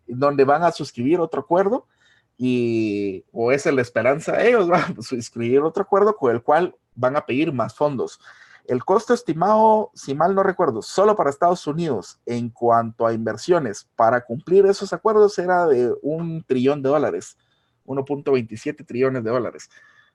donde 0.08 0.44
van 0.44 0.64
a 0.64 0.72
suscribir 0.72 1.20
otro 1.20 1.42
acuerdo 1.42 1.88
y 2.38 3.24
o 3.32 3.52
es 3.52 3.66
la 3.68 3.82
esperanza, 3.82 4.44
ellos 4.44 4.68
van 4.70 4.96
a 4.98 5.02
suscribir 5.02 5.62
otro 5.62 5.84
acuerdo 5.84 6.16
con 6.16 6.32
el 6.32 6.42
cual 6.42 6.76
van 6.96 7.16
a 7.16 7.26
pedir 7.26 7.54
más 7.54 7.76
fondos. 7.76 8.20
El 8.66 8.84
costo 8.86 9.14
estimado, 9.14 9.92
si 9.94 10.14
mal 10.14 10.36
no 10.36 10.44
recuerdo, 10.44 10.82
solo 10.82 11.16
para 11.16 11.30
Estados 11.30 11.66
Unidos 11.68 12.20
en 12.26 12.50
cuanto 12.50 13.06
a 13.06 13.14
inversiones 13.14 13.88
para 13.96 14.22
cumplir 14.22 14.66
esos 14.66 14.94
acuerdos 14.94 15.38
era 15.40 15.66
de 15.66 15.94
un 16.02 16.44
trillón 16.44 16.82
de 16.82 16.90
dólares, 16.90 17.38
1.27 17.86 18.86
trillones 18.86 19.24
de 19.24 19.30
dólares. 19.30 19.70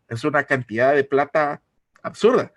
Es 0.08 0.24
una 0.24 0.44
cantidad 0.44 0.94
de 0.94 1.04
plata 1.04 1.60
absurda. 2.02 2.52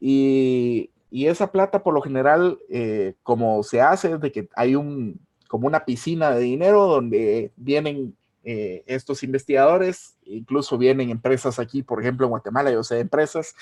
Y, 0.00 0.90
esa 1.10 1.52
plata 1.52 1.82
por 1.82 1.92
lo 1.92 2.00
general, 2.00 2.58
eh, 2.70 3.14
como 3.22 3.62
se 3.62 3.82
hace, 3.82 4.12
es 4.12 4.20
de 4.20 4.32
que 4.32 4.48
hay 4.56 4.74
un, 4.74 5.20
como 5.52 5.66
una 5.66 5.84
piscina 5.84 6.30
de 6.30 6.40
dinero 6.40 6.86
donde 6.86 7.52
vienen 7.56 8.16
eh, 8.42 8.84
estos 8.86 9.22
investigadores, 9.22 10.16
incluso 10.24 10.78
vienen 10.78 11.10
empresas 11.10 11.58
aquí, 11.58 11.82
por 11.82 12.00
ejemplo, 12.00 12.24
en 12.24 12.30
Guatemala, 12.30 12.72
yo 12.72 12.82
sé, 12.82 13.00
empresas 13.00 13.54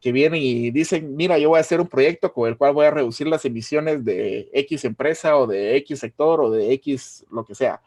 que 0.00 0.10
vienen 0.10 0.42
y 0.42 0.72
dicen, 0.72 1.14
mira, 1.14 1.38
yo 1.38 1.50
voy 1.50 1.58
a 1.58 1.60
hacer 1.60 1.80
un 1.80 1.86
proyecto 1.86 2.32
con 2.32 2.48
el 2.48 2.56
cual 2.56 2.74
voy 2.74 2.86
a 2.86 2.90
reducir 2.90 3.28
las 3.28 3.44
emisiones 3.44 4.04
de 4.04 4.50
X 4.52 4.84
empresa 4.84 5.36
o 5.36 5.46
de 5.46 5.76
X 5.76 6.00
sector 6.00 6.40
o 6.40 6.50
de 6.50 6.72
X 6.72 7.24
lo 7.30 7.44
que 7.44 7.54
sea. 7.54 7.82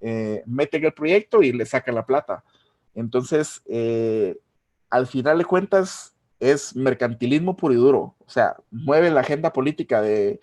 Eh, 0.00 0.42
meten 0.46 0.86
el 0.86 0.94
proyecto 0.94 1.42
y 1.42 1.52
le 1.52 1.66
sacan 1.66 1.94
la 1.94 2.06
plata. 2.06 2.44
Entonces, 2.94 3.60
eh, 3.66 4.38
al 4.88 5.06
final 5.06 5.36
de 5.36 5.44
cuentas, 5.44 6.14
es 6.40 6.74
mercantilismo 6.74 7.58
puro 7.58 7.74
y 7.74 7.76
duro. 7.76 8.14
O 8.20 8.30
sea, 8.30 8.56
mueve 8.70 9.10
la 9.10 9.20
agenda 9.20 9.52
política 9.52 10.00
de, 10.00 10.40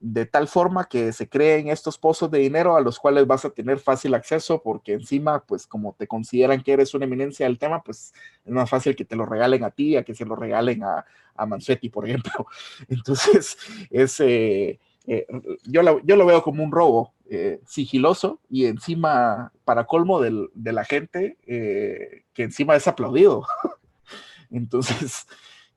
de 0.00 0.24
tal 0.24 0.48
forma 0.48 0.88
que 0.88 1.12
se 1.12 1.28
creen 1.28 1.68
estos 1.68 1.98
pozos 1.98 2.30
de 2.30 2.38
dinero 2.38 2.74
a 2.74 2.80
los 2.80 2.98
cuales 2.98 3.26
vas 3.26 3.44
a 3.44 3.50
tener 3.50 3.78
fácil 3.78 4.14
acceso 4.14 4.62
porque 4.62 4.94
encima, 4.94 5.44
pues 5.44 5.66
como 5.66 5.92
te 5.92 6.06
consideran 6.06 6.62
que 6.62 6.72
eres 6.72 6.94
una 6.94 7.04
eminencia 7.04 7.46
del 7.46 7.58
tema, 7.58 7.82
pues 7.82 8.14
es 8.44 8.52
más 8.52 8.68
fácil 8.68 8.96
que 8.96 9.04
te 9.04 9.14
lo 9.14 9.26
regalen 9.26 9.62
a 9.62 9.70
ti, 9.70 9.96
a 9.96 10.02
que 10.02 10.14
se 10.14 10.24
lo 10.24 10.36
regalen 10.36 10.82
a, 10.82 11.04
a 11.36 11.46
por 11.92 12.08
ejemplo. 12.08 12.46
Entonces, 12.88 13.58
es, 13.90 14.20
eh, 14.20 14.78
eh, 15.06 15.26
yo, 15.64 15.82
lo, 15.82 16.00
yo, 16.02 16.16
lo, 16.16 16.24
veo 16.24 16.42
como 16.42 16.64
un 16.64 16.72
robo 16.72 17.12
eh, 17.28 17.60
sigiloso 17.66 18.40
y 18.48 18.66
encima, 18.66 19.52
para 19.64 19.84
colmo 19.84 20.20
del, 20.20 20.48
de 20.54 20.72
la 20.72 20.84
gente, 20.84 21.36
que 21.44 22.42
encima 22.42 22.74
es 22.74 22.88
aplaudido. 22.88 23.44
Entonces, 24.50 25.26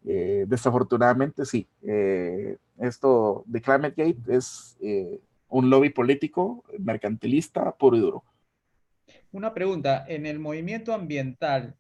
eh, 0.06 0.46
desafortunadamente 0.48 1.46
sí, 1.46 1.68
eh, 1.82 2.58
esto 2.80 3.44
de 3.48 3.62
Climate 3.62 3.94
Gate 3.96 4.36
es 4.36 4.78
eh, 4.82 5.22
un 5.48 5.70
lobby 5.70 5.92
político 5.92 6.64
mercantilista 6.80 7.72
puro 7.76 7.96
y 7.96 8.00
duro. 8.02 8.24
Una 9.32 9.54
pregunta, 9.54 10.06
en 10.08 10.26
el 10.26 10.40
movimiento 10.40 10.94
ambiental 10.94 11.76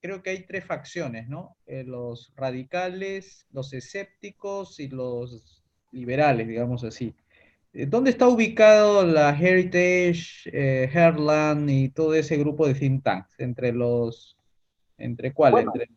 creo 0.00 0.22
que 0.22 0.30
hay 0.30 0.44
tres 0.46 0.64
facciones, 0.64 1.28
¿no? 1.28 1.56
los 1.66 2.32
radicales, 2.36 3.48
los 3.50 3.72
escépticos 3.72 4.78
y 4.78 4.86
los 4.86 5.64
liberales, 5.90 6.46
digamos 6.46 6.84
así. 6.84 7.16
¿Dónde 7.72 8.10
está 8.10 8.28
ubicado 8.28 9.04
la 9.04 9.30
Heritage, 9.30 10.48
Herland 10.52 11.68
y 11.68 11.88
todo 11.88 12.14
ese 12.14 12.36
grupo 12.36 12.68
de 12.68 12.74
think 12.74 13.02
tanks? 13.02 13.40
¿Entre 13.40 13.72
los, 13.72 14.38
entre 14.98 15.34
cuáles? 15.34 15.66
entre 15.66 15.88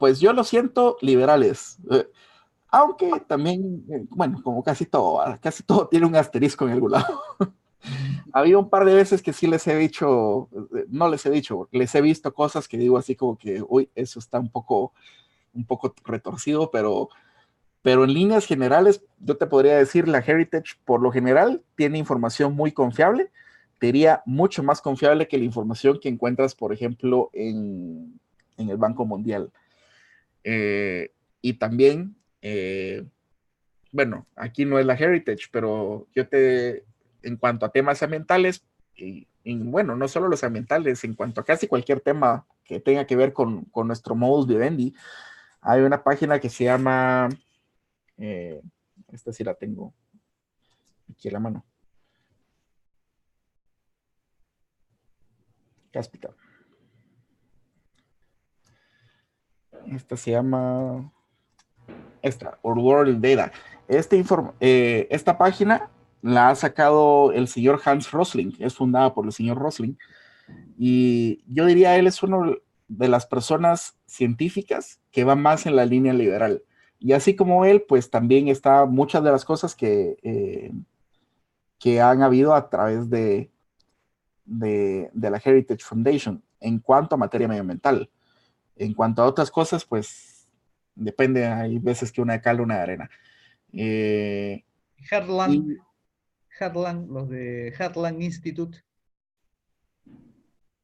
pues 0.00 0.18
yo 0.18 0.32
lo 0.32 0.44
siento 0.44 0.96
liberales. 1.02 1.76
Eh, 1.90 2.08
aunque 2.68 3.10
también, 3.28 3.84
eh, 3.90 4.06
bueno, 4.08 4.40
como 4.42 4.64
casi 4.64 4.86
todo, 4.86 5.22
casi 5.42 5.62
todo 5.62 5.88
tiene 5.88 6.06
un 6.06 6.16
asterisco 6.16 6.66
en 6.66 6.72
algún 6.72 6.92
lado. 6.92 7.20
Había 8.32 8.56
un 8.56 8.70
par 8.70 8.86
de 8.86 8.94
veces 8.94 9.20
que 9.20 9.34
sí 9.34 9.46
les 9.46 9.66
he 9.66 9.76
dicho, 9.76 10.48
eh, 10.74 10.86
no 10.88 11.06
les 11.10 11.26
he 11.26 11.30
dicho, 11.30 11.68
les 11.70 11.94
he 11.94 12.00
visto 12.00 12.32
cosas 12.32 12.66
que 12.66 12.78
digo 12.78 12.96
así 12.96 13.14
como 13.14 13.36
que, 13.36 13.62
uy, 13.68 13.90
eso 13.94 14.18
está 14.18 14.40
un 14.40 14.48
poco, 14.48 14.94
un 15.52 15.66
poco 15.66 15.94
retorcido, 16.06 16.70
pero, 16.70 17.10
pero 17.82 18.04
en 18.04 18.14
líneas 18.14 18.46
generales, 18.46 19.04
yo 19.18 19.36
te 19.36 19.46
podría 19.46 19.76
decir, 19.76 20.08
la 20.08 20.20
Heritage 20.20 20.76
por 20.86 21.02
lo 21.02 21.12
general 21.12 21.62
tiene 21.76 21.98
información 21.98 22.54
muy 22.54 22.72
confiable, 22.72 23.30
diría 23.78 24.22
mucho 24.24 24.62
más 24.62 24.80
confiable 24.80 25.28
que 25.28 25.36
la 25.36 25.44
información 25.44 25.98
que 26.00 26.08
encuentras, 26.08 26.54
por 26.54 26.72
ejemplo, 26.72 27.28
en, 27.34 28.18
en 28.56 28.70
el 28.70 28.78
Banco 28.78 29.04
Mundial. 29.04 29.52
Eh, 30.44 31.12
y 31.42 31.54
también, 31.54 32.16
eh, 32.42 33.04
bueno, 33.92 34.26
aquí 34.36 34.64
no 34.64 34.78
es 34.78 34.86
la 34.86 34.94
Heritage, 34.94 35.48
pero 35.50 36.06
yo 36.14 36.28
te, 36.28 36.84
en 37.22 37.36
cuanto 37.36 37.66
a 37.66 37.72
temas 37.72 38.02
ambientales, 38.02 38.64
y, 38.94 39.26
bueno, 39.44 39.96
no 39.96 40.06
solo 40.08 40.28
los 40.28 40.44
ambientales, 40.44 41.02
en 41.04 41.14
cuanto 41.14 41.40
a 41.40 41.44
casi 41.44 41.66
cualquier 41.66 42.00
tema 42.00 42.46
que 42.64 42.80
tenga 42.80 43.06
que 43.06 43.16
ver 43.16 43.32
con, 43.32 43.64
con 43.66 43.86
nuestro 43.86 44.14
modus 44.14 44.46
vivendi, 44.46 44.94
hay 45.60 45.80
una 45.80 46.02
página 46.02 46.38
que 46.38 46.48
se 46.48 46.64
llama, 46.64 47.28
eh, 48.18 48.60
esta 49.12 49.32
sí 49.32 49.44
la 49.44 49.54
tengo 49.54 49.94
aquí 51.10 51.28
a 51.28 51.32
la 51.32 51.40
mano. 51.40 51.64
Cáspita. 55.90 56.34
Esta 59.86 60.16
se 60.16 60.32
llama, 60.32 61.12
esta, 62.22 62.58
World 62.62 63.20
Data. 63.20 63.52
Este 63.88 64.22
eh, 64.60 65.08
esta 65.10 65.36
página 65.36 65.90
la 66.22 66.50
ha 66.50 66.54
sacado 66.54 67.32
el 67.32 67.48
señor 67.48 67.80
Hans 67.84 68.10
Rosling, 68.10 68.52
es 68.58 68.74
fundada 68.74 69.14
por 69.14 69.26
el 69.26 69.32
señor 69.32 69.58
Rosling, 69.58 69.94
y 70.78 71.42
yo 71.46 71.66
diría 71.66 71.96
él 71.96 72.06
es 72.06 72.22
uno 72.22 72.56
de 72.88 73.08
las 73.08 73.26
personas 73.26 73.96
científicas 74.06 75.00
que 75.10 75.24
va 75.24 75.34
más 75.34 75.66
en 75.66 75.76
la 75.76 75.86
línea 75.86 76.12
liberal. 76.12 76.62
Y 76.98 77.12
así 77.12 77.34
como 77.34 77.64
él, 77.64 77.82
pues 77.88 78.10
también 78.10 78.48
está 78.48 78.84
muchas 78.84 79.24
de 79.24 79.30
las 79.30 79.44
cosas 79.44 79.74
que, 79.74 80.16
eh, 80.22 80.72
que 81.78 82.00
han 82.00 82.22
habido 82.22 82.54
a 82.54 82.68
través 82.68 83.08
de, 83.08 83.50
de, 84.44 85.10
de, 85.14 85.30
la 85.30 85.40
Heritage 85.42 85.82
Foundation 85.82 86.42
en 86.60 86.78
cuanto 86.78 87.14
a 87.14 87.18
materia 87.18 87.48
medioambiental. 87.48 88.10
En 88.80 88.94
cuanto 88.94 89.22
a 89.22 89.26
otras 89.26 89.50
cosas, 89.50 89.84
pues 89.84 90.48
depende, 90.94 91.46
hay 91.46 91.78
veces 91.78 92.10
que 92.10 92.22
una 92.22 92.32
de 92.32 92.40
cal, 92.40 92.60
una 92.60 92.76
de 92.76 92.80
arena. 92.80 93.10
Eh, 93.74 94.64
los 97.08 97.28
de 97.28 97.74
Heartland 97.78 98.22
Institute. 98.22 98.78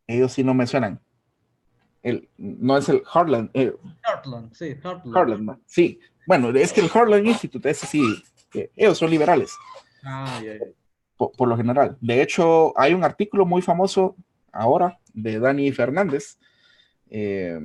Ellos 0.06 0.32
sí 0.32 0.44
no 0.44 0.52
me 0.52 0.66
suenan. 0.66 1.00
El, 2.02 2.28
no 2.36 2.76
es 2.76 2.88
el 2.90 3.02
Heartland. 3.02 3.50
Eh, 3.54 3.74
Heartland, 4.04 4.52
sí, 4.52 4.76
Heartland. 4.82 5.58
sí. 5.64 5.98
Bueno, 6.26 6.50
es 6.50 6.74
que 6.74 6.82
el 6.82 6.90
Heartland 6.90 7.26
Institute, 7.26 7.70
ese 7.70 7.86
sí, 7.86 8.02
ellos 8.76 8.98
son 8.98 9.10
liberales. 9.10 9.56
Ah, 10.04 10.40
por, 11.16 11.48
lo 11.48 11.56
general. 11.56 11.96
De 12.02 12.20
hecho, 12.20 12.78
hay 12.78 12.92
un 12.92 13.04
artículo 13.04 13.46
muy 13.46 13.62
famoso 13.62 14.16
ahora 14.52 14.98
de 15.14 15.38
Dani 15.38 15.72
Fernández. 15.72 16.38
Eh, 17.10 17.58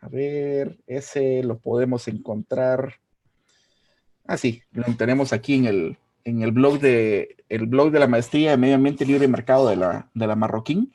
a 0.00 0.08
ver, 0.08 0.78
ese 0.86 1.42
lo 1.42 1.58
podemos 1.58 2.08
encontrar. 2.08 2.94
Ah, 4.26 4.36
sí, 4.36 4.62
lo 4.72 4.84
tenemos 4.96 5.32
aquí 5.32 5.54
en 5.54 5.64
el, 5.66 5.98
en 6.24 6.42
el 6.42 6.52
blog 6.52 6.80
de 6.80 7.36
el 7.48 7.66
blog 7.66 7.90
de 7.90 7.98
la 7.98 8.06
maestría 8.06 8.52
de 8.52 8.56
medio 8.56 8.76
ambiente 8.76 9.04
libre 9.04 9.24
y 9.24 9.28
mercado 9.28 9.68
de 9.68 9.76
la, 9.76 10.08
de 10.14 10.26
la 10.26 10.36
Marroquín. 10.36 10.92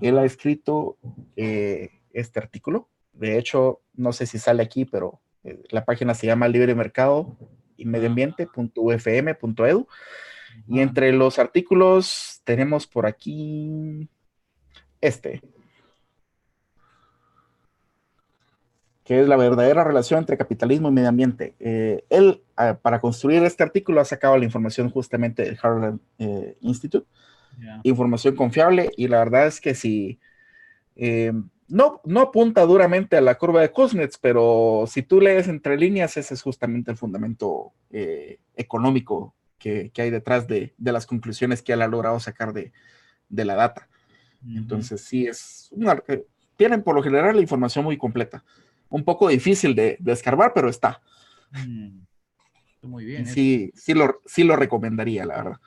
Él 0.00 0.16
ha 0.18 0.24
escrito 0.24 0.96
eh, 1.36 1.90
este 2.12 2.38
artículo. 2.38 2.88
De 3.12 3.36
hecho, 3.38 3.80
no 3.94 4.12
sé 4.12 4.26
si 4.26 4.38
sale 4.38 4.62
aquí, 4.62 4.84
pero 4.84 5.20
eh, 5.44 5.62
la 5.70 5.84
página 5.84 6.14
se 6.14 6.26
llama 6.26 6.48
libre 6.48 6.74
mercado 6.74 7.36
y 7.76 7.84
medio 7.84 8.08
ambiente.ufm.edu. 8.08 9.88
Y 10.68 10.80
entre 10.80 11.12
los 11.12 11.38
artículos 11.38 12.40
tenemos 12.44 12.86
por 12.86 13.06
aquí 13.06 14.08
este, 15.00 15.42
que 19.10 19.20
es 19.20 19.26
la 19.26 19.34
verdadera 19.34 19.82
relación 19.82 20.20
entre 20.20 20.38
capitalismo 20.38 20.88
y 20.88 20.92
medio 20.92 21.08
ambiente. 21.08 21.56
Eh, 21.58 22.04
él, 22.10 22.44
ah, 22.56 22.78
para 22.80 23.00
construir 23.00 23.42
este 23.42 23.64
artículo, 23.64 24.00
ha 24.00 24.04
sacado 24.04 24.38
la 24.38 24.44
información 24.44 24.88
justamente 24.88 25.42
del 25.42 25.58
Harvard 25.60 25.96
eh, 26.20 26.56
Institute, 26.60 27.08
información 27.82 28.36
confiable, 28.36 28.92
y 28.96 29.08
la 29.08 29.18
verdad 29.18 29.48
es 29.48 29.60
que 29.60 29.74
si, 29.74 30.20
eh, 30.94 31.32
no, 31.66 32.00
no 32.04 32.20
apunta 32.20 32.62
duramente 32.62 33.16
a 33.16 33.20
la 33.20 33.36
curva 33.36 33.62
de 33.62 33.72
Kuznets, 33.72 34.16
pero 34.16 34.84
si 34.86 35.02
tú 35.02 35.20
lees 35.20 35.48
entre 35.48 35.76
líneas, 35.76 36.16
ese 36.16 36.34
es 36.34 36.42
justamente 36.42 36.92
el 36.92 36.96
fundamento 36.96 37.72
económico 38.54 39.34
que, 39.58 39.90
que, 39.92 40.02
hay 40.02 40.10
detrás 40.10 40.46
de, 40.46 40.72
de, 40.78 40.92
las 40.92 41.06
conclusiones 41.06 41.62
que 41.62 41.72
él 41.72 41.82
ha 41.82 41.88
logrado 41.88 42.20
sacar 42.20 42.52
de, 42.52 42.70
de 43.28 43.44
la 43.44 43.56
data. 43.56 43.88
Entonces, 44.46 45.00
sí, 45.00 45.26
es 45.26 45.68
tienen 46.54 46.82
por 46.82 46.94
lo 46.94 47.02
general 47.02 47.34
la 47.34 47.42
información 47.42 47.86
muy 47.86 47.96
completa 47.96 48.44
un 48.90 49.04
poco 49.04 49.28
difícil 49.28 49.74
de, 49.74 49.96
de 49.98 50.12
escarbar, 50.12 50.52
pero 50.54 50.68
está. 50.68 51.00
Mm, 51.52 52.00
muy 52.82 53.04
bien. 53.04 53.26
Sí, 53.26 53.72
sí 53.74 53.94
lo, 53.94 54.20
sí 54.26 54.44
lo 54.44 54.56
recomendaría, 54.56 55.24
la 55.24 55.36
verdad. 55.36 55.60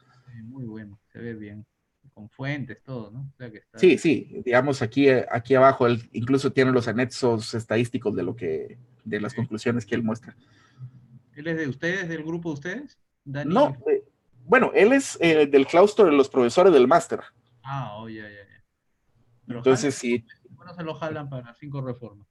Muy 0.44 0.66
bueno, 0.66 1.00
se 1.12 1.20
ve 1.20 1.34
bien. 1.34 1.66
Con 2.14 2.30
fuentes, 2.30 2.84
todo, 2.84 3.10
¿no? 3.10 3.34
Sí, 3.74 3.98
sí, 3.98 4.44
digamos 4.46 4.84
aquí, 4.84 5.10
aquí 5.10 5.56
abajo 5.56 5.88
él 5.88 6.08
incluso 6.12 6.54
tiene 6.54 6.72
los 6.72 6.88
anexos 6.88 7.56
estadísticos 7.56 8.16
de 8.16 8.22
lo 8.22 8.36
que, 8.36 8.78
de 9.04 9.20
las 9.20 9.34
conclusiones 9.34 9.84
que 9.84 9.96
él 9.96 10.04
muestra. 10.04 10.36
¿Él 11.36 11.48
es 11.48 11.58
de 11.58 11.68
ustedes, 11.68 12.08
del 12.08 12.24
grupo 12.24 12.50
de 12.50 12.54
ustedes? 12.54 13.00
No, 13.26 13.76
eh, 13.90 14.04
bueno, 14.46 14.72
él 14.76 14.94
es 14.94 15.18
eh, 15.22 15.48
del 15.48 15.66
claustro 15.66 16.06
de 16.06 16.12
los 16.12 16.30
profesores 16.30 16.72
del 16.72 16.88
máster. 16.88 17.22
Ah, 17.64 17.96
oh, 17.98 18.08
ya, 18.08 18.30
ya, 18.30 18.30
ya. 19.48 19.56
Entonces 19.56 19.96
sí. 19.96 20.24
Bueno, 20.52 20.76
se 20.76 20.84
lo 20.84 20.94
jalan 20.94 21.30
para 21.32 21.52
cinco 21.56 21.82
reformas. 21.82 22.28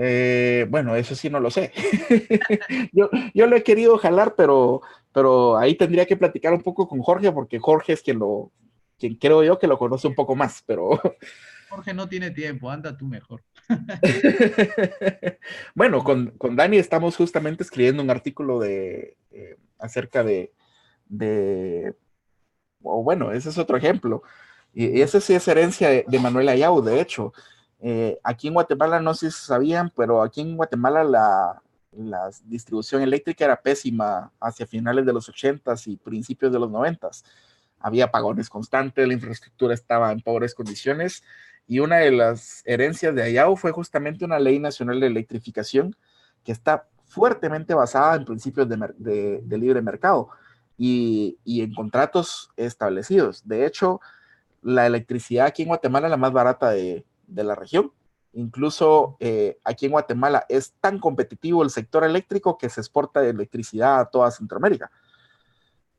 Eh, 0.00 0.64
bueno, 0.70 0.94
eso 0.94 1.16
sí 1.16 1.28
no 1.28 1.40
lo 1.40 1.50
sé. 1.50 1.72
yo, 2.92 3.10
yo, 3.34 3.46
lo 3.48 3.56
he 3.56 3.64
querido 3.64 3.98
jalar, 3.98 4.36
pero, 4.36 4.80
pero 5.12 5.56
ahí 5.56 5.74
tendría 5.74 6.06
que 6.06 6.16
platicar 6.16 6.54
un 6.54 6.62
poco 6.62 6.86
con 6.86 7.02
Jorge, 7.02 7.32
porque 7.32 7.58
Jorge 7.58 7.94
es 7.94 8.02
quien 8.02 8.20
lo, 8.20 8.52
quien 8.96 9.16
creo 9.16 9.42
yo 9.42 9.58
que 9.58 9.66
lo 9.66 9.76
conoce 9.76 10.06
un 10.06 10.14
poco 10.14 10.36
más, 10.36 10.62
pero... 10.64 10.90
Jorge 11.68 11.94
no 11.94 12.08
tiene 12.08 12.30
tiempo, 12.30 12.70
anda 12.70 12.96
tú 12.96 13.06
mejor. 13.06 13.42
bueno, 15.74 16.04
con, 16.04 16.30
con, 16.38 16.54
Dani 16.54 16.76
estamos 16.78 17.16
justamente 17.16 17.64
escribiendo 17.64 18.00
un 18.00 18.08
artículo 18.08 18.60
de 18.60 19.16
eh, 19.32 19.56
acerca 19.78 20.22
de, 20.22 20.52
de 21.08 21.94
o 22.82 23.02
bueno, 23.02 23.32
ese 23.32 23.48
es 23.48 23.58
otro 23.58 23.76
ejemplo. 23.76 24.22
Y, 24.72 25.00
ese 25.02 25.20
sí 25.20 25.34
es 25.34 25.46
herencia 25.48 25.88
de, 25.90 26.04
de 26.06 26.18
Manuel 26.20 26.48
Ayau, 26.48 26.80
de 26.82 27.00
hecho. 27.00 27.34
Eh, 27.80 28.18
aquí 28.24 28.48
en 28.48 28.54
Guatemala, 28.54 29.00
no 29.00 29.14
sé 29.14 29.30
si 29.30 29.44
sabían, 29.46 29.92
pero 29.94 30.22
aquí 30.22 30.40
en 30.40 30.56
Guatemala 30.56 31.04
la, 31.04 31.62
distribución 32.44 33.02
eléctrica 33.02 33.44
era 33.44 33.60
pésima 33.60 34.30
hacia 34.40 34.66
finales 34.66 35.04
de 35.06 35.12
los 35.12 35.28
80s 35.28 35.86
y 35.86 35.96
principios 35.96 36.52
de 36.52 36.58
los 36.58 36.70
90s. 36.70 37.24
Había 37.80 38.06
apagones 38.06 38.50
constantes, 38.50 39.06
la 39.06 39.14
infraestructura 39.14 39.74
estaba 39.74 40.12
en 40.12 40.20
pobres 40.20 40.54
condiciones 40.54 41.24
y 41.66 41.80
una 41.80 41.96
de 41.96 42.12
las 42.12 42.62
herencias 42.66 43.14
de 43.14 43.22
Ayau 43.22 43.56
fue 43.56 43.72
justamente 43.72 44.24
una 44.24 44.38
ley 44.38 44.58
nacional 44.58 45.00
de 45.00 45.06
electrificación 45.06 45.96
que 46.44 46.52
está 46.52 46.86
fuertemente 47.06 47.74
basada 47.74 48.16
en 48.16 48.24
principios 48.24 48.68
de, 48.68 49.42
libre 49.58 49.82
mercado 49.82 50.28
y, 50.76 51.38
y, 51.44 51.62
en 51.62 51.74
contratos 51.74 52.50
establecidos. 52.56 53.46
De 53.48 53.66
hecho, 53.66 54.00
la 54.62 54.86
electricidad 54.86 55.46
aquí 55.46 55.62
en 55.62 55.68
Guatemala 55.68 56.06
es 56.06 56.10
la 56.10 56.16
más 56.16 56.32
barata 56.32 56.70
de, 56.70 57.04
de 57.28 57.44
la 57.44 57.54
región. 57.54 57.92
Incluso 58.32 59.16
eh, 59.20 59.58
aquí 59.64 59.86
en 59.86 59.92
Guatemala 59.92 60.44
es 60.48 60.74
tan 60.80 60.98
competitivo 60.98 61.62
el 61.62 61.70
sector 61.70 62.04
eléctrico 62.04 62.58
que 62.58 62.68
se 62.68 62.80
exporta 62.80 63.26
electricidad 63.26 64.00
a 64.00 64.10
toda 64.10 64.30
Centroamérica. 64.30 64.90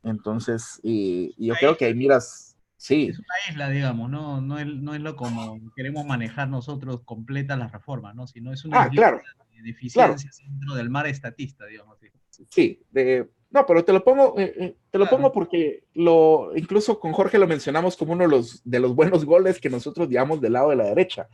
Entonces, 0.04 0.80
y, 0.84 1.34
yo 1.44 1.56
creo 1.56 1.76
que 1.76 1.86
ahí 1.86 1.94
miras, 1.94 2.58
sí. 2.78 3.08
Es 3.08 3.20
una 3.20 3.36
isla, 3.50 3.70
digamos, 3.70 4.10
no, 4.10 4.42
no, 4.42 4.60
es, 4.60 4.68
no 4.68 4.94
es 4.94 5.02
lo 5.02 5.16
como 5.16 5.60
queremos 5.76 6.06
manejar 6.06 6.48
nosotros 6.50 7.02
completa 7.04 7.58
las 7.58 7.72
reformas, 7.72 8.16
¿no? 8.16 8.28
Sino 8.28 8.54
es 8.54 8.64
una 8.64 8.84
ah, 8.84 8.90
claro, 8.90 9.22
de 9.62 10.76
del 10.76 10.90
mar 10.90 11.08
estatista, 11.08 11.66
digamos. 11.66 11.98
Sí, 12.50 12.82
de, 12.92 13.30
no, 13.52 13.66
pero 13.66 13.84
te 13.84 13.94
lo 13.94 14.04
pongo, 14.04 14.38
eh, 14.38 14.54
eh, 14.58 14.76
te 14.92 15.00
lo 15.00 15.10
pongo 15.10 15.32
porque 15.32 15.84
lo, 15.94 16.52
incluso 16.56 17.00
con 17.00 17.14
Jorge 17.14 17.40
lo 17.40 17.48
mencionamos 17.48 17.98
como 17.98 18.14
uno 18.14 18.24
de 18.24 18.30
los, 18.30 18.62
de 18.64 18.80
los 18.80 18.94
buenos 18.94 19.26
goles 19.26 19.60
que 19.60 19.72
nosotros 19.72 20.08
digamos 20.08 20.40
del 20.40 20.54
lado 20.54 20.70
de 20.70 20.76
la 20.76 20.84
derecha. 20.86 21.28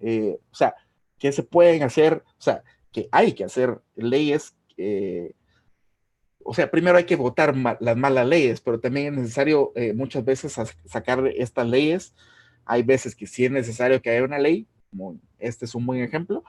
Eh, 0.00 0.38
o 0.50 0.54
sea, 0.54 0.74
que 1.18 1.32
se 1.32 1.42
pueden 1.42 1.82
hacer, 1.82 2.22
o 2.26 2.42
sea, 2.42 2.62
que 2.92 3.08
hay 3.10 3.32
que 3.32 3.44
hacer 3.44 3.80
leyes. 3.96 4.54
o 6.44 6.52
sea, 6.52 6.70
primero 6.70 6.98
hay 6.98 7.04
que 7.04 7.16
votar 7.16 7.54
las 7.80 7.96
malas 7.96 8.26
leyes, 8.26 8.60
pero 8.60 8.78
también 8.78 9.14
es 9.14 9.20
necesario 9.20 9.72
muchas 9.94 10.24
veces 10.24 10.54
sacar 10.84 11.26
estas 11.28 11.66
leyes. 11.66 12.14
Hay 12.66 12.82
veces 12.82 13.16
que 13.16 13.26
sí 13.26 13.46
es 13.46 13.50
necesario 13.50 14.02
que 14.02 14.10
haya 14.10 14.24
una 14.24 14.38
ley, 14.38 14.66
como 14.90 15.18
este 15.38 15.64
es 15.64 15.74
un 15.74 15.86
buen 15.86 16.02
ejemplo, 16.02 16.44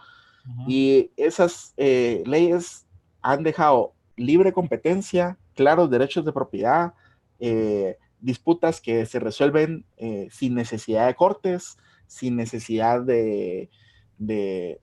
y 0.68 1.12
esas 1.16 1.74
leyes 1.78 2.86
han 3.22 3.44
dejado 3.44 3.95
libre 4.16 4.54
competencia, 4.54 5.38
claros 5.54 5.90
derechos 5.90 6.26
de 6.26 6.34
propiedad, 6.34 6.94
eh, 7.40 7.98
disputas 8.20 8.82
que 8.82 9.06
se 9.06 9.20
resuelven 9.20 9.86
eh, 9.98 10.28
sin 10.32 10.56
necesidad 10.56 11.08
de 11.08 11.16
cortes, 11.16 11.78
sin 12.08 12.36
necesidad 12.36 13.02
de, 13.02 13.70
de, 14.18 14.80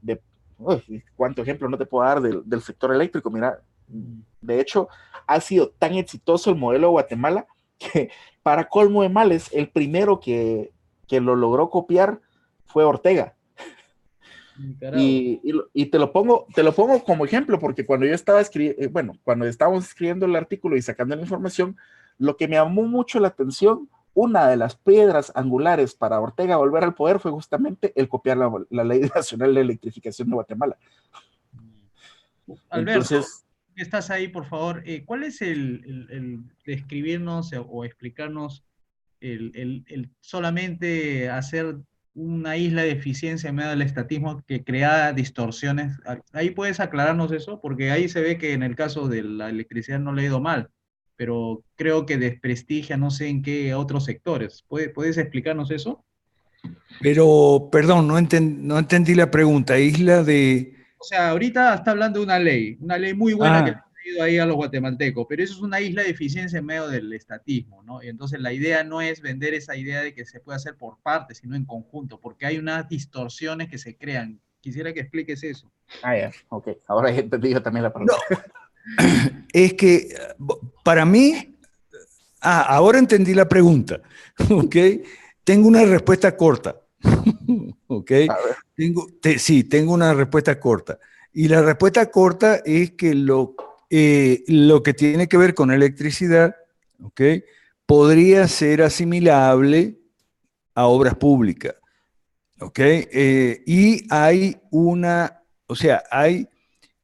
cuánto 1.16 1.42
ejemplo 1.42 1.68
no 1.68 1.78
te 1.78 1.86
puedo 1.86 2.04
dar 2.04 2.20
del, 2.20 2.62
sector 2.62 2.94
eléctrico. 2.94 3.30
Mira, 3.30 3.62
de 3.88 4.60
hecho, 4.60 4.88
ha 5.26 5.40
sido 5.40 5.70
tan 5.70 5.94
exitoso 5.94 6.50
el 6.50 6.56
modelo 6.56 6.88
de 6.88 6.92
Guatemala 6.92 7.46
que 7.78 8.10
para 8.42 8.68
colmo 8.68 9.02
de 9.02 9.08
males, 9.08 9.48
el 9.52 9.68
primero 9.70 10.20
que, 10.20 10.72
que 11.08 11.20
lo 11.20 11.36
logró 11.36 11.70
copiar 11.70 12.20
fue 12.66 12.84
Ortega. 12.84 13.34
Y, 14.96 15.40
y, 15.72 15.86
te, 15.86 15.98
lo 15.98 16.12
pongo, 16.12 16.46
te 16.54 16.62
lo 16.62 16.74
pongo 16.74 17.02
como 17.04 17.24
ejemplo, 17.24 17.58
porque 17.58 17.86
cuando 17.86 18.06
yo 18.06 18.14
estaba 18.14 18.40
escribiendo, 18.40 18.82
eh, 18.82 18.88
bueno, 18.88 19.14
cuando 19.24 19.46
estábamos 19.46 19.86
escribiendo 19.86 20.26
el 20.26 20.36
artículo 20.36 20.76
y 20.76 20.82
sacando 20.82 21.16
la 21.16 21.22
información, 21.22 21.76
lo 22.18 22.36
que 22.36 22.48
me 22.48 22.56
llamó 22.56 22.82
mucho 22.82 23.18
la 23.18 23.28
atención, 23.28 23.88
una 24.14 24.48
de 24.48 24.56
las 24.56 24.76
piedras 24.76 25.32
angulares 25.34 25.94
para 25.94 26.20
Ortega 26.20 26.56
volver 26.56 26.84
al 26.84 26.94
poder 26.94 27.18
fue 27.18 27.30
justamente 27.30 27.92
el 27.96 28.08
copiar 28.08 28.36
la, 28.36 28.84
Ley 28.84 29.00
Nacional 29.14 29.54
de 29.54 29.60
Electrificación 29.62 30.28
de 30.28 30.34
Guatemala. 30.34 30.76
Alberto, 32.68 33.22
estás 33.76 34.10
ahí, 34.10 34.28
por 34.28 34.44
favor, 34.44 34.82
eh, 34.84 35.04
¿cuál 35.04 35.22
es 35.22 35.40
el, 35.40 36.06
el, 36.10 36.44
describirnos 36.66 37.52
o 37.68 37.84
explicarnos 37.84 38.64
el, 39.20 39.84
el, 39.86 40.10
solamente 40.20 41.30
hacer 41.30 41.76
una 42.14 42.56
isla 42.56 42.82
de 42.82 42.90
eficiencia 42.90 43.48
en 43.48 43.56
medio 43.56 43.70
del 43.70 43.82
estatismo 43.82 44.42
que 44.46 44.64
crea 44.64 45.12
distorsiones. 45.12 45.96
Ahí 46.32 46.50
puedes 46.50 46.80
aclararnos 46.80 47.32
eso, 47.32 47.60
porque 47.60 47.90
ahí 47.90 48.08
se 48.08 48.20
ve 48.20 48.38
que 48.38 48.52
en 48.52 48.62
el 48.62 48.76
caso 48.76 49.08
de 49.08 49.22
la 49.22 49.48
electricidad 49.48 49.98
no 49.98 50.12
le 50.12 50.22
ha 50.22 50.26
ido 50.26 50.40
mal, 50.40 50.68
pero 51.16 51.64
creo 51.76 52.04
que 52.04 52.18
desprestigia 52.18 52.96
no 52.96 53.10
sé 53.10 53.28
en 53.28 53.42
qué 53.42 53.74
otros 53.74 54.04
sectores. 54.04 54.64
¿Puedes 54.68 55.16
explicarnos 55.16 55.70
eso? 55.70 56.04
Pero, 57.00 57.68
perdón, 57.72 58.06
no, 58.06 58.14
no 58.14 58.78
entendí 58.78 59.14
la 59.14 59.30
pregunta. 59.30 59.78
Isla 59.78 60.22
de... 60.22 60.76
O 60.98 61.04
sea, 61.04 61.30
ahorita 61.30 61.74
está 61.74 61.90
hablando 61.90 62.20
de 62.20 62.24
una 62.26 62.38
ley, 62.38 62.76
una 62.80 62.96
ley 62.98 63.14
muy 63.14 63.32
buena 63.32 63.64
que 63.64 63.70
ah 63.72 63.84
ido 64.04 64.22
ahí 64.22 64.38
a 64.38 64.46
los 64.46 64.56
guatemaltecos, 64.56 65.26
pero 65.28 65.42
eso 65.42 65.54
es 65.54 65.60
una 65.60 65.80
isla 65.80 66.02
de 66.02 66.10
eficiencia 66.10 66.58
en 66.58 66.66
medio 66.66 66.88
del 66.88 67.12
estatismo, 67.12 67.82
¿no? 67.82 68.02
Y 68.02 68.08
entonces 68.08 68.40
la 68.40 68.52
idea 68.52 68.84
no 68.84 69.00
es 69.00 69.20
vender 69.20 69.54
esa 69.54 69.76
idea 69.76 70.02
de 70.02 70.14
que 70.14 70.24
se 70.24 70.40
puede 70.40 70.56
hacer 70.56 70.76
por 70.76 70.98
partes, 71.02 71.38
sino 71.38 71.56
en 71.56 71.64
conjunto, 71.64 72.20
porque 72.20 72.46
hay 72.46 72.58
unas 72.58 72.88
distorsiones 72.88 73.68
que 73.68 73.78
se 73.78 73.96
crean. 73.96 74.40
Quisiera 74.60 74.92
que 74.92 75.00
expliques 75.00 75.42
eso. 75.42 75.70
Ah, 76.02 76.16
ya, 76.16 76.32
ok. 76.48 76.68
Ahora 76.86 77.10
he 77.10 77.18
entendido 77.18 77.62
también 77.62 77.84
la 77.84 77.92
pregunta. 77.92 78.16
Es 79.52 79.74
que 79.74 80.08
para 80.82 81.04
mí, 81.04 81.56
ah, 82.40 82.62
ahora 82.62 82.98
entendí 82.98 83.32
la 83.32 83.48
pregunta, 83.48 84.00
¿ok? 84.50 84.76
Tengo 85.44 85.68
una 85.68 85.84
respuesta 85.84 86.36
corta, 86.36 86.80
¿ok? 87.86 88.10
Tengo, 88.74 89.06
sí, 89.38 89.62
tengo 89.62 89.92
una 89.92 90.14
respuesta 90.14 90.58
corta. 90.58 90.98
Y 91.32 91.46
la 91.46 91.62
respuesta 91.62 92.10
corta 92.10 92.56
es 92.64 92.92
que 92.92 93.14
lo 93.14 93.54
eh, 93.94 94.42
lo 94.46 94.82
que 94.82 94.94
tiene 94.94 95.28
que 95.28 95.36
ver 95.36 95.52
con 95.52 95.70
electricidad, 95.70 96.56
¿ok? 97.02 97.20
Podría 97.84 98.48
ser 98.48 98.80
asimilable 98.80 99.98
a 100.74 100.86
obras 100.86 101.14
públicas, 101.14 101.74
¿ok? 102.58 102.78
Eh, 102.78 103.62
y 103.66 104.06
hay 104.08 104.56
una, 104.70 105.42
o 105.66 105.76
sea, 105.76 106.02
hay 106.10 106.48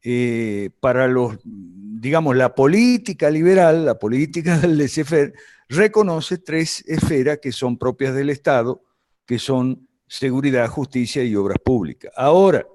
eh, 0.01 0.71
para 0.79 1.07
los, 1.07 1.37
digamos, 1.43 2.35
la 2.35 2.55
política 2.55 3.29
liberal, 3.29 3.85
la 3.85 3.99
política 3.99 4.57
del 4.57 4.79
laissez 4.79 5.33
reconoce 5.67 6.39
tres 6.39 6.83
esferas 6.87 7.37
que 7.39 7.51
son 7.51 7.77
propias 7.77 8.15
del 8.15 8.31
Estado, 8.31 8.81
que 9.27 9.37
son 9.37 9.87
seguridad, 10.07 10.67
justicia 10.67 11.23
y 11.23 11.35
obras 11.35 11.59
públicas. 11.63 12.11
Ahora, 12.15 12.65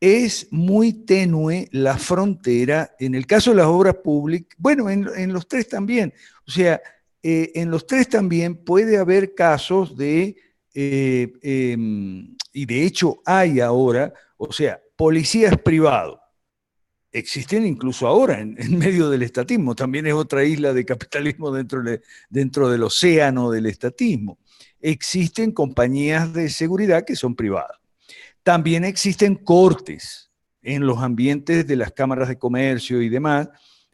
es 0.00 0.48
muy 0.50 0.94
tenue 0.94 1.68
la 1.72 1.98
frontera, 1.98 2.96
en 2.98 3.14
el 3.14 3.26
caso 3.26 3.50
de 3.50 3.56
las 3.56 3.66
obras 3.66 3.96
públicas, 3.96 4.56
bueno, 4.58 4.88
en, 4.88 5.32
los 5.32 5.46
tres 5.46 5.68
también, 5.68 6.14
o 6.46 6.50
sea, 6.50 6.80
eh, 7.22 7.52
en 7.54 7.70
los 7.70 7.86
tres 7.86 8.08
también 8.08 8.56
puede 8.56 8.96
haber 8.96 9.34
casos 9.34 9.96
de, 9.96 10.36
eh, 10.72 11.30
em, 11.42 12.34
y 12.52 12.64
de 12.64 12.84
hecho 12.84 13.20
hay 13.26 13.60
ahora, 13.60 14.12
o 14.38 14.50
sea, 14.50 14.80
policías 14.96 15.58
privados. 15.58 16.18
Existen 17.12 17.66
incluso 17.66 18.06
ahora 18.06 18.40
en, 18.40 18.54
medio 18.78 19.10
del 19.10 19.22
estatismo, 19.22 19.74
también 19.74 20.06
es 20.06 20.14
otra 20.14 20.44
isla 20.44 20.72
de 20.72 20.86
capitalismo 20.86 21.52
dentro, 21.52 21.82
dentro 22.30 22.70
del 22.70 22.84
océano 22.84 23.50
del 23.50 23.66
estatismo. 23.66 24.38
Existen 24.80 25.52
compañías 25.52 26.32
de 26.32 26.48
seguridad 26.48 27.04
que 27.04 27.16
son 27.16 27.34
privadas. 27.34 27.80
También 28.42 28.84
existen 28.84 29.36
cortes 29.36 30.30
en 30.62 30.86
los 30.86 30.98
ambientes 30.98 31.66
de 31.66 31.76
las 31.76 31.92
cámaras 31.92 32.28
de 32.28 32.38
comercio 32.38 33.00
y 33.02 33.08
demás, 33.08 33.48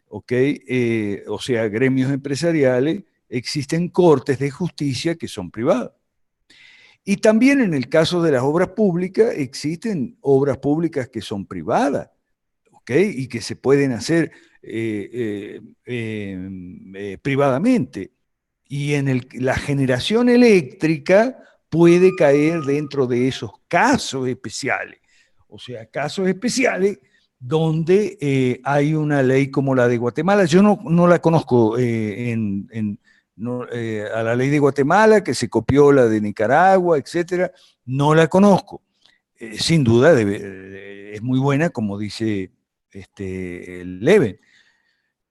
¿ok? 0.07 0.31
Eh, 0.31 1.23
o 1.27 1.39
sea, 1.39 1.67
gremios 1.67 2.11
empresariales, 2.11 3.03
existen 3.29 3.89
cortes 3.89 4.39
de 4.39 4.49
justicia 4.51 5.15
que 5.15 5.27
son 5.27 5.51
privados. 5.51 5.91
Y 7.03 7.17
también 7.17 7.61
en 7.61 7.73
el 7.73 7.87
caso 7.87 8.21
de 8.21 8.31
las 8.31 8.43
obras 8.43 8.69
públicas, 8.69 9.33
existen 9.35 10.17
obras 10.21 10.57
públicas 10.57 11.07
que 11.09 11.21
son 11.21 11.45
privadas, 11.45 12.09
¿ok? 12.71 12.91
Y 13.15 13.27
que 13.27 13.41
se 13.41 13.55
pueden 13.55 13.93
hacer 13.93 14.31
eh, 14.61 15.61
eh, 15.85 17.17
privadamente. 17.21 18.11
Y 18.67 18.93
en 18.95 19.25
la 19.35 19.55
generación 19.55 20.27
eléctrica, 20.27 21.37
puede 21.69 22.15
caer 22.15 22.61
dentro 22.61 23.07
de 23.07 23.27
esos 23.27 23.51
casos 23.67 24.27
especiales. 24.27 24.99
O 25.49 25.59
sea, 25.59 25.85
casos 25.85 26.27
especiales 26.27 26.99
donde 27.39 28.17
eh, 28.19 28.59
hay 28.63 28.93
una 28.93 29.21
ley 29.21 29.51
como 29.51 29.75
la 29.75 29.87
de 29.87 29.97
Guatemala. 29.97 30.45
Yo 30.45 30.61
no, 30.61 31.07
la 31.07 31.19
conozco 31.19 31.77
eh, 31.77 32.35
eh, 33.71 34.05
a 34.13 34.23
la 34.23 34.35
ley 34.35 34.49
de 34.49 34.59
Guatemala, 34.59 35.23
que 35.23 35.33
se 35.33 35.49
copió 35.49 35.91
la 35.91 36.07
de 36.07 36.21
Nicaragua, 36.21 36.97
etcétera. 36.97 37.51
No 37.85 38.15
la 38.15 38.27
conozco. 38.27 38.81
sin 39.59 39.83
duda 39.83 40.19
es 40.19 41.21
muy 41.21 41.39
buena, 41.39 41.69
como 41.69 41.97
dice 41.97 42.51
este, 42.91 43.83
Leven. 43.85 44.39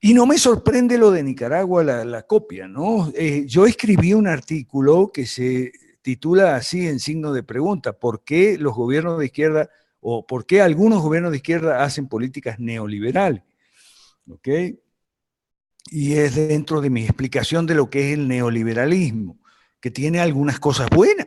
Y 0.01 0.15
no 0.15 0.27
me 0.27 0.39
sorprende 0.39 0.99
lo 0.99 1.11
de 1.11 1.23
Nicaragua, 1.23 1.83
la, 1.83 2.05
la 2.05 2.23
copia, 2.23 2.69
¿no? 2.69 3.13
yo 3.47 3.67
escribí 3.67 4.13
un 4.13 4.29
artículo 4.29 5.11
que 5.13 5.27
se 5.27 5.73
titula 6.07 6.55
así 6.55 6.87
en 6.87 7.01
signo 7.01 7.33
de 7.33 7.43
pregunta, 7.43 7.93
¿por 7.95 8.23
qué 8.23 8.59
los 8.59 8.77
gobiernos 8.77 9.19
de 9.19 9.25
izquierda 9.25 9.71
o 9.99 10.25
por 10.25 10.47
qué 10.47 10.63
algunos 10.63 11.03
gobiernos 11.03 11.33
de 11.33 11.39
izquierda 11.39 11.83
hacen 11.83 12.07
políticas 12.07 12.61
neoliberales? 12.61 13.43
¿Ok? 14.29 14.49
Y 15.91 16.13
es 16.13 16.37
dentro 16.37 16.81
de 16.81 16.91
mi 16.91 17.03
explicación 17.03 17.67
de 17.67 17.75
lo 17.75 17.91
que 17.91 18.13
es 18.13 18.19
el 18.19 18.29
neoliberalismo, 18.29 19.41
que 19.81 19.91
tiene 19.91 20.21
algunas 20.21 20.61
cosas 20.61 20.89
buenas, 20.91 21.27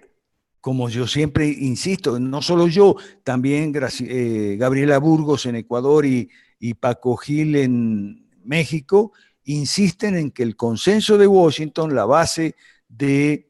como 0.61 0.87
yo 0.87 1.07
siempre 1.07 1.49
insisto, 1.49 2.17
no 2.17 2.41
solo 2.41 2.69
yo, 2.69 2.95
también 3.25 3.73
eh, 3.75 4.55
Gabriela 4.57 4.97
Burgos 4.99 5.45
en 5.45 5.57
Ecuador 5.57 6.05
y, 6.05 6.29
y 6.57 6.75
Paco 6.75 7.17
Gil 7.17 7.57
en 7.57 8.29
México, 8.45 9.11
insisten 9.43 10.15
en 10.15 10.31
que 10.31 10.43
el 10.43 10.55
consenso 10.55 11.17
de 11.17 11.27
Washington, 11.27 11.93
la 11.93 12.05
base 12.05 12.55
de 12.87 13.48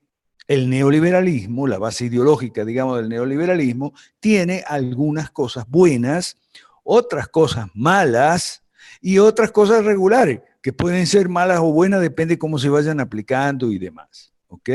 el 0.50 0.68
neoliberalismo, 0.68 1.68
la 1.68 1.78
base 1.78 2.06
ideológica, 2.06 2.66
digamos, 2.66 2.98
del 2.98 3.08
neoliberalismo, 3.08 3.94
tiene 4.20 4.64
algunas 4.66 5.30
cosas 5.30 5.66
buenas, 5.70 6.38
otras 6.84 7.28
cosas 7.28 7.68
malas 7.76 8.64
y 9.00 9.20
otras 9.20 9.52
cosas 9.52 9.86
regulares, 9.86 10.40
que 10.64 10.74
pueden 10.74 11.06
ser 11.06 11.30
malas 11.30 11.60
o 11.60 11.72
buenas, 11.72 12.02
depende 12.02 12.34
de 12.34 12.40
cómo 12.40 12.58
se 12.58 12.68
vayan 12.68 13.00
aplicando 13.00 13.72
y 13.72 13.78
demás. 13.78 14.34
¿ok? 14.48 14.70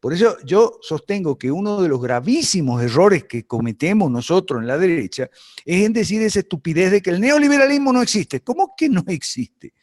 Por 0.00 0.12
eso 0.12 0.36
yo 0.44 0.80
sostengo 0.82 1.38
que 1.38 1.52
uno 1.52 1.80
de 1.80 1.88
los 1.88 2.02
gravísimos 2.02 2.82
errores 2.82 3.22
que 3.22 3.46
cometemos 3.46 4.10
nosotros 4.10 4.60
en 4.60 4.66
la 4.66 4.78
derecha 4.78 5.30
es 5.64 5.86
en 5.86 5.92
decir 5.92 6.22
esa 6.22 6.40
estupidez 6.40 6.90
de 6.90 7.02
que 7.02 7.10
el 7.10 7.20
neoliberalismo 7.20 7.92
no 7.92 8.02
existe. 8.02 8.40
¿Cómo 8.40 8.74
que 8.76 8.88
no 8.88 9.04
existe? 9.06 9.74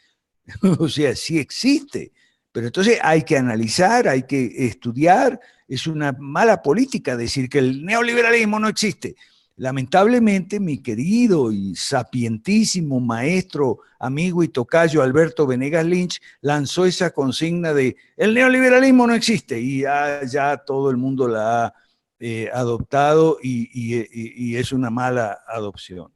o 0.78 0.90
sea, 0.90 1.15
sí 1.15 1.40
existe. 1.40 2.11
Pero 2.52 2.68
entonces 2.68 2.99
hay 3.02 3.24
que 3.24 3.38
analizar, 3.38 4.07
hay 4.07 4.24
que 4.24 4.65
estudiar. 4.65 5.40
Es 5.68 5.88
una 5.88 6.11
mala 6.18 6.61
política 6.61 7.15
decir 7.15 7.49
que 7.49 7.60
el 7.60 7.86
neoliberalismo 7.86 8.60
no 8.60 8.68
existe. 8.68 9.15
Lamentablemente, 9.57 10.60
mi 10.60 10.84
querido 10.84 11.52
y 11.52 11.76
sapientísimo 11.76 12.99
maestro, 12.99 13.80
amigo 13.99 14.44
y 14.44 14.49
tocayo 14.49 15.02
Alberto 15.02 15.48
Venegas 15.48 15.84
Lynch 15.84 16.22
lanzó 16.41 16.86
esa 16.86 17.10
consigna 17.10 17.74
de 17.74 17.95
el 18.18 18.36
neoliberalismo 18.36 19.07
no 19.07 19.15
existe 19.15 19.60
y 19.60 19.82
ya, 19.82 20.57
todo 20.64 20.91
el 20.91 20.98
mundo 20.98 21.28
la 21.28 21.65
ha 21.65 21.74
eh, 22.19 22.52
adoptado 22.53 23.40
y, 23.41 24.56
es 24.56 24.72
una 24.72 24.91
mala 24.91 25.40
adopción. 25.48 26.14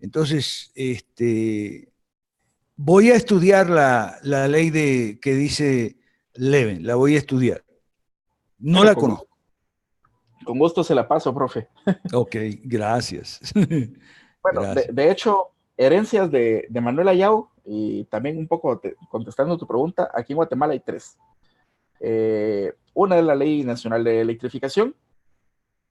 Entonces, 0.00 0.72
este, 0.74 1.92
Voy 2.80 3.10
a 3.10 3.16
estudiar 3.16 3.68
la, 3.68 4.20
ley 4.22 4.70
de, 4.70 5.18
que 5.20 5.34
dice 5.34 5.96
Leven, 6.34 6.86
la 6.86 6.94
voy 6.94 7.16
a 7.16 7.18
estudiar. 7.18 7.64
No 8.58 8.84
la 8.84 8.94
conozco. 8.94 9.26
Con 10.44 10.58
gusto 10.60 10.84
se 10.84 10.94
la 10.94 11.06
paso, 11.06 11.34
profe. 11.34 11.68
Ok, 12.14 12.36
gracias. 12.62 13.40
Bueno, 14.40 14.72
De, 14.72 15.10
hecho, 15.10 15.48
herencias 15.76 16.30
de, 16.30 16.66
de 16.70 16.80
Manuel 16.80 17.08
Ayau, 17.08 17.50
y 17.64 18.04
también 18.04 18.38
un 18.38 18.46
poco 18.46 18.80
contestando 19.10 19.58
tu 19.58 19.66
pregunta, 19.66 20.08
aquí 20.14 20.32
en 20.32 20.36
Guatemala 20.36 20.72
hay 20.72 20.80
tres. 20.80 21.18
Eh, 22.00 22.72
una 22.94 23.18
es 23.18 23.24
la 23.24 23.34
Ley 23.34 23.64
Nacional 23.64 24.04
de 24.04 24.20
Electrificación, 24.20 24.94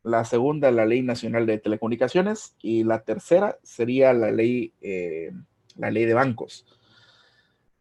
la 0.03 0.23
segunda 0.23 0.71
la 0.71 0.85
Ley 0.85 1.01
Nacional 1.01 1.45
de 1.45 1.57
Telecomunicaciones 1.59 2.55
y 2.61 2.85
la 2.85 3.03
tercera 3.03 3.59
sería 3.61 4.13
la 4.13 4.31
ley, 4.31 4.73
eh, 4.81 5.31
la 5.75 5.91
ley 5.91 6.05
de 6.05 6.13
bancos. 6.13 6.65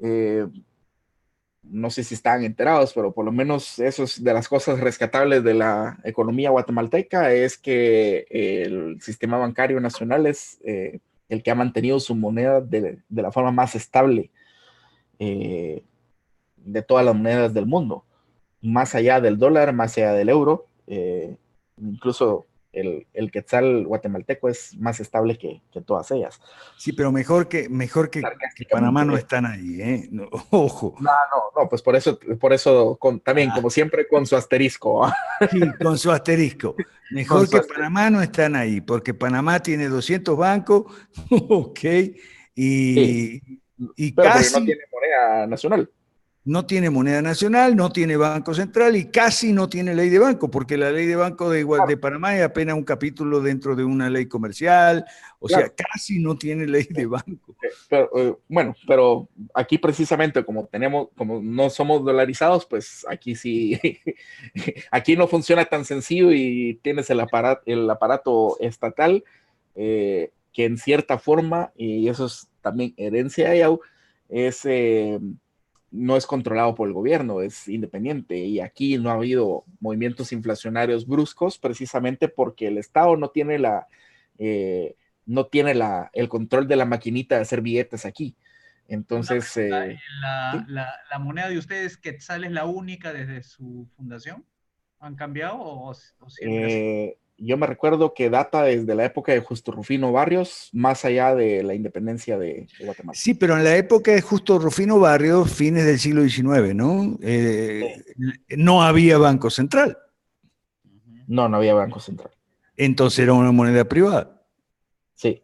Eh, 0.01 0.47
no 1.63 1.91
sé 1.91 2.05
si 2.05 2.15
están 2.15 2.45
enterados, 2.45 2.93
pero 2.95 3.13
por 3.13 3.25
lo 3.25 3.33
menos 3.33 3.79
eso 3.79 4.05
es 4.05 4.23
de 4.23 4.33
las 4.33 4.49
cosas 4.49 4.79
rescatables 4.79 5.43
de 5.43 5.55
la 5.55 5.99
economía 6.05 6.51
guatemalteca, 6.51 7.33
es 7.33 7.59
que 7.59 8.27
el 8.31 9.01
sistema 9.01 9.37
bancario 9.37 9.81
nacional 9.81 10.27
es 10.27 10.61
eh, 10.65 11.01
el 11.29 11.43
que 11.43 11.51
ha 11.51 11.57
mantenido 11.57 11.99
su 11.99 12.15
moneda 12.15 12.61
de, 12.61 13.01
la 13.11 13.33
forma 13.33 13.51
más 13.51 13.75
estable 13.75 14.31
de 15.19 15.83
todas 16.87 17.05
las 17.05 17.15
monedas 17.15 17.53
del 17.53 17.67
mundo, 17.67 18.05
más 18.61 18.95
allá 18.95 19.21
del 19.21 19.39
dólar, 19.39 19.73
más 19.73 19.97
allá 19.97 20.13
del 20.13 20.29
euro 20.29 20.67
incluso 21.81 22.47
el, 22.77 23.07
el, 23.15 23.31
quetzal 23.31 23.87
guatemalteco 23.87 24.49
es 24.49 24.77
más 24.77 25.01
estable 25.01 25.39
que, 25.39 25.63
que, 25.73 25.81
todas 25.81 26.11
ellas. 26.11 26.41
Sí, 26.77 26.93
pero 26.93 27.11
mejor 27.11 27.49
que, 27.49 27.69
mejor 27.69 28.11
que, 28.11 28.23
Panamá 28.71 29.05
no 29.05 29.17
están 29.17 29.47
ahí, 29.47 29.81
¿eh? 29.81 30.11
ojo. 30.51 30.95
No, 31.01 31.11
no, 31.11 31.63
no, 31.63 31.69
pues 31.69 31.83
por 31.83 31.97
eso, 31.97 32.19
por 32.39 32.53
eso 32.53 32.99
también, 33.25 33.51
como 33.51 33.71
siempre, 33.71 34.07
con 34.07 34.27
su 34.27 34.37
asterisco. 34.37 35.11
Sí, 35.51 35.61
con 35.83 35.99
su 35.99 36.11
asterisco. 36.11 36.75
Mejor 37.11 37.49
que 37.49 37.61
Panamá 37.61 38.09
no 38.11 38.23
están 38.23 38.57
ahí, 38.57 38.81
porque 38.81 39.13
Panamá 39.13 39.61
tiene 39.61 39.89
200 39.89 40.37
bancos, 40.37 40.85
ok, 41.31 41.81
y, 42.55 43.43
y 43.97 44.15
casi... 44.15 44.59
no 44.59 44.65
tiene 44.65 44.83
moneda 44.91 45.47
nacional 45.47 45.91
no 46.47 46.65
tiene 46.65 46.91
moneda 46.91 47.21
nacional, 47.23 47.75
no 47.75 47.91
tiene 47.91 48.17
banco 48.17 48.55
central 48.55 48.95
y 48.95 49.07
casi 49.07 49.53
no 49.53 49.69
tiene 49.69 49.97
ley 49.97 50.09
de 50.09 50.21
banco, 50.21 50.49
porque 50.49 50.77
la 50.77 50.93
ley 50.93 51.05
de 51.07 51.17
banco 51.17 51.51
de, 51.51 51.67
de 51.89 51.97
Panamá 51.97 52.37
es 52.37 52.45
apenas 52.45 52.77
un 52.77 52.85
capítulo 52.85 53.41
dentro 53.41 53.75
de 53.75 53.83
una 53.83 54.09
ley 54.09 54.27
comercial, 54.27 55.05
o 55.41 55.49
sea, 55.49 55.69
casi 55.71 56.21
no 56.21 56.39
tiene 56.39 56.69
ley 56.69 56.87
de 56.89 57.07
banco. 57.07 57.57
Pero, 57.89 58.11
eh, 58.15 58.37
bueno, 58.49 58.77
pero 58.87 59.29
aquí 59.55 59.77
precisamente 59.77 60.45
como 60.45 60.67
tenemos, 60.67 61.09
como 61.17 61.43
no 61.43 61.69
somos 61.69 62.05
dolarizados, 62.05 62.65
pues 62.65 63.05
aquí 63.11 63.35
sí, 63.35 63.81
aquí 64.93 65.17
no 65.17 65.27
funciona 65.27 65.65
tan 65.65 65.85
sencillo 65.85 66.31
y 66.31 66.79
tienes 66.81 67.11
el 67.11 67.19
aparato, 67.19 67.63
el 67.67 67.91
aparato 67.91 68.57
estatal 68.61 69.25
eh, 69.75 70.31
que 70.53 70.65
en 70.65 70.79
cierta 70.79 71.19
forma, 71.19 71.73
y 71.77 72.09
eso 72.09 72.27
es 72.27 72.49
también 72.61 72.95
herencia 72.97 73.51
de 73.51 73.79
es... 74.29 74.61
Eh, 74.65 75.19
no 75.91 76.17
es 76.17 76.27
controlado 76.27 76.75
por 76.75 76.89
el 76.89 76.95
gobierno, 76.95 77.41
es 77.41 77.69
independiente. 77.69 78.37
Y 78.37 78.61
aquí 78.61 78.99
no 78.99 79.11
ha 79.11 79.15
habido 79.15 79.65
movimientos 79.81 80.33
inflacionarios 80.33 81.07
bruscos 81.07 81.59
precisamente 81.59 82.29
porque 82.29 82.69
el 82.69 82.79
Estado 82.79 83.17
no 83.17 83.31
tiene 83.31 83.59
la, 83.59 83.87
eh, 84.39 84.97
no 85.25 85.47
tiene 85.47 85.75
la, 85.75 86.11
el 86.13 86.29
control 86.29 86.69
de 86.69 86.77
la 86.77 86.85
maquinita 86.85 87.37
de 87.37 87.43
hacer 87.43 87.61
billetes 87.61 88.05
aquí. 88.05 88.37
Entonces... 88.89 89.57
Eh, 89.57 89.99
la, 90.21 91.19
moneda 91.21 91.49
de 91.49 91.59
ustedes, 91.59 91.97
Quetzal, 91.97 92.45
es 92.45 92.53
la 92.53 92.67
única 92.67 93.13
desde 93.13 93.43
su 93.43 93.89
fundación? 93.97 94.45
¿Han 94.99 95.15
cambiado 95.15 95.59
o, 95.59 95.95
siempre 95.95 97.19
yo 97.39 97.57
me 97.57 97.67
recuerdo 97.67 98.15
que 98.15 98.31
data 98.31 98.63
desde 98.63 98.95
la 98.95 99.05
época 99.05 99.33
de 99.33 99.41
Justo 99.41 99.73
Rufino 99.73 100.13
Barrios, 100.13 100.71
más 100.73 101.05
allá 101.05 101.35
de 101.35 101.63
la 101.63 101.75
independencia 101.75 102.39
de, 102.39 102.67
Guatemala. 102.81 103.19
Sí, 103.19 103.35
pero 103.35 103.57
en 103.57 103.65
la 103.65 103.77
época 103.77 104.13
de 104.13 104.23
Justo 104.23 104.59
Rufino 104.59 104.99
Barrios, 104.99 105.53
fines 105.53 105.85
del 105.85 105.99
siglo 105.99 106.23
XIX, 106.23 106.75
¿no? 106.75 107.19
Eh, 107.23 108.03
no 108.57 108.83
había 108.83 109.19
Banco 109.19 109.51
Central. 109.51 109.99
No, 111.27 111.49
no 111.49 111.59
había 111.59 111.75
Banco 111.75 112.01
Central. 112.01 112.31
Entonces 112.77 113.21
era 113.21 113.33
una 113.33 113.53
moneda 113.53 113.85
privada. 113.85 114.43
Sí. 115.15 115.43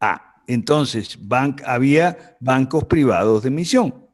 Ah, 0.00 0.42
entonces 0.46 1.18
había 1.64 2.36
bancos 2.40 2.84
privados 2.84 3.42
de 3.42 3.48
emisión. 3.48 4.05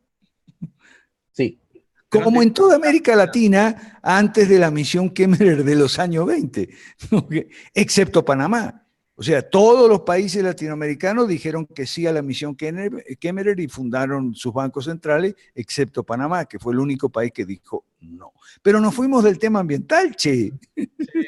Como 2.20 2.42
en 2.42 2.52
toda 2.52 2.76
América 2.76 3.16
Latina 3.16 3.98
antes 4.02 4.48
de 4.48 4.58
la 4.58 4.70
misión 4.70 5.10
Kemmerer 5.10 5.64
de 5.64 5.74
los 5.74 5.98
años 5.98 6.26
20, 6.26 6.68
excepto 7.74 8.24
Panamá. 8.24 8.82
O 9.14 9.22
sea, 9.22 9.48
todos 9.48 9.88
los 9.88 10.00
países 10.00 10.42
latinoamericanos 10.42 11.28
dijeron 11.28 11.66
que 11.66 11.86
sí 11.86 12.06
a 12.06 12.12
la 12.12 12.22
misión 12.22 12.56
Kemmerer 12.56 13.60
y 13.60 13.68
fundaron 13.68 14.34
sus 14.34 14.52
bancos 14.52 14.86
centrales, 14.86 15.36
excepto 15.54 16.02
Panamá, 16.02 16.46
que 16.46 16.58
fue 16.58 16.72
el 16.72 16.80
único 16.80 17.08
país 17.08 17.30
que 17.32 17.44
dijo 17.44 17.84
no. 18.00 18.32
Pero 18.62 18.80
nos 18.80 18.94
fuimos 18.94 19.22
del 19.22 19.38
tema 19.38 19.60
ambiental, 19.60 20.16
che. 20.16 20.52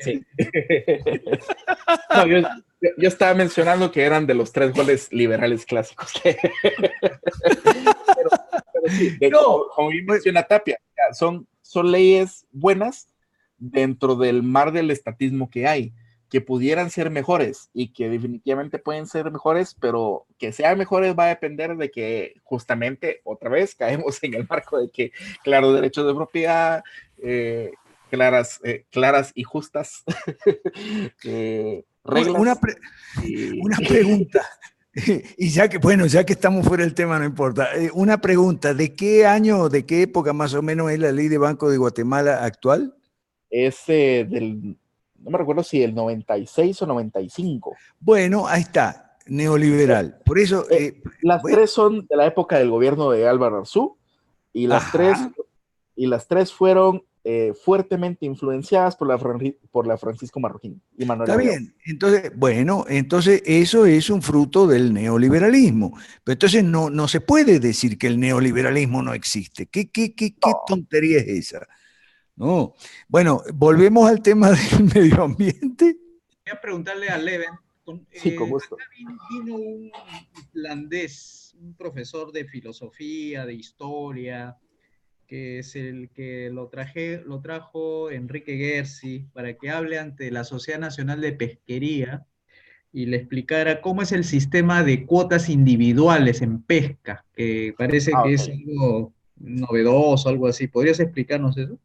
Sí. 0.02 0.26
yo, 2.98 3.08
estaba 3.08 3.34
mencionando 3.34 3.92
que 3.92 4.02
eran 4.02 4.26
de 4.26 4.34
los 4.34 4.50
tres 4.50 4.72
goles 4.72 5.12
liberales 5.12 5.64
clásicos. 5.64 6.12
como 9.74 9.88
bien 9.88 10.06
menciona 10.06 10.42
Tapia, 10.42 10.78
son, 11.12 11.46
son 11.62 11.90
leyes 11.90 12.46
buenas 12.52 13.08
dentro 13.58 14.16
del 14.16 14.42
mar 14.42 14.72
del 14.72 14.90
estatismo 14.90 15.50
que 15.50 15.66
hay, 15.66 15.92
que 16.28 16.40
pudieran 16.40 16.90
ser 16.90 17.10
mejores 17.10 17.70
y 17.72 17.92
que 17.92 18.08
definitivamente 18.08 18.78
pueden 18.78 19.06
ser 19.06 19.30
mejores, 19.30 19.76
pero 19.80 20.26
que 20.38 20.52
sean 20.52 20.78
mejores 20.78 21.14
va 21.16 21.24
a 21.24 21.28
depender 21.28 21.76
de 21.76 21.90
que 21.90 22.34
justamente 22.42 23.20
otra 23.24 23.50
vez 23.50 23.74
caemos 23.76 24.22
en 24.22 24.34
el 24.34 24.46
marco 24.48 24.78
de 24.78 24.90
que, 24.90 25.12
claro, 25.42 25.72
derechos 25.72 26.06
de 26.06 26.14
propiedad, 26.14 26.82
eh, 27.22 27.72
claras, 28.10 28.60
eh, 28.64 28.84
claras 28.90 29.32
y 29.34 29.44
justas 29.44 30.04
eh, 31.24 31.84
reglas. 32.04 32.40
Una, 32.40 32.60
una 33.60 33.76
pregunta. 33.88 34.44
Y 35.36 35.50
ya 35.50 35.68
que, 35.68 35.78
bueno, 35.78 36.06
ya 36.06 36.24
que 36.24 36.32
estamos 36.32 36.66
fuera 36.66 36.84
del 36.84 36.94
tema, 36.94 37.18
no 37.18 37.24
importa. 37.24 37.74
Eh, 37.74 37.90
una 37.94 38.20
pregunta, 38.20 38.74
¿de 38.74 38.94
qué 38.94 39.26
año, 39.26 39.68
de 39.68 39.84
qué 39.84 40.02
época 40.02 40.32
más 40.32 40.54
o 40.54 40.62
menos 40.62 40.90
es 40.90 40.98
la 40.98 41.12
ley 41.12 41.28
de 41.28 41.38
Banco 41.38 41.70
de 41.70 41.78
Guatemala 41.78 42.44
actual? 42.44 42.94
Es 43.50 43.82
eh, 43.88 44.26
del, 44.28 44.76
no 45.18 45.30
me 45.30 45.38
recuerdo 45.38 45.62
si 45.62 45.82
el 45.82 45.94
96 45.94 46.82
o 46.82 46.86
95. 46.86 47.76
Bueno, 47.98 48.46
ahí 48.46 48.62
está, 48.62 49.16
neoliberal. 49.26 50.20
Por 50.24 50.38
eso... 50.38 50.66
Eh, 50.70 51.02
las 51.22 51.42
tres 51.42 51.70
son 51.70 52.06
de 52.06 52.16
la 52.16 52.26
época 52.26 52.58
del 52.58 52.70
gobierno 52.70 53.10
de 53.10 53.26
Álvaro 53.26 53.58
Arzú 53.58 53.96
y 54.52 54.66
las, 54.66 54.92
tres, 54.92 55.18
y 55.96 56.06
las 56.06 56.28
tres 56.28 56.52
fueron 56.52 57.02
eh, 57.26 57.54
fuertemente 57.54 58.26
influenciadas 58.26 58.96
por 58.96 59.08
la, 59.08 59.16
por 59.70 59.86
la 59.86 59.96
Francisco 59.96 60.40
Marroquín 60.40 60.82
y 60.98 61.06
Manuel. 61.06 61.30
Está 61.30 61.40
bien, 61.40 61.74
entonces, 61.86 62.30
bueno, 62.36 62.84
entonces 62.86 63.42
eso 63.46 63.86
es 63.86 64.10
un 64.10 64.20
fruto 64.20 64.66
del 64.66 64.92
neoliberalismo. 64.92 65.96
Pero 66.22 66.34
entonces 66.34 66.62
no, 66.62 66.90
no 66.90 67.08
se 67.08 67.22
puede 67.22 67.60
decir 67.60 67.96
que 67.96 68.08
el 68.08 68.20
neoliberalismo 68.20 69.02
no 69.02 69.14
existe. 69.14 69.64
¿Qué, 69.64 69.90
qué, 69.90 70.14
qué, 70.14 70.34
qué 70.34 70.52
tontería 70.66 71.16
es 71.20 71.28
esa? 71.28 71.66
No. 72.36 72.74
Bueno, 73.08 73.42
volvemos 73.54 74.06
al 74.06 74.20
tema 74.20 74.50
del 74.50 74.84
medio 74.94 75.22
ambiente. 75.22 75.96
Voy 76.44 76.52
a 76.52 76.60
preguntarle 76.60 77.08
a 77.08 77.16
Leven. 77.16 77.54
sí, 78.12 78.34
con 78.34 78.50
gusto. 78.50 78.76
Vino 79.30 79.56
un 79.56 79.90
irlandés, 80.54 81.56
un 81.58 81.74
profesor 81.74 82.32
de 82.32 82.44
filosofía, 82.44 83.46
de 83.46 83.54
historia, 83.54 84.58
que 85.34 85.58
es 85.58 85.74
el 85.74 86.10
que 86.10 86.48
lo, 86.52 86.68
traje, 86.68 87.20
lo 87.26 87.40
trajo 87.40 88.08
Enrique 88.08 88.56
Gersi 88.56 89.26
para 89.32 89.54
que 89.54 89.68
hable 89.68 89.98
ante 89.98 90.30
la 90.30 90.44
Sociedad 90.44 90.78
Nacional 90.78 91.20
de 91.20 91.32
Pesquería 91.32 92.24
y 92.92 93.06
le 93.06 93.16
explicara 93.16 93.80
cómo 93.80 94.02
es 94.02 94.12
el 94.12 94.22
sistema 94.22 94.84
de 94.84 95.04
cuotas 95.04 95.48
individuales 95.48 96.40
en 96.40 96.62
pesca, 96.62 97.24
que 97.34 97.74
parece 97.76 98.12
ah, 98.14 98.22
que 98.24 98.34
es 98.34 98.48
algo 98.48 99.12
novedoso, 99.34 100.28
algo 100.28 100.46
así. 100.46 100.68
¿Podrías 100.68 101.00
explicarnos 101.00 101.58
eso? 101.58 101.80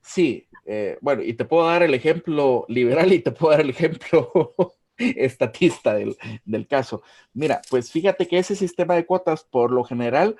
Sí, 0.00 0.48
eh, 0.66 0.98
bueno, 1.00 1.22
y 1.22 1.34
te 1.34 1.44
puedo 1.44 1.68
dar 1.68 1.84
el 1.84 1.94
ejemplo 1.94 2.64
liberal 2.68 3.12
y 3.12 3.20
te 3.20 3.30
puedo 3.30 3.52
dar 3.52 3.60
el 3.60 3.70
ejemplo 3.70 4.32
estatista 4.98 5.94
del, 5.94 6.16
del, 6.44 6.66
caso. 6.66 7.04
Mira, 7.34 7.62
pues 7.70 7.92
fíjate 7.92 8.26
que 8.26 8.38
ese 8.38 8.56
sistema 8.56 8.96
de 8.96 9.06
cuotas, 9.06 9.44
por 9.44 9.70
lo 9.70 9.84
general, 9.84 10.34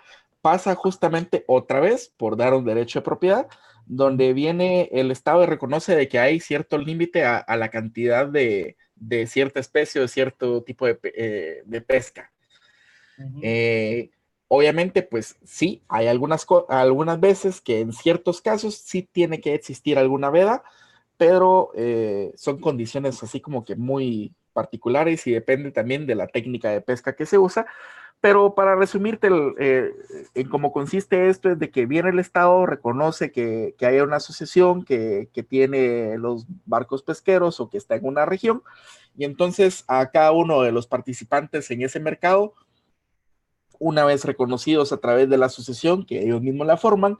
pasa 0.45 0.75
justamente 0.75 1.43
otra 1.47 1.81
vez 1.81 2.13
por 2.19 2.37
dar 2.37 2.53
un 2.53 2.67
derecho 2.67 2.99
de 2.99 3.05
propiedad, 3.07 3.49
donde 3.87 4.35
viene 4.35 4.91
el 4.93 5.11
Estado 5.11 5.43
y 5.43 5.47
reconoce 5.47 5.97
de 5.97 6.07
que 6.07 6.19
hay 6.19 6.39
cierto 6.39 6.77
límite 6.77 7.25
a, 7.25 7.57
la 7.57 7.71
cantidad 7.71 8.29
de, 8.29 8.77
cierta 9.27 9.59
especie 9.59 10.01
o 10.01 10.03
de 10.03 10.09
cierto 10.09 10.63
tipo 10.63 10.85
de, 10.85 10.99
eh, 11.03 11.81
pesca. 11.81 12.31
Eh, 13.41 14.11
obviamente, 14.47 15.01
pues 15.01 15.39
sí, 15.47 15.83
hay 15.89 16.09
algunas, 16.09 16.47
algunas 16.69 17.19
veces 17.19 17.63
que 17.63 17.81
en 17.81 17.95
ciertos 17.95 18.43
casos 18.43 18.75
sí 18.75 19.09
tiene 19.11 19.41
que 19.41 19.55
existir 19.55 19.97
alguna 19.97 20.29
veda, 20.29 20.63
pero 21.17 21.71
eh, 21.75 22.35
son 22.37 22.61
condiciones 22.61 23.23
así 23.23 23.41
como 23.41 23.65
que 23.65 23.77
muy 23.77 24.35
particulares 24.53 25.27
y 25.27 25.33
depende 25.33 25.71
también 25.71 26.07
de 26.07 26.17
la 26.17 26.27
técnica 26.27 26.69
de 26.69 26.83
pesca 26.83 27.17
que 27.17 27.25
se 27.25 27.39
usa, 27.39 27.65
pero 28.25 28.55
para 28.55 28.75
resumirte 28.75 29.29
eh, 29.59 29.93
en 30.35 30.49
cómo 30.49 30.73
consiste 30.73 31.29
esto 31.29 31.51
es 31.51 31.59
de 31.59 31.71
que 31.71 31.85
viene 31.85 32.09
el 32.09 32.19
Estado, 32.19 32.65
reconoce 32.65 33.31
que, 33.31 33.75
que 33.77 33.85
hay 33.85 34.01
una 34.01 34.17
asociación 34.17 34.83
que, 34.83 35.29
tiene 35.47 36.17
los 36.17 36.47
barcos 36.65 37.03
pesqueros 37.03 37.61
o 37.61 37.69
que 37.69 37.77
está 37.77 37.97
en 37.97 38.07
una 38.07 38.25
región, 38.25 38.63
y 39.15 39.27
entonces 39.27 39.85
a 39.89 40.11
cada 40.11 40.33
uno 40.33 40.63
de 40.63 40.73
los 40.73 40.87
participantes 40.87 41.71
en 41.71 41.83
ese 41.83 42.01
mercado, 42.01 42.55
una 43.79 44.07
vez 44.07 44.25
reconocidos 44.25 44.95
a 44.95 44.97
través 44.97 45.29
de 45.29 45.37
la 45.37 45.45
asociación, 45.45 46.07
que 46.07 46.23
ellos 46.23 46.41
mismos 46.41 46.67
la 46.67 46.79
forman, 46.79 47.19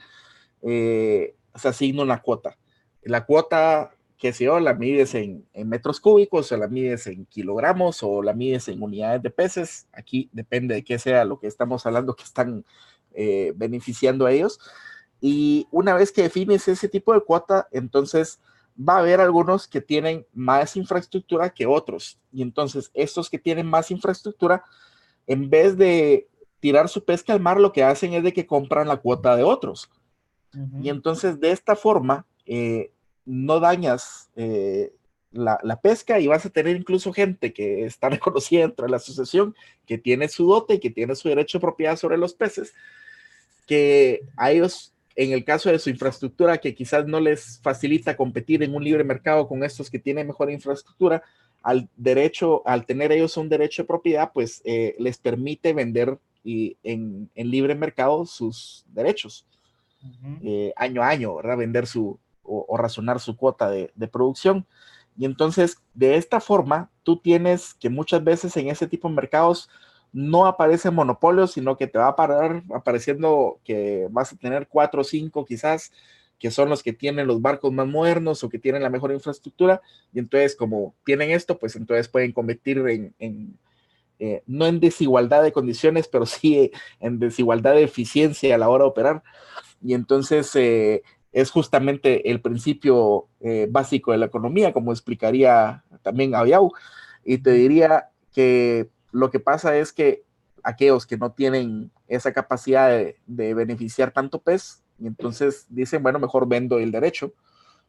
eh, 0.63 1.37
se 1.55 1.69
asigna 1.69 2.03
una 2.03 2.23
cuota. 2.23 2.57
La 3.03 3.27
cuota 3.27 3.95
que 4.25 4.33
si 4.33 4.45
yo 4.45 4.59
la 4.59 4.73
mides 4.73 5.15
en, 5.15 5.47
metros 5.53 6.01
cúbicos, 6.01 6.51
o 6.51 6.57
la 6.57 6.67
mides 6.67 7.07
en 7.09 7.27
kilogramos, 7.27 8.03
o 8.03 8.23
la 8.23 8.33
mides 8.33 8.69
en 8.69 8.83
unidades 8.83 9.23
de 9.23 9.29
peces, 9.29 9.87
aquí 9.93 10.31
depende 10.33 10.75
de 10.75 10.83
qué 10.83 10.99
sea 10.99 11.27
lo 11.27 11.39
que 11.39 11.47
estamos 11.47 11.85
hablando 11.85 12.17
que 12.17 12.25
están 12.25 12.65
eh, 13.13 13.53
beneficiando 13.55 14.25
a 14.25 14.33
ellos. 14.33 14.59
Y 15.21 15.69
una 15.71 15.93
vez 15.93 16.11
que 16.11 16.23
defines 16.23 16.67
ese 16.69 16.89
tipo 16.89 17.13
de 17.13 17.21
cuota, 17.21 17.69
entonces 17.71 18.41
va 18.81 18.95
a 18.95 19.01
haber 19.01 19.21
algunos 19.21 19.69
que 19.69 19.83
tienen 19.83 20.25
más 20.33 20.75
infraestructura 20.75 21.51
que 21.51 21.67
otros. 21.67 22.19
Y 22.33 22.41
entonces 22.41 22.91
estos 22.95 23.29
que 23.29 23.39
tienen 23.39 23.67
más 23.67 23.91
infraestructura, 23.91 24.65
en 25.27 25.51
vez 25.51 25.77
de 25.77 26.29
tirar 26.61 26.89
su 26.89 27.05
pesca 27.05 27.35
al 27.35 27.41
mar, 27.41 27.61
lo 27.61 27.75
que 27.75 27.85
hacen 27.85 28.15
es 28.15 28.23
de 28.23 28.33
que 28.33 28.47
compran 28.47 28.89
la 28.89 28.97
cuota 28.97 29.37
de 29.37 29.43
otros. 29.43 29.91
Y 30.81 30.89
entonces 30.89 31.39
de 31.41 31.51
esta 31.51 31.77
forma, 31.77 32.25
eh, 32.47 32.91
no 33.25 33.61
dañas 33.61 34.31
eh, 34.37 34.93
la, 35.35 35.81
pesca 35.81 36.21
y 36.21 36.27
vas 36.27 36.47
a 36.47 36.51
tener 36.51 36.77
incluso 36.77 37.13
gente 37.13 37.53
que 37.53 37.85
está 37.85 38.09
reconocida 38.11 38.63
dentro 38.63 38.87
de 38.87 38.91
la 38.91 38.99
asociación, 38.99 39.55
que 39.87 39.99
tiene 39.99 40.29
su 40.29 40.47
dote 40.47 40.75
y 40.75 40.79
que 40.81 40.91
tiene 40.91 41.15
su 41.15 41.29
derecho 41.29 41.59
de 41.59 41.63
propiedad 41.63 41.97
sobre 41.97 42.19
los 42.19 42.35
peces, 42.35 42.73
que 43.67 44.23
a 44.37 44.53
ellos, 44.53 44.93
en 45.17 45.33
el 45.33 45.45
caso 45.45 45.71
de 45.71 45.79
su 45.79 45.91
infraestructura, 45.91 46.59
que 46.59 46.75
quizás 46.75 47.07
no 47.07 47.21
les 47.21 47.61
facilita 47.63 48.17
competir 48.17 48.63
en 48.63 48.75
un 48.75 48.85
libre 48.85 49.05
mercado 49.05 49.49
con 49.49 49.65
estos 49.65 49.91
que 49.91 49.99
tienen 49.99 50.27
mejor 50.27 50.51
infraestructura, 50.51 51.23
al 51.63 51.89
derecho, 51.97 52.63
al 52.67 52.85
tener 52.85 53.11
ellos 53.11 53.39
un 53.39 53.49
derecho 53.49 53.83
de 53.83 53.89
propiedad, 53.89 54.31
pues 54.35 54.61
eh, 54.65 54.95
les 54.99 55.17
permite 55.17 55.73
vender 55.73 56.19
y 56.45 56.77
en, 56.83 57.31
libre 57.35 57.75
mercado 57.75 58.27
sus 58.27 58.85
derechos. 58.89 59.47
Eh, 60.43 60.75
año 60.77 61.03
a 61.03 61.09
año, 61.09 61.35
¿verdad? 61.35 61.57
Vender 61.57 61.87
su, 61.87 62.19
o, 62.45 62.77
razonar 62.77 63.21
su 63.21 63.37
cuota 63.37 63.71
de, 63.71 63.91
producción. 64.13 64.67
Y 65.17 65.25
entonces, 65.25 65.79
de 65.95 66.17
esta 66.17 66.41
forma, 66.41 66.91
tú 67.03 67.19
tienes 67.19 67.75
que 67.75 67.89
muchas 67.89 68.23
veces 68.23 68.57
en 68.57 68.69
ese 68.69 68.87
tipo 68.87 69.09
de 69.09 69.15
mercados 69.15 69.69
no 70.13 70.47
aparecen 70.47 70.95
monopolios, 70.95 71.53
sino 71.53 71.77
que 71.77 71.87
te 71.87 71.99
va 71.99 72.09
a 72.09 72.17
parar 72.17 72.63
apareciendo 72.75 73.59
que 73.65 74.07
vas 74.11 74.33
a 74.33 74.37
tener 74.37 74.69
cuatro 74.69 75.01
o 75.01 75.05
cinco 75.05 75.45
quizás, 75.45 75.93
que 76.39 76.51
son 76.51 76.69
los 76.69 76.83
que 76.83 76.93
tienen 76.93 77.27
los 77.27 77.41
barcos 77.41 77.73
más 77.73 77.87
modernos 77.87 78.45
o 78.45 78.49
que 78.49 78.59
tienen 78.59 78.83
la 78.83 78.91
mejor 78.91 79.13
infraestructura. 79.13 79.81
Y 80.13 80.19
entonces, 80.19 80.57
como 80.57 80.95
tienen 81.05 81.31
esto, 81.31 81.59
pues 81.59 81.75
entonces 81.77 82.09
pueden 82.09 82.33
competir 82.33 82.79
en, 83.19 83.59
eh, 84.21 84.43
no 84.47 84.67
en 84.67 84.79
desigualdad 84.79 85.43
de 85.43 85.53
condiciones, 85.53 86.07
pero 86.09 86.27
sí 86.27 86.71
en 87.01 87.19
desigualdad 87.19 87.75
de 87.75 87.83
eficiencia 87.83 88.55
a 88.55 88.59
la 88.59 88.69
hora 88.69 88.85
de 88.85 88.91
operar. 88.91 89.23
Y 89.83 89.95
entonces, 89.95 90.55
eh, 90.55 91.03
es 91.35 91.51
justamente 91.51 92.31
el 92.31 92.41
principio 92.41 93.27
eh, 93.41 93.67
básico 93.69 94.13
de 94.13 94.19
la 94.19 94.27
economía, 94.27 94.73
como 94.73 94.93
explicaría 94.93 95.83
también 96.03 96.35
Aviau. 96.35 96.73
Y 97.25 97.39
te 97.39 97.51
diría 97.51 98.11
que 98.33 98.89
lo 99.11 99.31
que 99.31 99.41
pasa 99.41 99.77
es 99.77 99.93
que 99.93 100.23
aquellos 100.63 101.07
que 101.07 101.19
no 101.19 101.33
tienen 101.33 101.91
esa 102.07 102.33
capacidad 102.33 102.89
de, 103.27 103.55
beneficiar 103.55 104.13
tanto 104.13 104.39
pez, 104.39 104.85
y 105.01 105.09
entonces 105.09 105.67
dicen, 105.69 106.05
bueno, 106.05 106.21
mejor 106.21 106.47
vendo 106.47 106.79
el 106.79 106.93
derecho. 106.93 107.33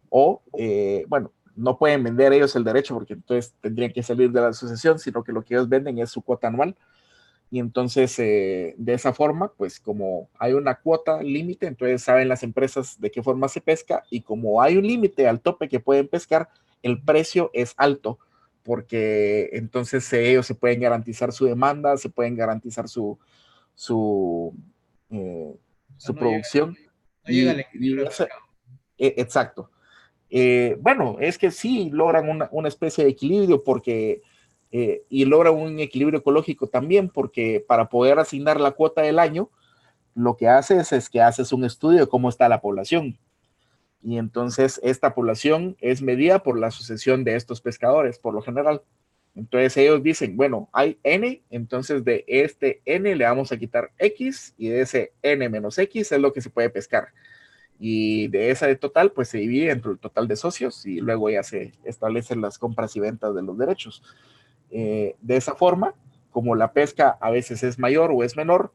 O, 0.10 0.42
eh, 0.58 1.06
bueno, 1.08 1.32
no 1.56 1.78
pueden 1.78 2.04
vender 2.04 2.34
ellos 2.34 2.56
el 2.56 2.64
derecho 2.64 2.96
porque 2.96 3.14
entonces 3.14 3.54
tendrían 3.62 3.94
que 3.94 4.02
salir 4.02 4.32
de 4.32 4.42
la 4.42 4.48
asociación, 4.48 4.98
sino 4.98 5.24
que 5.24 5.32
lo 5.32 5.44
que 5.44 5.54
ellos 5.54 5.70
venden 5.70 6.00
es 6.00 6.10
su 6.10 6.24
cuota 6.24 6.48
anual 6.48 6.76
y 7.56 7.60
entonces 7.60 8.20
eh, 8.20 8.76
de 8.78 8.94
esa 8.96 9.14
forma, 9.14 9.54
pues 9.56 9.80
como 9.80 10.30
hay 10.38 10.52
una 10.52 10.76
cuota 10.76 11.24
límite, 11.24 11.68
entonces 11.68 12.04
saben 12.04 12.28
las 12.28 12.44
empresas 12.44 13.00
de 13.00 13.10
qué 13.10 13.24
forma 13.24 13.48
se 13.48 13.62
pesca 13.62 14.04
y 14.10 14.24
como 14.24 14.62
hay 14.62 14.76
un 14.76 14.86
límite 14.86 15.26
al 15.26 15.40
tope 15.40 15.70
que 15.70 15.80
pueden 15.80 16.10
pescar, 16.10 16.50
el 16.84 17.02
precio 17.02 17.52
es 17.54 17.74
alto 17.78 18.20
porque 18.62 19.52
entonces 19.54 20.12
ellos 20.12 20.46
se 20.46 20.56
pueden 20.56 20.82
garantizar 20.82 21.32
su 21.32 21.46
demanda, 21.46 21.96
se 21.96 22.10
pueden 22.10 22.36
garantizar 22.36 22.90
su, 22.90 23.18
su, 23.74 24.54
eh, 25.12 25.56
su 25.96 26.14
producción. 26.14 26.76
exacto. 28.98 29.72
Eh, 30.30 30.76
bueno, 30.82 31.16
es 31.22 31.38
que 31.38 31.52
sí 31.52 31.90
logran 31.90 32.28
una, 32.28 32.50
una 32.52 32.68
especie 32.68 33.06
de 33.06 33.12
equilibrio 33.12 33.64
porque 33.64 34.24
eh, 34.78 35.06
y 35.08 35.24
logra 35.24 35.52
un 35.52 35.80
equilibrio 35.80 36.20
ecológico 36.20 36.68
también, 36.68 37.08
porque 37.08 37.64
para 37.66 37.88
poder 37.88 38.20
asignar 38.20 38.60
la 38.60 38.72
cuota 38.72 39.04
del 39.04 39.20
año, 39.20 39.50
lo 40.16 40.36
que 40.36 40.50
haces 40.50 40.92
es 40.92 41.08
que 41.08 41.22
haces 41.22 41.54
un 41.54 41.64
estudio 41.64 42.02
de 42.02 42.08
cómo 42.08 42.28
está 42.28 42.50
la 42.50 42.60
población. 42.60 43.18
Y 44.04 44.18
entonces 44.18 44.82
esta 44.84 45.16
población 45.16 45.78
es 45.80 46.02
medida 46.02 46.44
por 46.44 46.60
la 46.60 46.68
asociación 46.68 47.24
de 47.24 47.38
estos 47.38 47.62
pescadores, 47.62 48.20
por 48.20 48.34
lo 48.34 48.42
general. 48.42 48.82
Entonces 49.34 49.78
ellos 49.78 50.04
dicen, 50.04 50.36
bueno, 50.36 50.68
hay 50.74 51.00
N, 51.04 51.42
entonces 51.50 52.04
de 52.04 52.26
este 52.28 52.82
N 52.84 53.16
le 53.16 53.24
vamos 53.24 53.54
a 53.54 53.58
quitar 53.58 53.94
X 53.98 54.56
y 54.58 54.68
de 54.68 54.82
ese 54.82 55.14
N 55.22 55.48
menos 55.48 55.78
X 55.78 56.12
es 56.12 56.20
lo 56.20 56.34
que 56.34 56.42
se 56.42 56.50
puede 56.50 56.70
pescar. 56.70 57.14
Y 57.80 58.28
de 58.28 58.52
esa 58.52 58.68
de 58.68 58.76
total, 58.76 59.14
pues 59.14 59.30
se 59.30 59.38
divide 59.38 59.72
entre 59.72 59.94
el 59.94 60.00
total 60.00 60.28
de 60.28 60.36
socios 60.36 60.86
y 60.86 61.00
luego 61.00 61.30
ya 61.30 61.44
se 61.44 61.72
establecen 61.86 62.42
las 62.42 62.58
compras 62.58 62.94
y 62.98 63.00
ventas 63.00 63.34
de 63.34 63.42
los 63.42 63.58
derechos. 63.58 64.04
Eh, 64.72 65.16
de 65.22 65.38
esa 65.38 65.56
forma, 65.56 65.94
como 66.32 66.56
la 66.56 66.74
pesca 66.74 67.18
a 67.22 67.32
veces 67.32 67.64
es 67.64 67.80
mayor 67.80 68.12
o 68.14 68.24
es 68.24 68.36
menor, 68.36 68.72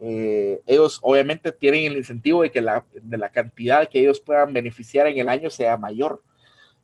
eh, 0.00 0.62
ellos 0.66 0.98
obviamente 1.02 1.52
tienen 1.52 1.84
el 1.84 1.98
incentivo 1.98 2.42
de 2.42 2.50
que 2.50 2.62
la, 2.62 2.84
de 2.94 3.18
la 3.18 3.30
cantidad 3.30 3.88
que 3.88 4.00
ellos 4.00 4.20
puedan 4.20 4.52
beneficiar 4.52 5.06
en 5.06 5.18
el 5.18 5.28
año 5.28 5.50
sea 5.50 5.76
mayor. 5.76 6.22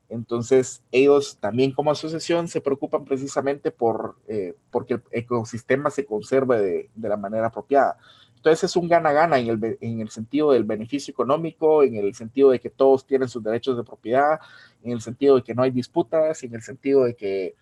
Entonces, 0.09 0.83
ellos 0.93 1.39
también 1.41 1.73
como 1.73 1.91
asociación 1.91 2.47
se 2.47 2.61
preocupan 2.61 3.05
precisamente 3.05 3.71
por 3.71 4.17
eh, 4.29 4.55
porque 4.71 4.95
el 4.95 5.03
ecosistema 5.11 5.91
se 5.91 6.05
conserve 6.05 6.61
de, 6.61 6.91
de, 6.95 7.09
la 7.09 7.17
manera 7.17 7.47
apropiada. 7.47 7.97
Entonces, 8.37 8.65
es 8.65 8.77
un 8.77 8.89
gana-gana 8.89 9.39
en 9.39 9.49
el, 9.49 9.79
en 9.81 10.01
el 10.01 10.11
sentido 10.11 10.53
del 10.53 10.63
beneficio 10.63 11.11
económico, 11.11 11.83
en 11.83 11.97
el 11.97 12.15
sentido 12.15 12.51
de 12.51 12.61
que 12.61 12.71
todos 12.71 13.05
tienen 13.07 13.29
sus 13.29 13.43
derechos 13.43 13.77
de 13.77 13.83
propiedad, 13.83 14.39
en 14.85 14.93
el 14.93 15.01
sentido 15.01 15.37
de 15.37 15.43
que 15.43 15.55
no 15.55 15.63
hay 15.63 15.73
disputas, 15.73 16.45
en 16.45 16.55
el 16.55 16.63
sentido 16.63 17.05
de 17.05 17.17
que 17.17 17.55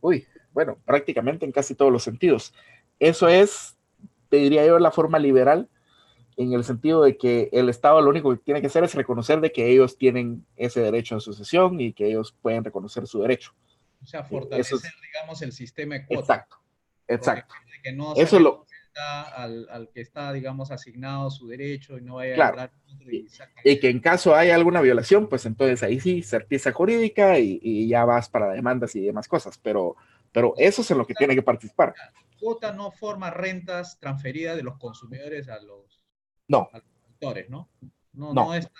uy, 0.00 0.26
bueno, 0.52 0.78
prácticamente 0.84 1.44
en 1.44 1.52
casi 1.52 1.74
todos 1.74 1.92
los 1.92 2.02
sentidos. 2.02 2.54
Eso 2.98 3.28
es, 3.28 3.76
te 4.28 4.38
diría 4.38 4.66
yo, 4.66 4.78
la 4.78 4.90
forma 4.90 5.18
liberal 5.18 5.68
en 6.38 6.52
el 6.52 6.62
sentido 6.62 7.02
de 7.02 7.16
que 7.16 7.48
el 7.52 7.68
Estado 7.68 8.00
lo 8.00 8.10
único 8.10 8.30
que 8.30 8.38
tiene 8.38 8.60
que 8.60 8.68
hacer 8.68 8.84
es 8.84 8.94
reconocer 8.94 9.40
de 9.40 9.50
que 9.50 9.68
ellos 9.68 9.98
tienen 9.98 10.46
ese 10.56 10.80
derecho 10.80 11.16
a 11.16 11.20
sucesión 11.20 11.80
y 11.80 11.92
que 11.92 12.06
ellos 12.06 12.34
pueden 12.40 12.62
reconocer 12.62 13.06
su 13.08 13.20
derecho. 13.20 13.52
O 14.02 14.06
sea, 14.06 14.22
fortalecer, 14.22 14.78
digamos, 15.02 15.42
el 15.42 15.52
sistema 15.52 15.96
de 15.96 16.06
Exacto, 16.08 16.56
exacto. 17.08 17.54
Que 17.82 17.92
no 17.92 18.14
Eso 18.14 18.36
es 18.36 18.42
lo... 18.42 18.66
Al, 19.36 19.68
al, 19.70 19.88
que 19.90 20.00
está, 20.00 20.32
digamos, 20.32 20.70
asignado 20.70 21.30
su 21.30 21.46
derecho 21.46 21.98
y 21.98 22.02
no 22.02 22.16
vaya 22.16 22.44
a 22.44 22.48
hablar 22.48 22.72
y, 22.98 23.28
y, 23.64 23.78
que 23.78 23.90
en 23.90 24.00
caso 24.00 24.34
haya 24.34 24.54
alguna 24.54 24.80
violación, 24.80 25.28
pues 25.28 25.46
entonces 25.46 25.82
ahí 25.82 26.00
sí, 26.00 26.22
certeza 26.22 26.72
jurídica 26.72 27.38
y, 27.38 27.60
y, 27.62 27.88
ya 27.88 28.04
vas 28.04 28.28
para 28.28 28.50
demandas 28.50 28.96
y 28.96 29.00
demás 29.00 29.28
cosas, 29.28 29.58
pero, 29.62 29.96
pero 30.32 30.52
eso 30.56 30.82
es 30.82 30.90
en 30.90 30.98
lo 30.98 31.06
que 31.06 31.14
tiene 31.14 31.34
que 31.34 31.42
participar. 31.42 31.94
Cuota 32.40 32.72
no 32.72 32.90
forma 32.90 33.30
rentas 33.30 33.98
transferidas 34.00 34.56
de 34.56 34.64
los 34.64 34.78
consumidores 34.78 35.48
a 35.48 35.60
los, 35.60 36.02
no. 36.48 36.68
A 36.72 36.82
¿no? 37.48 37.68
No, 38.12 38.34
no, 38.34 38.54
está 38.54 38.70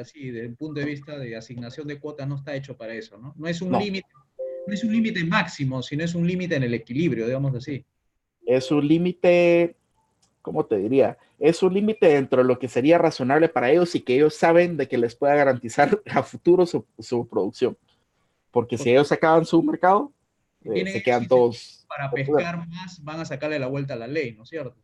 así, 0.00 0.30
desde 0.30 0.46
el 0.46 0.56
punto 0.56 0.80
de 0.80 0.86
vista 0.86 1.18
de 1.18 1.36
asignación 1.36 1.86
de 1.86 2.00
cuotas, 2.00 2.26
no 2.26 2.36
está 2.36 2.54
hecho 2.54 2.76
para 2.76 2.94
eso, 2.94 3.18
¿no? 3.18 3.34
No 3.36 3.46
es 3.46 3.60
un 3.60 3.78
límite, 3.78 4.08
no 4.66 4.72
es 4.72 4.82
un 4.82 4.92
límite 4.92 5.24
máximo, 5.24 5.82
sino 5.82 6.04
es 6.04 6.14
un 6.14 6.26
límite 6.26 6.56
en 6.56 6.62
el 6.62 6.72
equilibrio, 6.72 7.26
digamos 7.26 7.54
así 7.54 7.84
es 8.48 8.70
un 8.70 8.88
límite, 8.88 9.76
¿cómo 10.40 10.64
te 10.64 10.78
diría? 10.78 11.18
Es 11.38 11.62
un 11.62 11.74
límite 11.74 12.06
dentro 12.06 12.42
de 12.42 12.48
lo 12.48 12.58
que 12.58 12.66
sería 12.66 12.96
razonable 12.96 13.48
para 13.50 13.70
ellos 13.70 13.94
y 13.94 14.00
que 14.00 14.14
ellos 14.16 14.34
saben 14.34 14.78
de 14.78 14.88
que 14.88 14.96
les 14.96 15.14
pueda 15.14 15.34
garantizar 15.34 16.00
a 16.10 16.22
futuro 16.22 16.64
su, 16.66 17.28
producción. 17.28 17.76
Porque 18.50 18.78
si 18.78 18.90
ellos 18.90 19.12
acaban 19.12 19.44
su 19.44 19.62
mercado, 19.62 20.10
eh, 20.64 20.90
se 20.90 21.02
quedan 21.02 21.28
todos. 21.28 21.84
Para 21.86 22.10
pescar 22.10 22.66
más, 22.66 23.04
van 23.04 23.20
a 23.20 23.24
sacarle 23.26 23.58
la 23.58 23.66
vuelta 23.66 23.92
a 23.94 23.98
la 23.98 24.06
ley, 24.06 24.32
¿no 24.32 24.44
es 24.44 24.48
cierto? 24.48 24.74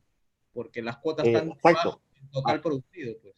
Porque 0.53 0.82
las 0.82 0.99
cuotas 0.99 1.27
están 1.27 1.49
en 1.51 2.31
total 2.31 2.61
producido. 2.61 3.15
Pues. 3.23 3.35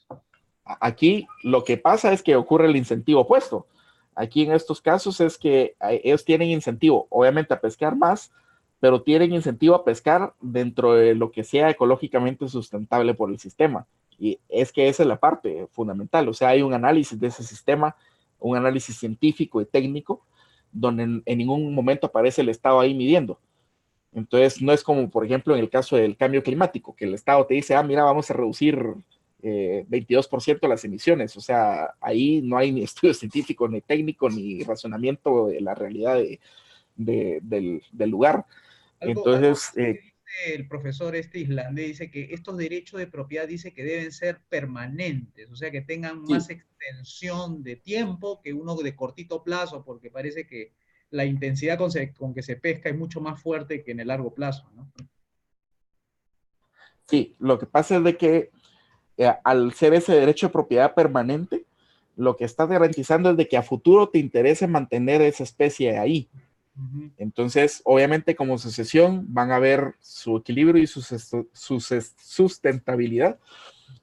Aquí 0.65 1.29
lo 1.45 1.63
que 1.63 1.77
pasa 1.77 2.13
es 2.13 2.21
que 2.21 2.35
ocurre 2.35 2.67
el 2.67 2.75
incentivo 2.75 3.21
opuesto. 3.21 3.69
Aquí 4.17 4.43
en 4.43 4.53
estos 4.53 4.81
casos 4.81 5.21
es 5.21 5.39
que 5.39 5.77
ellos 5.81 6.25
tienen 6.25 6.49
incentivo, 6.49 7.07
obviamente, 7.11 7.55
a 7.55 7.61
pescar 7.61 7.95
más, 7.95 8.33
pero 8.87 9.03
tienen 9.03 9.35
incentivo 9.35 9.75
a 9.75 9.85
pescar 9.85 10.33
dentro 10.41 10.95
de 10.95 11.17
lo 11.17 11.33
que 11.33 11.43
sea 11.43 11.69
ecológicamente 11.71 12.47
sustentable 12.47 13.15
por 13.15 13.33
el 13.33 13.41
sistema. 13.41 13.85
Y 14.17 14.39
es 14.49 14.71
que 14.71 14.87
esa 14.87 15.03
es 15.03 15.09
la 15.09 15.19
parte 15.19 15.67
fundamental, 15.73 16.29
o 16.29 16.33
sea, 16.33 16.51
hay 16.51 16.63
un 16.63 16.73
análisis 16.73 17.19
de 17.19 17.27
ese 17.27 17.43
sistema, 17.43 17.97
un 18.39 18.57
análisis 18.57 18.97
científico 18.97 19.61
y 19.61 19.65
técnico, 19.67 20.25
donde 20.71 21.03
en, 21.03 21.37
ningún 21.37 21.75
momento 21.75 22.07
aparece 22.07 22.43
el 22.43 22.49
Estado 22.49 22.79
ahí 22.79 22.95
midiendo. 22.95 23.41
Entonces, 24.13 24.63
no 24.63 24.73
es 24.73 24.85
como, 24.85 25.11
por 25.11 25.25
ejemplo, 25.25 25.57
en 25.57 25.63
el 25.63 25.69
caso 25.69 25.97
del 25.97 26.17
cambio 26.17 26.45
climático, 26.45 26.95
que 26.95 27.07
el 27.07 27.15
Estado 27.15 27.45
te 27.45 27.55
dice, 27.55 27.75
ah, 27.75 27.83
mira, 27.83 28.05
vamos 28.05 28.31
a 28.31 28.35
reducir 28.35 28.79
22% 29.43 30.59
eh, 30.63 30.69
las 30.69 30.85
emisiones. 30.85 31.37
O 31.37 31.41
sea, 31.41 31.93
ahí 32.01 32.41
no 32.41 32.57
hay 32.57 32.71
ni 32.71 32.83
estudio 32.85 33.15
científico, 33.15 33.67
ni 33.67 33.81
técnico, 33.81 34.31
ni 34.31 34.63
razonamiento 34.63 35.49
de 35.49 35.61
la 35.61 35.75
realidad 35.75 36.21
del, 36.97 37.83
lugar. 37.93 38.47
Entonces, 39.01 39.73
eh, 39.77 40.01
el 40.47 40.67
profesor 40.69 41.15
este 41.17 41.39
islandés 41.41 41.87
dice 41.87 42.11
que 42.11 42.29
estos 42.33 42.57
derechos 42.57 42.99
de 42.99 43.07
propiedad 43.07 43.47
dice 43.47 43.73
que 43.73 43.85
deben 43.85 44.13
ser 44.13 44.41
permanentes, 44.49 45.51
o 45.51 45.57
sea, 45.57 45.71
que 45.71 45.83
tengan 45.83 46.23
más 46.23 46.51
extensión 46.51 47.63
de 47.63 47.77
tiempo 47.77 48.41
que 48.43 48.53
uno 48.53 48.75
de 48.77 48.97
cortito 48.97 49.43
plazo, 49.43 49.85
porque 49.85 50.11
parece 50.11 50.47
que 50.47 50.73
la 51.11 51.25
intensidad 51.25 51.79
con, 51.79 52.35
que 52.35 52.43
se 52.43 52.57
pesca 52.57 52.89
es 52.89 52.97
mucho 52.97 53.21
más 53.21 53.41
fuerte 53.41 53.83
que 53.83 53.93
en 53.93 54.01
el 54.01 54.09
largo 54.09 54.35
plazo, 54.35 54.71
¿no? 54.75 54.91
Sí, 57.07 57.37
lo 57.39 57.59
que 57.59 57.67
pasa 57.67 57.97
es 57.97 58.05
de 58.05 58.17
que 58.17 58.51
eh, 59.17 59.33
al 59.45 59.73
ser 59.75 59.95
ese 59.95 60.13
derecho 60.13 60.49
de 60.49 60.53
propiedad 60.53 60.93
permanente, 60.93 61.65
lo 62.17 62.37
que 62.37 62.45
está 62.45 62.67
garantizando 62.67 63.31
es 63.31 63.37
de 63.37 63.47
que 63.47 63.57
a 63.57 63.63
futuro 63.63 64.09
te 64.09 64.19
interese 64.19 64.67
mantener 64.67 65.23
esa 65.23 65.45
especie 65.45 65.97
ahí. 65.99 66.29
Entonces, 67.17 67.81
obviamente 67.85 68.37
como 68.37 68.59
sucesión 68.59 69.25
van 69.33 69.51
a 69.51 69.59
ver 69.59 69.95
su 70.01 70.37
equilibrio 70.37 70.83
y 70.83 70.87
su, 70.87 71.01
sustentabilidad 72.19 73.39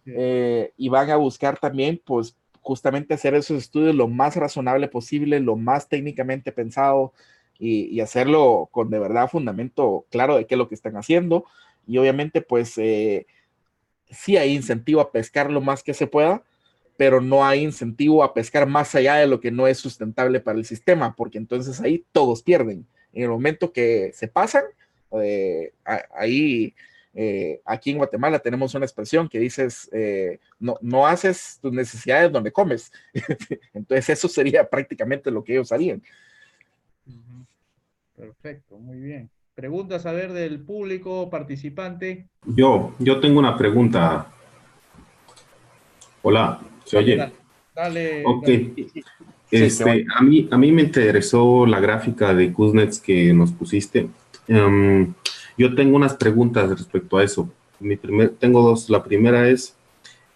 eh, 0.07 0.73
y 0.75 0.89
van 0.89 1.11
a 1.11 1.17
buscar 1.17 1.59
también, 1.59 2.01
pues, 2.03 2.35
justamente 2.61 3.13
hacer 3.13 3.35
esos 3.35 3.57
estudios 3.57 3.93
lo 3.93 4.07
más 4.07 4.35
razonable 4.35 4.87
posible, 4.87 5.39
lo 5.39 5.55
más 5.55 5.87
técnicamente 5.87 6.51
pensado 6.51 7.13
y, 7.59 7.99
hacerlo 7.99 8.69
con 8.71 8.89
de 8.89 8.99
verdad 8.99 9.29
fundamento 9.29 10.05
claro 10.09 10.37
de 10.37 10.47
qué 10.47 10.55
es 10.55 10.57
lo 10.57 10.67
que 10.67 10.75
están 10.75 10.97
haciendo. 10.97 11.45
Y 11.85 11.97
obviamente, 11.97 12.41
pues, 12.41 12.77
eh, 12.77 13.27
sí 14.09 14.37
hay 14.37 14.55
incentivo 14.55 15.01
a 15.01 15.11
pescar 15.11 15.51
lo 15.51 15.61
más 15.61 15.83
que 15.83 15.93
se 15.93 16.07
pueda, 16.07 16.43
pero 16.97 17.21
no 17.21 17.45
hay 17.45 17.63
incentivo 17.63 18.23
a 18.23 18.33
pescar 18.33 18.67
más 18.67 18.93
allá 18.95 19.15
de 19.15 19.27
lo 19.27 19.39
que 19.39 19.51
no 19.51 19.67
es 19.67 19.77
sustentable 19.77 20.39
para 20.39 20.57
el 20.57 20.65
sistema, 20.65 21.15
porque 21.15 21.37
entonces 21.37 21.79
ahí 21.81 22.05
todos 22.11 22.43
pierden. 22.43 22.85
En 23.13 23.23
el 23.23 23.29
momento 23.29 23.71
que 23.71 24.11
se 24.13 24.27
pasan, 24.27 24.63
eh, 25.21 25.73
ahí, 26.15 26.73
eh, 27.13 27.61
aquí 27.65 27.91
en 27.91 27.97
Guatemala 27.97 28.39
tenemos 28.39 28.73
una 28.75 28.85
expresión 28.85 29.27
que 29.27 29.39
dices, 29.39 29.89
eh, 29.91 30.39
no, 30.59 30.77
no 30.81 31.07
haces 31.07 31.59
tus 31.61 31.71
necesidades 31.71 32.31
donde 32.31 32.51
comes. 32.51 32.91
entonces 33.73 34.09
eso 34.09 34.27
sería 34.27 34.67
prácticamente 34.69 35.31
lo 35.31 35.43
que 35.43 35.53
ellos 35.53 35.71
harían. 35.71 36.01
Perfecto, 38.15 38.77
muy 38.77 38.99
bien. 38.99 39.29
Preguntas 39.55 40.05
a 40.05 40.11
ver 40.11 40.33
del 40.33 40.61
público 40.61 41.29
participante. 41.29 42.27
Yo, 42.45 42.93
yo 42.99 43.19
tengo 43.19 43.39
una 43.39 43.55
pregunta. 43.57 44.31
Hola, 46.23 46.59
¿se 46.85 46.97
oye? 46.97 47.31
Dale. 47.75 48.23
ok. 48.25 48.49
Este, 49.51 50.05
a, 50.15 50.21
mí, 50.21 50.47
a 50.49 50.57
mí 50.57 50.71
me 50.71 50.81
interesó 50.81 51.67
la 51.67 51.79
gráfica 51.79 52.33
de 52.33 52.51
Kuznets 52.51 52.99
que 52.99 53.33
nos 53.33 53.51
pusiste. 53.51 54.07
Em, 54.47 55.13
yo 55.57 55.75
tengo 55.75 55.95
unas 55.95 56.15
preguntas 56.15 56.69
respecto 56.69 57.17
a 57.17 57.23
eso. 57.23 57.49
Mi 57.79 57.95
primer, 57.95 58.29
tengo 58.31 58.63
dos. 58.63 58.89
La 58.89 59.03
primera 59.03 59.47
es, 59.49 59.75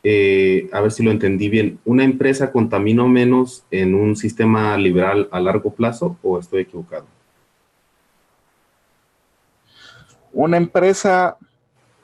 eh, 0.03 0.69
a 0.71 0.81
ver 0.81 0.91
si 0.91 1.03
lo 1.03 1.11
entendí 1.11 1.49
bien, 1.49 1.79
¿una 1.83 2.03
empresa 2.03 2.51
contamina 2.51 3.05
menos 3.05 3.63
en 3.71 3.95
un 3.95 4.15
sistema 4.15 4.77
liberal 4.77 5.27
a 5.31 5.39
largo 5.39 5.73
plazo 5.73 6.17
o 6.21 6.39
estoy 6.39 6.61
equivocado? 6.61 7.07
Una 10.31 10.57
empresa, 10.57 11.37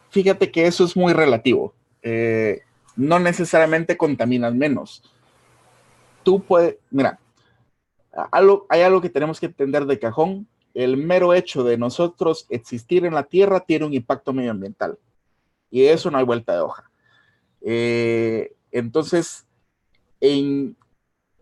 fíjate 0.10 0.50
que 0.50 0.66
eso 0.66 0.84
es 0.84 0.98
muy 0.98 1.14
relativo. 1.14 1.76
Eh, 2.02 2.62
no 2.96 3.20
necesariamente 3.20 3.98
contaminas 3.98 4.54
menos. 4.54 5.04
Tú 6.24 6.44
puedes, 6.44 6.78
mira, 6.90 7.20
hay 8.70 8.82
algo 8.82 9.02
que 9.02 9.10
tenemos 9.10 9.40
que 9.40 9.48
entender 9.48 9.86
de 9.86 10.00
cajón. 10.00 10.48
El 10.74 10.98
mero 10.98 11.34
hecho 11.34 11.64
de 11.64 11.78
nosotros 11.78 12.46
existir 12.50 13.06
en 13.06 13.14
la 13.14 13.24
Tierra 13.24 13.60
tiene 13.62 13.86
un 13.86 13.94
impacto 13.94 14.34
medioambiental. 14.34 14.98
Y 15.70 15.86
eso 15.86 16.12
no 16.12 16.18
hay 16.18 16.26
vuelta 16.26 16.54
de 16.54 16.62
hoja. 16.62 16.90
Eh, 17.62 18.54
entonces, 18.72 19.46
en, 20.20 20.76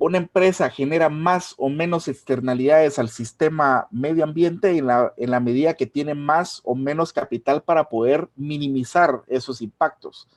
una 0.02 0.18
empresa 0.18 0.70
genera 0.70 1.10
más 1.10 1.54
o 1.58 1.70
menos 1.70 2.08
externalidades 2.08 2.98
al 2.98 3.10
sistema 3.10 3.88
medio 3.92 4.24
ambiente 4.24 4.76
en 4.76 4.88
en 5.18 5.30
la 5.30 5.40
medida 5.40 5.76
que 5.76 5.86
tiene 5.86 6.16
más 6.16 6.62
o 6.64 6.74
menos 6.74 7.14
capital 7.14 7.62
para 7.62 7.88
poder 7.88 8.28
minimizar 8.36 9.22
esos 9.28 9.62
impactos. 9.62 10.28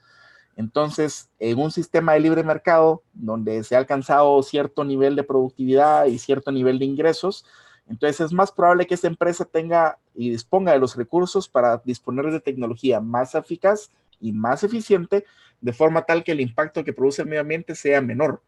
Entonces, 0.56 1.30
en 1.38 1.58
un 1.58 1.70
sistema 1.70 2.12
de 2.12 2.20
libre 2.20 2.42
mercado, 2.42 3.02
donde 3.12 3.64
se 3.64 3.74
ha 3.74 3.78
alcanzado 3.78 4.42
cierto 4.42 4.84
nivel 4.84 5.16
de 5.16 5.24
productividad 5.24 6.06
y 6.06 6.18
cierto 6.18 6.52
nivel 6.52 6.78
de 6.78 6.84
ingresos, 6.84 7.44
entonces 7.88 8.20
es 8.20 8.32
más 8.32 8.52
probable 8.52 8.86
que 8.86 8.94
esa 8.94 9.08
empresa 9.08 9.44
tenga 9.44 9.98
y 10.14 10.30
disponga 10.30 10.72
de 10.72 10.78
los 10.78 10.96
recursos 10.96 11.48
para 11.48 11.82
disponer 11.84 12.30
de 12.30 12.40
tecnología 12.40 13.00
más 13.00 13.34
eficaz 13.34 13.90
y 14.20 14.32
más 14.32 14.64
eficiente, 14.64 15.24
de 15.60 15.72
forma 15.72 16.02
tal 16.02 16.24
que 16.24 16.32
el 16.32 16.40
impacto 16.40 16.84
que 16.84 16.92
produce 16.92 17.22
el 17.22 17.28
medio 17.28 17.40
ambiente 17.40 17.74
sea 17.74 18.00
menor. 18.00 18.42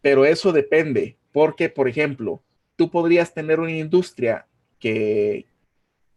Pero 0.00 0.24
eso 0.24 0.52
depende, 0.52 1.18
porque, 1.32 1.68
por 1.68 1.88
ejemplo, 1.88 2.40
tú 2.76 2.90
podrías 2.90 3.34
tener 3.34 3.58
una 3.58 3.72
industria 3.72 4.46
que, 4.78 5.46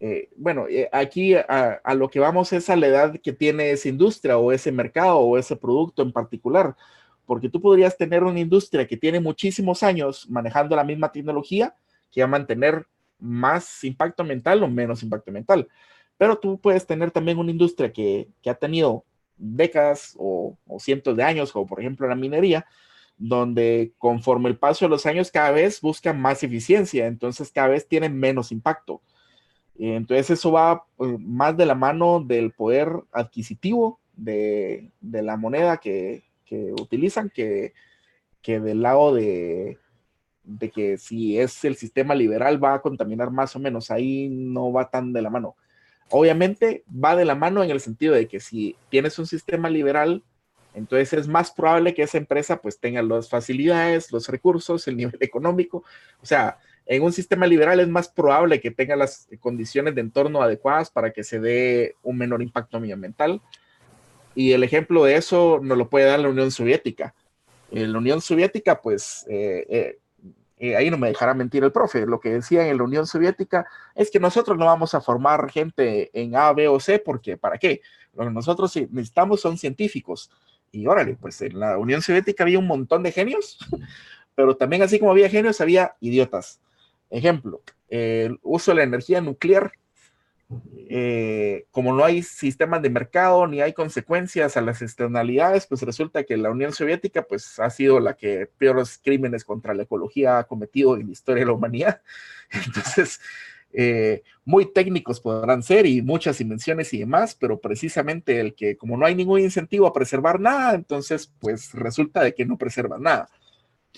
eh, 0.04 0.30
bueno, 0.36 0.66
eh, 0.68 0.90
aquí 0.92 1.36
a, 1.36 1.80
lo 1.96 2.10
que 2.10 2.20
vamos 2.20 2.52
es 2.54 2.72
a 2.72 2.76
la 2.76 2.88
edad 2.88 3.20
que 3.22 3.34
tiene 3.34 3.70
esa 3.70 3.88
industria 3.88 4.36
o 4.40 4.52
ese 4.52 4.72
mercado 4.72 5.20
o 5.20 5.38
ese 5.38 5.56
producto 5.56 6.02
en 6.02 6.12
particular, 6.12 6.76
porque 7.28 7.50
tú 7.50 7.62
podrías 7.62 7.96
tener 7.96 8.24
una 8.24 8.40
industria 8.40 8.88
que 8.88 8.98
tiene 8.98 9.20
muchísimos 9.20 9.84
años 9.84 10.28
manejando 10.28 10.76
la 10.76 10.84
misma 10.84 11.12
tecnología 11.12 11.76
que 12.12 12.24
a 12.24 12.28
mantener 12.28 12.88
más 13.20 13.84
impacto 13.84 14.24
ambiental 14.24 14.64
o 14.64 14.68
menos 14.68 15.04
impacto 15.04 15.30
ambiental. 15.30 15.68
Pero 16.18 16.36
tú 16.36 16.60
puedes 16.60 16.88
tener 16.88 17.12
también 17.12 17.38
una 17.38 17.52
industria 17.52 17.94
que, 17.94 18.28
ha 18.48 18.56
tenido 18.56 19.06
décadas 19.38 20.16
o, 20.18 20.58
o, 20.66 20.80
cientos 20.80 21.16
de 21.16 21.24
años, 21.24 21.52
como 21.52 21.68
por 21.68 21.80
ejemplo 21.80 22.08
la 22.08 22.16
minería, 22.16 22.66
donde 23.18 23.94
conforme 24.00 24.50
el 24.50 24.58
paso 24.58 24.86
de 24.86 24.90
los 24.90 25.06
años 25.06 25.30
cada 25.30 25.52
vez 25.52 25.80
buscan 25.80 26.20
más 26.20 26.42
eficiencia, 26.42 27.06
entonces 27.06 27.52
cada 27.52 27.68
vez 27.68 27.88
tienen 27.88 28.18
menos 28.18 28.52
impacto. 28.52 29.00
Entonces 29.78 30.30
eso 30.30 30.52
va 30.52 30.86
pues, 30.96 31.20
más 31.20 31.58
de 31.58 31.66
la 31.66 31.76
mano 31.76 32.24
del 32.24 32.52
poder 32.52 32.92
adquisitivo 33.12 34.00
de, 34.16 34.92
la 35.02 35.38
moneda 35.38 35.78
que, 35.78 36.24
utilizan 36.80 37.30
que, 37.30 37.74
que, 38.42 38.60
del 38.60 38.82
lado 38.82 39.14
de, 39.14 39.78
de 40.44 40.70
que 40.70 40.98
si 40.98 41.40
es 41.40 41.64
el 41.64 41.76
sistema 41.76 42.14
liberal 42.14 42.64
va 42.64 42.74
a 42.76 42.82
contaminar 42.82 43.32
más 43.32 43.56
o 43.56 43.60
menos, 43.60 43.90
ahí 43.90 44.28
no 44.30 44.72
va 44.72 44.90
tan 44.90 45.14
de 45.14 45.22
la 45.22 45.30
mano. 45.30 45.56
Obviamente 46.10 46.84
va 46.94 47.16
de 47.16 47.24
la 47.24 47.36
mano 47.36 47.64
en 47.64 47.72
el 47.72 47.80
sentido 47.80 48.14
de 48.14 48.28
que 48.28 48.42
si 48.42 48.76
tienes 48.90 49.18
un 49.18 49.28
sistema 49.28 49.70
liberal 49.70 50.24
entonces 50.74 51.14
es 51.14 51.28
más 51.28 51.52
probable 51.52 51.94
que 51.94 52.04
esa 52.04 52.18
empresa 52.18 52.62
pues 52.62 52.80
tenga 52.80 53.02
las 53.02 53.30
facilidades, 53.30 54.12
los 54.12 54.28
recursos, 54.28 54.88
el 54.88 54.98
nivel 54.98 55.18
económico. 55.20 55.84
O 56.22 56.26
sea, 56.26 56.58
en 56.86 57.04
un 57.04 57.14
sistema 57.14 57.48
liberal 57.48 57.80
es 57.80 57.88
más 57.88 58.10
probable 58.10 58.60
que 58.60 58.72
tenga 58.72 58.96
las 58.96 59.28
condiciones 59.40 59.96
de 59.96 60.02
entorno 60.02 60.42
adecuadas 60.42 60.90
para 60.90 61.12
que 61.12 61.24
se 61.24 61.40
dé 61.40 61.96
un 62.04 62.18
menor 62.18 62.42
impacto 62.42 62.78
ambiental. 62.78 63.42
Y 64.36 64.54
el 64.54 64.64
ejemplo 64.64 65.04
de 65.04 65.16
eso 65.16 65.60
nos 65.62 65.78
lo 65.78 65.90
puede 65.90 66.06
dar 66.06 66.20
la 66.20 66.30
Unión 66.30 66.52
Soviética. 66.52 67.14
En 67.72 67.92
la 67.92 67.98
Unión 67.98 68.22
Soviética, 68.22 68.82
pues, 68.82 69.26
eh, 69.30 69.66
eh, 69.70 70.00
eh, 70.58 70.76
ahí 70.76 70.90
no 70.90 70.98
me 70.98 71.08
dejará 71.08 71.34
mentir 71.34 71.64
el 71.64 71.72
profe, 71.72 72.06
lo 72.06 72.20
que 72.20 72.30
decía 72.30 72.68
en 72.68 72.78
la 72.78 72.84
Unión 72.84 73.08
Soviética 73.08 73.66
es 73.96 74.12
que 74.12 74.20
nosotros 74.20 74.58
no 74.58 74.66
vamos 74.66 74.94
a 74.94 75.02
formar 75.02 75.50
gente 75.50 76.12
en 76.14 76.36
A, 76.36 76.54
B 76.54 76.68
o 76.68 76.80
C, 76.80 77.00
porque 77.00 77.38
¿para 77.38 77.58
qué? 77.58 77.82
Lo 78.14 78.26
que 78.26 78.32
nosotros 78.32 78.76
necesitamos 78.76 79.42
son 79.42 79.58
científicos 79.58 80.30
y 80.72 80.88
órale, 80.88 81.18
pues 81.20 81.42
en 81.42 81.60
la 81.60 81.78
Unión 81.78 82.02
Soviética 82.02 82.44
había 82.44 82.60
un 82.60 82.68
montón 82.68 83.04
de 83.04 83.12
genios, 83.12 83.58
pero 84.36 84.56
también 84.56 84.84
así 84.84 85.00
como 85.00 85.12
había 85.12 85.30
genios, 85.30 85.62
había 85.62 85.96
idiotas. 86.00 86.60
Ejemplo, 87.12 87.62
el 87.90 88.40
uso 88.42 88.72
de 88.72 88.78
la 88.78 88.84
energía 88.84 89.22
nuclear, 89.22 89.74
eh, 90.90 91.66
como 91.72 91.94
no 91.94 92.04
hay 92.04 92.24
sistemas 92.24 92.82
de 92.82 92.90
mercado 92.90 93.48
ni 93.48 93.62
hay 93.62 93.74
consecuencias 93.74 94.58
a 94.58 94.62
las 94.62 94.82
externalidades, 94.82 95.68
pues 95.68 95.82
resulta 95.84 96.24
que 96.24 96.38
la 96.38 96.50
Unión 96.50 96.74
Soviética 96.74 97.24
pues 97.24 97.60
ha 97.60 97.70
sido 97.70 98.00
la 98.00 98.16
que 98.16 98.48
peores 98.58 99.00
crímenes 99.02 99.46
contra 99.46 99.74
la 99.74 99.84
ecología 99.84 100.40
ha 100.40 100.44
cometido 100.46 100.96
en 100.96 101.06
la 101.08 101.12
historia 101.12 101.42
de 101.42 101.48
la 101.48 101.54
humanidad. 101.54 102.02
Entonces, 102.66 103.20
eh, 103.74 104.24
muy 104.44 104.72
técnicos 104.72 105.20
podrán 105.22 105.64
ser 105.64 105.86
y 105.86 106.02
muchas 106.02 106.42
invenciones 106.42 106.94
y 106.94 107.00
demás, 107.00 107.36
pero 107.40 107.60
precisamente 107.60 108.40
el 108.40 108.54
que 108.54 108.76
como 108.76 108.98
no 108.98 109.06
hay 109.06 109.16
ningún 109.16 109.40
incentivo 109.40 109.88
a 109.88 109.94
preservar 109.94 110.40
nada, 110.40 110.74
entonces 110.76 111.32
pues 111.40 111.74
resulta 111.74 112.22
de 112.22 112.34
que 112.34 112.46
no 112.46 112.58
preserva 112.58 112.98
nada. 112.98 113.30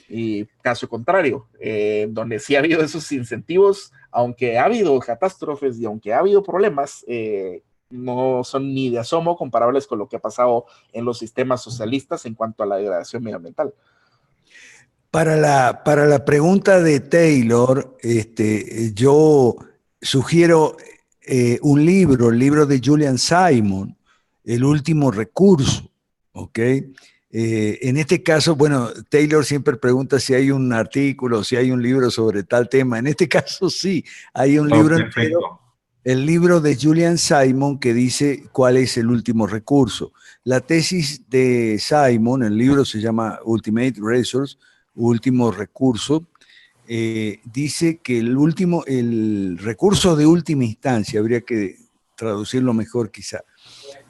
Y 0.09 0.45
caso 0.61 0.87
contrario, 0.89 1.47
eh, 1.59 2.07
donde 2.09 2.39
sí 2.39 2.55
ha 2.55 2.59
habido 2.59 2.83
esos 2.83 3.11
incentivos, 3.11 3.91
aunque 4.11 4.57
ha 4.57 4.65
habido 4.65 4.97
catástrofes 4.99 5.79
y 5.79 5.85
aunque 5.85 6.13
ha 6.13 6.19
habido 6.19 6.43
problemas, 6.43 7.03
eh, 7.07 7.63
no 7.89 8.43
son 8.43 8.73
ni 8.73 8.89
de 8.89 8.99
asomo 8.99 9.37
comparables 9.37 9.87
con 9.87 9.99
lo 9.99 10.07
que 10.07 10.17
ha 10.17 10.21
pasado 10.21 10.65
en 10.91 11.05
los 11.05 11.19
sistemas 11.19 11.61
socialistas 11.61 12.25
en 12.25 12.33
cuanto 12.33 12.63
a 12.63 12.65
la 12.65 12.77
degradación 12.77 13.23
medioambiental. 13.23 13.73
Para 15.11 15.35
la, 15.35 15.83
para 15.83 16.07
la 16.07 16.25
pregunta 16.25 16.81
de 16.81 16.99
Taylor, 16.99 17.97
este, 18.01 18.93
yo 18.93 19.55
sugiero 20.01 20.75
eh, 21.21 21.59
un 21.61 21.85
libro, 21.85 22.29
el 22.29 22.39
libro 22.39 22.65
de 22.65 22.81
Julian 22.83 23.17
Simon, 23.17 23.95
El 24.43 24.65
último 24.65 25.11
recurso, 25.11 25.89
¿ok? 26.33 26.59
Eh, 27.35 27.79
en 27.81 27.97
este 27.97 28.21
caso, 28.21 28.55
bueno, 28.55 28.89
Taylor 29.09 29.43
siempre 29.43 29.75
pregunta 29.75 30.19
si 30.19 30.35
hay 30.35 30.51
un 30.51 30.71
artículo, 30.71 31.43
si 31.43 31.55
hay 31.55 31.71
un 31.71 31.81
libro 31.81 32.11
sobre 32.11 32.43
tal 32.43 32.69
tema. 32.69 32.99
En 32.99 33.07
este 33.07 33.27
caso 33.27 33.71
sí, 33.71 34.05
hay 34.35 34.59
un 34.59 34.69
libro 34.69 34.97
entero, 34.97 35.59
el 36.03 36.27
libro 36.27 36.61
de 36.61 36.77
Julian 36.79 37.17
Simon 37.17 37.79
que 37.79 37.91
dice 37.95 38.43
cuál 38.51 38.77
es 38.77 38.97
el 38.97 39.07
último 39.07 39.47
recurso. 39.47 40.13
La 40.43 40.59
tesis 40.59 41.27
de 41.27 41.79
Simon, 41.79 42.43
el 42.43 42.55
libro 42.55 42.85
se 42.85 43.01
llama 43.01 43.39
Ultimate 43.43 43.95
Resource, 43.99 44.57
último 44.93 45.49
recurso, 45.49 46.27
eh, 46.87 47.39
dice 47.45 47.97
que 47.97 48.19
el 48.19 48.37
último, 48.37 48.83
el 48.85 49.57
recurso 49.57 50.15
de 50.15 50.27
última 50.27 50.65
instancia, 50.65 51.19
habría 51.19 51.41
que 51.41 51.77
traducirlo 52.15 52.75
mejor 52.75 53.09
quizá, 53.09 53.39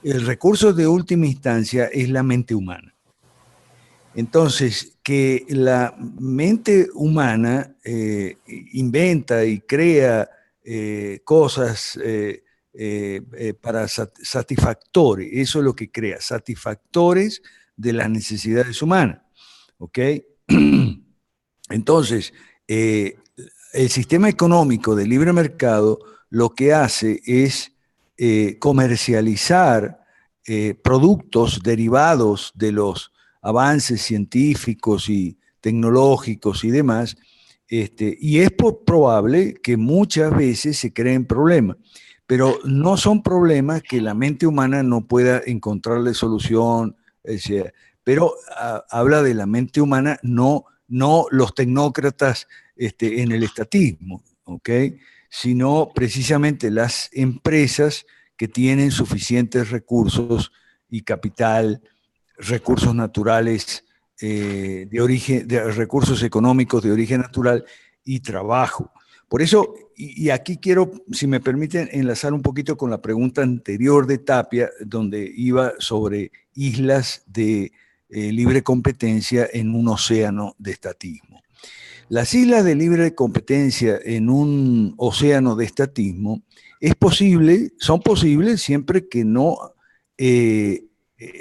el 0.03 0.25
recurso 0.25 0.73
de 0.73 0.87
última 0.87 1.25
instancia 1.25 1.85
es 1.85 2.09
la 2.09 2.21
mente 2.21 2.53
humana. 2.53 2.92
Entonces, 4.15 4.99
que 5.02 5.45
la 5.49 5.95
mente 5.98 6.88
humana 6.94 7.76
eh, 7.84 8.38
inventa 8.73 9.44
y 9.44 9.61
crea 9.61 10.30
eh, 10.64 11.22
cosas 11.23 11.99
eh, 12.02 12.44
para 13.61 13.88
satisfactores, 13.88 15.30
eso 15.31 15.60
es 15.60 15.65
lo 15.65 15.76
que 15.76 15.91
crea, 15.91 16.22
satisfactores 16.22 17.41
de 17.76 17.94
las 17.94 18.10
necesidades 18.10 18.81
humanas. 18.81 19.22
¿Ok? 19.77 19.99
Entonces, 21.69 22.34
el 22.68 23.90
sistema 23.90 24.30
económico 24.30 24.95
de 24.95 25.07
libre 25.07 25.34
mercado 25.34 25.99
lo 26.30 26.52
que 26.52 26.73
hace 26.73 27.22
es 27.26 27.72
comercializar 28.60 29.99
productos 30.84 31.61
derivados 31.64 32.52
de 32.56 32.72
los 32.72 33.12
avances 33.43 34.01
científicos 34.01 35.09
y 35.09 35.37
tecnológicos 35.61 36.63
y 36.63 36.71
demás, 36.71 37.15
este, 37.67 38.17
y 38.19 38.39
es 38.39 38.49
probable 38.51 39.55
que 39.61 39.77
muchas 39.77 40.35
veces 40.35 40.77
se 40.77 40.91
creen 40.91 41.25
problemas, 41.25 41.77
pero 42.25 42.57
no 42.65 42.97
son 42.97 43.21
problemas 43.21 43.83
que 43.83 44.01
la 44.01 44.13
mente 44.13 44.47
humana 44.47 44.81
no 44.81 45.07
pueda 45.07 45.41
encontrarle 45.45 46.13
solución, 46.13 46.95
pero 48.03 48.33
ah, 48.57 48.83
habla 48.89 49.21
de 49.21 49.33
la 49.33 49.45
mente 49.45 49.81
humana, 49.81 50.19
no, 50.23 50.65
no 50.87 51.25
los 51.29 51.53
tecnócratas 51.53 52.47
este, 52.75 53.21
en 53.21 53.31
el 53.31 53.43
estatismo, 53.43 54.23
¿ok? 54.45 54.69
sino 55.29 55.91
precisamente 55.95 56.69
las 56.69 57.09
empresas 57.11 58.05
que 58.37 58.47
tienen 58.47 58.91
suficientes 58.91 59.71
recursos 59.71 60.51
y 60.89 61.01
capital 61.01 61.81
recursos 62.38 62.93
naturales 62.93 63.85
eh, 64.22 64.88
de 64.89 65.01
origen, 65.01 65.47
recursos 65.49 66.23
económicos 66.23 66.84
de 66.84 66.91
origen 66.91 67.22
natural 67.22 67.65
y 68.03 68.19
trabajo. 68.19 68.91
Por 69.27 69.41
eso, 69.41 69.73
y, 69.95 70.30
aquí 70.30 70.57
quiero, 70.57 70.91
si 71.11 71.26
me 71.26 71.39
permiten, 71.39 71.89
enlazar 71.91 72.34
un 72.34 72.41
poquito 72.41 72.77
con 72.77 72.91
la 72.91 73.01
pregunta 73.01 73.41
anterior 73.41 74.05
de 74.05 74.19
Tapia, 74.19 74.69
donde 74.85 75.31
iba 75.35 75.73
sobre 75.80 76.31
islas 76.53 77.23
de 77.26 77.72
eh, 78.10 78.31
libre 78.31 78.61
competencia 78.61 79.49
en 79.51 79.73
un 79.73 79.88
océano 79.88 80.55
de 80.60 80.72
estatismo. 80.72 81.41
Las 82.10 82.35
islas 82.35 82.64
de 82.64 82.76
libre 82.76 83.15
competencia 83.15 83.99
en 84.03 84.30
un 84.30 84.93
océano 84.97 85.55
de 85.55 85.65
estatismo 85.65 86.43
es 86.80 86.93
posible, 86.93 87.72
son 87.80 88.01
posibles 88.01 88.61
siempre 88.61 89.07
que 89.07 89.26
no 89.26 89.57
eh, 90.18 90.85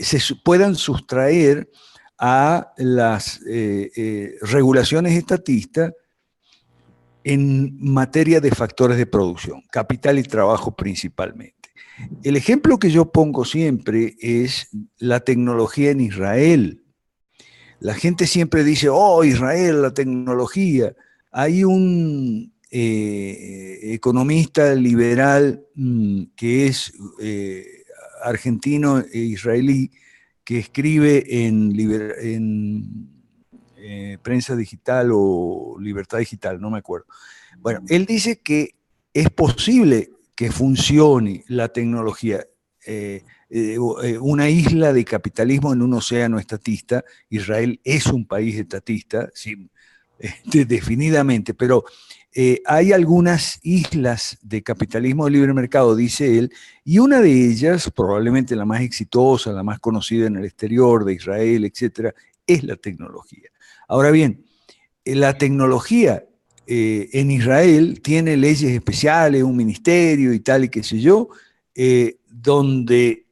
se 0.01 0.19
puedan 0.45 0.75
sustraer 0.75 1.69
a 2.25 2.73
las 2.77 3.41
eh, 3.49 3.91
eh, 3.97 4.37
regulaciones 4.43 5.15
estatistas 5.15 5.93
en 7.25 7.77
materia 7.81 8.41
de 8.41 8.53
factores 8.53 8.97
de 8.97 9.07
producción, 9.07 9.61
capital 9.73 10.21
y 10.21 10.23
trabajo 10.23 10.77
principalmente. 10.77 11.73
El 12.23 12.37
ejemplo 12.37 12.79
que 12.79 12.93
yo 12.93 13.11
pongo 13.11 13.45
siempre 13.45 14.15
es 14.21 14.69
la 14.99 15.19
tecnología 15.19 15.91
en 15.91 16.01
Israel. 16.01 16.85
La 17.81 17.95
gente 17.95 18.29
siempre 18.29 18.63
dice, 18.63 18.89
oh, 18.89 19.25
Israel, 19.25 19.83
la 19.83 19.93
tecnología. 19.93 20.95
Hay 21.33 21.65
un 21.65 22.53
economista 22.71 24.75
liberal 24.75 25.67
mm, 25.75 26.23
que 26.37 26.69
es 26.69 26.93
argentino 28.23 29.01
e 29.01 29.19
israelí 29.19 29.91
que 30.45 30.59
escribe 30.59 31.25
en, 31.47 33.09
eh, 33.77 34.19
prensa 34.23 34.57
digital 34.57 35.11
o 35.13 35.77
libertad 35.81 36.19
digital, 36.19 36.61
no 36.61 36.71
me 36.71 36.79
acuerdo. 36.79 37.07
Bueno, 37.59 37.81
él 37.89 38.07
dice 38.07 38.41
que 38.41 38.75
es 39.13 39.31
posible 39.31 40.11
que 40.35 40.51
funcione 40.51 41.45
la 41.49 41.69
tecnología, 41.69 42.47
eh, 42.87 43.25
eh, 43.51 43.79
una 43.79 44.49
isla 44.49 44.93
de 44.93 45.05
capitalismo 45.05 45.73
en 45.73 45.83
un 45.83 45.95
océano 45.95 46.39
estatista. 46.39 47.05
Israel 47.29 47.81
es 47.85 48.07
un 48.07 48.27
país 48.27 48.57
estatista, 48.57 49.31
sí, 50.51 50.65
definidamente, 50.65 51.55
pero 51.55 51.85
eh, 52.35 52.63
hay 52.65 52.93
algunas 52.93 53.59
islas 53.63 54.39
de 54.41 54.63
capitalismo 54.63 55.27
de 55.27 55.33
libre 55.33 55.53
mercado, 55.53 55.95
dice 55.95 56.39
él, 56.39 56.51
y 56.83 56.99
una 56.99 57.21
de 57.21 57.51
ellas, 57.51 57.91
probablemente 57.95 58.57
la 58.57 58.65
más 58.65 58.81
exitosa, 58.81 59.53
la 59.53 59.63
más 59.63 59.79
conocida 59.81 60.27
en 60.27 60.37
el 60.37 60.47
exterior 60.47 61.05
de 61.05 61.13
Israel, 61.13 61.65
etcétera, 61.65 62.15
es 62.47 62.65
la 62.65 62.77
tecnología. 62.77 63.51
Ahora 63.87 64.11
bien, 64.11 64.47
eh, 65.05 65.15
la 65.15 65.37
tecnología 65.37 66.25
eh, 66.67 67.11
en 67.13 67.31
Israel 67.31 68.01
tiene 68.01 68.37
leyes 68.39 68.73
especiales, 68.73 69.43
un 69.43 69.57
ministerio 69.57 70.33
y 70.33 70.41
tal 70.41 70.65
y 70.65 70.69
qué 70.69 70.83
sé 70.83 71.01
yo, 71.01 71.29
donde 72.29 73.27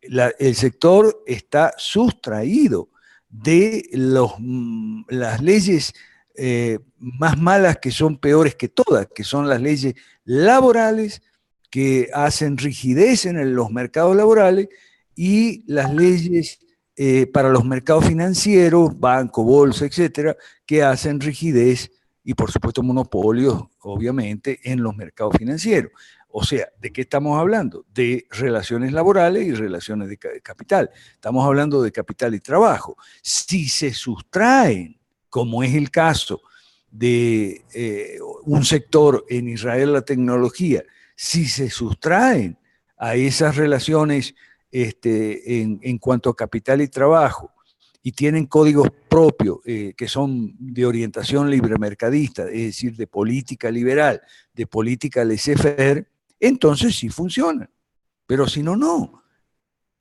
el 0.00 0.54
sector 0.56 1.22
está 1.26 1.72
sustraído 1.78 2.88
de 3.28 3.88
mm, 3.92 5.02
las 5.08 5.42
leyes 5.42 5.92
eh, 6.36 6.78
más 6.98 7.38
malas 7.38 7.78
que 7.78 7.90
son 7.90 8.18
peores 8.18 8.54
que 8.54 8.68
todas, 8.68 9.06
que 9.14 9.24
son 9.24 9.48
las 9.48 9.60
leyes 9.60 9.94
laborales 10.24 11.22
que 11.70 12.08
hacen 12.12 12.56
rigidez 12.56 13.26
en 13.26 13.54
los 13.54 13.70
mercados 13.70 14.16
laborales 14.16 14.68
y 15.14 15.64
las 15.72 15.92
leyes 15.94 16.60
eh, 16.96 17.26
para 17.26 17.48
los 17.48 17.64
mercados 17.64 18.06
financieros, 18.06 18.98
banco, 18.98 19.42
bolsa, 19.42 19.84
etcétera, 19.84 20.36
que 20.64 20.82
hacen 20.82 21.20
rigidez 21.20 21.90
y 22.22 22.34
por 22.34 22.50
supuesto 22.50 22.82
monopolios, 22.82 23.64
obviamente, 23.80 24.60
en 24.64 24.82
los 24.82 24.96
mercados 24.96 25.36
financieros. 25.36 25.92
O 26.28 26.42
sea, 26.42 26.68
¿de 26.80 26.92
qué 26.92 27.02
estamos 27.02 27.38
hablando? 27.38 27.84
De 27.92 28.26
relaciones 28.30 28.92
laborales 28.92 29.46
y 29.46 29.52
relaciones 29.54 30.08
de 30.08 30.18
capital. 30.42 30.90
Estamos 31.12 31.46
hablando 31.46 31.80
de 31.82 31.92
capital 31.92 32.34
y 32.34 32.40
trabajo. 32.40 32.96
Si 33.22 33.68
se 33.68 33.92
sustraen 33.92 34.98
como 35.34 35.64
es 35.64 35.74
el 35.74 35.90
caso 35.90 36.42
de 36.92 37.64
eh, 37.74 38.18
un 38.44 38.64
sector 38.64 39.26
en 39.28 39.48
Israel, 39.48 39.92
la 39.92 40.02
tecnología, 40.02 40.84
si 41.16 41.46
se 41.46 41.70
sustraen 41.70 42.56
a 42.96 43.16
esas 43.16 43.56
relaciones 43.56 44.36
este, 44.70 45.60
en, 45.60 45.98
cuanto 45.98 46.30
a 46.30 46.36
capital 46.36 46.82
y 46.82 46.86
trabajo 46.86 47.52
y 48.00 48.12
tienen 48.12 48.46
códigos 48.46 48.90
propios 49.08 49.58
eh, 49.64 49.92
que 49.96 50.06
son 50.06 50.54
de 50.56 50.86
orientación 50.86 51.50
libre 51.50 51.78
mercadista, 51.80 52.44
es 52.44 52.66
decir, 52.66 52.94
de 52.94 53.08
política 53.08 53.72
liberal, 53.72 54.22
de 54.52 54.68
política 54.68 55.24
laissez-faire, 55.24 56.06
entonces 56.38 56.94
sí 56.94 57.08
funciona. 57.08 57.68
Pero 58.24 58.46
si 58.46 58.62
no, 58.62 58.76
no. 58.76 59.24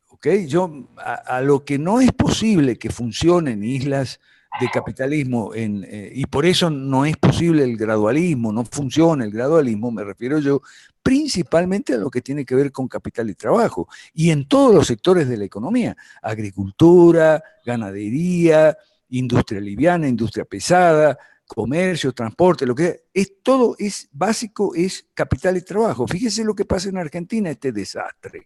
¿ok? 0.09 0.27
Yo, 0.45 0.91
a, 0.95 1.41
lo 1.41 1.65
que 1.65 1.79
no 1.79 2.01
es 2.01 2.11
posible 2.11 2.77
que 2.77 2.91
funcionen 2.91 3.63
islas 3.63 4.19
de 4.59 4.69
capitalismo, 4.69 5.53
en, 5.55 5.83
eh, 5.87 6.11
y 6.13 6.25
por 6.25 6.45
eso 6.45 6.69
no 6.69 7.05
es 7.05 7.17
posible 7.17 7.63
el 7.63 7.75
gradualismo, 7.75 8.51
no 8.53 8.63
funciona 8.65 9.25
el 9.25 9.31
gradualismo, 9.31 9.91
me 9.91 10.03
refiero 10.03 10.39
yo 10.39 10.61
principalmente 11.01 11.93
a 11.93 11.97
lo 11.97 12.09
que 12.09 12.21
tiene 12.21 12.45
que 12.45 12.55
ver 12.55 12.71
con 12.71 12.87
capital 12.87 13.29
y 13.29 13.35
trabajo, 13.35 13.87
y 14.13 14.29
en 14.29 14.47
todos 14.47 14.73
los 14.73 14.87
sectores 14.87 15.27
de 15.27 15.37
la 15.37 15.45
economía, 15.45 15.97
agricultura, 16.21 17.43
ganadería, 17.65 18.77
industria 19.09 19.59
liviana, 19.59 20.07
industria 20.07 20.45
pesada, 20.45 21.17
comercio, 21.45 22.13
transporte, 22.13 22.65
lo 22.65 22.75
que 22.75 23.05
es 23.13 23.41
todo 23.43 23.75
es 23.77 24.07
básico, 24.11 24.73
es 24.75 25.07
capital 25.13 25.57
y 25.57 25.61
trabajo. 25.61 26.07
Fíjese 26.07 26.43
lo 26.43 26.55
que 26.55 26.65
pasa 26.65 26.89
en 26.89 26.97
Argentina, 26.97 27.49
este 27.49 27.71
desastre. 27.71 28.45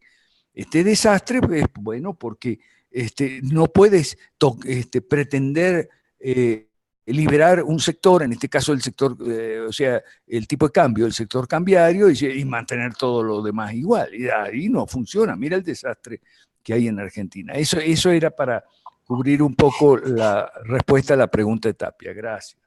Este 0.54 0.84
desastre 0.84 1.40
es 1.60 1.66
bueno 1.80 2.16
porque 2.16 2.60
este, 2.98 3.42
no 3.44 3.68
puedes 3.68 4.18
este, 4.66 5.02
pretender 5.02 5.88
eh, 6.20 6.68
liberar 7.06 7.62
un 7.62 7.80
sector, 7.80 8.24
en 8.24 8.34
este 8.34 8.50
caso 8.50 8.74
el 8.74 8.82
sector, 8.82 9.16
eh, 9.24 9.60
o 9.68 9.72
sea, 9.72 10.02
el 10.26 10.48
tipo 10.48 10.66
de 10.66 10.72
cambio, 10.72 11.06
el 11.06 11.14
sector 11.14 11.48
cambiario, 11.48 12.10
y, 12.10 12.44
mantener 12.44 12.96
todo 12.96 13.22
lo 13.22 13.44
demás 13.44 13.74
igual. 13.76 14.14
Y 14.16 14.28
ahí 14.30 14.68
no 14.68 14.88
funciona. 14.88 15.36
Mira 15.36 15.58
el 15.58 15.64
desastre 15.64 16.22
que 16.64 16.74
hay 16.74 16.88
en 16.88 17.00
Argentina. 17.00 17.54
Eso, 17.54 17.78
eso 17.80 18.10
era 18.10 18.32
para 18.32 18.64
cubrir 19.06 19.44
un 19.44 19.54
poco 19.54 19.98
la 19.98 20.52
respuesta 20.66 21.14
a 21.14 21.18
la 21.18 21.28
pregunta 21.28 21.70
de 21.70 21.76
Tapia. 21.76 22.14
Gracias. 22.14 22.60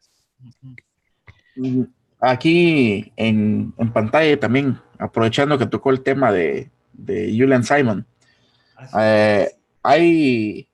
Aquí 2.21 3.13
en, 3.17 3.73
pantalla 3.93 4.39
también, 4.39 4.79
aprovechando 4.97 5.59
que 5.59 5.67
tocó 5.67 5.91
el 5.91 6.03
tema 6.03 6.31
de, 6.31 6.71
de 6.93 7.35
Julian 7.37 7.65
Simon, 7.65 8.07
eh, 8.99 9.51
hay, 9.83 10.69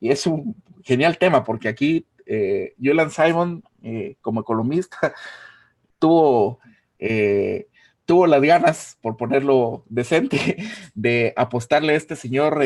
y 0.00 0.10
es 0.10 0.26
un 0.26 0.56
genial 0.82 1.18
tema 1.18 1.44
porque 1.44 1.68
aquí 1.68 2.06
eh, 2.32 2.74
Julian 2.80 3.10
Simon, 3.10 3.64
eh, 3.82 4.14
como 4.20 4.44
columnista, 4.44 5.12
tuvo, 5.98 6.60
eh, 7.00 7.66
tuvo 8.04 8.28
las 8.28 8.40
ganas, 8.40 8.98
por 9.02 9.16
ponerlo 9.16 9.84
decente, 9.88 10.56
de 10.94 11.32
apostarle 11.36 11.94
a 11.94 11.96
este 11.96 12.14
señor 12.14 12.62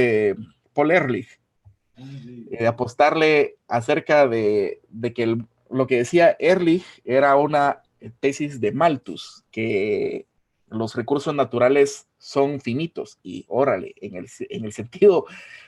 Paul 0.74 0.90
Ehrlich, 0.90 1.40
apostarle 2.68 3.56
acerca 3.66 4.28
de, 4.28 4.82
que 5.14 5.38
lo 5.70 5.86
que 5.86 5.96
decía 5.96 6.36
Ehrlich 6.38 6.84
era 7.06 7.34
una 7.36 7.80
tesis 8.20 8.60
de 8.60 8.72
Malthus, 8.72 9.44
que 9.50 10.26
los 10.74 10.94
recursos 10.94 11.34
naturales 11.34 12.08
son 12.18 12.60
finitos 12.60 13.18
y 13.22 13.44
órale, 13.48 13.94
en 14.00 14.16
el, 14.16 14.28
en 14.50 14.64
el, 14.64 14.72
sentido, 14.72 15.26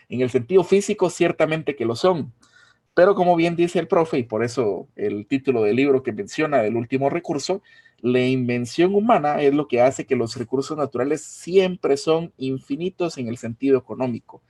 en 0.09 0.21
el 0.21 0.31
sentido 0.31 0.65
físico 0.65 1.11
ciertamente 1.11 1.77
que 1.77 1.85
lo 1.85 1.97
son, 1.97 2.33
pero 2.97 3.15
como 3.15 3.37
bien 3.37 3.57
dice 3.57 3.79
el 3.79 3.89
profe, 3.89 4.17
y 4.17 4.23
por 4.23 4.43
eso 4.43 4.89
el 4.97 5.27
título 5.27 5.63
del 5.63 5.77
libro 5.77 6.03
que 6.03 6.13
menciona 6.13 6.65
el 6.65 6.77
último 6.77 7.11
recurso, 7.11 7.63
la 8.01 8.21
invención 8.21 8.95
humana 8.95 9.43
es 9.43 9.53
lo 9.53 9.69
que 9.69 9.83
hace 9.83 10.07
que 10.07 10.17
los 10.17 10.35
recursos 10.37 10.79
naturales 10.79 11.23
siempre 11.23 11.99
son 11.99 12.33
infinitos 12.39 13.19
en 13.19 13.29
el 13.29 13.37
sentido 13.37 13.79
económico. 13.79 14.43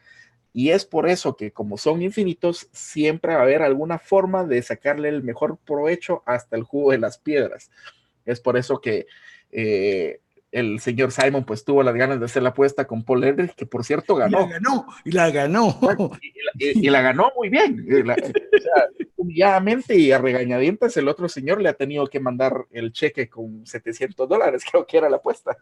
Y 0.52 0.70
es 0.70 0.84
por 0.84 1.08
eso 1.08 1.36
que 1.36 1.50
como 1.50 1.76
son 1.76 2.02
infinitos, 2.02 2.68
siempre 2.72 3.34
va 3.34 3.40
a 3.40 3.42
haber 3.42 3.62
alguna 3.62 3.98
forma 3.98 4.44
de 4.44 4.62
sacarle 4.62 5.08
el 5.08 5.24
mejor 5.24 5.58
provecho 5.58 6.22
hasta 6.24 6.54
el 6.56 6.62
jugo 6.62 6.92
de 6.92 6.98
las 6.98 7.18
piedras. 7.18 7.72
Es 8.24 8.38
por 8.38 8.56
eso 8.56 8.80
que 8.80 9.06
eh, 9.50 10.20
el 10.56 10.80
señor 10.80 11.12
Simon 11.12 11.44
pues 11.44 11.64
tuvo 11.64 11.82
las 11.82 11.94
ganas 11.94 12.18
de 12.18 12.24
hacer 12.24 12.42
la 12.42 12.48
apuesta 12.48 12.86
con 12.86 13.04
Paul 13.04 13.24
Ehrlich, 13.24 13.54
que 13.54 13.66
por 13.66 13.84
cierto 13.84 14.16
ganó. 14.16 14.38
Y 14.38 14.40
la 14.40 14.48
ganó, 14.48 14.86
y 15.04 15.10
la 15.10 15.30
ganó. 15.30 16.18
Y 16.58 16.88
la, 16.88 17.02
ganó 17.02 17.30
muy 17.36 17.50
bien. 17.50 17.86
humilladamente 19.16 19.96
y 19.98 20.12
a 20.12 20.18
regañadientes 20.18 20.96
el 20.96 21.08
otro 21.08 21.28
señor 21.28 21.60
le 21.60 21.68
ha 21.68 21.74
tenido 21.74 22.06
que 22.06 22.20
mandar 22.20 22.64
el 22.70 22.90
cheque 22.92 23.28
con 23.28 23.66
700 23.66 24.26
dólares, 24.26 24.62
creo 24.70 24.86
que 24.86 24.96
era 24.96 25.10
la 25.10 25.16
apuesta. 25.16 25.54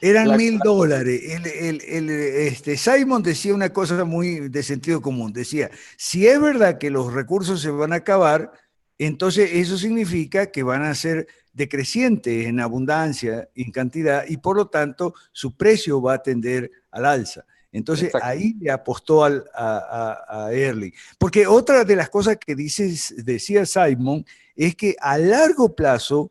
Eran 0.00 0.36
mil 0.36 0.58
dólares. 0.58 1.22
El, 1.22 1.80
el, 1.80 2.10
este, 2.10 2.76
Simon 2.76 3.22
decía 3.22 3.54
una 3.54 3.72
cosa 3.72 4.04
muy 4.04 4.48
de 4.48 4.64
sentido 4.64 5.00
común. 5.00 5.32
Decía, 5.32 5.70
si 5.96 6.26
es 6.26 6.40
verdad 6.40 6.78
que 6.78 6.90
los 6.90 7.12
recursos 7.12 7.60
se 7.60 7.70
van 7.70 7.92
a 7.92 7.96
acabar, 7.96 8.50
entonces 8.98 9.50
eso 9.52 9.78
significa 9.78 10.50
que 10.50 10.64
van 10.64 10.82
a 10.82 10.94
ser 10.96 11.28
decreciente 11.58 12.46
en 12.46 12.60
abundancia, 12.60 13.50
en 13.54 13.70
cantidad, 13.70 14.24
y 14.26 14.38
por 14.38 14.56
lo 14.56 14.68
tanto 14.68 15.12
su 15.32 15.54
precio 15.56 16.00
va 16.00 16.14
a 16.14 16.22
tender 16.22 16.70
al 16.90 17.04
alza. 17.04 17.44
Entonces 17.70 18.10
ahí 18.22 18.54
le 18.60 18.70
apostó 18.70 19.24
al, 19.24 19.44
a, 19.54 20.46
a, 20.46 20.52
Early. 20.54 20.94
Porque 21.18 21.46
otra 21.46 21.84
de 21.84 21.96
las 21.96 22.08
cosas 22.08 22.38
que 22.38 22.54
dices, 22.54 23.14
decía 23.18 23.66
Simon 23.66 24.24
es 24.56 24.74
que 24.74 24.96
a 25.00 25.18
largo 25.18 25.74
plazo 25.74 26.30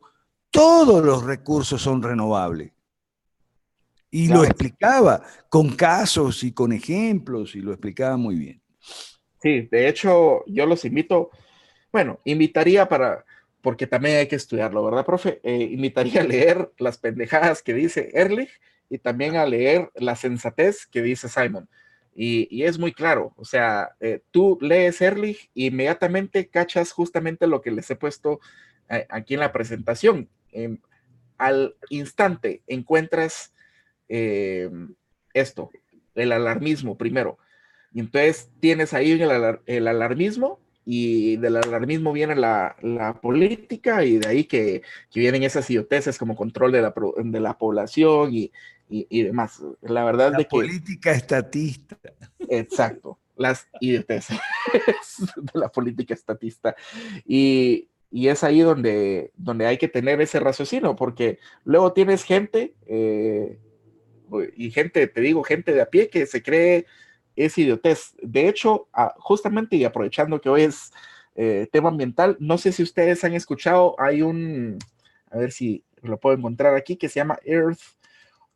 todos 0.50 1.04
los 1.04 1.22
recursos 1.22 1.80
son 1.80 2.02
renovables. 2.02 2.72
Y 4.10 4.28
lo 4.28 4.42
explicaba 4.42 5.22
con 5.50 5.76
casos 5.76 6.42
y 6.42 6.52
con 6.52 6.72
ejemplos 6.72 7.54
y 7.54 7.60
lo 7.60 7.72
explicaba 7.72 8.16
muy 8.16 8.36
bien. 8.36 8.62
Sí, 9.40 9.68
de 9.70 9.86
hecho 9.86 10.44
yo 10.46 10.66
los 10.66 10.84
invito, 10.86 11.30
bueno, 11.92 12.18
invitaría 12.24 12.88
para, 12.88 13.24
porque 13.60 13.86
también 13.86 14.18
hay 14.18 14.28
que 14.28 14.36
estudiarlo, 14.36 14.84
¿verdad, 14.84 15.04
profe? 15.04 15.40
Eh, 15.42 15.68
invitaría 15.72 16.20
a 16.20 16.24
leer 16.24 16.70
las 16.78 16.98
pendejadas 16.98 17.62
que 17.62 17.74
dice 17.74 18.10
Ehrlich 18.14 18.60
y 18.88 18.98
también 18.98 19.36
a 19.36 19.46
leer 19.46 19.90
la 19.94 20.16
sensatez 20.16 20.86
que 20.86 21.02
dice 21.02 21.28
Simon. 21.28 21.68
Y, 22.14 22.64
es 22.64 22.80
muy 22.80 22.92
claro, 22.92 23.32
o 23.36 23.44
sea, 23.44 23.90
eh, 24.00 24.22
tú 24.32 24.58
lees 24.60 25.00
Ehrlich 25.00 25.50
e 25.54 25.66
inmediatamente 25.66 26.48
cachas 26.48 26.90
justamente 26.90 27.46
lo 27.46 27.60
que 27.60 27.70
les 27.70 27.88
he 27.90 27.96
puesto 27.96 28.40
eh, 28.88 29.06
aquí 29.08 29.34
en 29.34 29.40
la 29.40 29.52
presentación. 29.52 30.28
Em, 30.50 30.78
al 31.36 31.76
instante 31.90 32.62
encuentras 32.66 33.52
esto, 35.34 35.70
el 36.14 36.32
alarmismo 36.32 36.96
primero. 36.96 37.38
Y 37.92 38.00
entonces 38.00 38.50
tienes 38.58 38.94
ahí 38.94 39.20
el 39.66 39.86
alarmismo 39.86 40.58
y 40.90 41.36
del 41.36 41.58
alarmismo 41.58 42.14
viene 42.14 42.34
la, 42.34 42.74
la 42.80 43.20
política 43.20 44.06
y 44.06 44.16
de 44.16 44.26
ahí 44.26 44.44
que, 44.44 44.80
que, 45.10 45.20
vienen 45.20 45.42
esas 45.42 45.68
idioteces 45.68 46.16
como 46.16 46.34
control 46.34 46.72
de 46.72 46.80
la, 46.80 46.94
de 47.24 47.40
la 47.40 47.58
población 47.58 48.34
y, 48.34 48.50
y, 48.88 49.22
demás. 49.22 49.62
La 49.82 50.02
verdad 50.06 50.32
la 50.32 50.38
de 50.38 50.44
que... 50.44 50.48
política 50.48 51.12
estatista. 51.12 51.98
Exacto, 52.48 53.18
las 53.36 53.68
idioteces 53.80 54.38
de 55.36 55.60
la 55.60 55.68
política 55.68 56.14
estatista. 56.14 56.74
Y, 57.26 57.90
y, 58.10 58.28
es 58.28 58.42
ahí 58.42 58.60
donde, 58.60 59.30
donde 59.36 59.66
hay 59.66 59.76
que 59.76 59.88
tener 59.88 60.22
ese 60.22 60.40
raciocinio, 60.40 60.96
porque 60.96 61.38
luego 61.64 61.92
tienes 61.92 62.24
gente, 62.24 62.72
eh, 62.86 63.58
y 64.56 64.70
gente, 64.70 65.06
te 65.06 65.20
digo, 65.20 65.42
gente 65.42 65.74
de 65.74 65.82
a 65.82 65.90
pie 65.90 66.08
que 66.08 66.24
se 66.24 66.42
cree 66.42 66.86
es 67.38 67.56
idiotez. 67.56 68.14
De 68.20 68.48
hecho, 68.48 68.88
ah, 68.92 69.14
justamente 69.18 69.76
y 69.76 69.84
aprovechando 69.84 70.40
que 70.40 70.48
hoy 70.48 70.62
es 70.62 70.92
eh, 71.34 71.68
tema 71.70 71.88
ambiental, 71.88 72.36
no 72.40 72.58
sé 72.58 72.72
si 72.72 72.82
ustedes 72.82 73.22
han 73.24 73.34
escuchado, 73.34 73.94
hay 73.98 74.22
un, 74.22 74.78
a 75.30 75.38
ver 75.38 75.52
si 75.52 75.84
lo 76.02 76.18
puedo 76.18 76.36
encontrar 76.36 76.74
aquí, 76.74 76.96
que 76.96 77.08
se 77.08 77.20
llama 77.20 77.38
Earth 77.44 77.80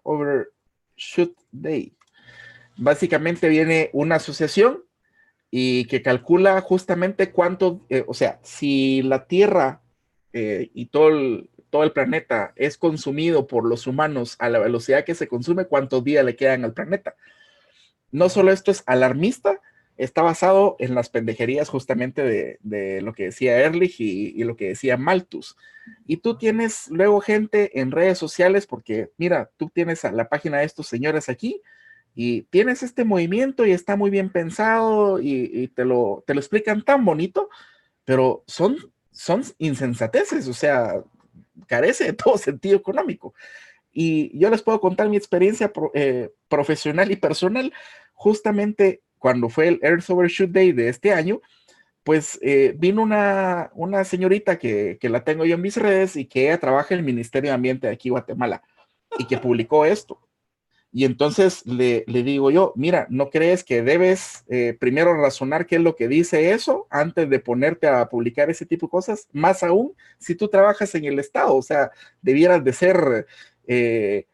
Overshoot 0.02 1.36
Day. 1.52 1.94
Básicamente 2.76 3.48
viene 3.48 3.90
una 3.92 4.16
asociación 4.16 4.82
y 5.50 5.84
que 5.86 6.02
calcula 6.02 6.60
justamente 6.60 7.30
cuánto, 7.30 7.84
eh, 7.88 8.04
o 8.08 8.14
sea, 8.14 8.40
si 8.42 9.02
la 9.02 9.26
Tierra 9.26 9.82
eh, 10.32 10.70
y 10.74 10.86
todo 10.86 11.10
todo 11.70 11.84
el 11.84 11.92
planeta 11.92 12.52
es 12.54 12.76
consumido 12.76 13.46
por 13.46 13.66
los 13.66 13.86
humanos 13.86 14.36
a 14.38 14.50
la 14.50 14.58
velocidad 14.58 15.04
que 15.06 15.14
se 15.14 15.26
consume, 15.26 15.64
cuántos 15.64 16.04
días 16.04 16.22
le 16.22 16.36
quedan 16.36 16.64
al 16.64 16.74
planeta 16.74 17.16
no 18.12 18.28
solo 18.28 18.52
esto 18.52 18.70
es 18.70 18.84
alarmista, 18.86 19.60
está 19.96 20.22
basado 20.22 20.76
en 20.78 20.94
las 20.94 21.08
pendejerías 21.08 21.68
justamente 21.68 22.22
de, 22.22 23.00
lo 23.02 23.12
que 23.12 23.24
decía 23.24 23.58
Ehrlich 23.60 24.00
y, 24.00 24.44
lo 24.44 24.56
que 24.56 24.68
decía 24.68 24.96
Malthus. 24.96 25.56
Y 26.06 26.18
tú 26.18 26.38
tienes 26.38 26.88
luego 26.90 27.20
gente 27.20 27.80
en 27.80 27.90
redes 27.90 28.18
sociales, 28.18 28.66
porque 28.66 29.10
mira, 29.16 29.50
tú 29.56 29.70
tienes 29.72 30.04
a 30.04 30.12
la 30.12 30.28
página 30.28 30.58
de 30.58 30.64
estos 30.64 30.86
señores 30.86 31.28
aquí 31.28 31.60
y 32.14 32.42
tienes 32.42 32.82
este 32.82 33.04
movimiento 33.04 33.66
y 33.66 33.72
está 33.72 33.96
muy 33.96 34.10
bien 34.10 34.30
pensado 34.30 35.20
y, 35.20 35.68
te, 35.68 35.84
lo, 35.84 36.22
te 36.26 36.34
lo 36.34 36.40
explican 36.40 36.84
tan 36.84 37.04
bonito, 37.04 37.48
pero 38.04 38.44
son, 38.46 38.76
son 39.10 39.42
insensateces, 39.58 40.48
o 40.48 40.54
sea, 40.54 41.02
carece 41.66 42.04
de 42.04 42.12
todo 42.12 42.38
sentido 42.38 42.76
económico. 42.76 43.34
Y 43.94 44.36
yo 44.38 44.48
les 44.48 44.62
puedo 44.62 44.80
contar 44.80 45.10
mi 45.10 45.18
experiencia 45.18 45.70
eh, 45.92 46.30
profesional 46.48 47.10
y 47.10 47.16
personal 47.16 47.72
justamente 48.22 49.02
cuando 49.18 49.48
fue 49.48 49.66
el 49.66 49.80
Earth 49.82 50.08
Overshoot 50.08 50.50
Day 50.50 50.70
de 50.70 50.88
este 50.88 51.12
año, 51.12 51.40
pues 52.04 52.38
eh, 52.40 52.72
vino 52.78 53.02
una, 53.02 54.04
señorita 54.04 54.58
que, 54.60 54.96
que, 55.00 55.08
la 55.08 55.24
tengo 55.24 55.44
yo 55.44 55.56
en 55.56 55.60
mis 55.60 55.76
redes 55.76 56.14
y 56.14 56.26
que 56.26 56.44
ella 56.44 56.60
trabaja 56.60 56.94
en 56.94 57.00
el 57.00 57.06
Ministerio 57.06 57.50
de 57.50 57.54
Ambiente 57.54 57.88
de 57.88 57.92
aquí, 57.92 58.10
Guatemala, 58.10 58.62
y 59.18 59.26
que 59.26 59.38
publicó 59.38 59.84
esto. 59.84 60.20
Y 60.92 61.04
entonces 61.04 61.66
le, 61.66 62.04
digo 62.06 62.52
yo, 62.52 62.72
mira, 62.76 63.06
¿no 63.10 63.28
crees 63.30 63.64
que 63.64 63.82
debes 63.82 64.44
eh, 64.48 64.76
primero 64.78 65.20
razonar 65.20 65.66
qué 65.66 65.76
es 65.76 65.82
lo 65.82 65.96
que 65.96 66.06
dice 66.06 66.52
eso 66.52 66.86
antes 66.90 67.28
de 67.28 67.40
ponerte 67.40 67.88
a 67.88 68.08
publicar 68.08 68.50
ese 68.50 68.66
tipo 68.66 68.86
de 68.86 68.90
cosas? 68.90 69.26
Más 69.32 69.64
aún 69.64 69.94
si 70.18 70.36
tú 70.36 70.46
trabajas 70.48 70.94
en 70.94 71.06
el 71.06 71.18
Estado, 71.18 71.56
o 71.56 71.62
sea, 71.62 71.90
debieras 72.20 72.62
de 72.62 72.72
ser 72.72 73.26
eh, 73.66 74.26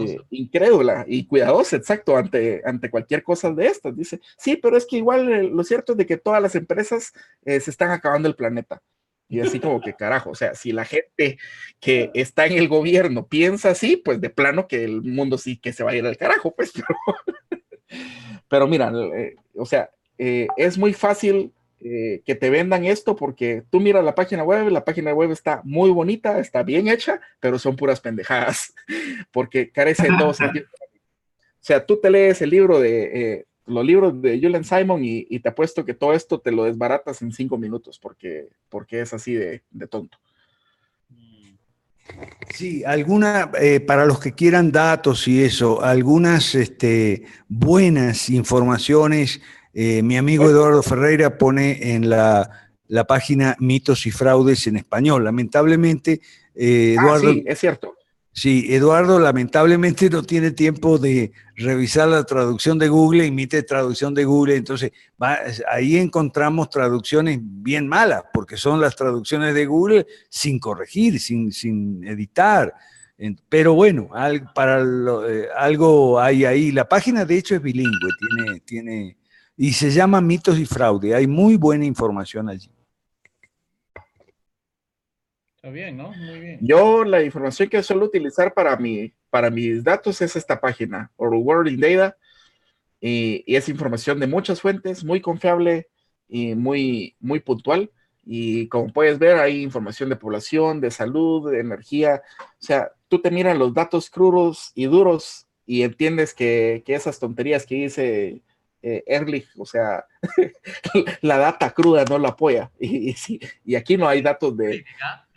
eh, 0.00 0.18
incrédula 0.30 1.04
y 1.06 1.26
cuidadosa, 1.26 1.76
exacto, 1.76 2.16
ante, 2.16 2.62
ante 2.64 2.90
cualquier 2.90 3.22
cosa 3.22 3.52
de 3.52 3.66
estas. 3.66 3.96
Dice, 3.96 4.20
sí, 4.36 4.56
pero 4.56 4.76
es 4.76 4.86
que 4.86 4.96
igual 4.96 5.48
lo 5.48 5.64
cierto 5.64 5.92
es 5.92 5.98
de 5.98 6.06
que 6.06 6.16
todas 6.16 6.42
las 6.42 6.54
empresas 6.54 7.12
se 7.44 7.70
están 7.70 7.90
acabando 7.90 8.28
el 8.28 8.36
planeta. 8.36 8.82
Y 9.30 9.40
así 9.40 9.60
como 9.60 9.80
que 9.82 9.92
carajo, 9.92 10.30
o 10.30 10.34
sea, 10.34 10.54
si 10.54 10.72
la 10.72 10.86
gente 10.86 11.38
que 11.80 12.10
está 12.14 12.46
en 12.46 12.54
el 12.54 12.66
gobierno 12.66 13.26
piensa 13.26 13.70
así, 13.70 13.98
pues 13.98 14.22
de 14.22 14.30
plano 14.30 14.66
que 14.66 14.84
el 14.84 15.02
mundo 15.02 15.36
sí 15.36 15.58
que 15.58 15.74
se 15.74 15.84
va 15.84 15.90
a 15.90 15.96
ir 15.96 16.06
al 16.06 16.16
carajo, 16.16 16.54
pues. 16.54 16.72
Pero, 18.48 18.66
mira, 18.66 18.90
eh, 19.14 19.36
o 19.54 19.66
sea, 19.66 19.90
eh, 20.16 20.46
es 20.56 20.78
muy 20.78 20.94
fácil 20.94 21.52
eh, 21.80 22.22
que 22.24 22.34
te 22.34 22.50
vendan 22.50 22.84
esto 22.84 23.16
porque 23.16 23.62
tú 23.70 23.80
miras 23.80 24.04
la 24.04 24.14
página 24.14 24.42
web, 24.42 24.68
la 24.68 24.84
página 24.84 25.12
web 25.12 25.30
está 25.30 25.60
muy 25.64 25.90
bonita, 25.90 26.38
está 26.38 26.62
bien 26.62 26.88
hecha, 26.88 27.20
pero 27.40 27.58
son 27.58 27.76
puras 27.76 28.00
pendejadas, 28.00 28.74
porque 29.32 29.70
carece 29.70 30.04
de 30.04 30.18
todo 30.18 30.34
sentido. 30.34 30.66
O 30.74 31.68
sea, 31.68 31.84
tú 31.84 32.00
te 32.00 32.10
lees 32.10 32.40
el 32.40 32.50
libro 32.50 32.80
de 32.80 33.46
los 33.68 33.84
libros 33.84 34.20
de 34.20 34.40
Julian 34.40 34.64
Simon 34.64 35.02
y, 35.04 35.38
te 35.40 35.48
apuesto 35.48 35.84
que 35.84 35.94
todo 35.94 36.12
esto 36.12 36.40
te 36.40 36.50
lo 36.50 36.64
desbaratas 36.64 37.22
en 37.22 37.32
cinco 37.32 37.58
minutos 37.58 37.98
porque, 37.98 38.48
porque 38.68 39.00
es 39.00 39.12
así 39.12 39.34
de, 39.34 39.62
tonto. 39.88 40.18
Sí, 42.54 42.82
alguna, 42.84 43.52
eh, 43.60 43.80
para 43.80 44.06
los 44.06 44.18
que 44.18 44.32
quieran 44.32 44.72
datos 44.72 45.28
y 45.28 45.44
eso, 45.44 45.82
algunas 45.82 46.54
este, 46.54 47.24
buenas 47.48 48.30
informaciones. 48.30 49.42
Eh, 49.74 50.02
mi 50.02 50.16
amigo 50.16 50.48
Eduardo 50.48 50.82
Ferreira 50.82 51.38
pone 51.38 51.94
en 51.94 52.08
la, 52.08 52.50
página 53.06 53.56
Mitos 53.58 54.06
y 54.06 54.10
Fraudes 54.10 54.66
en 54.66 54.76
español. 54.76 55.24
Lamentablemente, 55.24 56.20
eh, 56.54 56.96
ah, 56.98 57.02
Eduardo. 57.02 57.32
sí, 57.32 57.44
es 57.46 57.58
cierto. 57.58 57.98
Sí, 58.32 58.66
Eduardo 58.72 59.18
lamentablemente 59.18 60.08
no 60.08 60.22
tiene 60.22 60.52
tiempo 60.52 60.96
de 60.98 61.32
revisar 61.56 62.08
la 62.08 62.22
traducción 62.22 62.78
de 62.78 62.86
Google, 62.86 63.26
emite 63.26 63.64
traducción 63.64 64.14
de 64.14 64.24
Google, 64.24 64.54
entonces 64.54 64.92
ahí 65.68 65.96
encontramos 65.96 66.70
traducciones 66.70 67.40
bien 67.42 67.88
malas, 67.88 68.22
porque 68.32 68.56
son 68.56 68.80
las 68.80 68.94
traducciones 68.94 69.54
de 69.54 69.66
Google 69.66 70.06
sin 70.28 70.60
corregir, 70.60 71.18
sin, 71.18 71.50
sin 71.50 72.04
editar. 72.04 72.72
Pero 73.48 73.74
bueno, 73.74 74.10
para 74.54 74.82
eh, 74.82 75.48
algo 75.56 76.20
hay 76.20 76.44
ahí. 76.44 76.70
La 76.70 76.88
página 76.88 77.24
de 77.24 77.38
hecho 77.38 77.56
es 77.56 77.62
bilingüe, 77.62 78.10
tiene, 78.20 78.60
tiene, 78.60 79.16
y 79.58 79.72
se 79.72 79.90
llama 79.90 80.22
Mitos 80.22 80.58
y 80.58 80.64
Fraude. 80.64 81.14
Hay 81.14 81.26
muy 81.26 81.56
buena 81.56 81.84
información 81.84 82.48
allí 82.48 82.70
bien, 85.72 85.96
¿no? 85.96 86.12
Muy 86.12 86.40
bien. 86.40 86.58
Yo 86.60 87.04
la 87.04 87.22
información 87.22 87.68
que 87.68 87.82
suelo 87.82 88.06
utilizar 88.06 88.54
para, 88.54 88.76
mi, 88.76 89.12
para 89.30 89.50
mis 89.50 89.84
datos 89.84 90.20
es 90.20 90.36
esta 90.36 90.60
página, 90.60 91.10
Our 91.16 91.34
World 91.34 91.72
in 91.72 91.80
Data, 91.80 92.16
y, 93.00 93.44
es 93.46 93.68
información 93.68 94.20
de 94.20 94.26
muchas 94.26 94.60
fuentes, 94.60 95.04
muy 95.04 95.20
confiable 95.20 95.88
y 96.28 96.54
muy, 96.54 97.16
muy 97.20 97.40
puntual. 97.40 97.90
Y 98.24 98.68
como 98.68 98.92
puedes 98.92 99.18
ver, 99.18 99.38
hay 99.38 99.62
información 99.62 100.10
de 100.10 100.16
población, 100.16 100.80
de 100.80 100.90
salud, 100.90 101.50
de 101.50 101.60
energía. 101.60 102.22
O 102.40 102.64
sea, 102.64 102.92
tú 103.08 103.20
te 103.20 103.30
miras 103.30 103.56
los 103.56 103.72
datos 103.72 104.10
crudos 104.10 104.72
y 104.74 104.84
duros 104.84 105.46
y 105.64 105.82
entiendes 105.82 106.34
que, 106.34 106.82
que 106.84 106.94
esas 106.94 107.18
tonterías 107.18 107.64
que 107.64 107.76
dice 107.76 108.42
eh, 108.82 109.02
Ehrlich, 109.06 109.48
o 109.56 109.66
sea, 109.66 110.04
la 111.22 111.38
data 111.38 111.70
cruda 111.70 112.04
no 112.04 112.18
lo 112.18 112.28
apoya. 112.28 112.70
Y, 112.80 113.10
y, 113.10 113.40
y, 113.64 113.74
aquí 113.74 113.96
no 113.96 114.08
hay 114.08 114.22
datos 114.22 114.56
de, 114.56 114.84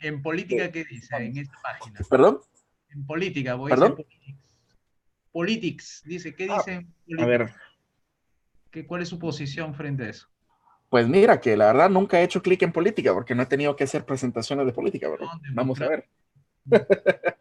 en 0.02 0.22
política, 0.22 0.72
¿qué 0.72 0.84
dice 0.84 1.16
en 1.16 1.38
esta 1.38 1.58
página? 1.62 2.00
¿Perdón? 2.10 2.40
En 2.90 3.06
política, 3.06 3.56
voy 3.56 3.70
¿Perdón? 3.70 3.98
a 4.00 4.32
Politics. 5.32 6.04
dice, 6.06 6.36
¿qué 6.36 6.48
ah, 6.50 6.62
dice 6.66 6.86
A 7.22 7.26
ver. 7.26 7.52
¿Qué, 8.70 8.86
¿Cuál 8.86 9.02
es 9.02 9.10
su 9.10 9.20
posición 9.20 9.74
frente 9.74 10.04
a 10.04 10.10
eso? 10.10 10.28
Pues 10.90 11.08
mira, 11.08 11.40
que 11.40 11.56
la 11.56 11.68
verdad 11.68 11.90
nunca 11.90 12.20
he 12.20 12.24
hecho 12.24 12.42
clic 12.42 12.62
en 12.64 12.74
política 12.74 13.14
porque 13.14 13.34
no 13.34 13.44
he 13.44 13.46
tenido 13.46 13.76
que 13.76 13.86
hacer 13.86 14.06
presentaciones 14.06 14.66
de 14.66 14.74
política, 14.74 15.10
¿verdad? 15.10 15.28
Vamos 15.54 15.80
a 15.82 15.88
ver. 15.88 16.08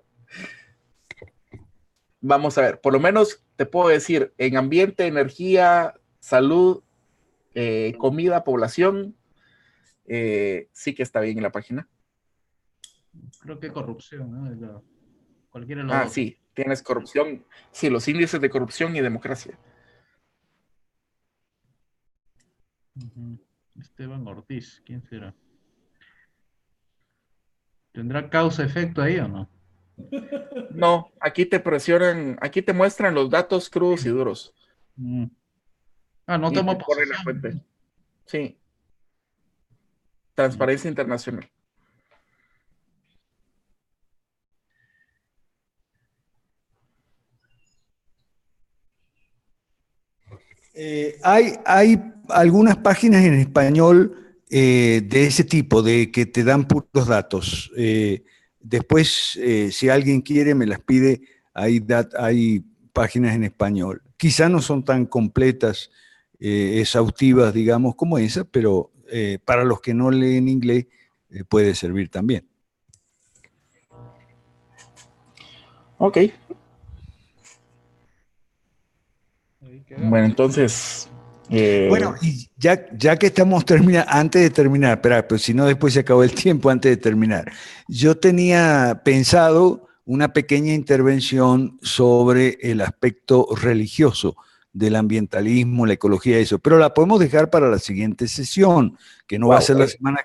Vamos 2.21 2.59
a 2.59 2.63
ver, 2.63 2.81
por 2.81 2.93
lo 2.93 3.01
menos 3.01 3.43
te 3.57 3.67
puedo 3.67 3.89
decir, 3.89 4.33
en 4.39 4.57
ambiente, 4.57 5.07
energía, 5.07 5.95
salud, 6.19 6.83
eh, 7.55 7.95
comida, 7.99 8.45
población, 8.45 9.17
eh, 10.07 10.69
sí 10.73 10.95
que 10.95 11.03
está 11.03 11.21
bien 11.21 11.39
en 11.39 11.45
la 11.45 11.53
página 11.53 11.89
creo 13.41 13.59
que 13.59 13.73
corrupción, 13.73 14.31
¿no? 14.31 14.83
cualquiera 15.51 15.85
ah, 15.91 16.09
sí, 16.09 16.39
tienes 16.55 16.83
corrupción. 16.83 17.45
Sí, 17.73 17.91
los 17.91 18.07
índices 18.09 18.41
de 18.41 18.51
corrupción 18.51 18.95
y 18.97 19.01
democracia. 19.01 19.59
Esteban 23.79 24.27
Ortiz, 24.27 24.83
¿quién 24.85 25.03
será? 25.03 25.35
¿Tendrá 27.93 28.29
causa-efecto 28.31 29.03
ahí 29.03 29.19
o 29.19 29.27
no? 29.27 29.49
No, 30.71 31.11
aquí 31.21 31.47
te 31.47 31.61
presionan, 31.61 32.39
aquí 32.41 32.63
te 32.63 32.73
muestran 32.73 33.15
los 33.15 33.31
datos 33.31 33.69
crudos 33.69 34.05
y 34.07 34.09
duros. 34.09 34.55
Mm. 34.97 35.25
Ah, 36.27 36.39
no 36.39 36.53
tomo 36.53 36.73
la 36.73 37.23
fuente. 37.23 37.61
Sí. 38.27 38.57
Transparencia 40.35 40.89
Internacional. 40.89 41.51
Eh, 50.75 51.19
hay, 51.23 51.55
hay 51.67 52.01
algunas 52.29 52.77
páginas 52.79 53.25
en 53.25 53.35
español 53.35 54.39
eh, 54.49 55.03
de 55.05 55.27
ese 55.27 55.45
tipo, 55.45 55.83
de 55.83 56.11
que 56.11 56.27
te 56.27 56.43
dan 56.43 56.67
puros 56.67 57.07
datos. 57.07 57.71
Eh, 57.77 58.25
después, 58.61 59.39
si 59.73 59.89
alguien 59.89 60.21
quiere, 60.21 60.55
me 60.55 60.67
las 60.67 60.81
pide, 60.81 61.23
hay, 61.55 61.85
hay 62.19 62.65
páginas 62.93 63.35
en 63.35 63.45
español. 63.45 64.03
Quizá 64.17 64.49
no 64.49 64.61
son 64.63 64.85
tan 64.85 65.07
completas, 65.07 65.91
exhaustivas, 66.39 67.53
digamos, 67.53 67.95
como 67.95 68.19
esa, 68.19 68.45
pero 68.45 68.93
para 69.45 69.65
los 69.65 69.81
que 69.81 69.95
no 69.95 70.11
leen 70.11 70.49
inglés 70.49 70.87
puede 71.49 71.75
servir 71.75 72.09
también. 72.09 72.47
Ok, 75.99 76.19
Bueno, 79.99 80.27
entonces. 80.27 81.10
Eh, 81.51 81.87
bueno, 81.89 82.15
y 82.23 82.49
ya, 82.57 82.87
ya 82.97 83.17
que 83.17 83.27
estamos 83.27 83.65
terminando, 83.65 84.09
antes 84.11 84.41
de 84.41 84.51
terminar, 84.51 84.99
espera, 84.99 85.27
pero 85.27 85.39
si 85.39 85.53
no, 85.53 85.67
después 85.67 85.93
se 85.95 86.01
acabó 86.01 86.23
el 86.23 86.33
tiempo 86.33 86.71
antes 86.71 86.91
de 86.91 86.97
terminar. 86.97 87.51
Yo 87.89 88.17
tenía 88.17 89.03
pensado 89.05 89.89
una 90.05 90.33
pequeña 90.33 90.73
intervención 90.73 91.79
sobre 91.83 92.59
el 92.63 92.81
aspecto 92.81 93.49
religioso 93.61 94.37
del 94.73 94.95
ambientalismo, 94.95 95.87
la 95.87 95.95
ecología, 95.95 96.39
eso, 96.39 96.61
pero 96.61 96.79
la 96.79 96.95
podemos 96.95 97.19
dejar 97.19 97.51
para 97.51 97.69
la 97.69 97.79
siguiente 97.79 98.29
sesión, 98.29 98.97
que 99.27 99.39
no 99.39 99.49
va 99.49 99.59
a 99.59 99.61
ser 99.61 99.77
la 99.77 99.89
semana, 99.89 100.21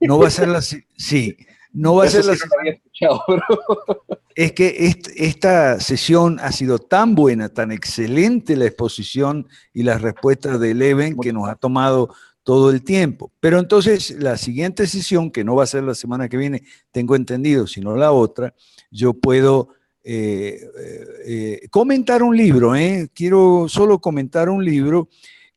no 0.00 0.18
va 0.18 0.28
a 0.28 0.30
ser 0.30 0.48
la, 0.48 0.60
sí, 0.60 1.36
no 1.72 1.96
va 1.96 2.04
a 2.04 2.08
ser 2.08 2.24
la 2.24 2.34
Es 4.34 4.52
que 4.52 4.94
esta 5.16 5.80
sesión 5.80 6.38
ha 6.40 6.52
sido 6.52 6.78
tan 6.78 7.16
buena, 7.16 7.48
tan 7.48 7.72
excelente 7.72 8.56
la 8.56 8.66
exposición 8.66 9.48
y 9.74 9.82
las 9.82 10.00
respuestas 10.00 10.60
de 10.60 10.74
Leven 10.74 11.18
que 11.18 11.32
nos 11.32 11.48
ha 11.48 11.56
tomado 11.56 12.14
todo 12.44 12.70
el 12.70 12.84
tiempo. 12.84 13.32
Pero 13.40 13.58
entonces 13.58 14.12
la 14.12 14.36
siguiente 14.36 14.86
sesión, 14.86 15.32
que 15.32 15.42
no 15.42 15.56
va 15.56 15.64
a 15.64 15.66
ser 15.66 15.82
la 15.82 15.94
semana 15.94 16.28
que 16.28 16.36
viene, 16.36 16.62
tengo 16.92 17.16
entendido, 17.16 17.66
sino 17.66 17.96
la 17.96 18.12
otra, 18.12 18.54
yo 18.90 19.12
puedo 19.12 19.70
eh, 20.04 20.58
eh, 20.78 21.06
eh, 21.26 21.68
comentar 21.68 22.22
un 22.22 22.36
libro, 22.36 22.72
quiero 23.12 23.66
solo 23.68 23.98
comentar 23.98 24.48
un 24.48 24.64
libro 24.64 25.08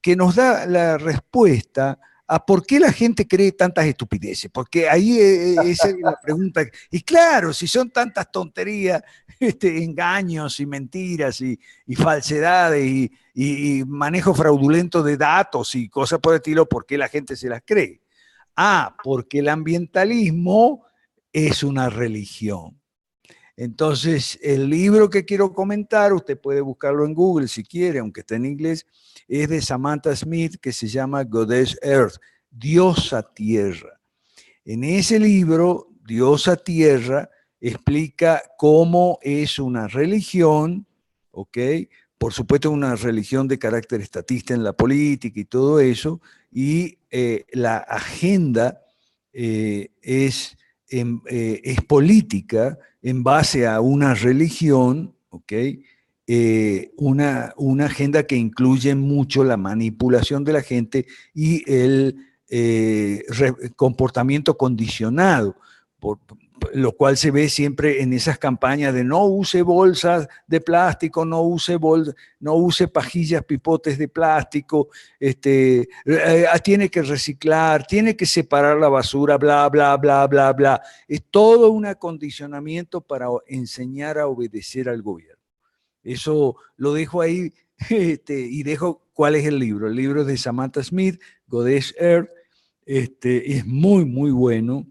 que 0.02 0.16
nos 0.16 0.36
da 0.36 0.66
la 0.66 0.98
respuesta 0.98 2.00
a 2.34 2.46
por 2.46 2.66
qué 2.66 2.80
la 2.80 2.94
gente 2.94 3.28
cree 3.28 3.52
tantas 3.52 3.86
estupideces, 3.86 4.50
porque 4.50 4.88
ahí 4.88 5.20
e, 5.20 5.54
e, 5.56 5.72
esa 5.72 5.90
es 5.90 5.98
la 6.00 6.18
pregunta. 6.18 6.62
Y 6.90 7.02
claro, 7.02 7.52
si 7.52 7.68
son 7.68 7.92
tantas 7.92 8.32
tonterías, 8.32 9.04
este, 9.40 9.84
engaños 9.84 10.58
y 10.62 10.66
mentiras 10.66 11.42
y, 11.42 11.60
falsedades 11.94 13.10
y, 13.34 13.84
manejo 13.86 14.34
fraudulento 14.34 15.04
de 15.04 15.18
datos 15.18 15.76
y 15.76 15.90
cosas 15.90 16.20
por 16.20 16.34
el 16.34 16.38
estilo, 16.38 16.70
¿por 16.70 16.86
qué 16.86 16.98
la 16.98 17.10
gente 17.10 17.36
se 17.36 17.50
las 17.50 17.64
cree? 17.66 18.00
Ah, 18.56 18.96
porque 19.04 19.40
el 19.40 19.50
ambientalismo 19.50 20.86
es 21.34 21.64
una 21.64 21.90
religión. 21.90 22.81
Entonces, 23.58 24.40
el 24.42 24.70
libro 24.70 25.10
que 25.10 25.26
quiero 25.26 25.54
comentar, 25.54 26.14
usted 26.14 26.40
puede 26.40 26.62
buscarlo 26.62 27.06
en 27.06 27.14
Google 27.14 27.48
si 27.48 27.64
quiere, 27.64 28.00
aunque 28.00 28.22
está 28.22 28.36
en 28.36 28.46
inglés, 28.46 28.86
es 29.28 29.50
de 29.50 29.62
Samantha 29.62 30.16
Smith, 30.16 30.56
que 30.62 30.72
se 30.72 30.88
llama 30.88 31.24
Goddess 31.24 31.78
Earth, 31.82 32.16
Diosa 32.50 33.22
Tierra. 33.34 34.00
En 34.66 34.84
ese 34.84 35.20
libro, 35.20 35.90
Diosa 36.06 36.56
Tierra, 36.56 37.30
explica 37.60 38.42
cómo 38.58 39.20
es 39.22 39.60
una 39.60 39.88
religión, 39.88 40.88
¿ok? 41.32 41.58
Por 42.18 42.34
supuesto, 42.34 42.72
una 42.72 42.96
religión 42.96 43.48
de 43.48 43.60
carácter 43.60 44.02
estatista 44.02 44.54
en 44.54 44.64
la 44.64 44.74
política 44.74 45.40
y 45.40 45.46
todo 45.46 45.80
eso, 45.80 46.22
y 46.52 46.98
eh, 47.10 47.46
la 47.52 47.78
agenda 47.78 48.84
eh, 49.34 49.90
es, 50.02 50.58
eh, 50.92 51.62
es 51.64 51.82
política 51.82 52.78
en 53.02 53.24
base 53.24 53.66
a 53.66 53.82
una 53.82 54.14
religión, 54.14 55.16
¿ok? 55.30 55.54
una, 56.96 57.54
una, 57.58 57.86
agenda 57.88 58.24
que 58.24 58.38
incluye 58.38 58.96
mucho 58.96 59.44
la 59.44 59.58
manipulación 59.58 60.46
de 60.46 60.54
la 60.54 60.62
gente 60.62 61.06
y 61.34 61.70
el 61.70 62.16
comportamiento 63.76 64.58
condicionado. 64.58 65.58
Por, 66.00 66.20
lo 66.74 66.94
cual 66.94 67.18
se 67.18 67.32
ve 67.32 67.50
siempre 67.50 68.02
en 68.02 68.14
esas 68.14 68.38
campañas 68.38 68.94
de 68.94 69.04
no 69.04 69.26
use 69.26 69.62
bolsas 69.62 70.28
de 70.48 70.62
plástico, 70.62 71.26
no 71.26 71.42
use, 71.42 71.78
no 72.40 72.56
use 72.56 72.88
pajillas, 72.88 73.44
pipotes 73.44 73.98
de 73.98 74.08
plástico, 74.08 74.90
este, 75.20 75.90
eh, 76.06 76.46
ah, 76.52 76.60
tiene 76.60 76.90
que 76.90 77.02
reciclar, 77.02 77.86
tiene 77.86 78.16
que 78.16 78.26
separar 78.26 78.78
la 78.78 78.90
basura, 78.90 79.38
bla, 79.38 79.68
bla, 79.70 79.98
bla, 79.98 80.28
bla, 80.28 80.54
bla. 80.54 80.82
Es 81.08 81.24
todo 81.30 81.72
un 81.72 81.86
acondicionamiento 81.86 83.02
para 83.02 83.28
enseñar 83.48 84.18
a 84.18 84.28
obedecer 84.28 84.90
al 84.90 85.02
gobierno. 85.02 85.42
Eso 86.04 86.56
lo 86.78 86.94
dejo 86.94 87.22
ahí 87.22 87.54
este, 87.90 88.40
y 88.40 88.64
dejo 88.64 89.08
cuál 89.14 89.36
es 89.36 89.46
el 89.46 89.60
libro. 89.60 89.88
El 89.88 89.96
libro 89.96 90.22
es 90.22 90.28
de 90.28 90.38
Samantha 90.38 90.84
Smith, 90.84 91.22
Goddess 91.48 91.96
Earth. 91.98 92.30
Este, 92.86 93.54
es 93.54 93.66
muy, 93.66 94.06
muy 94.06 94.32
bueno 94.32 94.86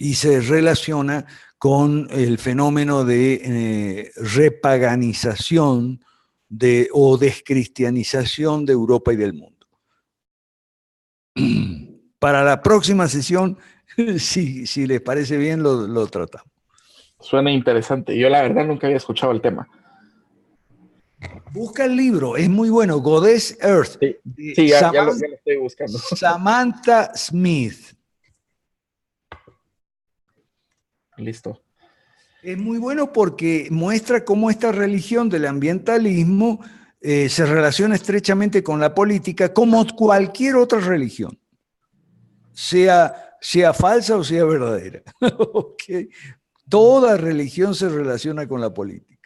y 0.00 0.14
se 0.14 0.40
relaciona 0.40 1.26
con 1.58 2.08
el 2.10 2.38
fenómeno 2.38 3.04
de 3.04 3.34
eh, 3.34 4.10
repaganización 4.16 6.02
de, 6.48 6.88
o 6.94 7.18
descristianización 7.18 8.64
de 8.64 8.72
Europa 8.72 9.12
y 9.12 9.16
del 9.16 9.34
mundo. 9.34 9.66
Para 12.18 12.42
la 12.44 12.62
próxima 12.62 13.08
sesión, 13.08 13.58
si, 14.18 14.66
si 14.66 14.86
les 14.86 15.02
parece 15.02 15.36
bien, 15.36 15.62
lo, 15.62 15.86
lo 15.86 16.06
tratamos. 16.06 16.50
Suena 17.20 17.52
interesante. 17.52 18.18
Yo 18.18 18.30
la 18.30 18.40
verdad 18.40 18.64
nunca 18.64 18.86
había 18.86 18.96
escuchado 18.96 19.32
el 19.32 19.42
tema. 19.42 19.68
Busca 21.52 21.84
el 21.84 21.94
libro, 21.94 22.38
es 22.38 22.48
muy 22.48 22.70
bueno, 22.70 23.00
Goddess 23.00 23.58
Earth. 23.60 23.98
Sí, 24.00 24.66
ya, 24.66 24.86
lo, 24.86 24.92
ya, 24.94 25.04
lo, 25.04 25.12
estoy 25.12 25.56
buscando. 25.58 25.98
Samantha 26.16 27.14
Smith. 27.14 27.99
Listo. 31.20 31.62
Es 32.42 32.56
muy 32.56 32.78
bueno 32.78 33.12
porque 33.12 33.68
muestra 33.70 34.24
cómo 34.24 34.50
esta 34.50 34.72
religión 34.72 35.28
del 35.28 35.46
ambientalismo 35.46 36.60
eh, 37.00 37.28
se 37.28 37.44
relaciona 37.44 37.94
estrechamente 37.94 38.62
con 38.62 38.80
la 38.80 38.94
política 38.94 39.52
como 39.52 39.86
cualquier 39.94 40.56
otra 40.56 40.80
religión, 40.80 41.38
sea, 42.52 43.36
sea 43.40 43.74
falsa 43.74 44.16
o 44.16 44.24
sea 44.24 44.44
verdadera. 44.44 45.02
Toda 46.68 47.16
religión 47.16 47.74
se 47.74 47.88
relaciona 47.88 48.46
con 48.46 48.60
la 48.60 48.72
política. 48.72 49.18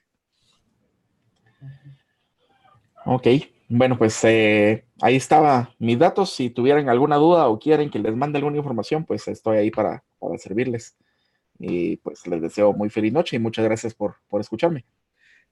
Ok, 3.07 3.27
bueno, 3.69 3.99
pues 3.99 4.19
eh, 4.25 4.87
ahí 5.03 5.17
estaba 5.17 5.75
mis 5.79 5.99
datos. 5.99 6.31
Si 6.31 6.49
tuvieran 6.49 6.89
alguna 6.89 7.17
duda 7.17 7.49
o 7.49 7.59
quieren 7.59 7.91
que 7.91 7.99
les 7.99 8.17
mande 8.17 8.39
alguna 8.39 8.57
información, 8.57 9.05
pues 9.05 9.29
estoy 9.29 9.59
ahí 9.59 9.71
para, 9.71 10.03
para 10.19 10.39
servirles. 10.39 10.97
Y 11.59 11.97
pues 11.99 12.27
les 12.27 12.43
deseo 12.43 12.73
muy 12.73 12.91
feliz 12.91 13.13
noche 13.13 13.37
y 13.37 13.39
muchas 13.39 13.65
gracias 13.65 13.95
por, 13.95 14.17
por 14.29 14.41
escucharme. 14.41 14.85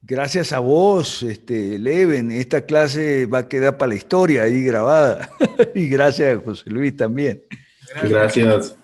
Gracias 0.05 0.53
a 0.53 0.59
vos, 0.59 1.23
este, 1.23 1.79
Leven. 1.79 2.33
Esta 2.33 2.67
clase 2.67 3.27
va 3.27 3.39
a 3.39 3.49
quedar 3.49 3.79
para 3.79 3.91
la 3.91 3.95
historia 3.95 4.43
ahí 4.43 4.65
grabada. 4.65 5.31
y 5.77 5.89
gracias 5.89 6.39
a 6.39 6.41
José 6.41 6.71
Luis 6.71 6.97
también. 6.97 7.45
Gracias. 8.03 8.77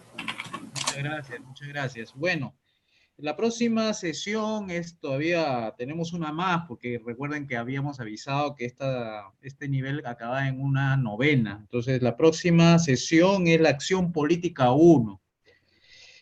Muchas 0.70 1.02
gracias, 1.02 1.40
muchas 1.40 1.68
gracias. 1.68 2.14
Bueno, 2.14 2.54
la 3.16 3.36
próxima 3.36 3.92
sesión 3.94 4.70
es 4.70 5.00
todavía, 5.00 5.74
tenemos 5.76 6.12
una 6.12 6.30
más, 6.30 6.66
porque 6.68 7.02
recuerden 7.04 7.48
que 7.48 7.56
habíamos 7.56 7.98
avisado 7.98 8.54
que 8.54 8.64
esta, 8.64 9.32
este 9.42 9.68
nivel 9.68 10.06
acaba 10.06 10.46
en 10.46 10.60
una 10.60 10.96
novena. 10.96 11.58
Entonces, 11.60 12.00
la 12.00 12.16
próxima 12.16 12.78
sesión 12.78 13.48
es 13.48 13.60
la 13.60 13.70
acción 13.70 14.12
política 14.12 14.70
1. 14.70 15.20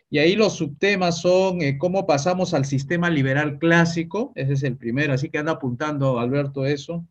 Y 0.08 0.18
ahí 0.18 0.36
los 0.36 0.56
subtemas 0.56 1.20
son 1.20 1.62
eh, 1.62 1.78
cómo 1.78 2.06
pasamos 2.06 2.54
al 2.54 2.64
sistema 2.64 3.10
liberal 3.10 3.58
clásico, 3.58 4.32
ese 4.36 4.52
es 4.52 4.62
el 4.62 4.76
primero, 4.76 5.12
así 5.12 5.30
que 5.30 5.38
anda 5.38 5.52
apuntando 5.52 6.20
Alberto 6.20 6.64
eso. 6.64 7.06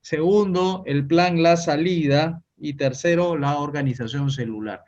Segundo, 0.00 0.82
el 0.86 1.06
plan 1.06 1.42
La 1.42 1.56
Salida. 1.56 2.40
Y 2.56 2.74
tercero, 2.74 3.36
la 3.36 3.58
organización 3.58 4.30
celular. 4.30 4.84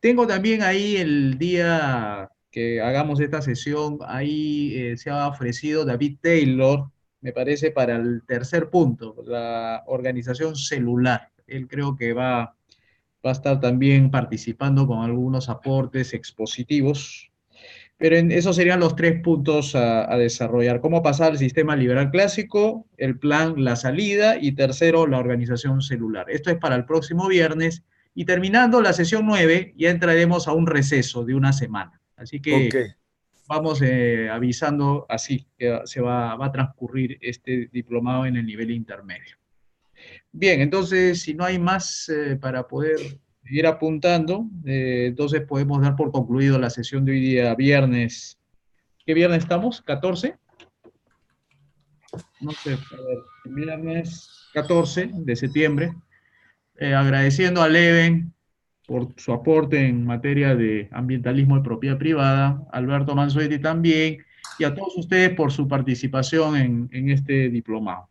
Tengo 0.00 0.26
también 0.26 0.62
ahí 0.62 0.96
el 0.96 1.38
día 1.38 2.28
que 2.50 2.80
hagamos 2.80 3.20
esta 3.20 3.40
sesión, 3.40 3.98
ahí 4.06 4.74
eh, 4.76 4.96
se 4.96 5.10
ha 5.10 5.28
ofrecido 5.28 5.84
David 5.84 6.18
Taylor, 6.20 6.90
me 7.20 7.32
parece, 7.32 7.70
para 7.70 7.96
el 7.96 8.22
tercer 8.26 8.68
punto, 8.68 9.16
la 9.26 9.82
organización 9.86 10.56
celular. 10.56 11.30
Él 11.46 11.66
creo 11.68 11.96
que 11.96 12.12
va 12.12 12.54
va 13.24 13.30
a 13.30 13.32
estar 13.32 13.60
también 13.60 14.10
participando 14.10 14.86
con 14.86 15.02
algunos 15.02 15.48
aportes 15.48 16.12
expositivos. 16.12 17.30
Pero 17.96 18.16
en, 18.16 18.32
esos 18.32 18.56
serían 18.56 18.80
los 18.80 18.96
tres 18.96 19.20
puntos 19.22 19.74
a, 19.74 20.12
a, 20.12 20.18
desarrollar. 20.18 20.80
Cómo 20.80 21.02
pasar 21.02 21.32
al 21.32 21.38
sistema 21.38 21.76
liberal 21.76 22.10
clásico, 22.10 22.86
el 22.96 23.18
plan, 23.18 23.54
la 23.56 23.76
salida 23.76 24.36
y 24.38 24.52
tercero, 24.52 25.06
la 25.06 25.18
organización 25.18 25.80
celular. 25.80 26.26
Esto 26.28 26.50
es 26.50 26.58
para 26.58 26.74
el 26.74 26.84
próximo 26.84 27.28
viernes. 27.28 27.84
Y 28.14 28.24
terminando 28.24 28.80
la 28.80 28.92
sesión 28.92 29.26
9, 29.26 29.74
ya 29.76 29.90
entraremos 29.90 30.46
a 30.48 30.52
un 30.52 30.66
receso 30.66 31.24
de 31.24 31.34
una 31.34 31.52
semana. 31.52 32.00
Así 32.16 32.40
que 32.40 32.66
okay. 32.66 32.86
vamos 33.48 33.80
eh, 33.82 34.28
avisando 34.30 35.06
así 35.08 35.46
que 35.58 35.80
se 35.84 36.00
va, 36.00 36.36
va 36.36 36.46
a 36.46 36.52
transcurrir 36.52 37.18
este 37.20 37.68
diplomado 37.72 38.26
en 38.26 38.36
el 38.36 38.46
nivel 38.46 38.70
intermedio. 38.70 39.36
Bien, 40.36 40.60
entonces, 40.60 41.20
si 41.22 41.32
no 41.32 41.44
hay 41.44 41.60
más 41.60 42.08
eh, 42.08 42.34
para 42.34 42.66
poder 42.66 42.98
ir 43.44 43.68
apuntando, 43.68 44.48
eh, 44.66 45.04
entonces 45.06 45.42
podemos 45.42 45.80
dar 45.80 45.94
por 45.94 46.10
concluido 46.10 46.58
la 46.58 46.70
sesión 46.70 47.04
de 47.04 47.12
hoy 47.12 47.20
día, 47.20 47.54
viernes. 47.54 48.36
¿Qué 49.06 49.14
viernes 49.14 49.44
estamos? 49.44 49.84
¿14? 49.86 50.36
No 52.40 52.50
sé, 52.50 52.72
a 52.72 52.74
ver, 52.74 53.18
viernes 53.44 54.28
14 54.54 55.10
de 55.12 55.36
septiembre. 55.36 55.94
Eh, 56.78 56.94
agradeciendo 56.94 57.62
a 57.62 57.68
Leven 57.68 58.34
por 58.88 59.14
su 59.16 59.32
aporte 59.32 59.86
en 59.86 60.04
materia 60.04 60.56
de 60.56 60.88
ambientalismo 60.90 61.58
y 61.58 61.62
propiedad 61.62 61.96
privada, 61.96 62.60
Alberto 62.72 63.14
Manzoetti 63.14 63.60
también, 63.60 64.18
y 64.58 64.64
a 64.64 64.74
todos 64.74 64.96
ustedes 64.96 65.30
por 65.36 65.52
su 65.52 65.68
participación 65.68 66.56
en, 66.56 66.88
en 66.90 67.10
este 67.10 67.50
diplomado. 67.50 68.10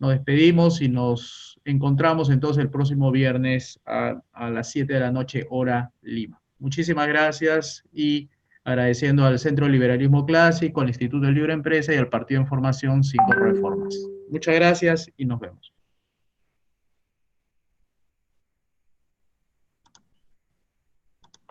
Nos 0.00 0.12
despedimos 0.12 0.80
y 0.80 0.88
nos 0.88 1.60
encontramos 1.64 2.30
entonces 2.30 2.62
el 2.62 2.70
próximo 2.70 3.12
viernes 3.12 3.78
a, 3.84 4.20
las 4.50 4.70
7 4.70 4.94
de 4.94 5.00
la 5.00 5.12
noche, 5.12 5.46
hora 5.50 5.92
Lima. 6.00 6.40
Muchísimas 6.58 7.06
gracias 7.06 7.84
y 7.92 8.30
agradeciendo 8.64 9.26
al 9.26 9.38
Centro 9.38 9.66
de 9.66 9.72
Liberalismo 9.72 10.24
Clásico, 10.24 10.80
al 10.80 10.88
Instituto 10.88 11.26
de 11.26 11.32
Libre 11.32 11.52
Empresa 11.52 11.94
y 11.94 11.98
al 11.98 12.08
Partido 12.08 12.38
de 12.40 12.44
Información 12.44 13.04
Cinco 13.04 13.32
Reformas. 13.32 13.94
Muchas 14.30 14.54
gracias 14.54 15.06
y 15.18 15.26
nos 15.26 15.38
vemos. 15.38 15.69